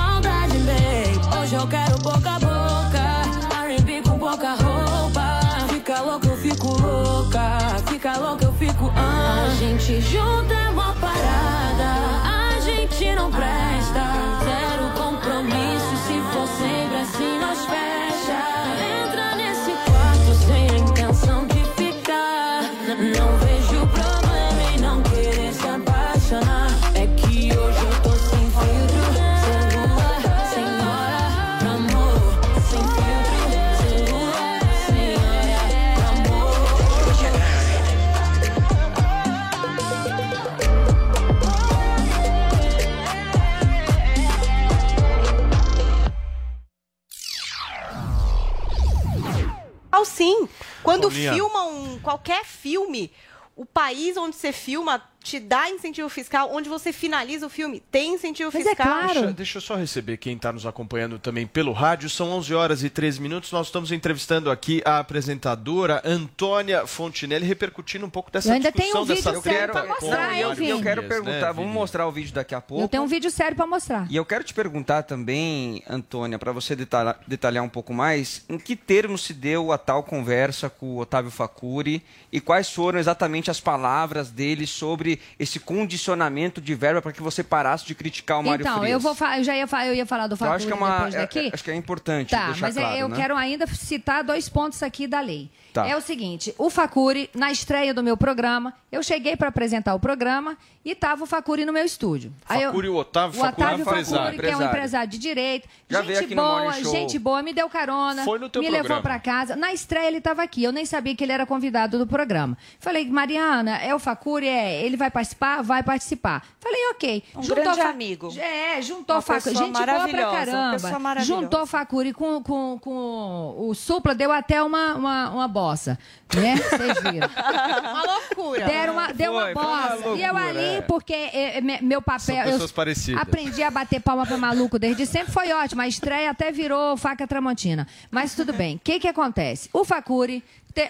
filma 51.13 51.65
um 51.65 51.99
qualquer 52.01 52.45
filme, 52.45 53.13
o 53.55 53.65
país 53.65 54.17
onde 54.17 54.37
você 54.37 54.53
filma 54.53 55.03
te 55.33 55.41
dá 55.41 55.71
incentivo 55.71 56.11
fiscal, 56.11 56.51
onde 56.53 56.69
você 56.69 56.93
finaliza 56.93 57.47
o 57.47 57.49
filme 57.49 57.83
tem 57.91 58.15
incentivo 58.15 58.51
é 58.51 58.63
fiscal. 58.63 59.07
Deixa, 59.07 59.33
deixa 59.33 59.59
eu 59.59 59.63
só 59.63 59.77
receber 59.77 60.19
quem 60.19 60.37
está 60.37 60.53
nos 60.53 60.67
acompanhando 60.67 61.19
também 61.19 61.47
pelo 61.47 61.73
rádio. 61.73 62.11
São 62.11 62.31
11 62.33 62.55
horas 62.55 62.85
e 62.85 62.91
13 62.91 63.21
minutos. 63.21 63.51
Nós 63.51 63.69
estamos 63.69 63.93
entrevistando 63.93 64.51
aqui 64.51 64.83
a 64.85 64.99
apresentadora 64.99 66.03
Antônia 66.05 66.87
Fontinelli, 66.87 67.47
repercutindo 67.47 68.05
um 68.05 68.11
pouco 68.11 68.31
dessa 68.31 68.51
Eu 68.51 68.55
ainda 68.55 68.71
discussão 68.71 68.93
tenho 68.93 69.05
um 69.05 69.07
vídeo 69.07 69.25
dessa 69.25 69.41
sério 69.41 69.73
treta 69.73 69.83
com 69.83 69.89
mostrar, 70.05 70.29
Mário 70.29 70.55
Vini? 70.55 70.69
Eu 70.69 70.83
quero 70.83 71.03
Frias, 71.03 71.15
perguntar, 71.15 71.47
né, 71.47 71.53
vamos 71.55 71.73
mostrar 71.73 72.07
o 72.07 72.13
vídeo 72.13 72.35
daqui 72.35 72.55
a 72.55 72.61
pouco. 72.61 72.85
Eu 72.85 72.89
tenho 72.89 73.03
um 73.03 73.07
vídeo 73.07 73.31
sério 73.31 73.57
pra 73.57 73.67
mostrar. 73.67 74.07
E 74.11 74.17
eu 74.17 74.27
quero 74.27 74.45
te 74.45 74.53
perguntar 74.53 75.05
também, 75.05 75.83
Antônia, 75.89 76.39
para 76.39 76.53
você 76.53 76.77
detalhar, 76.77 77.19
detalhar 77.27 77.65
um 77.65 77.71
pouco 77.71 77.95
mais, 77.95 78.45
em 78.51 78.59
que 78.59 78.77
termos 78.77 79.23
se 79.23 79.33
deu 79.33 79.73
a 79.73 79.79
tal 79.79 80.03
conversa 80.03 80.69
com 80.69 80.97
o 80.97 80.99
Otávio 80.99 81.31
Facuri 81.31 82.03
e 82.31 82.39
quais 82.39 82.71
foram 82.71 82.99
exatamente 82.99 83.51
as 83.51 83.61
palavras 83.61 84.31
dele 84.31 84.67
sobre 84.67 85.22
esse 85.39 85.59
condicionamento 85.61 86.61
de 86.61 86.75
verba 86.75 87.03
para 87.03 87.13
que 87.13 87.23
você 87.23 87.43
parasse 87.43 87.85
de 87.87 87.95
criticar 87.95 88.41
o 88.41 88.43
Mário 88.43 88.63
Então, 88.63 88.79
Frias? 88.81 88.93
eu 88.93 89.01
vou 89.01 89.17
eu 89.37 89.45
já 89.45 89.57
ia, 89.57 89.67
eu 89.87 89.95
ia 89.95 90.07
falar 90.07 90.27
do 90.27 90.37
Facuri 90.37 90.57
acho 90.57 90.67
que 90.67 90.73
é 90.73 90.77
uma, 90.77 90.91
depois 90.97 91.15
é- 91.15 91.19
daqui. 91.19 91.39
é- 91.39 91.51
acho 91.53 91.65
que 91.65 91.71
é 91.71 91.75
importante 91.75 92.31
Tá, 92.31 92.47
deixar 92.47 92.61
mas 92.61 92.77
é- 92.77 92.81
claro, 92.81 92.97
eu 92.99 93.09
né? 93.09 93.17
quero 93.17 93.37
ainda 93.37 93.67
citar 93.67 94.23
dois 94.25 94.49
pontos 94.49 94.83
aqui 94.83 95.07
da 95.07 95.21
lei. 95.21 95.51
Tá. 95.73 95.87
É 95.89 95.97
o 95.97 96.01
seguinte, 96.03 96.55
o 96.59 96.69
Facuri, 96.69 97.31
na 97.35 97.51
estreia 97.51 97.95
do 97.95 98.03
meu 98.03 98.15
programa, 98.17 98.75
eu 98.91 99.03
cheguei 99.03 99.37
para 99.37 99.49
apresentar 99.49 99.95
o 99.95 100.01
programa 100.01 100.57
e 100.85 100.95
tava 100.95 101.25
o 101.25 101.27
Facuri 101.27 101.65
no 101.65 101.73
meu 101.73 101.85
estúdio. 101.85 102.31
Aí 102.47 102.63
eu- 102.63 102.71
Facuri, 102.71 102.89
o 102.91 102.97
Otávio 102.97 103.41
o 103.41 103.43
Facuri, 103.43 103.63
Otávio 103.67 103.83
empresário. 103.83 104.25
Facuri, 104.27 104.39
que 104.49 104.53
é 104.53 104.57
um 104.57 104.63
Empresário. 104.67 105.09
de 105.11 105.19
direito. 105.19 105.69
Já 105.89 106.03
gente 106.03 106.35
boa, 106.35 106.73
gente 106.83 107.19
boa, 107.19 107.43
me 107.43 107.55
deu 107.55 107.71
carona, 107.71 108.23
Foi 108.25 108.39
no 108.39 108.51
teu 108.51 108.61
me 108.61 108.69
programa. 108.69 108.89
levou 108.97 109.03
para 109.03 109.19
casa. 109.19 109.57
Na 109.57 109.73
estreia 109.73 110.09
ele 110.09 110.19
estava 110.19 110.43
aqui, 110.43 110.63
eu 110.63 110.73
nem 110.73 110.85
sabia 110.85 111.15
que 111.17 111.25
ele 111.25 111.33
era 111.33 111.47
convidado 111.47 111.99
do 111.99 112.07
programa. 112.07 112.57
Falei, 112.79 113.07
Mariana, 113.09 113.79
é 113.79 113.95
o 113.95 113.99
Facuri, 113.99 114.47
é, 114.49 114.83
ele 114.85 114.97
vai 114.99 115.11
participar? 115.13 115.63
Vai 115.63 115.83
participar. 115.83 116.45
Falei, 116.59 116.81
ok. 116.91 117.23
Um 117.37 117.41
grande 117.43 117.81
Fa- 117.81 117.89
amigo. 117.91 118.33
É, 118.39 118.81
juntou 118.83 119.17
Uma 119.17 119.23
Facuri. 119.23 119.55
Gente 119.55 119.73
boa 119.73 119.85
pra 119.85 119.95
maravilhosa, 119.95 120.29
uma 120.29 121.11
caramba. 121.11 121.21
Juntou 121.21 121.67
Facuri 121.67 122.13
com, 122.13 122.43
com, 122.43 122.79
com 122.81 123.55
o 123.59 123.75
Supla, 123.75 124.15
deu 124.15 124.33
até 124.33 124.63
uma, 124.63 124.95
uma, 124.95 125.31
uma 125.31 125.49
bossa. 125.49 125.99
Né? 126.35 126.57
Vocês 126.57 127.01
viram. 127.03 127.29
uma 127.81 128.03
loucura. 128.03 128.65
Deram 128.67 128.93
uma, 128.95 129.13
deu 129.13 129.33
uma 129.33 129.43
Foi, 129.43 129.53
uma 129.55 129.63
bossa. 129.63 129.97
e 130.17 130.23
eu 130.23 130.33
loucura, 130.33 130.49
ali, 130.49 130.65
é. 130.77 130.81
porque 130.83 131.13
é, 131.13 131.59
é, 131.59 131.61
me- 131.61 131.81
meu 131.83 132.01
papel. 132.01 132.21
São 132.21 132.37
eu 132.39 132.53
pessoas 132.53 132.73
parecidas. 132.73 133.21
Aprendi 133.23 133.63
a 133.63 133.71
bater 133.71 134.01
palma 134.01 134.25
pra 134.27 134.39
maluco 134.39 134.79
desde 134.79 135.05
sempre, 135.07 135.33
foi 135.33 135.53
ótimo. 135.53 135.83
A 135.83 135.89
estreia 135.89 136.31
até 136.31 136.51
virou 136.51 136.97
faca 136.97 137.27
tramontina. 137.27 137.87
Mas 138.11 138.35
tudo 138.35 138.53
bem. 138.53 138.77
O 138.77 138.81
que, 138.81 138.99
que 138.99 139.09
acontece? 139.09 139.69
O 139.73 139.85
Facuri. 139.85 140.43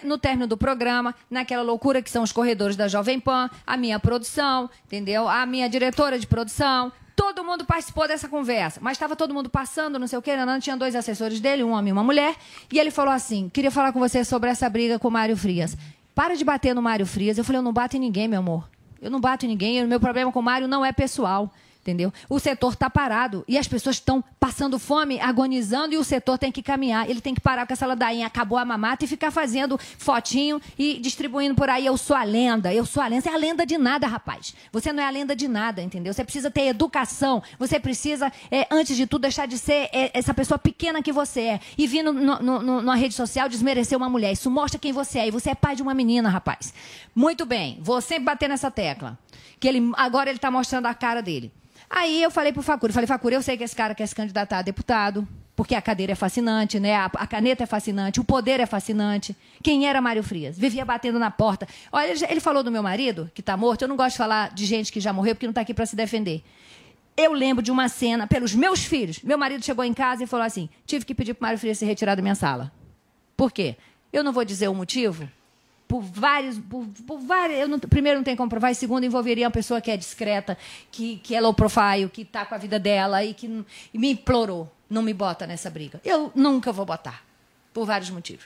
No 0.03 0.17
término 0.17 0.47
do 0.47 0.57
programa, 0.57 1.13
naquela 1.29 1.63
loucura 1.63 2.01
que 2.01 2.09
são 2.09 2.23
os 2.23 2.31
corredores 2.31 2.75
da 2.75 2.87
Jovem 2.87 3.19
Pan, 3.19 3.49
a 3.65 3.77
minha 3.77 3.99
produção, 3.99 4.69
entendeu? 4.85 5.27
A 5.27 5.45
minha 5.45 5.69
diretora 5.69 6.17
de 6.17 6.27
produção, 6.27 6.91
Todo 7.15 7.43
mundo 7.43 7.63
participou 7.63 8.07
dessa 8.07 8.27
conversa, 8.27 8.79
mas 8.81 8.93
estava 8.93 9.15
todo 9.15 9.33
mundo 9.33 9.47
passando, 9.47 9.99
não 9.99 10.07
sei 10.07 10.17
o 10.17 10.21
quê, 10.21 10.35
não, 10.35 10.59
tinha 10.59 10.75
dois 10.75 10.95
assessores 10.95 11.39
dele, 11.39 11.63
um 11.63 11.71
homem 11.71 11.89
e 11.89 11.91
uma 11.91 12.03
mulher, 12.03 12.35
e 12.71 12.79
ele 12.79 12.89
falou 12.89 13.13
assim: 13.13 13.49
queria 13.49 13.69
falar 13.69 13.93
com 13.93 13.99
você 13.99 14.25
sobre 14.25 14.49
essa 14.49 14.67
briga 14.67 14.97
com 14.97 15.09
o 15.09 15.11
Mário 15.11 15.37
Frias. 15.37 15.77
Para 16.15 16.35
de 16.35 16.43
bater 16.43 16.73
no 16.73 16.81
Mário 16.81 17.05
Frias. 17.05 17.37
Eu 17.37 17.43
falei, 17.43 17.59
eu 17.59 17.63
não 17.63 17.73
bato 17.73 17.97
em 17.97 17.99
ninguém, 17.99 18.27
meu 18.27 18.39
amor. 18.39 18.69
Eu 19.01 19.11
não 19.11 19.19
bato 19.19 19.45
em 19.45 19.49
ninguém, 19.49 19.83
o 19.83 19.87
meu 19.87 19.99
problema 19.99 20.31
com 20.31 20.39
o 20.39 20.43
Mário 20.43 20.67
não 20.67 20.83
é 20.83 20.91
pessoal. 20.91 21.51
Entendeu? 21.83 22.13
O 22.29 22.39
setor 22.39 22.71
está 22.71 22.89
parado 22.89 23.43
e 23.45 23.57
as 23.57 23.67
pessoas 23.67 23.97
estão 23.97 24.23
passando 24.39 24.79
fome, 24.79 25.19
agonizando 25.19 25.93
e 25.93 25.97
o 25.97 26.03
setor 26.03 26.37
tem 26.37 26.49
que 26.49 26.63
caminhar. 26.63 27.09
Ele 27.09 27.19
tem 27.19 27.35
que 27.35 27.41
parar 27.41 27.67
com 27.67 27.73
essa 27.73 27.85
ladainha, 27.85 28.25
acabou 28.25 28.57
a 28.57 28.63
mamata 28.63 29.03
e 29.03 29.07
ficar 29.07 29.31
fazendo 29.31 29.77
fotinho 29.97 30.61
e 30.79 30.97
distribuindo 30.97 31.55
por 31.55 31.69
aí. 31.69 31.85
Eu 31.85 31.97
sou 31.97 32.15
a 32.15 32.23
lenda, 32.23 32.73
eu 32.73 32.85
sou 32.85 33.03
a 33.03 33.07
lenda. 33.07 33.23
Você 33.23 33.29
é 33.29 33.33
a 33.33 33.37
lenda 33.37 33.65
de 33.65 33.77
nada, 33.77 34.07
rapaz. 34.07 34.55
Você 34.71 34.93
não 34.93 35.03
é 35.03 35.05
a 35.05 35.09
lenda 35.09 35.35
de 35.35 35.45
nada, 35.49 35.81
entendeu? 35.81 36.13
Você 36.13 36.23
precisa 36.23 36.49
ter 36.49 36.67
educação. 36.67 37.43
Você 37.59 37.77
precisa, 37.81 38.31
é, 38.49 38.65
antes 38.71 38.95
de 38.95 39.05
tudo, 39.05 39.23
deixar 39.23 39.45
de 39.45 39.57
ser 39.57 39.89
é, 39.91 40.09
essa 40.13 40.33
pessoa 40.33 40.57
pequena 40.57 41.03
que 41.03 41.11
você 41.11 41.41
é 41.41 41.59
e 41.77 41.85
vir 41.85 42.01
no, 42.01 42.13
no, 42.13 42.39
no, 42.39 42.61
numa 42.81 42.95
rede 42.95 43.13
social 43.13 43.49
desmerecer 43.49 43.97
uma 43.97 44.07
mulher. 44.07 44.31
Isso 44.31 44.49
mostra 44.49 44.79
quem 44.79 44.93
você 44.93 45.19
é. 45.19 45.27
E 45.27 45.31
você 45.31 45.49
é 45.49 45.55
pai 45.55 45.75
de 45.75 45.81
uma 45.81 45.93
menina, 45.93 46.29
rapaz. 46.29 46.73
Muito 47.13 47.45
bem, 47.45 47.77
vou 47.81 47.99
sempre 47.99 48.23
bater 48.23 48.47
nessa 48.47 48.71
tecla. 48.71 49.19
Que 49.59 49.67
ele, 49.67 49.91
agora 49.97 50.29
ele 50.29 50.37
está 50.37 50.49
mostrando 50.49 50.85
a 50.85 50.93
cara 50.93 51.21
dele. 51.21 51.51
Aí 51.89 52.21
eu 52.21 52.31
falei 52.31 52.51
pro 52.51 52.61
Facuri, 52.61 52.93
falei, 52.93 53.07
Facuri, 53.07 53.35
eu 53.35 53.41
sei 53.41 53.57
que 53.57 53.63
esse 53.63 53.75
cara 53.75 53.93
quer 53.93 54.07
se 54.07 54.15
candidatar 54.15 54.59
a 54.59 54.61
deputado, 54.61 55.27
porque 55.55 55.75
a 55.75 55.81
cadeira 55.81 56.13
é 56.13 56.15
fascinante, 56.15 56.79
né? 56.79 56.95
A, 56.95 57.05
a 57.05 57.27
caneta 57.27 57.63
é 57.63 57.65
fascinante, 57.65 58.19
o 58.19 58.23
poder 58.23 58.59
é 58.59 58.65
fascinante. 58.65 59.35
Quem 59.61 59.87
era 59.87 60.01
Mário 60.01 60.23
Frias? 60.23 60.57
Vivia 60.57 60.83
batendo 60.83 61.19
na 61.19 61.29
porta. 61.29 61.67
Olha, 61.91 62.11
ele, 62.29 62.39
falou 62.39 62.63
do 62.63 62.71
meu 62.71 62.81
marido, 62.81 63.29
que 63.33 63.41
tá 63.41 63.55
morto. 63.55 63.83
Eu 63.83 63.87
não 63.87 63.95
gosto 63.95 64.13
de 64.13 64.17
falar 64.17 64.53
de 64.53 64.65
gente 64.65 64.91
que 64.91 64.99
já 64.99 65.13
morreu, 65.13 65.35
porque 65.35 65.45
não 65.45 65.53
tá 65.53 65.61
aqui 65.61 65.73
para 65.73 65.85
se 65.85 65.95
defender. 65.95 66.43
Eu 67.15 67.33
lembro 67.33 67.61
de 67.61 67.71
uma 67.71 67.87
cena 67.87 68.25
pelos 68.25 68.55
meus 68.55 68.83
filhos. 68.83 69.19
Meu 69.21 69.37
marido 69.37 69.63
chegou 69.63 69.85
em 69.85 69.93
casa 69.93 70.23
e 70.23 70.27
falou 70.27 70.45
assim: 70.45 70.67
tive 70.85 71.05
que 71.05 71.13
pedir 71.13 71.35
pro 71.35 71.43
Mário 71.43 71.59
Frias 71.59 71.77
se 71.77 71.85
retirar 71.85 72.15
da 72.15 72.21
minha 72.21 72.35
sala. 72.35 72.71
Por 73.37 73.51
quê? 73.51 73.75
Eu 74.11 74.23
não 74.23 74.33
vou 74.33 74.43
dizer 74.43 74.67
o 74.67 74.73
motivo, 74.73 75.29
por 75.87 76.01
vários. 76.01 76.57
Por, 76.59 76.85
por 77.05 77.19
não- 77.67 77.79
primeiro, 77.79 78.19
não 78.19 78.23
tem 78.23 78.35
como 78.35 78.49
provar, 78.49 78.71
e 78.71 78.75
segundo, 78.75 79.03
envolveria 79.05 79.45
uma 79.45 79.51
pessoa 79.51 79.79
que 79.81 79.91
é 79.91 79.97
discreta, 79.97 80.57
que, 80.91 81.17
que 81.17 81.35
é 81.35 81.41
low 81.41 81.53
profile, 81.53 82.09
que 82.11 82.21
está 82.23 82.45
com 82.45 82.55
a 82.55 82.57
vida 82.57 82.79
dela 82.79 83.23
e 83.23 83.33
que 83.33 83.65
e 83.93 83.97
me 83.97 84.11
implorou. 84.11 84.71
Não 84.89 85.01
me 85.01 85.13
bota 85.13 85.47
nessa 85.47 85.69
briga. 85.69 85.99
Eu 86.05 86.31
nunca 86.35 86.71
vou 86.71 86.85
botar, 86.85 87.23
por 87.73 87.85
vários 87.85 88.09
motivos. 88.09 88.45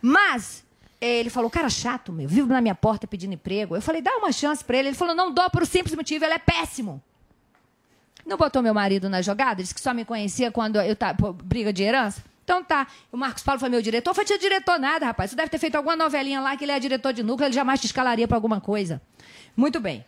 Mas. 0.00 0.64
eh, 1.00 1.18
Ele 1.20 1.30
falou, 1.30 1.48
cara 1.50 1.68
chato, 1.68 2.12
meu, 2.12 2.28
vive 2.28 2.48
na 2.48 2.60
minha 2.60 2.74
porta 2.74 3.06
pedindo 3.06 3.34
emprego. 3.34 3.76
Eu 3.76 3.82
falei, 3.82 4.00
dá 4.02 4.16
uma 4.16 4.30
chance 4.32 4.64
pra 4.64 4.76
ele. 4.78 4.88
Ele 4.88 4.96
falou, 4.96 5.14
não 5.14 5.32
dou 5.32 5.48
por 5.50 5.62
um 5.62 5.66
simples 5.66 5.94
motivo, 5.94 6.24
ele 6.24 6.34
é 6.34 6.38
péssimo. 6.38 7.02
Não 8.26 8.36
botou 8.36 8.62
meu 8.62 8.74
marido 8.74 9.08
na 9.08 9.22
jogada? 9.22 9.62
Disse 9.62 9.74
que 9.74 9.80
só 9.80 9.94
me 9.94 10.04
conhecia 10.04 10.50
quando 10.52 10.76
eu 10.80 10.94
tava. 10.94 11.32
briga 11.32 11.72
de 11.72 11.82
herança? 11.82 12.22
Então 12.48 12.64
tá. 12.64 12.86
O 13.12 13.16
Marcos 13.18 13.42
Paulo 13.42 13.60
foi 13.60 13.68
meu 13.68 13.82
diretor. 13.82 14.14
Foi 14.14 14.24
tio 14.24 14.38
diretor 14.38 14.78
nada, 14.78 15.04
rapaz. 15.04 15.28
Você 15.28 15.36
deve 15.36 15.50
ter 15.50 15.58
feito 15.58 15.74
alguma 15.76 15.94
novelinha 15.94 16.40
lá 16.40 16.56
que 16.56 16.64
ele 16.64 16.72
é 16.72 16.80
diretor 16.80 17.12
de 17.12 17.22
núcleo, 17.22 17.46
ele 17.46 17.54
jamais 17.54 17.78
te 17.78 17.84
escalaria 17.84 18.26
pra 18.26 18.38
alguma 18.38 18.58
coisa. 18.58 19.02
Muito 19.54 19.78
bem. 19.80 20.02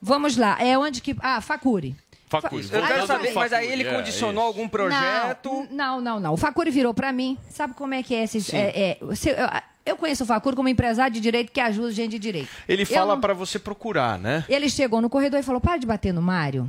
Vamos 0.00 0.38
lá. 0.38 0.56
É 0.58 0.78
onde 0.78 1.02
que. 1.02 1.14
Ah, 1.20 1.42
Facuri. 1.42 1.94
Facuri. 2.30 2.66
Eu 2.72 2.82
quero 2.86 3.06
saber, 3.06 3.34
mas 3.34 3.52
aí 3.52 3.70
ele 3.70 3.86
é, 3.86 3.94
condicionou 3.94 4.44
isso. 4.48 4.58
algum 4.58 4.66
projeto? 4.66 5.68
Não, 5.70 6.00
não, 6.00 6.18
não. 6.18 6.32
O 6.32 6.36
Facuri 6.38 6.70
virou 6.70 6.94
pra 6.94 7.12
mim. 7.12 7.36
Sabe 7.50 7.74
como 7.74 7.92
é 7.92 8.02
que 8.02 8.14
é 8.14 8.22
esses. 8.24 8.46
Sim. 8.46 8.56
é, 8.56 8.98
é, 9.02 9.14
se- 9.14 9.28
eu, 9.28 9.36
eu 9.84 9.96
conheço 9.98 10.24
o 10.24 10.26
Facuri 10.26 10.56
como 10.56 10.68
empresário 10.70 11.12
de 11.12 11.20
direito 11.20 11.52
que 11.52 11.60
ajuda 11.60 11.92
gente 11.92 12.12
de 12.12 12.18
direito. 12.18 12.48
Ele 12.66 12.86
fala 12.86 13.14
não- 13.16 13.20
pra 13.20 13.34
você 13.34 13.58
procurar, 13.58 14.18
né? 14.18 14.46
Ele 14.48 14.70
chegou 14.70 15.02
no 15.02 15.10
corredor 15.10 15.38
e 15.40 15.42
falou: 15.42 15.60
para 15.60 15.76
de 15.76 15.86
bater 15.86 16.14
no 16.14 16.22
Mário. 16.22 16.66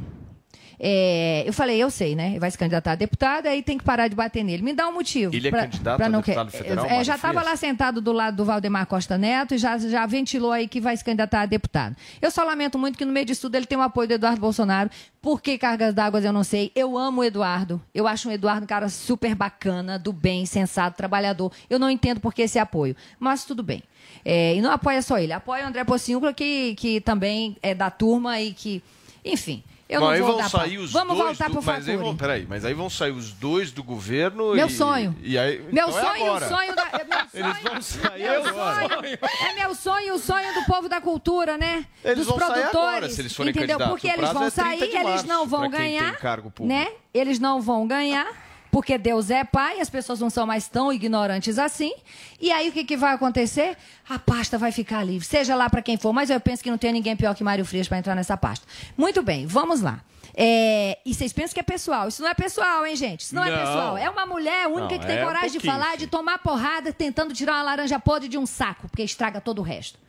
É, 0.80 1.44
eu 1.48 1.54
falei, 1.54 1.78
eu 1.82 1.90
sei, 1.90 2.16
né? 2.16 2.32
Ele 2.32 2.40
vai 2.40 2.50
se 2.52 2.58
candidatar 2.58 2.94
a 2.94 2.95
deputado, 2.95 3.48
aí 3.48 3.62
tem 3.62 3.78
que 3.78 3.84
parar 3.84 4.08
de 4.08 4.16
bater 4.16 4.44
nele. 4.44 4.62
Me 4.64 4.74
dá 4.74 4.88
um 4.88 4.94
motivo. 4.94 5.34
Ele 5.36 5.48
é 5.48 5.52
pra- 5.52 5.62
candidato 5.62 5.98
pra 5.98 6.06
a 6.06 6.10
não 6.10 6.20
deputado 6.22 6.52
que- 6.52 6.58
federal, 6.58 6.86
É, 6.86 7.04
já 7.04 7.16
estava 7.16 7.34
Frias? 7.40 7.50
lá 7.52 7.56
sentado 7.56 8.02
do 8.02 8.12
lado 8.12 8.38
do 8.38 8.45
Valdemar 8.45 8.86
Costa 8.88 9.18
Neto 9.18 9.56
e 9.56 9.58
já, 9.58 9.78
já 9.78 10.06
ventilou 10.06 10.52
aí 10.52 10.68
que 10.68 10.82
vai 10.82 10.95
se 10.98 11.04
candidatar 11.04 11.41
a 11.41 11.45
deputado. 11.45 11.95
Eu 12.22 12.32
só 12.32 12.44
lamento 12.44 12.78
muito 12.78 12.98
que 12.98 13.06
no 13.06 13.12
meio 13.14 13.26
disso 13.26 13.41
tudo 13.41 13.56
ele 13.56 13.66
tem 13.66 13.78
o 13.78 13.82
apoio 13.82 14.08
do 14.08 14.14
Eduardo 14.16 14.40
Bolsonaro. 14.41 14.90
Por 15.22 15.41
que 15.41 15.58
cargas 15.58 15.94
d'água 15.94 16.20
eu 16.20 16.34
não 16.34 16.44
sei. 16.44 16.72
Eu 16.76 16.98
amo 16.98 17.22
o 17.22 17.24
Eduardo. 17.24 17.82
Eu 17.94 18.08
acho 18.08 18.28
o 18.28 18.32
Eduardo 18.32 18.64
um 18.64 18.68
cara 18.68 18.90
super 18.90 19.36
bacana, 19.36 19.98
do 19.98 20.12
bem, 20.12 20.45
sensato, 20.45 20.98
trabalhador. 20.98 21.52
Eu 21.70 21.80
não 21.80 21.90
entendo 21.90 22.20
por 22.20 22.34
que 22.34 22.41
esse 22.41 22.60
apoio. 22.60 22.95
Mas 23.20 23.45
tudo 23.45 23.64
bem. 23.64 23.82
É, 24.26 24.56
e 24.56 24.62
não 24.62 24.72
apoia 24.72 25.02
só 25.02 25.18
ele, 25.18 25.32
apoia 25.34 25.64
o 25.64 25.68
André 25.68 25.84
Pociúncula, 25.84 26.34
que, 26.34 26.76
que 26.76 27.00
também 27.02 27.56
é 27.62 27.74
da 27.74 27.90
turma 27.90 28.40
e 28.41 28.54
que 28.54 28.82
Enfim, 29.26 29.64
eu 29.89 29.99
Mas 29.99 30.07
não 30.07 30.10
aí 30.10 30.19
vou 30.22 30.27
vão 30.30 30.38
voltar 30.39 30.49
pra- 30.49 30.60
sair 30.61 30.77
os 30.77 30.91
Vamos 30.91 31.18
dois 31.18 31.27
voltar 31.38 31.47
do... 31.49 31.53
pro 31.57 31.64
mas 31.64 31.88
aí 31.89 31.97
vão, 31.97 32.15
peraí, 32.15 32.45
mas 32.49 32.65
aí 32.65 32.73
vão 32.73 32.89
sair 32.89 33.11
os 33.11 33.31
dois 33.31 33.72
do 33.72 33.84
governo 33.84 34.53
Meu 34.55 34.68
e... 34.68 34.69
sonho. 34.69 35.15
E 35.22 35.38
aí, 35.38 35.60
Meu 35.72 35.88
então 35.89 35.99
é 35.99 36.01
sonho, 36.01 36.23
o 36.23 36.26
agora. 36.27 36.47
sonho 36.49 36.76
da. 36.76 36.84
é 36.84 37.03
Meu 37.03 37.19
sonho, 37.30 37.45
Eles 37.53 37.64
vão 37.64 37.81
sair 37.81 38.22
meu 38.23 38.45
agora. 38.47 38.89
sonho, 38.89 39.18
é 39.49 39.53
meu 39.53 39.76
sonho 39.76 40.07
e 40.07 40.11
o 40.11 40.18
sonho 40.19 40.53
do 40.53 40.64
povo 40.65 40.88
da 40.89 41.01
cultura, 41.01 41.57
né? 41.57 41.85
Eles 42.03 42.26
Dos 42.26 42.35
sair 42.35 42.38
produtores. 42.38 42.69
agora, 42.76 43.10
se 43.10 43.22
eles 43.22 43.35
forem 43.35 43.51
entendeu? 43.51 43.77
Porque 43.80 44.07
O 44.07 44.11
eles 44.11 44.30
vão 44.31 44.43
é 44.43 44.49
30 44.51 44.51
sair, 44.51 44.77
de 44.80 44.85
eles 44.85 45.03
março 45.03 45.27
não 45.27 45.45
vão 45.47 45.69
ganhar. 45.69 46.18
né? 46.61 46.88
Eles 47.14 47.39
não 47.39 47.61
vão 47.61 47.85
ganhar. 47.88 48.27
Porque 48.74 48.98
Deus 48.98 49.30
é 49.30 49.44
pai, 49.44 49.80
as 49.80 49.88
pessoas 49.88 50.20
não 50.20 50.32
são 50.32 50.48
mais 50.48 50.68
tão 50.68 50.91
ignorantes 50.91 51.60
assim. 51.60 51.94
E 52.41 52.52
aí 52.52 52.70
o 52.70 52.72
que, 52.72 52.84
que 52.84 52.98
vai 52.98 53.14
acontecer? 53.14 53.78
A 54.10 54.18
pasta 54.18 54.58
vai 54.58 54.72
ficar 54.72 55.04
livre, 55.04 55.28
seja 55.28 55.56
lá 55.56 55.70
para 55.70 55.80
quem 55.80 55.95
for. 55.95 56.12
Mas 56.12 56.32
eu 56.32 56.40
penso 56.40 56.64
que 56.64 56.72
não 56.72 56.78
tem 56.80 56.91
ninguém 56.91 57.16
pior 57.16 57.36
que 57.36 57.44
Mário 57.44 57.64
Frias 57.64 57.88
para 57.88 58.00
entrar 58.00 58.16
nessa 58.16 58.36
pasta. 58.36 58.66
Muito 58.98 59.22
bem, 59.22 59.45
vamos 59.45 59.82
lá. 59.82 60.02
É, 60.36 60.98
e 61.06 61.14
vocês 61.14 61.32
pensam 61.32 61.54
que 61.54 61.60
é 61.60 61.64
pessoal. 61.64 62.08
Isso 62.08 62.24
não 62.24 62.30
é 62.30 62.34
pessoal, 62.34 62.84
hein, 62.84 62.95
gente? 62.95 63.20
Isso 63.20 63.36
não, 63.36 63.44
é 63.44 63.52
Não. 63.52 63.60
pessoal. 63.60 63.95
É 63.95 64.10
uma 64.10 64.26
mulher 64.26 64.66
única 64.66 64.95
Não, 64.95 65.00
que 65.02 65.06
tem 65.06 65.20
é 65.20 65.24
coragem 65.24 65.52
de 65.52 65.60
pouquinho, 65.60 65.74
falar, 65.74 65.95
de 65.95 66.08
tomar 66.08 66.40
porrada, 66.40 66.91
tentando 66.91 67.32
tirar 67.32 67.54
uma 67.54 67.62
laranja 67.62 68.00
podre 68.00 68.28
de 68.28 68.40
um 68.40 68.45
saco, 68.48 68.90
porque 68.90 69.04
estraga 69.04 69.40
todo 69.40 69.60
o 69.60 69.62
resto. 69.62 70.00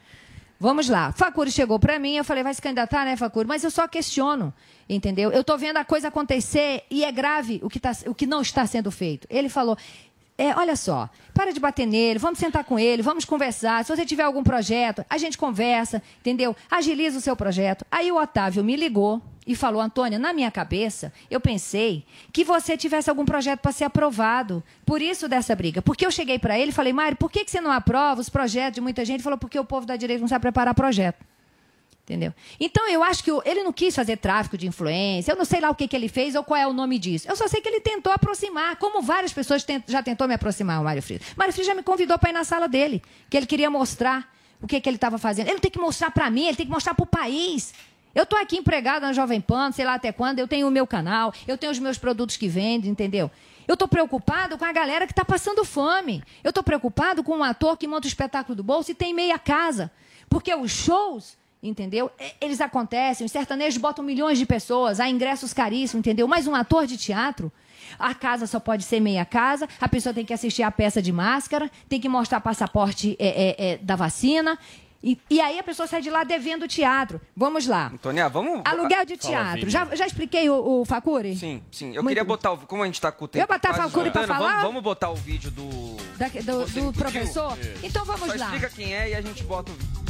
Vamos 0.58 0.88
lá. 0.88 1.12
Facuri 1.12 1.50
chegou 1.50 1.78
para 1.78 1.98
mim, 1.98 2.16
eu 2.16 2.24
falei, 2.24 2.42
vai 2.42 2.54
se 2.54 2.62
candidatar, 2.62 3.04
né, 3.04 3.16
Facuri? 3.16 3.46
Mas 3.46 3.64
eu 3.64 3.70
só 3.70 3.86
questiono, 3.88 4.52
entendeu? 4.88 5.30
Eu 5.30 5.42
tô 5.44 5.56
vendo 5.58 5.76
a 5.76 5.84
coisa 5.84 6.08
acontecer 6.08 6.84
e 6.90 7.04
é 7.04 7.12
grave 7.12 7.60
o 7.62 7.68
que, 7.68 7.80
tá, 7.80 7.92
o 8.06 8.14
que 8.14 8.26
não 8.26 8.40
está 8.40 8.64
sendo 8.66 8.90
feito. 8.90 9.26
Ele 9.28 9.48
falou, 9.48 9.76
é, 10.36 10.54
olha 10.56 10.74
só, 10.74 11.08
para 11.32 11.52
de 11.52 11.60
bater 11.60 11.86
nele, 11.86 12.18
vamos 12.18 12.38
sentar 12.38 12.64
com 12.64 12.78
ele, 12.78 13.02
vamos 13.02 13.24
conversar. 13.24 13.84
Se 13.84 13.94
você 13.94 14.04
tiver 14.04 14.24
algum 14.24 14.42
projeto, 14.42 15.04
a 15.08 15.16
gente 15.16 15.38
conversa, 15.38 16.02
entendeu? 16.20 16.56
Agiliza 16.70 17.18
o 17.18 17.20
seu 17.20 17.36
projeto. 17.36 17.84
Aí 17.90 18.10
o 18.10 18.20
Otávio 18.20 18.64
me 18.64 18.74
ligou 18.74 19.22
e 19.46 19.54
falou, 19.54 19.80
Antônia, 19.82 20.18
na 20.18 20.32
minha 20.32 20.50
cabeça, 20.50 21.12
eu 21.30 21.38
pensei 21.38 22.04
que 22.32 22.44
você 22.44 22.76
tivesse 22.76 23.10
algum 23.10 23.24
projeto 23.24 23.60
para 23.60 23.72
ser 23.72 23.84
aprovado. 23.84 24.62
Por 24.86 25.02
isso 25.02 25.28
dessa 25.28 25.54
briga. 25.54 25.82
Porque 25.82 26.06
eu 26.06 26.10
cheguei 26.10 26.38
para 26.38 26.58
ele 26.58 26.70
e 26.70 26.72
falei, 26.74 26.92
Mário, 26.92 27.16
por 27.16 27.30
que, 27.30 27.44
que 27.44 27.50
você 27.50 27.60
não 27.60 27.70
aprova 27.70 28.20
os 28.20 28.28
projetos 28.28 28.76
de 28.76 28.80
muita 28.80 29.04
gente? 29.04 29.16
Ele 29.16 29.22
falou, 29.22 29.38
porque 29.38 29.58
o 29.58 29.64
povo 29.64 29.86
da 29.86 29.96
direita 29.96 30.20
não 30.20 30.28
sabe 30.28 30.42
preparar 30.42 30.72
projeto. 30.74 31.22
Entendeu? 32.04 32.34
Então, 32.60 32.86
eu 32.90 33.02
acho 33.02 33.24
que 33.24 33.32
o- 33.32 33.40
ele 33.46 33.62
não 33.62 33.72
quis 33.72 33.94
fazer 33.96 34.18
tráfico 34.18 34.58
de 34.58 34.66
influência, 34.66 35.32
eu 35.32 35.36
não 35.36 35.44
sei 35.46 35.58
lá 35.58 35.70
o 35.70 35.74
que, 35.74 35.88
que 35.88 35.96
ele 35.96 36.06
fez 36.08 36.34
ou 36.34 36.44
qual 36.44 36.60
é 36.60 36.66
o 36.66 36.72
nome 36.72 36.98
disso. 36.98 37.26
Eu 37.26 37.34
só 37.34 37.48
sei 37.48 37.62
que 37.62 37.68
ele 37.68 37.80
tentou 37.80 38.12
aproximar, 38.12 38.76
como 38.76 39.00
várias 39.00 39.32
pessoas 39.32 39.64
tent- 39.64 39.84
já 39.88 40.02
tentou 40.02 40.28
me 40.28 40.34
aproximar, 40.34 40.80
o 40.82 40.84
Mário 40.84 41.02
Frias. 41.02 41.22
Mário 41.34 41.52
Frias 41.54 41.66
já 41.66 41.74
me 41.74 41.82
convidou 41.82 42.18
para 42.18 42.28
ir 42.28 42.34
na 42.34 42.44
sala 42.44 42.68
dele, 42.68 43.02
que 43.30 43.36
ele 43.38 43.46
queria 43.46 43.70
mostrar 43.70 44.30
o 44.60 44.66
que, 44.66 44.78
que 44.82 44.88
ele 44.88 44.96
estava 44.96 45.16
fazendo. 45.16 45.46
Ele 45.46 45.54
não 45.54 45.60
tem 45.60 45.70
que 45.70 45.78
mostrar 45.78 46.10
para 46.10 46.28
mim, 46.30 46.46
ele 46.46 46.56
tem 46.58 46.66
que 46.66 46.72
mostrar 46.72 46.92
para 46.94 47.04
o 47.04 47.06
país. 47.06 47.72
Eu 48.14 48.22
estou 48.22 48.38
aqui 48.38 48.56
empregada 48.56 49.06
na 49.06 49.12
Jovem 49.12 49.40
Pan, 49.40 49.72
sei 49.72 49.84
lá 49.84 49.94
até 49.94 50.12
quando, 50.12 50.38
eu 50.38 50.46
tenho 50.46 50.68
o 50.68 50.70
meu 50.70 50.86
canal, 50.86 51.32
eu 51.48 51.58
tenho 51.58 51.72
os 51.72 51.78
meus 51.78 51.98
produtos 51.98 52.36
que 52.36 52.48
vendem, 52.48 52.90
entendeu? 52.90 53.30
Eu 53.66 53.74
estou 53.74 53.88
preocupado 53.88 54.56
com 54.56 54.64
a 54.64 54.72
galera 54.72 55.06
que 55.06 55.12
está 55.12 55.24
passando 55.24 55.64
fome. 55.64 56.22
Eu 56.42 56.50
estou 56.50 56.62
preocupado 56.62 57.24
com 57.24 57.38
um 57.38 57.42
ator 57.42 57.76
que 57.76 57.88
monta 57.88 58.06
o 58.06 58.08
espetáculo 58.08 58.54
do 58.54 58.62
bolso 58.62 58.90
e 58.90 58.94
tem 58.94 59.14
meia 59.14 59.38
casa. 59.38 59.90
Porque 60.28 60.54
os 60.54 60.70
shows 60.70 61.36
entendeu? 61.68 62.10
Eles 62.40 62.60
acontecem, 62.60 63.24
os 63.24 63.32
sertanejos 63.32 63.80
botam 63.80 64.04
milhões 64.04 64.38
de 64.38 64.44
pessoas, 64.44 65.00
há 65.00 65.08
ingressos 65.08 65.54
caríssimos, 65.54 66.00
entendeu? 66.00 66.28
Mas 66.28 66.46
um 66.46 66.54
ator 66.54 66.86
de 66.86 66.98
teatro, 66.98 67.50
a 67.98 68.14
casa 68.14 68.46
só 68.46 68.60
pode 68.60 68.84
ser 68.84 69.00
meia 69.00 69.24
casa, 69.24 69.68
a 69.80 69.88
pessoa 69.88 70.12
tem 70.12 70.24
que 70.24 70.34
assistir 70.34 70.62
a 70.62 70.70
peça 70.70 71.00
de 71.00 71.12
máscara, 71.12 71.70
tem 71.88 72.00
que 72.00 72.08
mostrar 72.08 72.40
passaporte 72.40 73.16
é, 73.18 73.28
é, 73.28 73.72
é, 73.72 73.76
da 73.78 73.96
vacina. 73.96 74.58
E, 75.04 75.18
e 75.28 75.38
aí 75.38 75.58
a 75.58 75.62
pessoa 75.62 75.86
sai 75.86 76.00
de 76.00 76.08
lá 76.08 76.24
devendo 76.24 76.62
o 76.62 76.68
teatro. 76.68 77.20
Vamos 77.36 77.66
lá. 77.66 77.90
Antônia, 77.92 78.26
vamos. 78.26 78.62
Aluguel 78.64 79.04
de 79.04 79.18
teatro. 79.18 79.68
Já, 79.68 79.84
já 79.94 80.06
expliquei 80.06 80.48
o, 80.48 80.80
o 80.80 80.84
Facuri? 80.86 81.36
Sim, 81.36 81.62
sim. 81.70 81.88
Eu 81.88 82.02
Muito 82.02 82.08
queria 82.08 82.24
botar 82.24 82.52
o. 82.52 82.58
Como 82.58 82.82
a 82.82 82.86
gente 82.86 82.98
tá 82.98 83.12
com 83.12 83.26
o 83.26 83.28
tempo. 83.28 83.42
Eu 83.44 83.46
botar 83.46 83.74
quase 83.74 83.82
Facuri 83.92 84.10
pra 84.10 84.26
falar? 84.26 84.38
Vamos, 84.48 84.62
vamos 84.62 84.82
botar 84.82 85.10
o 85.10 85.14
vídeo 85.14 85.50
do. 85.50 85.96
Da- 86.16 86.28
do, 86.28 86.64
do 86.66 86.92
professor? 86.94 87.56
Então 87.82 88.02
vamos 88.06 88.30
Só 88.30 88.34
lá. 88.34 88.46
explica 88.46 88.70
quem 88.70 88.94
é 88.94 89.10
e 89.10 89.14
a 89.14 89.20
gente 89.20 89.44
bota 89.44 89.70
o 89.70 89.74
vídeo. 89.74 90.04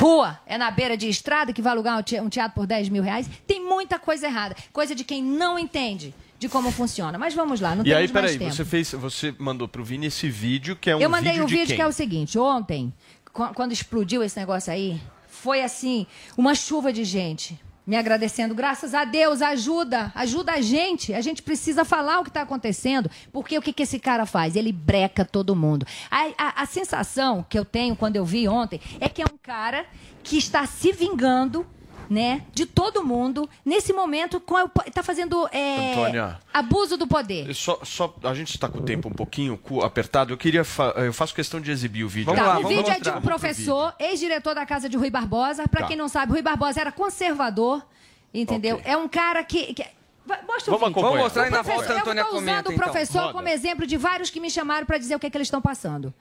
Rua 0.00 0.38
é 0.44 0.58
na 0.58 0.70
beira 0.70 0.96
de 0.96 1.08
estrada 1.08 1.52
que 1.52 1.62
vai 1.62 1.72
alugar 1.72 1.96
um 1.98 2.24
um 2.24 2.28
teatro 2.28 2.54
por 2.54 2.66
10 2.66 2.88
mil 2.88 3.02
reais. 3.02 3.30
Tem 3.46 3.64
muita 3.64 3.98
coisa 3.98 4.26
errada. 4.26 4.56
Coisa 4.72 4.94
de 4.94 5.04
quem 5.04 5.22
não 5.22 5.56
entende 5.58 6.12
de 6.38 6.48
como 6.48 6.70
funciona. 6.70 7.18
Mas 7.18 7.34
vamos 7.34 7.60
lá, 7.60 7.74
não 7.74 7.84
E 7.84 7.92
aí, 7.94 8.06
temos 8.08 8.12
mais 8.12 8.24
peraí, 8.32 8.38
tempo. 8.38 8.52
você 8.54 8.64
fez, 8.64 8.92
você 8.92 9.34
mandou 9.38 9.66
pro 9.68 9.84
Vini 9.84 10.06
esse 10.06 10.28
vídeo 10.28 10.76
que 10.76 10.90
é 10.90 10.96
um 10.96 11.00
Eu 11.00 11.08
mandei 11.10 11.32
vídeo 11.32 11.44
um 11.44 11.46
de 11.46 11.54
vídeo 11.54 11.66
quem? 11.68 11.76
que 11.76 11.82
é 11.82 11.86
o 11.86 11.92
seguinte: 11.92 12.38
ontem, 12.38 12.92
qu- 13.32 13.52
quando 13.54 13.72
explodiu 13.72 14.22
esse 14.22 14.38
negócio 14.38 14.72
aí, 14.72 15.00
foi 15.28 15.62
assim, 15.62 16.06
uma 16.36 16.54
chuva 16.54 16.92
de 16.92 17.04
gente. 17.04 17.58
Me 17.86 17.96
agradecendo, 17.96 18.52
graças 18.52 18.94
a 18.94 19.04
Deus, 19.04 19.40
ajuda, 19.40 20.10
ajuda 20.12 20.54
a 20.54 20.60
gente. 20.60 21.14
A 21.14 21.20
gente 21.20 21.40
precisa 21.40 21.84
falar 21.84 22.18
o 22.18 22.24
que 22.24 22.30
está 22.30 22.42
acontecendo, 22.42 23.08
porque 23.32 23.56
o 23.56 23.62
que, 23.62 23.72
que 23.72 23.84
esse 23.84 24.00
cara 24.00 24.26
faz? 24.26 24.56
Ele 24.56 24.72
breca 24.72 25.24
todo 25.24 25.54
mundo. 25.54 25.86
A, 26.10 26.22
a- 26.36 26.62
a 26.62 26.66
sensação 26.66 27.46
que 27.48 27.56
eu 27.56 27.64
tenho 27.64 27.94
quando 27.94 28.16
eu 28.16 28.24
vi 28.24 28.48
ontem 28.48 28.80
é 28.98 29.08
que 29.08 29.22
é 29.22 29.24
um 29.24 29.38
cara 29.40 29.86
que 30.24 30.36
está 30.36 30.66
se 30.66 30.90
vingando, 30.90 31.64
né, 32.08 32.42
de 32.52 32.66
todo 32.66 33.02
mundo 33.04 33.48
nesse 33.64 33.92
momento, 33.92 34.42
está 34.86 35.02
fazendo 35.02 35.48
é, 35.52 35.92
Antônia. 35.92 36.38
abuso 36.54 36.96
do 36.96 37.06
poder. 37.06 37.52
Só, 37.54 37.80
só, 37.82 38.14
a 38.22 38.32
gente 38.34 38.50
está 38.54 38.68
com 38.68 38.78
o 38.78 38.82
tempo 38.82 39.08
um 39.08 39.12
pouquinho 39.12 39.58
apertado. 39.82 40.32
Eu 40.32 40.36
queria, 40.38 40.64
fa- 40.64 40.94
eu 40.96 41.12
faço 41.12 41.34
questão 41.34 41.60
de 41.60 41.70
exibir 41.70 42.04
o 42.04 42.08
vídeo. 42.08 42.34
Tá, 42.34 42.54
aqui. 42.54 42.64
o 42.64 42.68
vídeo 42.68 42.90
é 42.90 43.00
de 43.00 43.10
um 43.10 43.20
professor, 43.20 43.94
ex-diretor 43.98 44.54
da 44.54 44.64
casa 44.64 44.88
de 44.88 44.96
Rui 44.96 45.10
Barbosa. 45.10 45.66
Pra 45.68 45.82
Tá. 45.82 45.86
quem 45.88 45.96
não 45.96 46.08
sabe, 46.08 46.32
Rui 46.32 46.42
Barbosa 46.42 46.80
era 46.80 46.92
conservador, 46.92 47.84
entendeu? 48.32 48.80
É 48.84 48.96
um 48.96 49.08
cara 49.08 49.42
que. 49.42 49.74
que- 49.74 49.86
Mostra 50.26 50.74
o 50.74 50.78
Vamos 50.78 50.88
vídeo. 50.88 51.02
Vamos 51.02 51.18
mostrar 51.20 51.46
e 51.46 51.50
na 51.50 51.60
O 51.60 51.64
professor- 51.64 51.84
volta 51.86 51.92
a 51.92 52.00
Antônia 52.02 52.20
Eu 52.20 52.24
estou 52.24 52.38
usando 52.38 52.48
comenta, 52.50 52.68
o 52.68 52.72
então. 52.72 52.84
professor 52.84 53.20
Roda. 53.20 53.32
como 53.32 53.48
exemplo 53.48 53.86
de 53.86 53.96
vários 53.96 54.28
que 54.28 54.40
me 54.40 54.50
chamaram 54.50 54.84
para 54.84 54.98
dizer 54.98 55.14
o 55.14 55.20
que, 55.20 55.26
é 55.26 55.30
que 55.30 55.36
eles 55.36 55.46
estão 55.46 55.62
passando. 55.62 56.12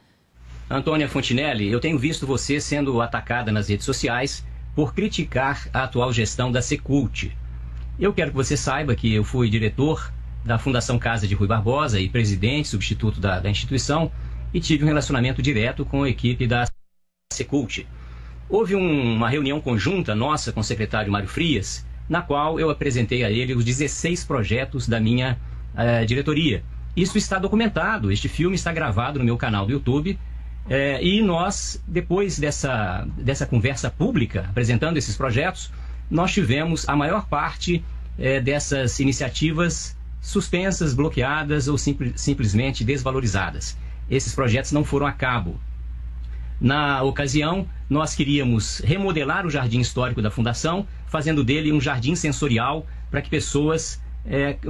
Antônia 0.70 1.08
Fontinelli, 1.10 1.72
eu 1.72 1.80
tenho 1.80 1.98
visto 1.98 2.26
você 2.26 2.60
sendo 2.60 3.00
atacada 3.02 3.52
nas 3.52 3.68
redes 3.70 3.86
sociais 3.86 4.44
por 4.76 4.94
criticar 4.94 5.68
a 5.74 5.84
atual 5.84 6.12
gestão 6.12 6.52
da 6.52 6.62
Secult. 6.62 7.32
Eu 8.00 8.14
quero 8.14 8.32
que 8.32 8.36
você 8.38 8.58
saiba 8.58 8.96
que 8.96 9.14
eu 9.14 9.24
fui 9.24 9.50
diretor 9.50 10.12
da 10.44 10.58
Fundação 10.60 11.00
Casa 11.00 11.28
de 11.28 11.34
Rui 11.34 11.48
Barbosa 11.48 12.00
e 12.00 12.10
presidente 12.10 12.68
substituto 12.68 13.20
da, 13.20 13.40
da 13.40 13.50
instituição 13.50 14.12
e 14.54 14.60
tive 14.60 14.84
um 14.84 14.88
relacionamento 14.88 15.42
direto 15.42 15.86
com 15.86 16.04
a 16.04 16.10
equipe 16.10 16.46
da 16.46 16.66
Secult. 17.32 17.88
Houve 18.50 18.76
um- 18.76 19.16
uma 19.16 19.30
reunião 19.30 19.60
conjunta 19.60 20.14
nossa 20.14 20.52
com 20.52 20.60
o 20.60 20.64
secretário 20.64 21.12
Mário 21.12 21.28
Frias, 21.28 21.86
na 22.08 22.22
qual 22.22 22.60
eu 22.60 22.70
apresentei 22.70 23.24
a 23.24 23.32
ele 23.32 23.56
os 23.56 23.66
16 23.66 24.24
projetos 24.24 24.88
da 24.88 25.00
minha 25.00 25.40
eh, 25.78 26.06
diretoria. 26.06 26.64
Isso 26.96 27.18
está 27.18 27.38
documentado, 27.40 28.12
este 28.12 28.30
filme 28.30 28.56
está 28.56 28.72
gravado 28.72 29.20
no 29.20 29.26
meu 29.26 29.36
canal 29.36 29.66
do 29.66 29.74
YouTube. 29.74 30.18
Eh, 30.70 31.00
e 31.04 31.22
nós, 31.22 31.82
depois 31.88 32.40
dessa, 32.40 33.08
dessa 33.18 33.46
conversa 33.46 33.90
pública, 33.90 34.46
apresentando 34.50 34.98
esses 34.98 35.16
projetos, 35.16 35.72
nós 36.10 36.34
tivemos 36.34 36.88
a 36.88 36.96
maior 36.96 37.28
parte 37.28 37.84
eh, 38.18 38.40
dessas 38.40 39.00
iniciativas 39.00 39.96
suspensas, 40.22 40.94
bloqueadas 40.94 41.68
ou 41.68 41.78
simple- 41.78 42.14
simplesmente 42.16 42.84
desvalorizadas. 42.84 43.78
Esses 44.10 44.34
projetos 44.34 44.72
não 44.72 44.84
foram 44.84 45.06
a 45.06 45.12
cabo. 45.12 45.60
Na 46.60 47.04
ocasião, 47.04 47.68
nós 47.90 48.16
queríamos 48.16 48.80
remodelar 48.80 49.46
o 49.46 49.50
jardim 49.50 49.80
histórico 49.80 50.22
da 50.22 50.32
Fundação, 50.32 50.88
fazendo 51.08 51.44
dele 51.44 51.72
um 51.72 51.82
jardim 51.82 52.16
sensorial 52.16 52.88
para 53.12 53.22
que 53.22 53.30
pessoas, 53.30 54.02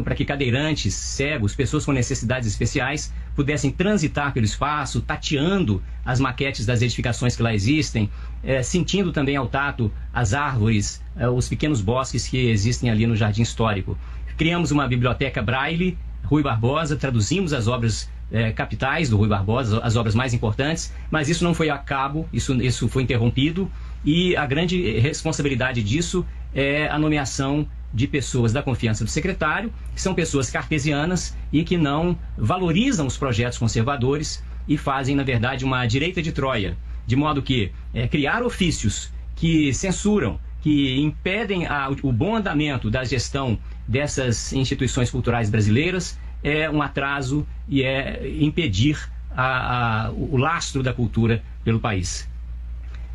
para 0.04 0.16
que 0.16 0.26
cadeirantes, 0.26 0.94
cegos, 0.94 1.56
pessoas 1.56 1.86
com 1.86 1.94
necessidades 1.94 2.48
especiais 2.48 3.14
pudessem 3.36 3.72
transitar 3.72 4.34
pelo 4.34 4.46
espaço, 4.46 5.02
tateando 5.02 5.82
as 6.04 6.20
maquetes 6.20 6.66
das 6.66 6.82
edificações 6.82 7.36
que 7.36 7.44
lá 7.44 7.54
existem, 7.54 8.10
eh, 8.44 8.62
sentindo 8.62 9.12
também 9.12 9.36
ao 9.36 9.48
tato 9.48 9.92
as 10.14 10.34
árvores, 10.34 11.02
eh, 11.16 11.28
os 11.30 11.48
pequenos 11.48 11.82
bosques 11.82 12.28
que 12.28 12.50
existem 12.50 12.90
ali 12.90 13.08
no 13.08 13.16
jardim 13.16 13.42
histórico. 13.42 13.98
Criamos 14.38 14.72
uma 14.72 14.88
biblioteca 14.88 15.42
Braille, 15.42 15.98
Rui 16.24 16.44
Barbosa, 16.44 16.98
traduzimos 16.98 17.54
as 17.54 17.68
obras 17.68 18.10
eh, 18.32 18.52
capitais 18.52 19.10
do 19.10 19.18
Rui 19.18 19.30
Barbosa, 19.30 19.80
as 19.84 19.96
obras 19.96 20.16
mais 20.16 20.34
importantes, 20.34 20.94
mas 21.10 21.30
isso 21.30 21.44
não 21.44 21.54
foi 21.54 21.70
a 21.70 21.78
cabo, 21.78 22.28
isso, 22.34 22.54
isso 22.62 22.90
foi 22.90 23.04
interrompido 23.04 23.72
e 24.04 24.36
a 24.36 24.46
grande 24.46 25.00
responsabilidade 25.00 25.82
disso 25.82 26.26
é 26.54 26.88
a 26.88 27.00
nomeação 27.00 27.68
de 27.96 28.08
pessoas 28.08 28.52
da 28.52 28.62
confiança 28.62 29.06
do 29.06 29.10
secretário, 29.10 29.72
que 29.96 30.02
são 30.02 30.14
pessoas 30.14 30.50
cartesianas 30.52 31.34
e 31.52 31.64
que 31.64 31.78
não 31.78 32.20
valorizam 32.38 33.08
os 33.08 33.18
projetos 33.18 33.58
conservadores 33.58 34.44
e 34.68 34.78
fazem, 34.78 35.16
na 35.16 35.24
verdade, 35.24 35.64
uma 35.64 35.86
direita 35.86 36.22
de 36.22 36.34
Troia, 36.34 36.78
de 37.08 37.16
modo 37.16 37.42
que 37.42 37.72
eh, 37.94 38.06
criar 38.08 38.44
ofícios 38.44 39.14
que 39.36 39.74
censuram, 39.74 40.38
que 40.62 41.00
impedem 41.00 41.66
a- 41.68 41.90
o 42.04 42.12
bom 42.12 42.36
andamento 42.36 42.92
da 42.92 43.04
gestão 43.06 43.58
dessas 43.88 44.52
instituições 44.52 45.10
culturais 45.10 45.50
brasileiras 45.50 46.20
é 46.44 46.70
um 46.70 46.82
atraso 46.82 47.48
e 47.70 47.82
é 47.82 48.28
impedir 48.42 48.98
a- 49.32 50.08
a- 50.08 50.12
o 50.12 50.36
lastro 50.38 50.84
da 50.84 50.94
cultura 50.94 51.42
pelo 51.64 51.80
país. 51.80 52.28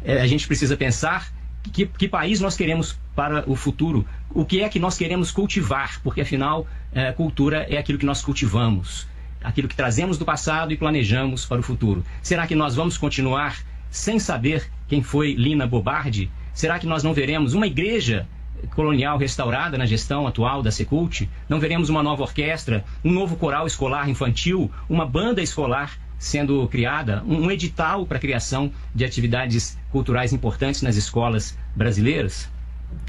É, 0.02 0.20
a 0.22 0.26
gente 0.26 0.46
precisa 0.46 0.76
pensar 0.76 1.30
que, 1.62 1.86
que 1.86 2.08
país 2.08 2.40
nós 2.40 2.56
queremos 2.56 2.98
para 3.14 3.48
o 3.48 3.54
futuro, 3.54 4.06
o 4.30 4.44
que 4.44 4.62
é 4.62 4.68
que 4.68 4.78
nós 4.78 4.96
queremos 4.96 5.30
cultivar, 5.30 6.00
porque 6.02 6.22
afinal, 6.22 6.66
é, 6.92 7.12
cultura 7.12 7.66
é 7.68 7.76
aquilo 7.76 7.98
que 7.98 8.06
nós 8.06 8.22
cultivamos, 8.22 9.06
aquilo 9.42 9.68
que 9.68 9.76
trazemos 9.76 10.16
do 10.18 10.24
passado 10.24 10.72
e 10.72 10.76
planejamos 10.76 11.44
para 11.44 11.60
o 11.60 11.62
futuro. 11.62 12.04
Será 12.22 12.46
que 12.46 12.54
nós 12.54 12.74
vamos 12.74 12.96
continuar 12.96 13.58
sem 13.90 14.18
saber 14.18 14.70
quem 14.88 15.02
foi 15.02 15.34
Lina 15.34 15.66
Bobardi? 15.66 16.30
Será 16.54 16.78
que 16.78 16.86
nós 16.86 17.02
não 17.02 17.12
veremos 17.12 17.54
uma 17.54 17.66
igreja 17.66 18.26
colonial 18.74 19.18
restaurada 19.18 19.78
na 19.78 19.86
gestão 19.86 20.26
atual 20.26 20.62
da 20.62 20.70
Secult? 20.70 21.28
Não 21.48 21.60
veremos 21.60 21.88
uma 21.88 22.02
nova 22.02 22.22
orquestra, 22.22 22.84
um 23.04 23.12
novo 23.12 23.36
coral 23.36 23.66
escolar 23.66 24.08
infantil, 24.08 24.70
uma 24.88 25.06
banda 25.06 25.42
escolar 25.42 25.98
sendo 26.20 26.68
criada, 26.68 27.24
um 27.26 27.50
edital 27.50 28.04
para 28.04 28.18
a 28.18 28.20
criação 28.20 28.70
de 28.94 29.06
atividades 29.06 29.78
culturais 29.90 30.34
importantes 30.34 30.82
nas 30.82 30.94
escolas 30.94 31.56
brasileiras? 31.74 32.48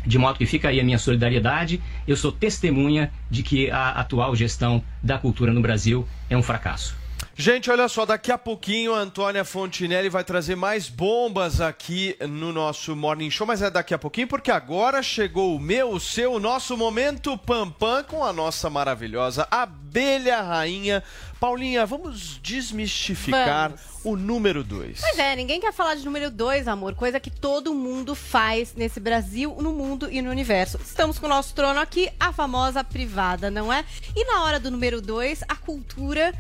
De 0.08 0.18
modo 0.18 0.38
que 0.38 0.46
fica 0.46 0.70
aí 0.70 0.80
a 0.80 0.84
minha 0.84 0.98
solidariedade. 0.98 1.82
Eu 2.08 2.16
sou 2.16 2.32
testemunha 2.32 3.12
de 3.30 3.44
que 3.44 3.70
a 3.70 3.90
atual 3.90 4.36
gestão 4.36 4.82
da 5.04 5.18
cultura 5.18 5.52
no 5.52 5.62
Brasil 5.62 6.08
é 6.30 6.38
um 6.38 6.44
fracasso. 6.44 7.01
Gente, 7.42 7.72
olha 7.72 7.90
só, 7.90 8.06
daqui 8.06 8.32
a 8.32 8.38
pouquinho 8.38 8.94
a 8.94 9.00
Antônia 9.00 9.44
Fontinelli 9.44 10.10
vai 10.10 10.24
trazer 10.24 10.56
mais 10.56 10.88
bombas 10.88 11.60
aqui 11.60 12.16
no 12.30 12.54
nosso 12.54 12.96
Morning 12.96 13.32
Show, 13.32 13.48
mas 13.48 13.64
é 13.64 13.72
daqui 13.72 13.96
a 13.96 13.98
pouquinho 13.98 14.28
porque 14.28 14.52
agora 14.52 15.02
chegou 15.02 15.56
o 15.56 15.60
meu, 15.60 15.90
o 15.90 16.00
seu, 16.00 16.34
o 16.34 16.40
nosso 16.40 16.78
momento 16.78 17.36
Pampam 17.36 18.04
com 18.04 18.24
a 18.24 18.32
nossa 18.32 18.70
maravilhosa 18.70 19.48
abelha 19.50 20.40
rainha. 20.40 21.02
Paulinha, 21.40 21.84
vamos 21.84 22.40
desmistificar 22.44 23.74
o 24.04 24.16
número 24.16 24.64
2. 24.64 25.02
Pois 25.02 25.18
é, 25.18 25.36
ninguém 25.36 25.60
quer 25.60 25.74
falar 25.74 25.96
de 25.96 26.06
número 26.06 26.30
2, 26.30 26.68
amor. 26.68 26.94
Coisa 26.94 27.20
que 27.20 27.32
todo 27.32 27.74
mundo 27.74 28.14
faz 28.14 28.76
nesse 28.76 29.00
Brasil, 29.00 29.58
no 29.60 29.74
mundo 29.74 30.08
e 30.12 30.22
no 30.22 30.30
universo. 30.30 30.78
Estamos 30.78 31.18
com 31.18 31.26
o 31.26 31.30
nosso 31.30 31.56
trono 31.56 31.80
aqui, 31.80 32.08
a 32.20 32.32
famosa 32.32 32.84
privada, 32.84 33.50
não 33.50 33.74
é? 33.74 33.84
E 34.16 34.26
na 34.26 34.44
hora 34.44 34.60
do 34.60 34.70
número 34.70 35.02
2, 35.02 35.44
a 35.50 35.56
cultura 35.56 36.32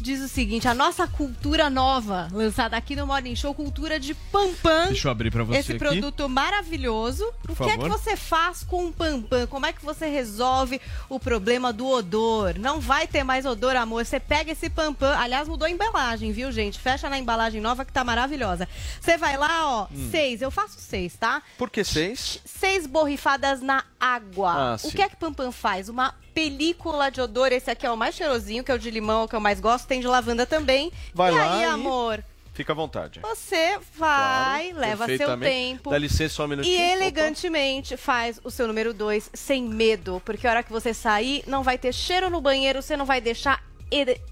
diz 0.00 0.20
o 0.22 0.28
seguinte: 0.28 0.66
a 0.66 0.74
nossa 0.74 1.06
cultura 1.06 1.68
nova, 1.70 2.28
lançada 2.32 2.76
aqui 2.76 2.96
no 2.96 3.06
Morning 3.06 3.36
Show, 3.36 3.54
cultura 3.54 3.98
de 4.00 4.14
Pampam. 4.14 4.86
Deixa 4.86 5.08
eu 5.08 5.12
abrir 5.12 5.30
pra 5.30 5.44
você 5.44 5.58
Esse 5.58 5.72
aqui. 5.72 5.78
produto 5.78 6.28
maravilhoso. 6.28 7.24
Por 7.42 7.52
o 7.52 7.56
que 7.56 7.70
é 7.70 7.78
que 7.78 7.88
você 7.88 8.16
faz 8.16 8.62
com 8.64 8.86
o 8.86 8.92
Pampam? 8.92 9.46
Como 9.46 9.66
é 9.66 9.72
que 9.72 9.84
você 9.84 10.06
resolve 10.06 10.80
o 11.08 11.18
problema 11.20 11.72
do 11.72 11.86
odor? 11.86 12.58
Não 12.58 12.80
vai 12.80 13.06
ter 13.06 13.22
mais 13.24 13.44
odor, 13.46 13.76
amor. 13.76 14.04
Você 14.04 14.18
pega 14.20 14.52
esse 14.52 14.68
Pampam. 14.70 15.14
Aliás, 15.16 15.48
mudou 15.48 15.66
a 15.66 15.70
embalagem, 15.70 16.32
viu, 16.32 16.50
gente? 16.52 16.78
Fecha 16.78 17.08
na 17.08 17.18
embalagem 17.18 17.60
nova 17.60 17.84
que 17.84 17.92
tá 17.92 18.02
maravilhosa. 18.04 18.68
Você 19.00 19.16
vai 19.16 19.36
lá, 19.36 19.66
ó, 19.68 19.86
Hum. 19.92 20.08
seis. 20.10 20.42
Eu 20.42 20.50
faço 20.50 20.78
seis, 20.78 21.14
tá? 21.16 21.42
Por 21.58 21.70
que 21.70 21.82
seis? 21.84 22.40
Seis 22.44 22.86
borrifadas 22.86 23.60
na 23.60 23.84
água. 23.98 24.52
Ah, 24.52 24.74
o 24.74 24.78
sim. 24.78 24.90
que 24.90 25.02
é 25.02 25.08
que 25.08 25.16
Pampam 25.16 25.50
faz? 25.52 25.88
Uma 25.88 26.14
película 26.34 27.10
de 27.10 27.20
odor. 27.20 27.52
Esse 27.52 27.70
aqui 27.70 27.86
é 27.86 27.90
o 27.90 27.96
mais 27.96 28.14
cheirosinho, 28.14 28.64
que 28.64 28.70
é 28.70 28.74
o 28.74 28.78
de 28.78 28.90
limão, 28.90 29.24
o 29.24 29.28
que 29.28 29.36
eu 29.36 29.40
mais 29.40 29.60
gosto. 29.60 29.86
Tem 29.86 30.00
de 30.00 30.06
lavanda 30.06 30.46
também. 30.46 30.90
Vai 31.14 31.32
e 31.32 31.34
lá 31.36 31.54
aí, 31.56 31.62
e- 31.62 31.64
amor? 31.64 32.24
Fica 32.52 32.72
à 32.72 32.76
vontade. 32.76 33.20
Você 33.20 33.78
vai, 33.96 34.70
Claro, 34.70 34.80
leva 34.80 35.06
seu 35.06 35.38
tempo. 35.38 35.90
Dá 35.90 35.96
licença 35.98 36.34
só 36.34 36.44
um 36.44 36.48
minutinho. 36.48 36.74
E 36.78 36.92
elegantemente 36.92 37.96
faz 37.96 38.40
o 38.44 38.50
seu 38.50 38.66
número 38.66 38.92
2 38.92 39.30
sem 39.32 39.62
medo, 39.62 40.20
porque 40.24 40.46
a 40.46 40.50
hora 40.50 40.62
que 40.62 40.72
você 40.72 40.92
sair, 40.92 41.42
não 41.46 41.62
vai 41.62 41.78
ter 41.78 41.94
cheiro 41.94 42.28
no 42.28 42.40
banheiro, 42.40 42.82
você 42.82 42.96
não 42.96 43.06
vai 43.06 43.20
deixar 43.20 43.62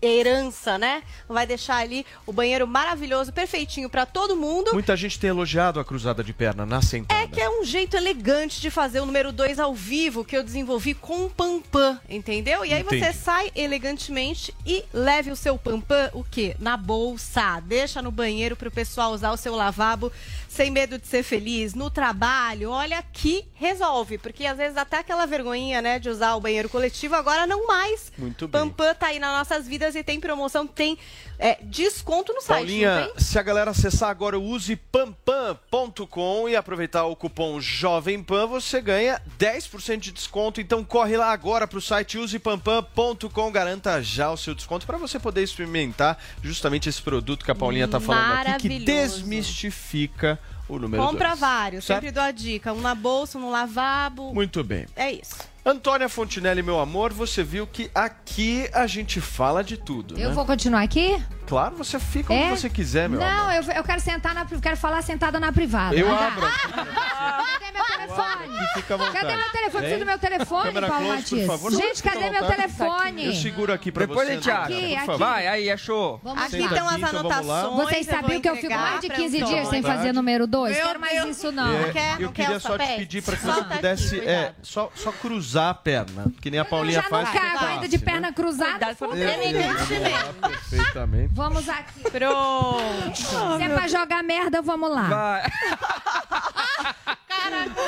herança, 0.01 0.79
né? 0.79 1.03
Vai 1.29 1.47
deixar 1.47 1.77
ali 1.77 2.07
o 2.27 2.33
banheiro 2.33 2.67
maravilhoso, 2.67 3.33
perfeitinho 3.33 3.91
pra 3.91 4.07
todo 4.07 4.37
mundo. 4.37 4.73
Muita 4.73 4.97
gente 4.97 5.19
tem 5.19 5.31
elogiado 5.31 5.81
a 5.81 5.85
cruzada 5.85 6.23
de 6.23 6.33
perna 6.33 6.65
na 6.65 6.81
sentada. 6.81 7.21
É 7.21 7.27
que 7.27 7.41
é 7.41 7.49
um 7.51 7.65
jeito 7.65 7.97
elegante 7.97 8.61
de 8.61 8.71
fazer 8.71 9.01
o 9.01 9.07
número 9.07 9.33
2 9.33 9.59
ao 9.59 9.75
vivo 9.75 10.25
que 10.25 10.37
eu 10.37 10.43
desenvolvi 10.43 10.95
com 10.95 11.27
o 11.27 11.31
Pampam, 11.31 12.01
entendeu? 12.09 12.65
E 12.65 12.73
aí 12.73 12.83
você 12.83 12.99
Entendi. 12.99 13.19
sai 13.19 13.51
elegantemente 13.55 14.55
e 14.65 14.85
leve 14.93 15.31
o 15.31 15.37
seu 15.37 15.59
Pampam, 15.59 16.11
o 16.13 16.25
quê? 16.25 16.57
Na 16.59 16.77
bolsa. 16.77 17.61
Deixa 17.61 18.01
no 18.01 18.11
banheiro 18.11 18.57
pro 18.57 18.71
pessoal 18.71 19.13
usar 19.13 19.33
o 19.33 19.37
seu 19.37 19.55
lavabo 19.55 20.13
sem 20.59 20.73
medo 20.73 20.99
de 20.99 21.07
ser 21.07 21.23
feliz, 21.23 21.73
no 21.73 21.89
trabalho. 21.89 22.71
Olha 22.71 23.01
que 23.13 23.47
resolve, 23.55 24.19
porque 24.19 24.45
às 24.45 24.59
vezes 24.59 24.77
até 24.77 24.99
aquela 24.99 25.25
vergonhinha, 25.25 25.81
né, 25.81 26.01
de 26.01 26.09
usar 26.09 26.35
o 26.35 26.41
banheiro 26.41 26.69
coletivo, 26.69 27.15
agora 27.15 27.47
não 27.47 27.65
mais. 27.65 28.11
Muito 28.19 28.49
bem. 28.49 28.63
Pampam 28.63 28.93
tá 28.93 29.07
aí 29.07 29.21
nas 29.21 29.39
nossas 29.39 29.69
vidas 29.69 29.95
e 29.95 30.03
tem 30.03 30.19
promoção, 30.19 30.67
tem 30.67 30.99
é, 31.39 31.59
desconto 31.63 32.33
no 32.33 32.41
site, 32.41 32.59
Paulinha, 32.59 33.09
se 33.17 33.39
a 33.39 33.43
galera 33.43 33.71
acessar 33.71 34.11
agora 34.11 34.37
o 34.37 34.43
usepampam.com 34.43 36.49
e 36.49 36.57
aproveitar 36.57 37.05
o 37.05 37.15
cupom 37.15 37.61
Jovem 37.61 38.21
Pan, 38.21 38.49
você 38.49 38.81
ganha 38.81 39.23
10% 39.39 39.99
de 39.99 40.11
desconto. 40.11 40.61
Então 40.61 40.83
corre 40.83 41.17
lá 41.17 41.31
agora 41.31 41.69
pro 41.69 41.81
site 41.81 42.19
usepampam.com, 42.19 43.53
garanta 43.53 44.03
já 44.03 44.33
o 44.33 44.37
seu 44.37 44.57
desconto 44.57 44.85
para 44.85 44.99
você 44.99 45.21
poder 45.21 45.45
experimentar 45.45 46.19
justamente 46.43 46.89
esse 46.89 47.01
produto 47.01 47.45
que 47.45 47.51
a 47.53 47.55
Paulinha 47.55 47.87
tá 47.87 48.01
falando 48.01 48.49
aqui, 48.49 48.69
que 48.69 48.81
desmistifica 48.81 50.37
o 50.69 50.79
número 50.79 51.03
Compra 51.03 51.29
dois. 51.29 51.41
vários, 51.41 51.85
Certo? 51.85 51.99
sempre 52.01 52.13
dou 52.13 52.23
a 52.23 52.31
dica. 52.31 52.73
Um 52.73 52.81
na 52.81 52.95
bolsa, 52.95 53.39
um 53.39 53.41
no 53.43 53.51
lavabo. 53.51 54.33
Muito 54.35 54.63
bem. 54.63 54.87
É 54.95 55.11
isso. 55.13 55.37
Antônia 55.65 56.09
Fontinelli, 56.09 56.63
meu 56.63 56.79
amor, 56.81 57.13
você 57.13 57.43
viu 57.43 57.67
que 57.67 57.91
aqui 57.95 58.69
a 58.73 58.87
gente 58.87 59.21
fala 59.21 59.63
de 59.63 59.77
tudo, 59.77 60.19
Eu 60.19 60.29
né? 60.31 60.35
vou 60.35 60.47
continuar 60.47 60.83
aqui? 60.83 61.23
Claro, 61.49 61.77
você 61.77 61.99
fica 61.99 62.33
É? 62.35 62.51
onde 62.51 62.61
você 62.61 62.69
quiser, 62.69 63.09
meu 63.09 63.23
amor. 63.23 63.33
Não, 63.37 63.53
eu, 63.53 63.63
eu 63.73 63.83
quero 63.85 64.01
sentar 64.01 64.35
na, 64.35 64.47
eu 64.51 64.61
quero 64.61 64.77
falar 64.77 65.01
sentada 65.03 65.41
na 65.41 65.51
privada. 65.53 65.95
Eu 65.97 66.07
Ah, 66.13 66.27
abro. 66.27 66.47
Cadê 66.47 67.73
meu 67.73 67.85
telefone? 67.85 69.13
Cadê 69.13 69.37
meu 69.37 69.51
telefone? 69.51 69.69
Preciso 69.79 69.99
do 70.01 70.07
meu 70.07 70.19
telefone, 70.19 70.65
Câmera 70.65 70.89
Paulo 70.89 71.07
close, 71.07 71.37
por 71.37 71.47
favor. 71.47 71.73
Gente, 71.73 72.03
cadê 72.03 72.31
meu 72.31 72.47
telefone? 72.47 73.27
Eu 73.27 73.33
seguro 73.35 73.73
aqui 73.73 73.93
pra 73.93 74.07
Depois 74.07 74.27
você. 74.29 74.33
a 74.33 74.37
gente 74.37 75.07
favor. 75.07 75.19
Vai, 75.19 75.47
aí, 75.47 75.71
achou. 75.71 76.21
Vamos 76.23 76.43
Aqui 76.43 76.59
estão 76.59 76.89
as 76.89 77.03
anotações. 77.03 77.75
Vocês 77.77 78.07
eu 78.09 78.15
sabiam 78.15 78.41
que 78.41 78.49
eu 78.49 78.57
fico 78.57 78.75
mais 78.75 79.01
de 79.01 79.07
pra 79.09 79.17
15 79.17 79.37
Antônia. 79.39 79.55
dias 79.57 79.69
sem 79.69 79.83
fazer 79.83 80.13
número 80.13 80.47
2? 80.47 80.77
Quero 80.77 81.01
mais 81.01 81.25
isso, 81.27 81.53
não. 81.53 81.67
Não 81.81 81.93
quer? 81.93 82.15
Eu 82.17 82.27
Não 82.27 82.33
quer 82.33 82.45
queria 82.45 82.61
só 82.61 82.77
te 82.79 82.87
pedir 82.97 83.23
para 83.23 83.37
que 83.37 83.45
você 83.47 83.65
pudesse 83.65 84.21
é, 84.21 84.53
só, 84.63 84.91
só 84.95 85.13
cruzar 85.13 85.71
a 85.71 85.75
perna, 85.75 86.27
que 86.41 86.51
nem 86.51 86.59
a 86.61 86.63
Eu 86.63 86.67
Paulinha 86.67 86.95
já 86.97 87.03
não 87.03 87.09
faz. 87.11 87.29
que 87.31 87.37
é 87.37 87.41
cago 87.41 87.53
fácil, 87.59 87.69
ainda 87.75 87.89
de 87.89 87.99
né? 87.99 88.05
perna 88.05 88.33
cruzada. 88.33 88.97
Elegantemente. 89.13 90.29
Perfeitamente. 90.41 91.35
Vamos 91.39 91.69
aqui. 91.69 92.01
Pronto. 92.11 93.17
Se 93.17 93.63
é 93.63 93.69
pra 93.69 93.87
jogar 93.87 94.25
merda, 94.25 94.61
vamos 94.61 94.91
lá. 94.91 95.03
Vai. 95.09 95.43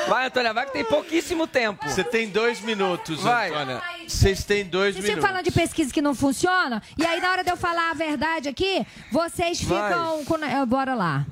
Vai, 0.07 0.25
Antônia, 0.27 0.53
vai 0.53 0.65
que 0.67 0.71
tem 0.71 0.85
pouquíssimo 0.85 1.45
tempo. 1.45 1.87
Você 1.87 2.01
tem 2.01 2.29
dois 2.29 2.61
minutos, 2.61 3.19
Vai. 3.21 3.49
Antônia. 3.49 3.81
Vocês 4.07 4.45
têm 4.45 4.63
dois 4.63 4.95
Vocês 4.95 5.05
minutos. 5.09 5.29
falando 5.29 5.43
de 5.43 5.51
pesquisa 5.51 5.93
que 5.93 6.01
não 6.01 6.15
funciona, 6.15 6.81
e 6.97 7.05
aí 7.05 7.19
na 7.19 7.29
hora 7.29 7.43
de 7.43 7.51
eu 7.51 7.57
falar 7.57 7.91
a 7.91 7.93
verdade 7.93 8.47
aqui, 8.47 8.87
vocês 9.11 9.59
ficam 9.59 10.23
com... 10.23 10.35
eh, 10.37 10.65
Bora 10.65 10.95
lá. 10.95 11.25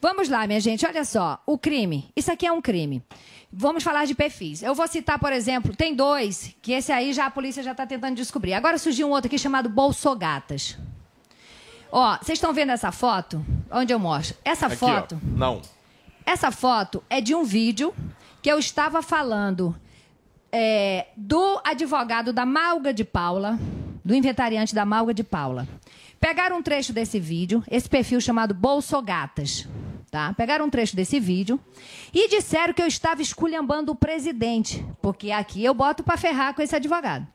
Vamos 0.00 0.28
lá, 0.28 0.46
minha 0.46 0.60
gente, 0.60 0.86
olha 0.86 1.04
só. 1.04 1.40
O 1.44 1.58
crime. 1.58 2.08
Isso 2.14 2.30
aqui 2.30 2.46
é 2.46 2.52
um 2.52 2.62
crime. 2.62 3.02
Vamos 3.52 3.82
falar 3.82 4.04
de 4.06 4.14
perfis. 4.14 4.62
Eu 4.62 4.72
vou 4.74 4.86
citar, 4.86 5.18
por 5.18 5.32
exemplo, 5.32 5.74
tem 5.74 5.96
dois, 5.96 6.54
que 6.62 6.72
esse 6.72 6.92
aí 6.92 7.12
já 7.12 7.26
a 7.26 7.30
polícia 7.30 7.60
já 7.60 7.72
está 7.72 7.84
tentando 7.84 8.14
descobrir. 8.14 8.54
Agora 8.54 8.78
surgiu 8.78 9.08
um 9.08 9.10
outro 9.10 9.26
aqui 9.26 9.36
chamado 9.38 9.68
Bolsogatas. 9.68 10.78
Ó, 11.90 12.16
vocês 12.18 12.36
estão 12.36 12.52
vendo 12.52 12.72
essa 12.72 12.92
foto? 12.92 13.44
Onde 13.70 13.92
eu 13.92 13.98
mostro? 13.98 14.36
Essa 14.44 14.66
Aqui, 14.66 14.76
foto. 14.76 15.20
ó. 15.22 15.38
Não. 15.38 15.62
Essa 16.24 16.50
foto 16.50 17.02
é 17.08 17.20
de 17.20 17.34
um 17.34 17.44
vídeo 17.44 17.94
que 18.42 18.50
eu 18.50 18.58
estava 18.58 19.00
falando 19.02 19.74
é, 20.50 21.06
do 21.16 21.60
advogado 21.64 22.32
da 22.32 22.44
Malga 22.44 22.92
de 22.92 23.04
Paula, 23.04 23.58
do 24.04 24.14
inventariante 24.14 24.74
da 24.74 24.84
Malga 24.84 25.14
de 25.14 25.22
Paula. 25.22 25.66
Pegaram 26.20 26.58
um 26.58 26.62
trecho 26.62 26.92
desse 26.92 27.20
vídeo, 27.20 27.62
esse 27.70 27.88
perfil 27.88 28.20
chamado 28.20 28.54
Bolsogatas, 28.54 29.68
tá? 30.10 30.32
Pegaram 30.34 30.64
um 30.66 30.70
trecho 30.70 30.96
desse 30.96 31.20
vídeo 31.20 31.60
e 32.12 32.28
disseram 32.28 32.72
que 32.72 32.82
eu 32.82 32.86
estava 32.86 33.20
esculhambando 33.22 33.92
o 33.92 33.94
presidente, 33.94 34.84
porque 35.02 35.30
aqui 35.30 35.64
eu 35.64 35.74
boto 35.74 36.02
para 36.02 36.16
ferrar 36.16 36.54
com 36.54 36.62
esse 36.62 36.74
advogado. 36.74 37.26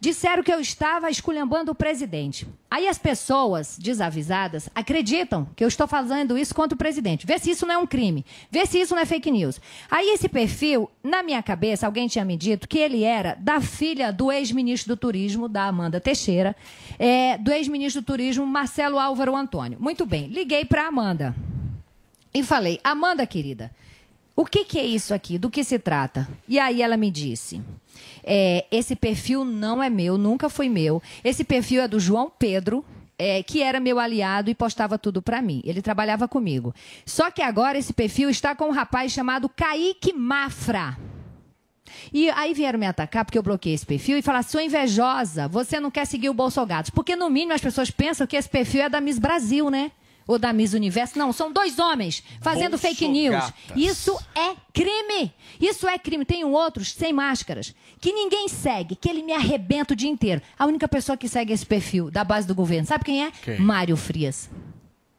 Disseram 0.00 0.42
que 0.42 0.50
eu 0.50 0.58
estava 0.58 1.10
esculhambando 1.10 1.72
o 1.72 1.74
presidente. 1.74 2.46
Aí 2.70 2.88
as 2.88 2.96
pessoas 2.96 3.76
desavisadas 3.78 4.70
acreditam 4.74 5.46
que 5.54 5.62
eu 5.62 5.68
estou 5.68 5.86
fazendo 5.86 6.38
isso 6.38 6.54
contra 6.54 6.74
o 6.74 6.78
presidente. 6.78 7.26
Vê 7.26 7.38
se 7.38 7.50
isso 7.50 7.66
não 7.66 7.74
é 7.74 7.78
um 7.78 7.86
crime. 7.86 8.24
Vê 8.50 8.64
se 8.64 8.80
isso 8.80 8.94
não 8.94 9.02
é 9.02 9.04
fake 9.04 9.30
news. 9.30 9.60
Aí 9.90 10.08
esse 10.14 10.26
perfil, 10.26 10.90
na 11.04 11.22
minha 11.22 11.42
cabeça, 11.42 11.84
alguém 11.84 12.08
tinha 12.08 12.24
me 12.24 12.34
dito 12.34 12.66
que 12.66 12.78
ele 12.78 13.04
era 13.04 13.36
da 13.38 13.60
filha 13.60 14.10
do 14.10 14.32
ex-ministro 14.32 14.96
do 14.96 14.98
turismo, 14.98 15.46
da 15.46 15.64
Amanda 15.64 16.00
Teixeira, 16.00 16.56
é, 16.98 17.36
do 17.36 17.52
ex-ministro 17.52 18.00
do 18.00 18.06
turismo, 18.06 18.46
Marcelo 18.46 18.98
Álvaro 18.98 19.36
Antônio. 19.36 19.76
Muito 19.78 20.06
bem, 20.06 20.28
liguei 20.28 20.64
para 20.64 20.86
Amanda 20.86 21.36
e 22.32 22.42
falei: 22.42 22.80
Amanda, 22.82 23.26
querida, 23.26 23.70
o 24.34 24.46
que, 24.46 24.64
que 24.64 24.78
é 24.78 24.86
isso 24.86 25.12
aqui? 25.12 25.36
Do 25.36 25.50
que 25.50 25.62
se 25.62 25.78
trata? 25.78 26.26
E 26.48 26.58
aí 26.58 26.80
ela 26.80 26.96
me 26.96 27.10
disse: 27.10 27.60
é, 28.24 28.66
esse 28.70 28.94
perfil 28.96 29.44
não 29.44 29.82
é 29.82 29.90
meu, 29.90 30.16
nunca 30.18 30.48
foi 30.48 30.68
meu. 30.68 31.02
Esse 31.24 31.44
perfil 31.44 31.82
é 31.82 31.88
do 31.88 32.00
João 32.00 32.30
Pedro. 32.38 32.84
é, 33.20 33.42
que 33.42 33.62
era 33.62 33.78
meu 33.78 33.98
aliado 33.98 34.48
e 34.48 34.54
postava 34.54 34.96
tudo 34.98 35.20
pra 35.20 35.42
mim. 35.42 35.60
Ele 35.62 35.82
trabalhava 35.82 36.26
comigo. 36.26 36.74
Só 37.04 37.30
que 37.30 37.42
agora 37.42 37.76
esse 37.76 37.92
perfil 37.92 38.30
está 38.30 38.56
com 38.56 38.68
um 38.68 38.72
rapaz 38.72 39.12
chamado 39.12 39.46
Kaique 39.46 40.14
Mafra. 40.14 40.96
E 42.10 42.30
aí 42.30 42.54
vieram 42.54 42.78
me 42.78 42.86
atacar 42.86 43.26
porque 43.26 43.36
eu 43.36 43.42
bloqueei 43.42 43.74
esse 43.74 43.84
perfil 43.84 44.16
e 44.16 44.22
falaram: 44.22 44.48
sou 44.48 44.58
invejosa, 44.60 45.46
você 45.48 45.78
não 45.78 45.90
quer 45.90 46.06
seguir 46.06 46.30
o 46.30 46.34
Bolsogatos. 46.34 46.88
Porque 46.90 47.14
no 47.14 47.28
mínimo 47.28 47.52
as 47.52 47.60
pessoas 47.60 47.90
pensam 47.90 48.26
que 48.26 48.36
esse 48.36 48.48
perfil 48.48 48.84
é 48.84 48.88
da 48.88 49.02
Miss 49.02 49.18
Brasil, 49.18 49.68
né? 49.68 49.92
Ou 50.30 50.38
da 50.38 50.52
Miss 50.52 50.74
Universo. 50.74 51.18
Não, 51.18 51.32
são 51.32 51.52
dois 51.52 51.80
homens 51.80 52.22
fazendo 52.40 52.78
fake 52.78 53.08
news. 53.08 53.34
Bolsogatas. 53.34 53.76
Isso 53.76 54.16
é 54.32 54.54
crime. 54.72 55.34
Isso 55.60 55.88
é 55.88 55.98
crime. 55.98 56.24
Tem 56.24 56.44
um 56.44 56.52
outros 56.52 56.92
sem 56.92 57.12
máscaras 57.12 57.74
que 58.00 58.12
ninguém 58.12 58.48
segue, 58.48 58.94
que 58.94 59.10
ele 59.10 59.24
me 59.24 59.32
arrebenta 59.32 59.92
o 59.92 59.96
dia 59.96 60.08
inteiro. 60.08 60.40
A 60.56 60.66
única 60.66 60.86
pessoa 60.86 61.16
que 61.16 61.28
segue 61.28 61.52
esse 61.52 61.66
perfil 61.66 62.12
da 62.12 62.22
base 62.22 62.46
do 62.46 62.54
governo, 62.54 62.86
sabe 62.86 63.04
quem 63.04 63.24
é? 63.24 63.32
Quem? 63.42 63.58
Mário 63.58 63.96
Frias. 63.96 64.48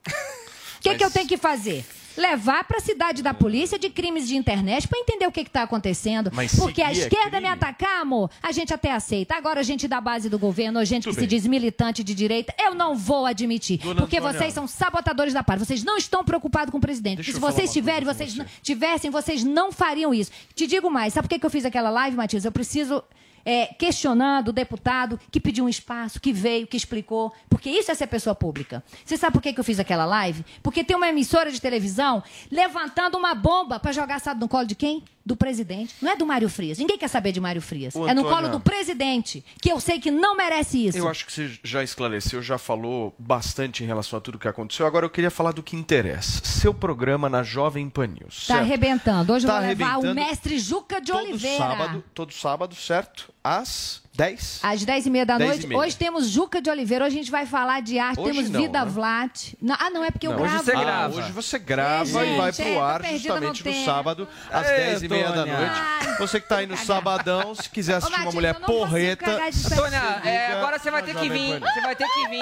O 0.07 0.81
que, 0.81 0.95
que 0.95 1.03
eu 1.03 1.11
tenho 1.11 1.27
que 1.27 1.37
fazer? 1.37 1.85
Levar 2.17 2.63
para 2.65 2.77
a 2.77 2.81
cidade 2.81 3.21
da 3.23 3.33
polícia 3.33 3.79
de 3.79 3.89
crimes 3.89 4.27
de 4.27 4.35
internet 4.35 4.87
para 4.87 4.99
entender 4.99 5.25
o 5.27 5.31
que 5.31 5.41
está 5.41 5.63
acontecendo. 5.63 6.31
Mas 6.33 6.53
Porque 6.55 6.81
a 6.81 6.89
é 6.89 6.93
esquerda 6.93 7.39
me 7.39 7.47
atacar, 7.47 8.01
amor, 8.01 8.29
a 8.41 8.51
gente 8.51 8.73
até 8.73 8.91
aceita. 8.91 9.35
Agora 9.35 9.59
a 9.59 9.63
gente 9.63 9.87
da 9.87 10.01
base 10.01 10.29
do 10.29 10.37
governo, 10.37 10.79
a 10.79 10.85
gente 10.85 11.03
Tudo 11.03 11.13
que 11.13 11.21
se 11.21 11.27
bem. 11.27 11.29
diz 11.29 11.47
militante 11.47 12.03
de 12.03 12.13
direita, 12.13 12.53
eu 12.59 12.73
não 12.75 12.95
vou 12.95 13.25
admitir. 13.25 13.79
Dona 13.79 14.01
porque 14.01 14.17
Antônia. 14.17 14.39
vocês 14.39 14.53
são 14.53 14.67
sabotadores 14.67 15.33
da 15.33 15.43
paz. 15.43 15.59
Vocês 15.59 15.83
não 15.83 15.97
estão 15.97 16.23
preocupados 16.23 16.71
com 16.71 16.77
o 16.77 16.81
presidente. 16.81 17.17
Deixa 17.17 17.33
se 17.33 17.39
vocês 17.39 17.71
tiverem, 17.71 18.05
vocês 18.05 18.35
não, 18.35 18.45
tivessem, 18.61 19.09
vocês 19.11 19.43
não 19.43 19.71
fariam 19.71 20.13
isso. 20.13 20.31
Te 20.53 20.67
digo 20.67 20.89
mais, 20.89 21.13
sabe 21.13 21.27
por 21.27 21.33
que 21.33 21.39
que 21.39 21.45
eu 21.45 21.49
fiz 21.49 21.65
aquela 21.65 21.89
live, 21.89 22.15
Matias? 22.17 22.45
Eu 22.45 22.51
preciso 22.51 23.03
é, 23.45 23.67
questionando 23.67 24.49
o 24.49 24.53
deputado 24.53 25.19
que 25.31 25.39
pediu 25.39 25.65
um 25.65 25.69
espaço, 25.69 26.19
que 26.19 26.31
veio, 26.33 26.67
que 26.67 26.77
explicou. 26.77 27.33
Porque 27.49 27.69
isso 27.69 27.91
é 27.91 27.95
ser 27.95 28.07
pessoa 28.07 28.35
pública. 28.35 28.83
Você 29.05 29.17
sabe 29.17 29.33
por 29.33 29.41
que, 29.41 29.53
que 29.53 29.59
eu 29.59 29.63
fiz 29.63 29.79
aquela 29.79 30.05
live? 30.05 30.43
Porque 30.61 30.83
tem 30.83 30.95
uma 30.95 31.07
emissora 31.09 31.51
de 31.51 31.59
televisão 31.61 32.23
levantando 32.51 33.17
uma 33.17 33.33
bomba 33.33 33.79
para 33.79 33.91
jogar, 33.91 34.19
sabe, 34.19 34.39
no 34.39 34.47
colo 34.47 34.65
de 34.65 34.75
quem? 34.75 35.03
Do 35.23 35.35
presidente. 35.35 35.93
Não 36.01 36.11
é 36.11 36.15
do 36.15 36.25
Mário 36.25 36.49
Frias. 36.49 36.79
Ninguém 36.79 36.97
quer 36.97 37.07
saber 37.07 37.31
de 37.31 37.39
Mário 37.39 37.61
Frias. 37.61 37.95
Ô, 37.95 38.07
é 38.07 38.13
no 38.13 38.21
Antônia. 38.21 38.35
colo 38.37 38.49
do 38.49 38.59
presidente, 38.59 39.45
que 39.61 39.71
eu 39.71 39.79
sei 39.79 39.99
que 39.99 40.09
não 40.09 40.35
merece 40.35 40.87
isso. 40.87 40.97
Eu 40.97 41.07
acho 41.07 41.25
que 41.27 41.31
você 41.31 41.51
já 41.63 41.83
esclareceu, 41.83 42.41
já 42.41 42.57
falou 42.57 43.13
bastante 43.19 43.83
em 43.83 43.87
relação 43.87 44.17
a 44.17 44.21
tudo 44.21 44.39
que 44.39 44.47
aconteceu. 44.47 44.85
Agora 44.87 45.05
eu 45.05 45.09
queria 45.11 45.29
falar 45.29 45.51
do 45.51 45.61
que 45.61 45.75
interessa. 45.75 46.41
Seu 46.43 46.73
programa 46.73 47.29
na 47.29 47.43
Jovem 47.43 47.87
Pan 47.87 48.07
News. 48.07 48.47
Tá 48.47 48.55
certo? 48.55 48.59
arrebentando. 48.61 49.33
Hoje 49.33 49.45
Tá 49.45 49.53
eu 49.53 49.59
vou 49.59 49.67
levar 49.69 49.97
o 49.99 50.13
mestre 50.15 50.57
Juca 50.57 50.99
de 50.99 51.11
todo 51.11 51.23
Oliveira. 51.23 51.57
sábado, 51.57 52.03
todo 52.15 52.33
sábado, 52.33 52.75
certo? 52.75 53.30
Às 53.43 54.01
10? 54.13 54.59
Às 54.61 54.85
10 54.85 55.05
e 55.07 55.09
meia 55.09 55.25
da 55.25 55.37
10 55.37 55.49
noite. 55.49 55.67
meia. 55.67 55.81
Hoje 55.81 55.95
temos 55.97 56.27
Juca 56.29 56.61
de 56.61 56.69
Oliveira. 56.69 57.05
Hoje 57.05 57.15
a 57.15 57.19
gente 57.19 57.31
vai 57.31 57.45
falar 57.45 57.81
de 57.81 57.97
arte. 57.97 58.19
Hoje 58.19 58.31
temos 58.33 58.49
não, 58.51 58.61
Vida 58.61 58.85
né? 58.85 58.91
Vlat. 58.91 59.53
Não, 59.59 59.75
ah, 59.79 59.89
não, 59.89 60.03
é 60.03 60.11
porque 60.11 60.27
eu 60.27 60.31
Não, 60.31 60.37
gravo. 60.37 60.57
Hoje 60.57 60.63
você 60.63 60.71
grava. 60.85 61.15
hoje 61.17 61.31
você 61.31 61.59
grava 61.59 62.25
É, 62.25 62.33
e 62.33 62.37
vai 62.37 62.53
pro 62.53 62.65
é, 62.65 62.77
ar 62.79 63.03
justamente 63.05 63.65
no 63.65 63.71
no 63.71 63.85
sábado, 63.85 64.27
às 64.51 64.69
Ei, 64.69 64.77
10 64.77 65.03
e 65.03 65.07
meia 65.09 65.31
da 65.31 65.45
noite. 65.45 66.19
Você 66.19 66.39
que 66.39 66.47
tá 66.47 66.57
aí 66.57 66.67
no 66.67 66.77
sabadão, 66.77 67.55
se 67.55 67.67
quiser 67.69 67.95
assistir 67.95 68.13
uma 68.13 68.25
Matias, 68.25 68.35
mulher 68.35 68.55
eu 68.55 68.59
não 68.59 68.67
consigo 68.67 68.87
porreta. 68.89 69.31
Antônia, 69.71 70.21
é, 70.23 70.53
agora 70.53 70.77
você 70.77 70.91
vai 70.91 71.01
ter 71.03 71.15
que 71.15 71.29
vir. 71.29 71.59
Você 71.59 71.81
vai 71.81 71.95
ter 71.95 72.07
que 72.07 72.27
vir. 72.27 72.41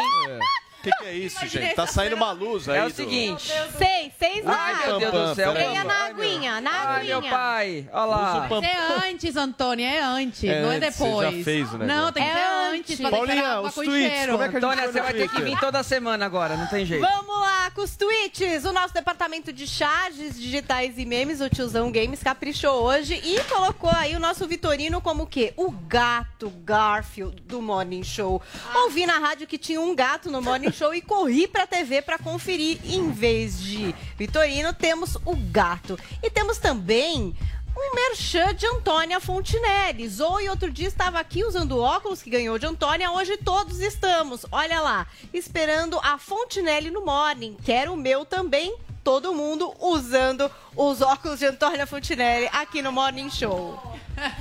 O 0.80 0.82
que, 0.82 0.92
que 0.92 1.06
é 1.06 1.14
isso, 1.14 1.46
gente? 1.48 1.76
Tá 1.76 1.86
saindo 1.86 2.16
uma 2.16 2.32
luz 2.32 2.70
aí. 2.70 2.80
É 2.80 2.86
o 2.86 2.90
do- 2.90 2.96
seguinte. 2.96 3.52
Seis, 3.78 4.14
seis 4.18 4.46
na 4.46 4.54
Ai, 4.54 4.88
meu 4.88 5.00
Deus 5.00 5.12
do 5.30 5.36
céu. 5.36 5.54
Venha 5.54 5.84
na 5.84 6.06
aguinha, 6.06 6.62
na 6.62 6.72
Ai, 6.72 6.98
aguinha. 7.02 7.20
meu 7.22 7.30
pai. 7.30 7.90
Olha 7.92 8.06
lá. 8.06 8.48
O 8.50 8.64
É 8.64 9.10
antes, 9.10 9.36
Antônia, 9.36 9.86
é 9.90 10.02
antes, 10.02 10.44
É 10.46 10.62
não 10.62 10.72
é 10.72 10.80
depois. 10.80 11.38
já 11.38 11.44
fez 11.44 11.74
o 11.74 11.78
negócio. 11.78 11.88
Não, 11.88 12.12
tem 12.14 12.24
que 12.24 12.30
É 12.30 12.34
ser 12.34 12.76
antes. 12.76 13.00
Paulinha, 13.02 13.62
os 13.62 13.74
tweets, 13.76 14.26
como 14.30 14.44
é 14.44 14.50
que 14.50 14.58
a 14.58 14.60
gente 14.60 14.66
Antônia, 14.66 14.88
você 14.92 15.02
vai 15.02 15.14
ter 15.14 15.30
que 15.30 15.42
vir 15.42 15.60
toda 15.60 15.84
semana 15.84 16.26
agora, 16.26 16.56
não 16.56 16.68
tem 16.68 16.86
jeito. 16.86 17.02
Vamos 17.06 17.40
lá 17.42 17.72
com 17.72 17.82
os 17.82 17.96
tweets. 17.98 18.64
O 18.66 18.72
nosso 18.72 18.94
departamento 18.94 19.52
de 19.52 19.68
charges 19.68 20.40
digitais 20.40 20.98
e 20.98 21.06
memes, 21.06 21.42
o 21.42 21.50
Tiozão 21.50 21.92
Games, 21.92 22.24
caprichou 22.24 22.84
hoje 22.84 23.16
e 23.24 23.40
colocou 23.50 23.90
aí 23.92 24.16
o 24.16 24.20
nosso 24.20 24.48
Vitorino 24.48 25.02
como 25.02 25.24
o 25.24 25.28
quê? 25.28 25.54
O 25.58 25.70
gato 25.72 26.50
Garfield 26.64 27.42
do 27.42 27.62
Morning 27.62 28.04
Show. 28.04 28.42
Ouvi 28.74 29.06
na 29.06 29.20
rádio 29.20 29.46
que 29.46 29.58
tinha 29.58 29.82
um 29.82 29.94
gato 29.94 30.32
no 30.32 30.42
Morning 30.42 30.69
Show 30.72 30.94
e 30.94 31.02
corri 31.02 31.48
pra 31.48 31.68
TV 31.68 32.02
pra 32.02 32.18
conferir. 32.18 32.80
Em 32.84 33.12
vez 33.12 33.62
de 33.62 33.94
Vitorino, 34.18 34.74
temos 34.74 35.16
o 35.26 35.36
gato. 35.36 35.98
E 36.22 36.30
temos 36.30 36.58
também 36.58 37.36
um 37.76 37.96
merchan 37.96 38.54
de 38.54 38.66
Antônia 38.68 39.20
Fontinelli. 39.20 40.08
Zoe 40.08 40.50
outro 40.50 40.70
dia 40.70 40.88
estava 40.88 41.20
aqui 41.20 41.44
usando 41.44 41.80
óculos 41.80 42.22
que 42.22 42.30
ganhou 42.30 42.60
de 42.60 42.66
Antônia. 42.66 43.12
Hoje 43.12 43.38
todos 43.38 43.80
estamos, 43.80 44.46
olha 44.52 44.82
lá, 44.82 45.08
esperando 45.34 46.00
a 46.04 46.18
Fontinelli 46.18 46.92
no 46.92 47.06
Morning. 47.06 47.56
Quero 47.64 47.94
o 47.94 47.98
meu 47.98 48.26
também. 48.26 48.76
Todo 49.02 49.34
mundo 49.34 49.74
usando 49.80 50.52
os 50.76 51.02
óculos 51.02 51.40
de 51.40 51.46
Antônia 51.46 51.88
Fontinelli 51.88 52.50
aqui 52.52 52.82
no 52.82 52.92
Morning 52.92 53.30
Show. 53.30 53.80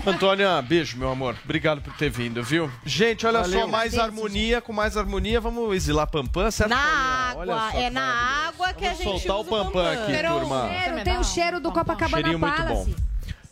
Antônia, 0.06 0.60
beijo, 0.62 0.96
meu 0.96 1.10
amor. 1.10 1.36
Obrigado 1.44 1.80
por 1.80 1.92
ter 1.94 2.10
vindo, 2.10 2.42
viu? 2.42 2.70
Gente, 2.84 3.26
olha 3.26 3.40
Valeu. 3.40 3.60
só, 3.60 3.66
mais 3.66 3.92
Beijo, 3.92 4.04
harmonia, 4.04 4.60
com 4.60 4.72
mais 4.72 4.96
harmonia, 4.96 5.40
vamos 5.40 5.74
exilar 5.74 6.06
Pampam, 6.06 6.50
certo? 6.50 6.70
Na 6.70 6.76
Paulinha? 6.76 7.36
Olha 7.36 7.54
água, 7.54 7.70
só 7.70 7.78
é 7.78 7.82
que 7.82 7.90
na 7.90 8.46
água 8.48 8.72
que 8.72 8.86
a 8.86 8.88
Vamos 8.90 9.04
gente 9.04 9.26
soltar 9.26 9.36
o 9.36 9.40
usa 9.40 9.50
Pampam 9.50 9.92
aqui, 9.92 10.22
turma. 10.28 10.68
Cheiro, 10.68 11.04
tem 11.04 11.18
o 11.18 11.24
cheiro 11.24 11.60
do 11.60 11.72
Copacabana 11.72 12.08
Cheirinho 12.10 12.38
muito 12.38 12.62
bom. 12.62 12.84
Palace. 12.84 12.96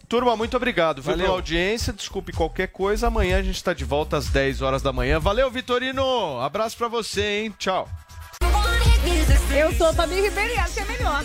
Turma, 0.08 0.36
muito 0.36 0.56
obrigado 0.56 1.02
viu, 1.02 1.10
Valeu. 1.10 1.24
pela 1.26 1.36
audiência. 1.38 1.92
Desculpe 1.92 2.32
qualquer 2.32 2.68
coisa. 2.68 3.08
Amanhã 3.08 3.38
a 3.38 3.42
gente 3.42 3.62
tá 3.62 3.72
de 3.74 3.84
volta 3.84 4.16
às 4.16 4.28
10 4.28 4.62
horas 4.62 4.80
da 4.80 4.92
manhã. 4.92 5.18
Valeu, 5.18 5.50
Vitorino! 5.50 6.40
Abraço 6.40 6.76
pra 6.76 6.86
você, 6.86 7.42
hein? 7.42 7.54
Tchau. 7.58 7.88
Eu 9.54 9.72
sou 9.74 9.92
Fabi 9.94 10.20
Ribeiro 10.20 10.52
e 10.52 10.56
essa 10.56 10.80
é 10.80 10.84
melhor. 10.84 11.24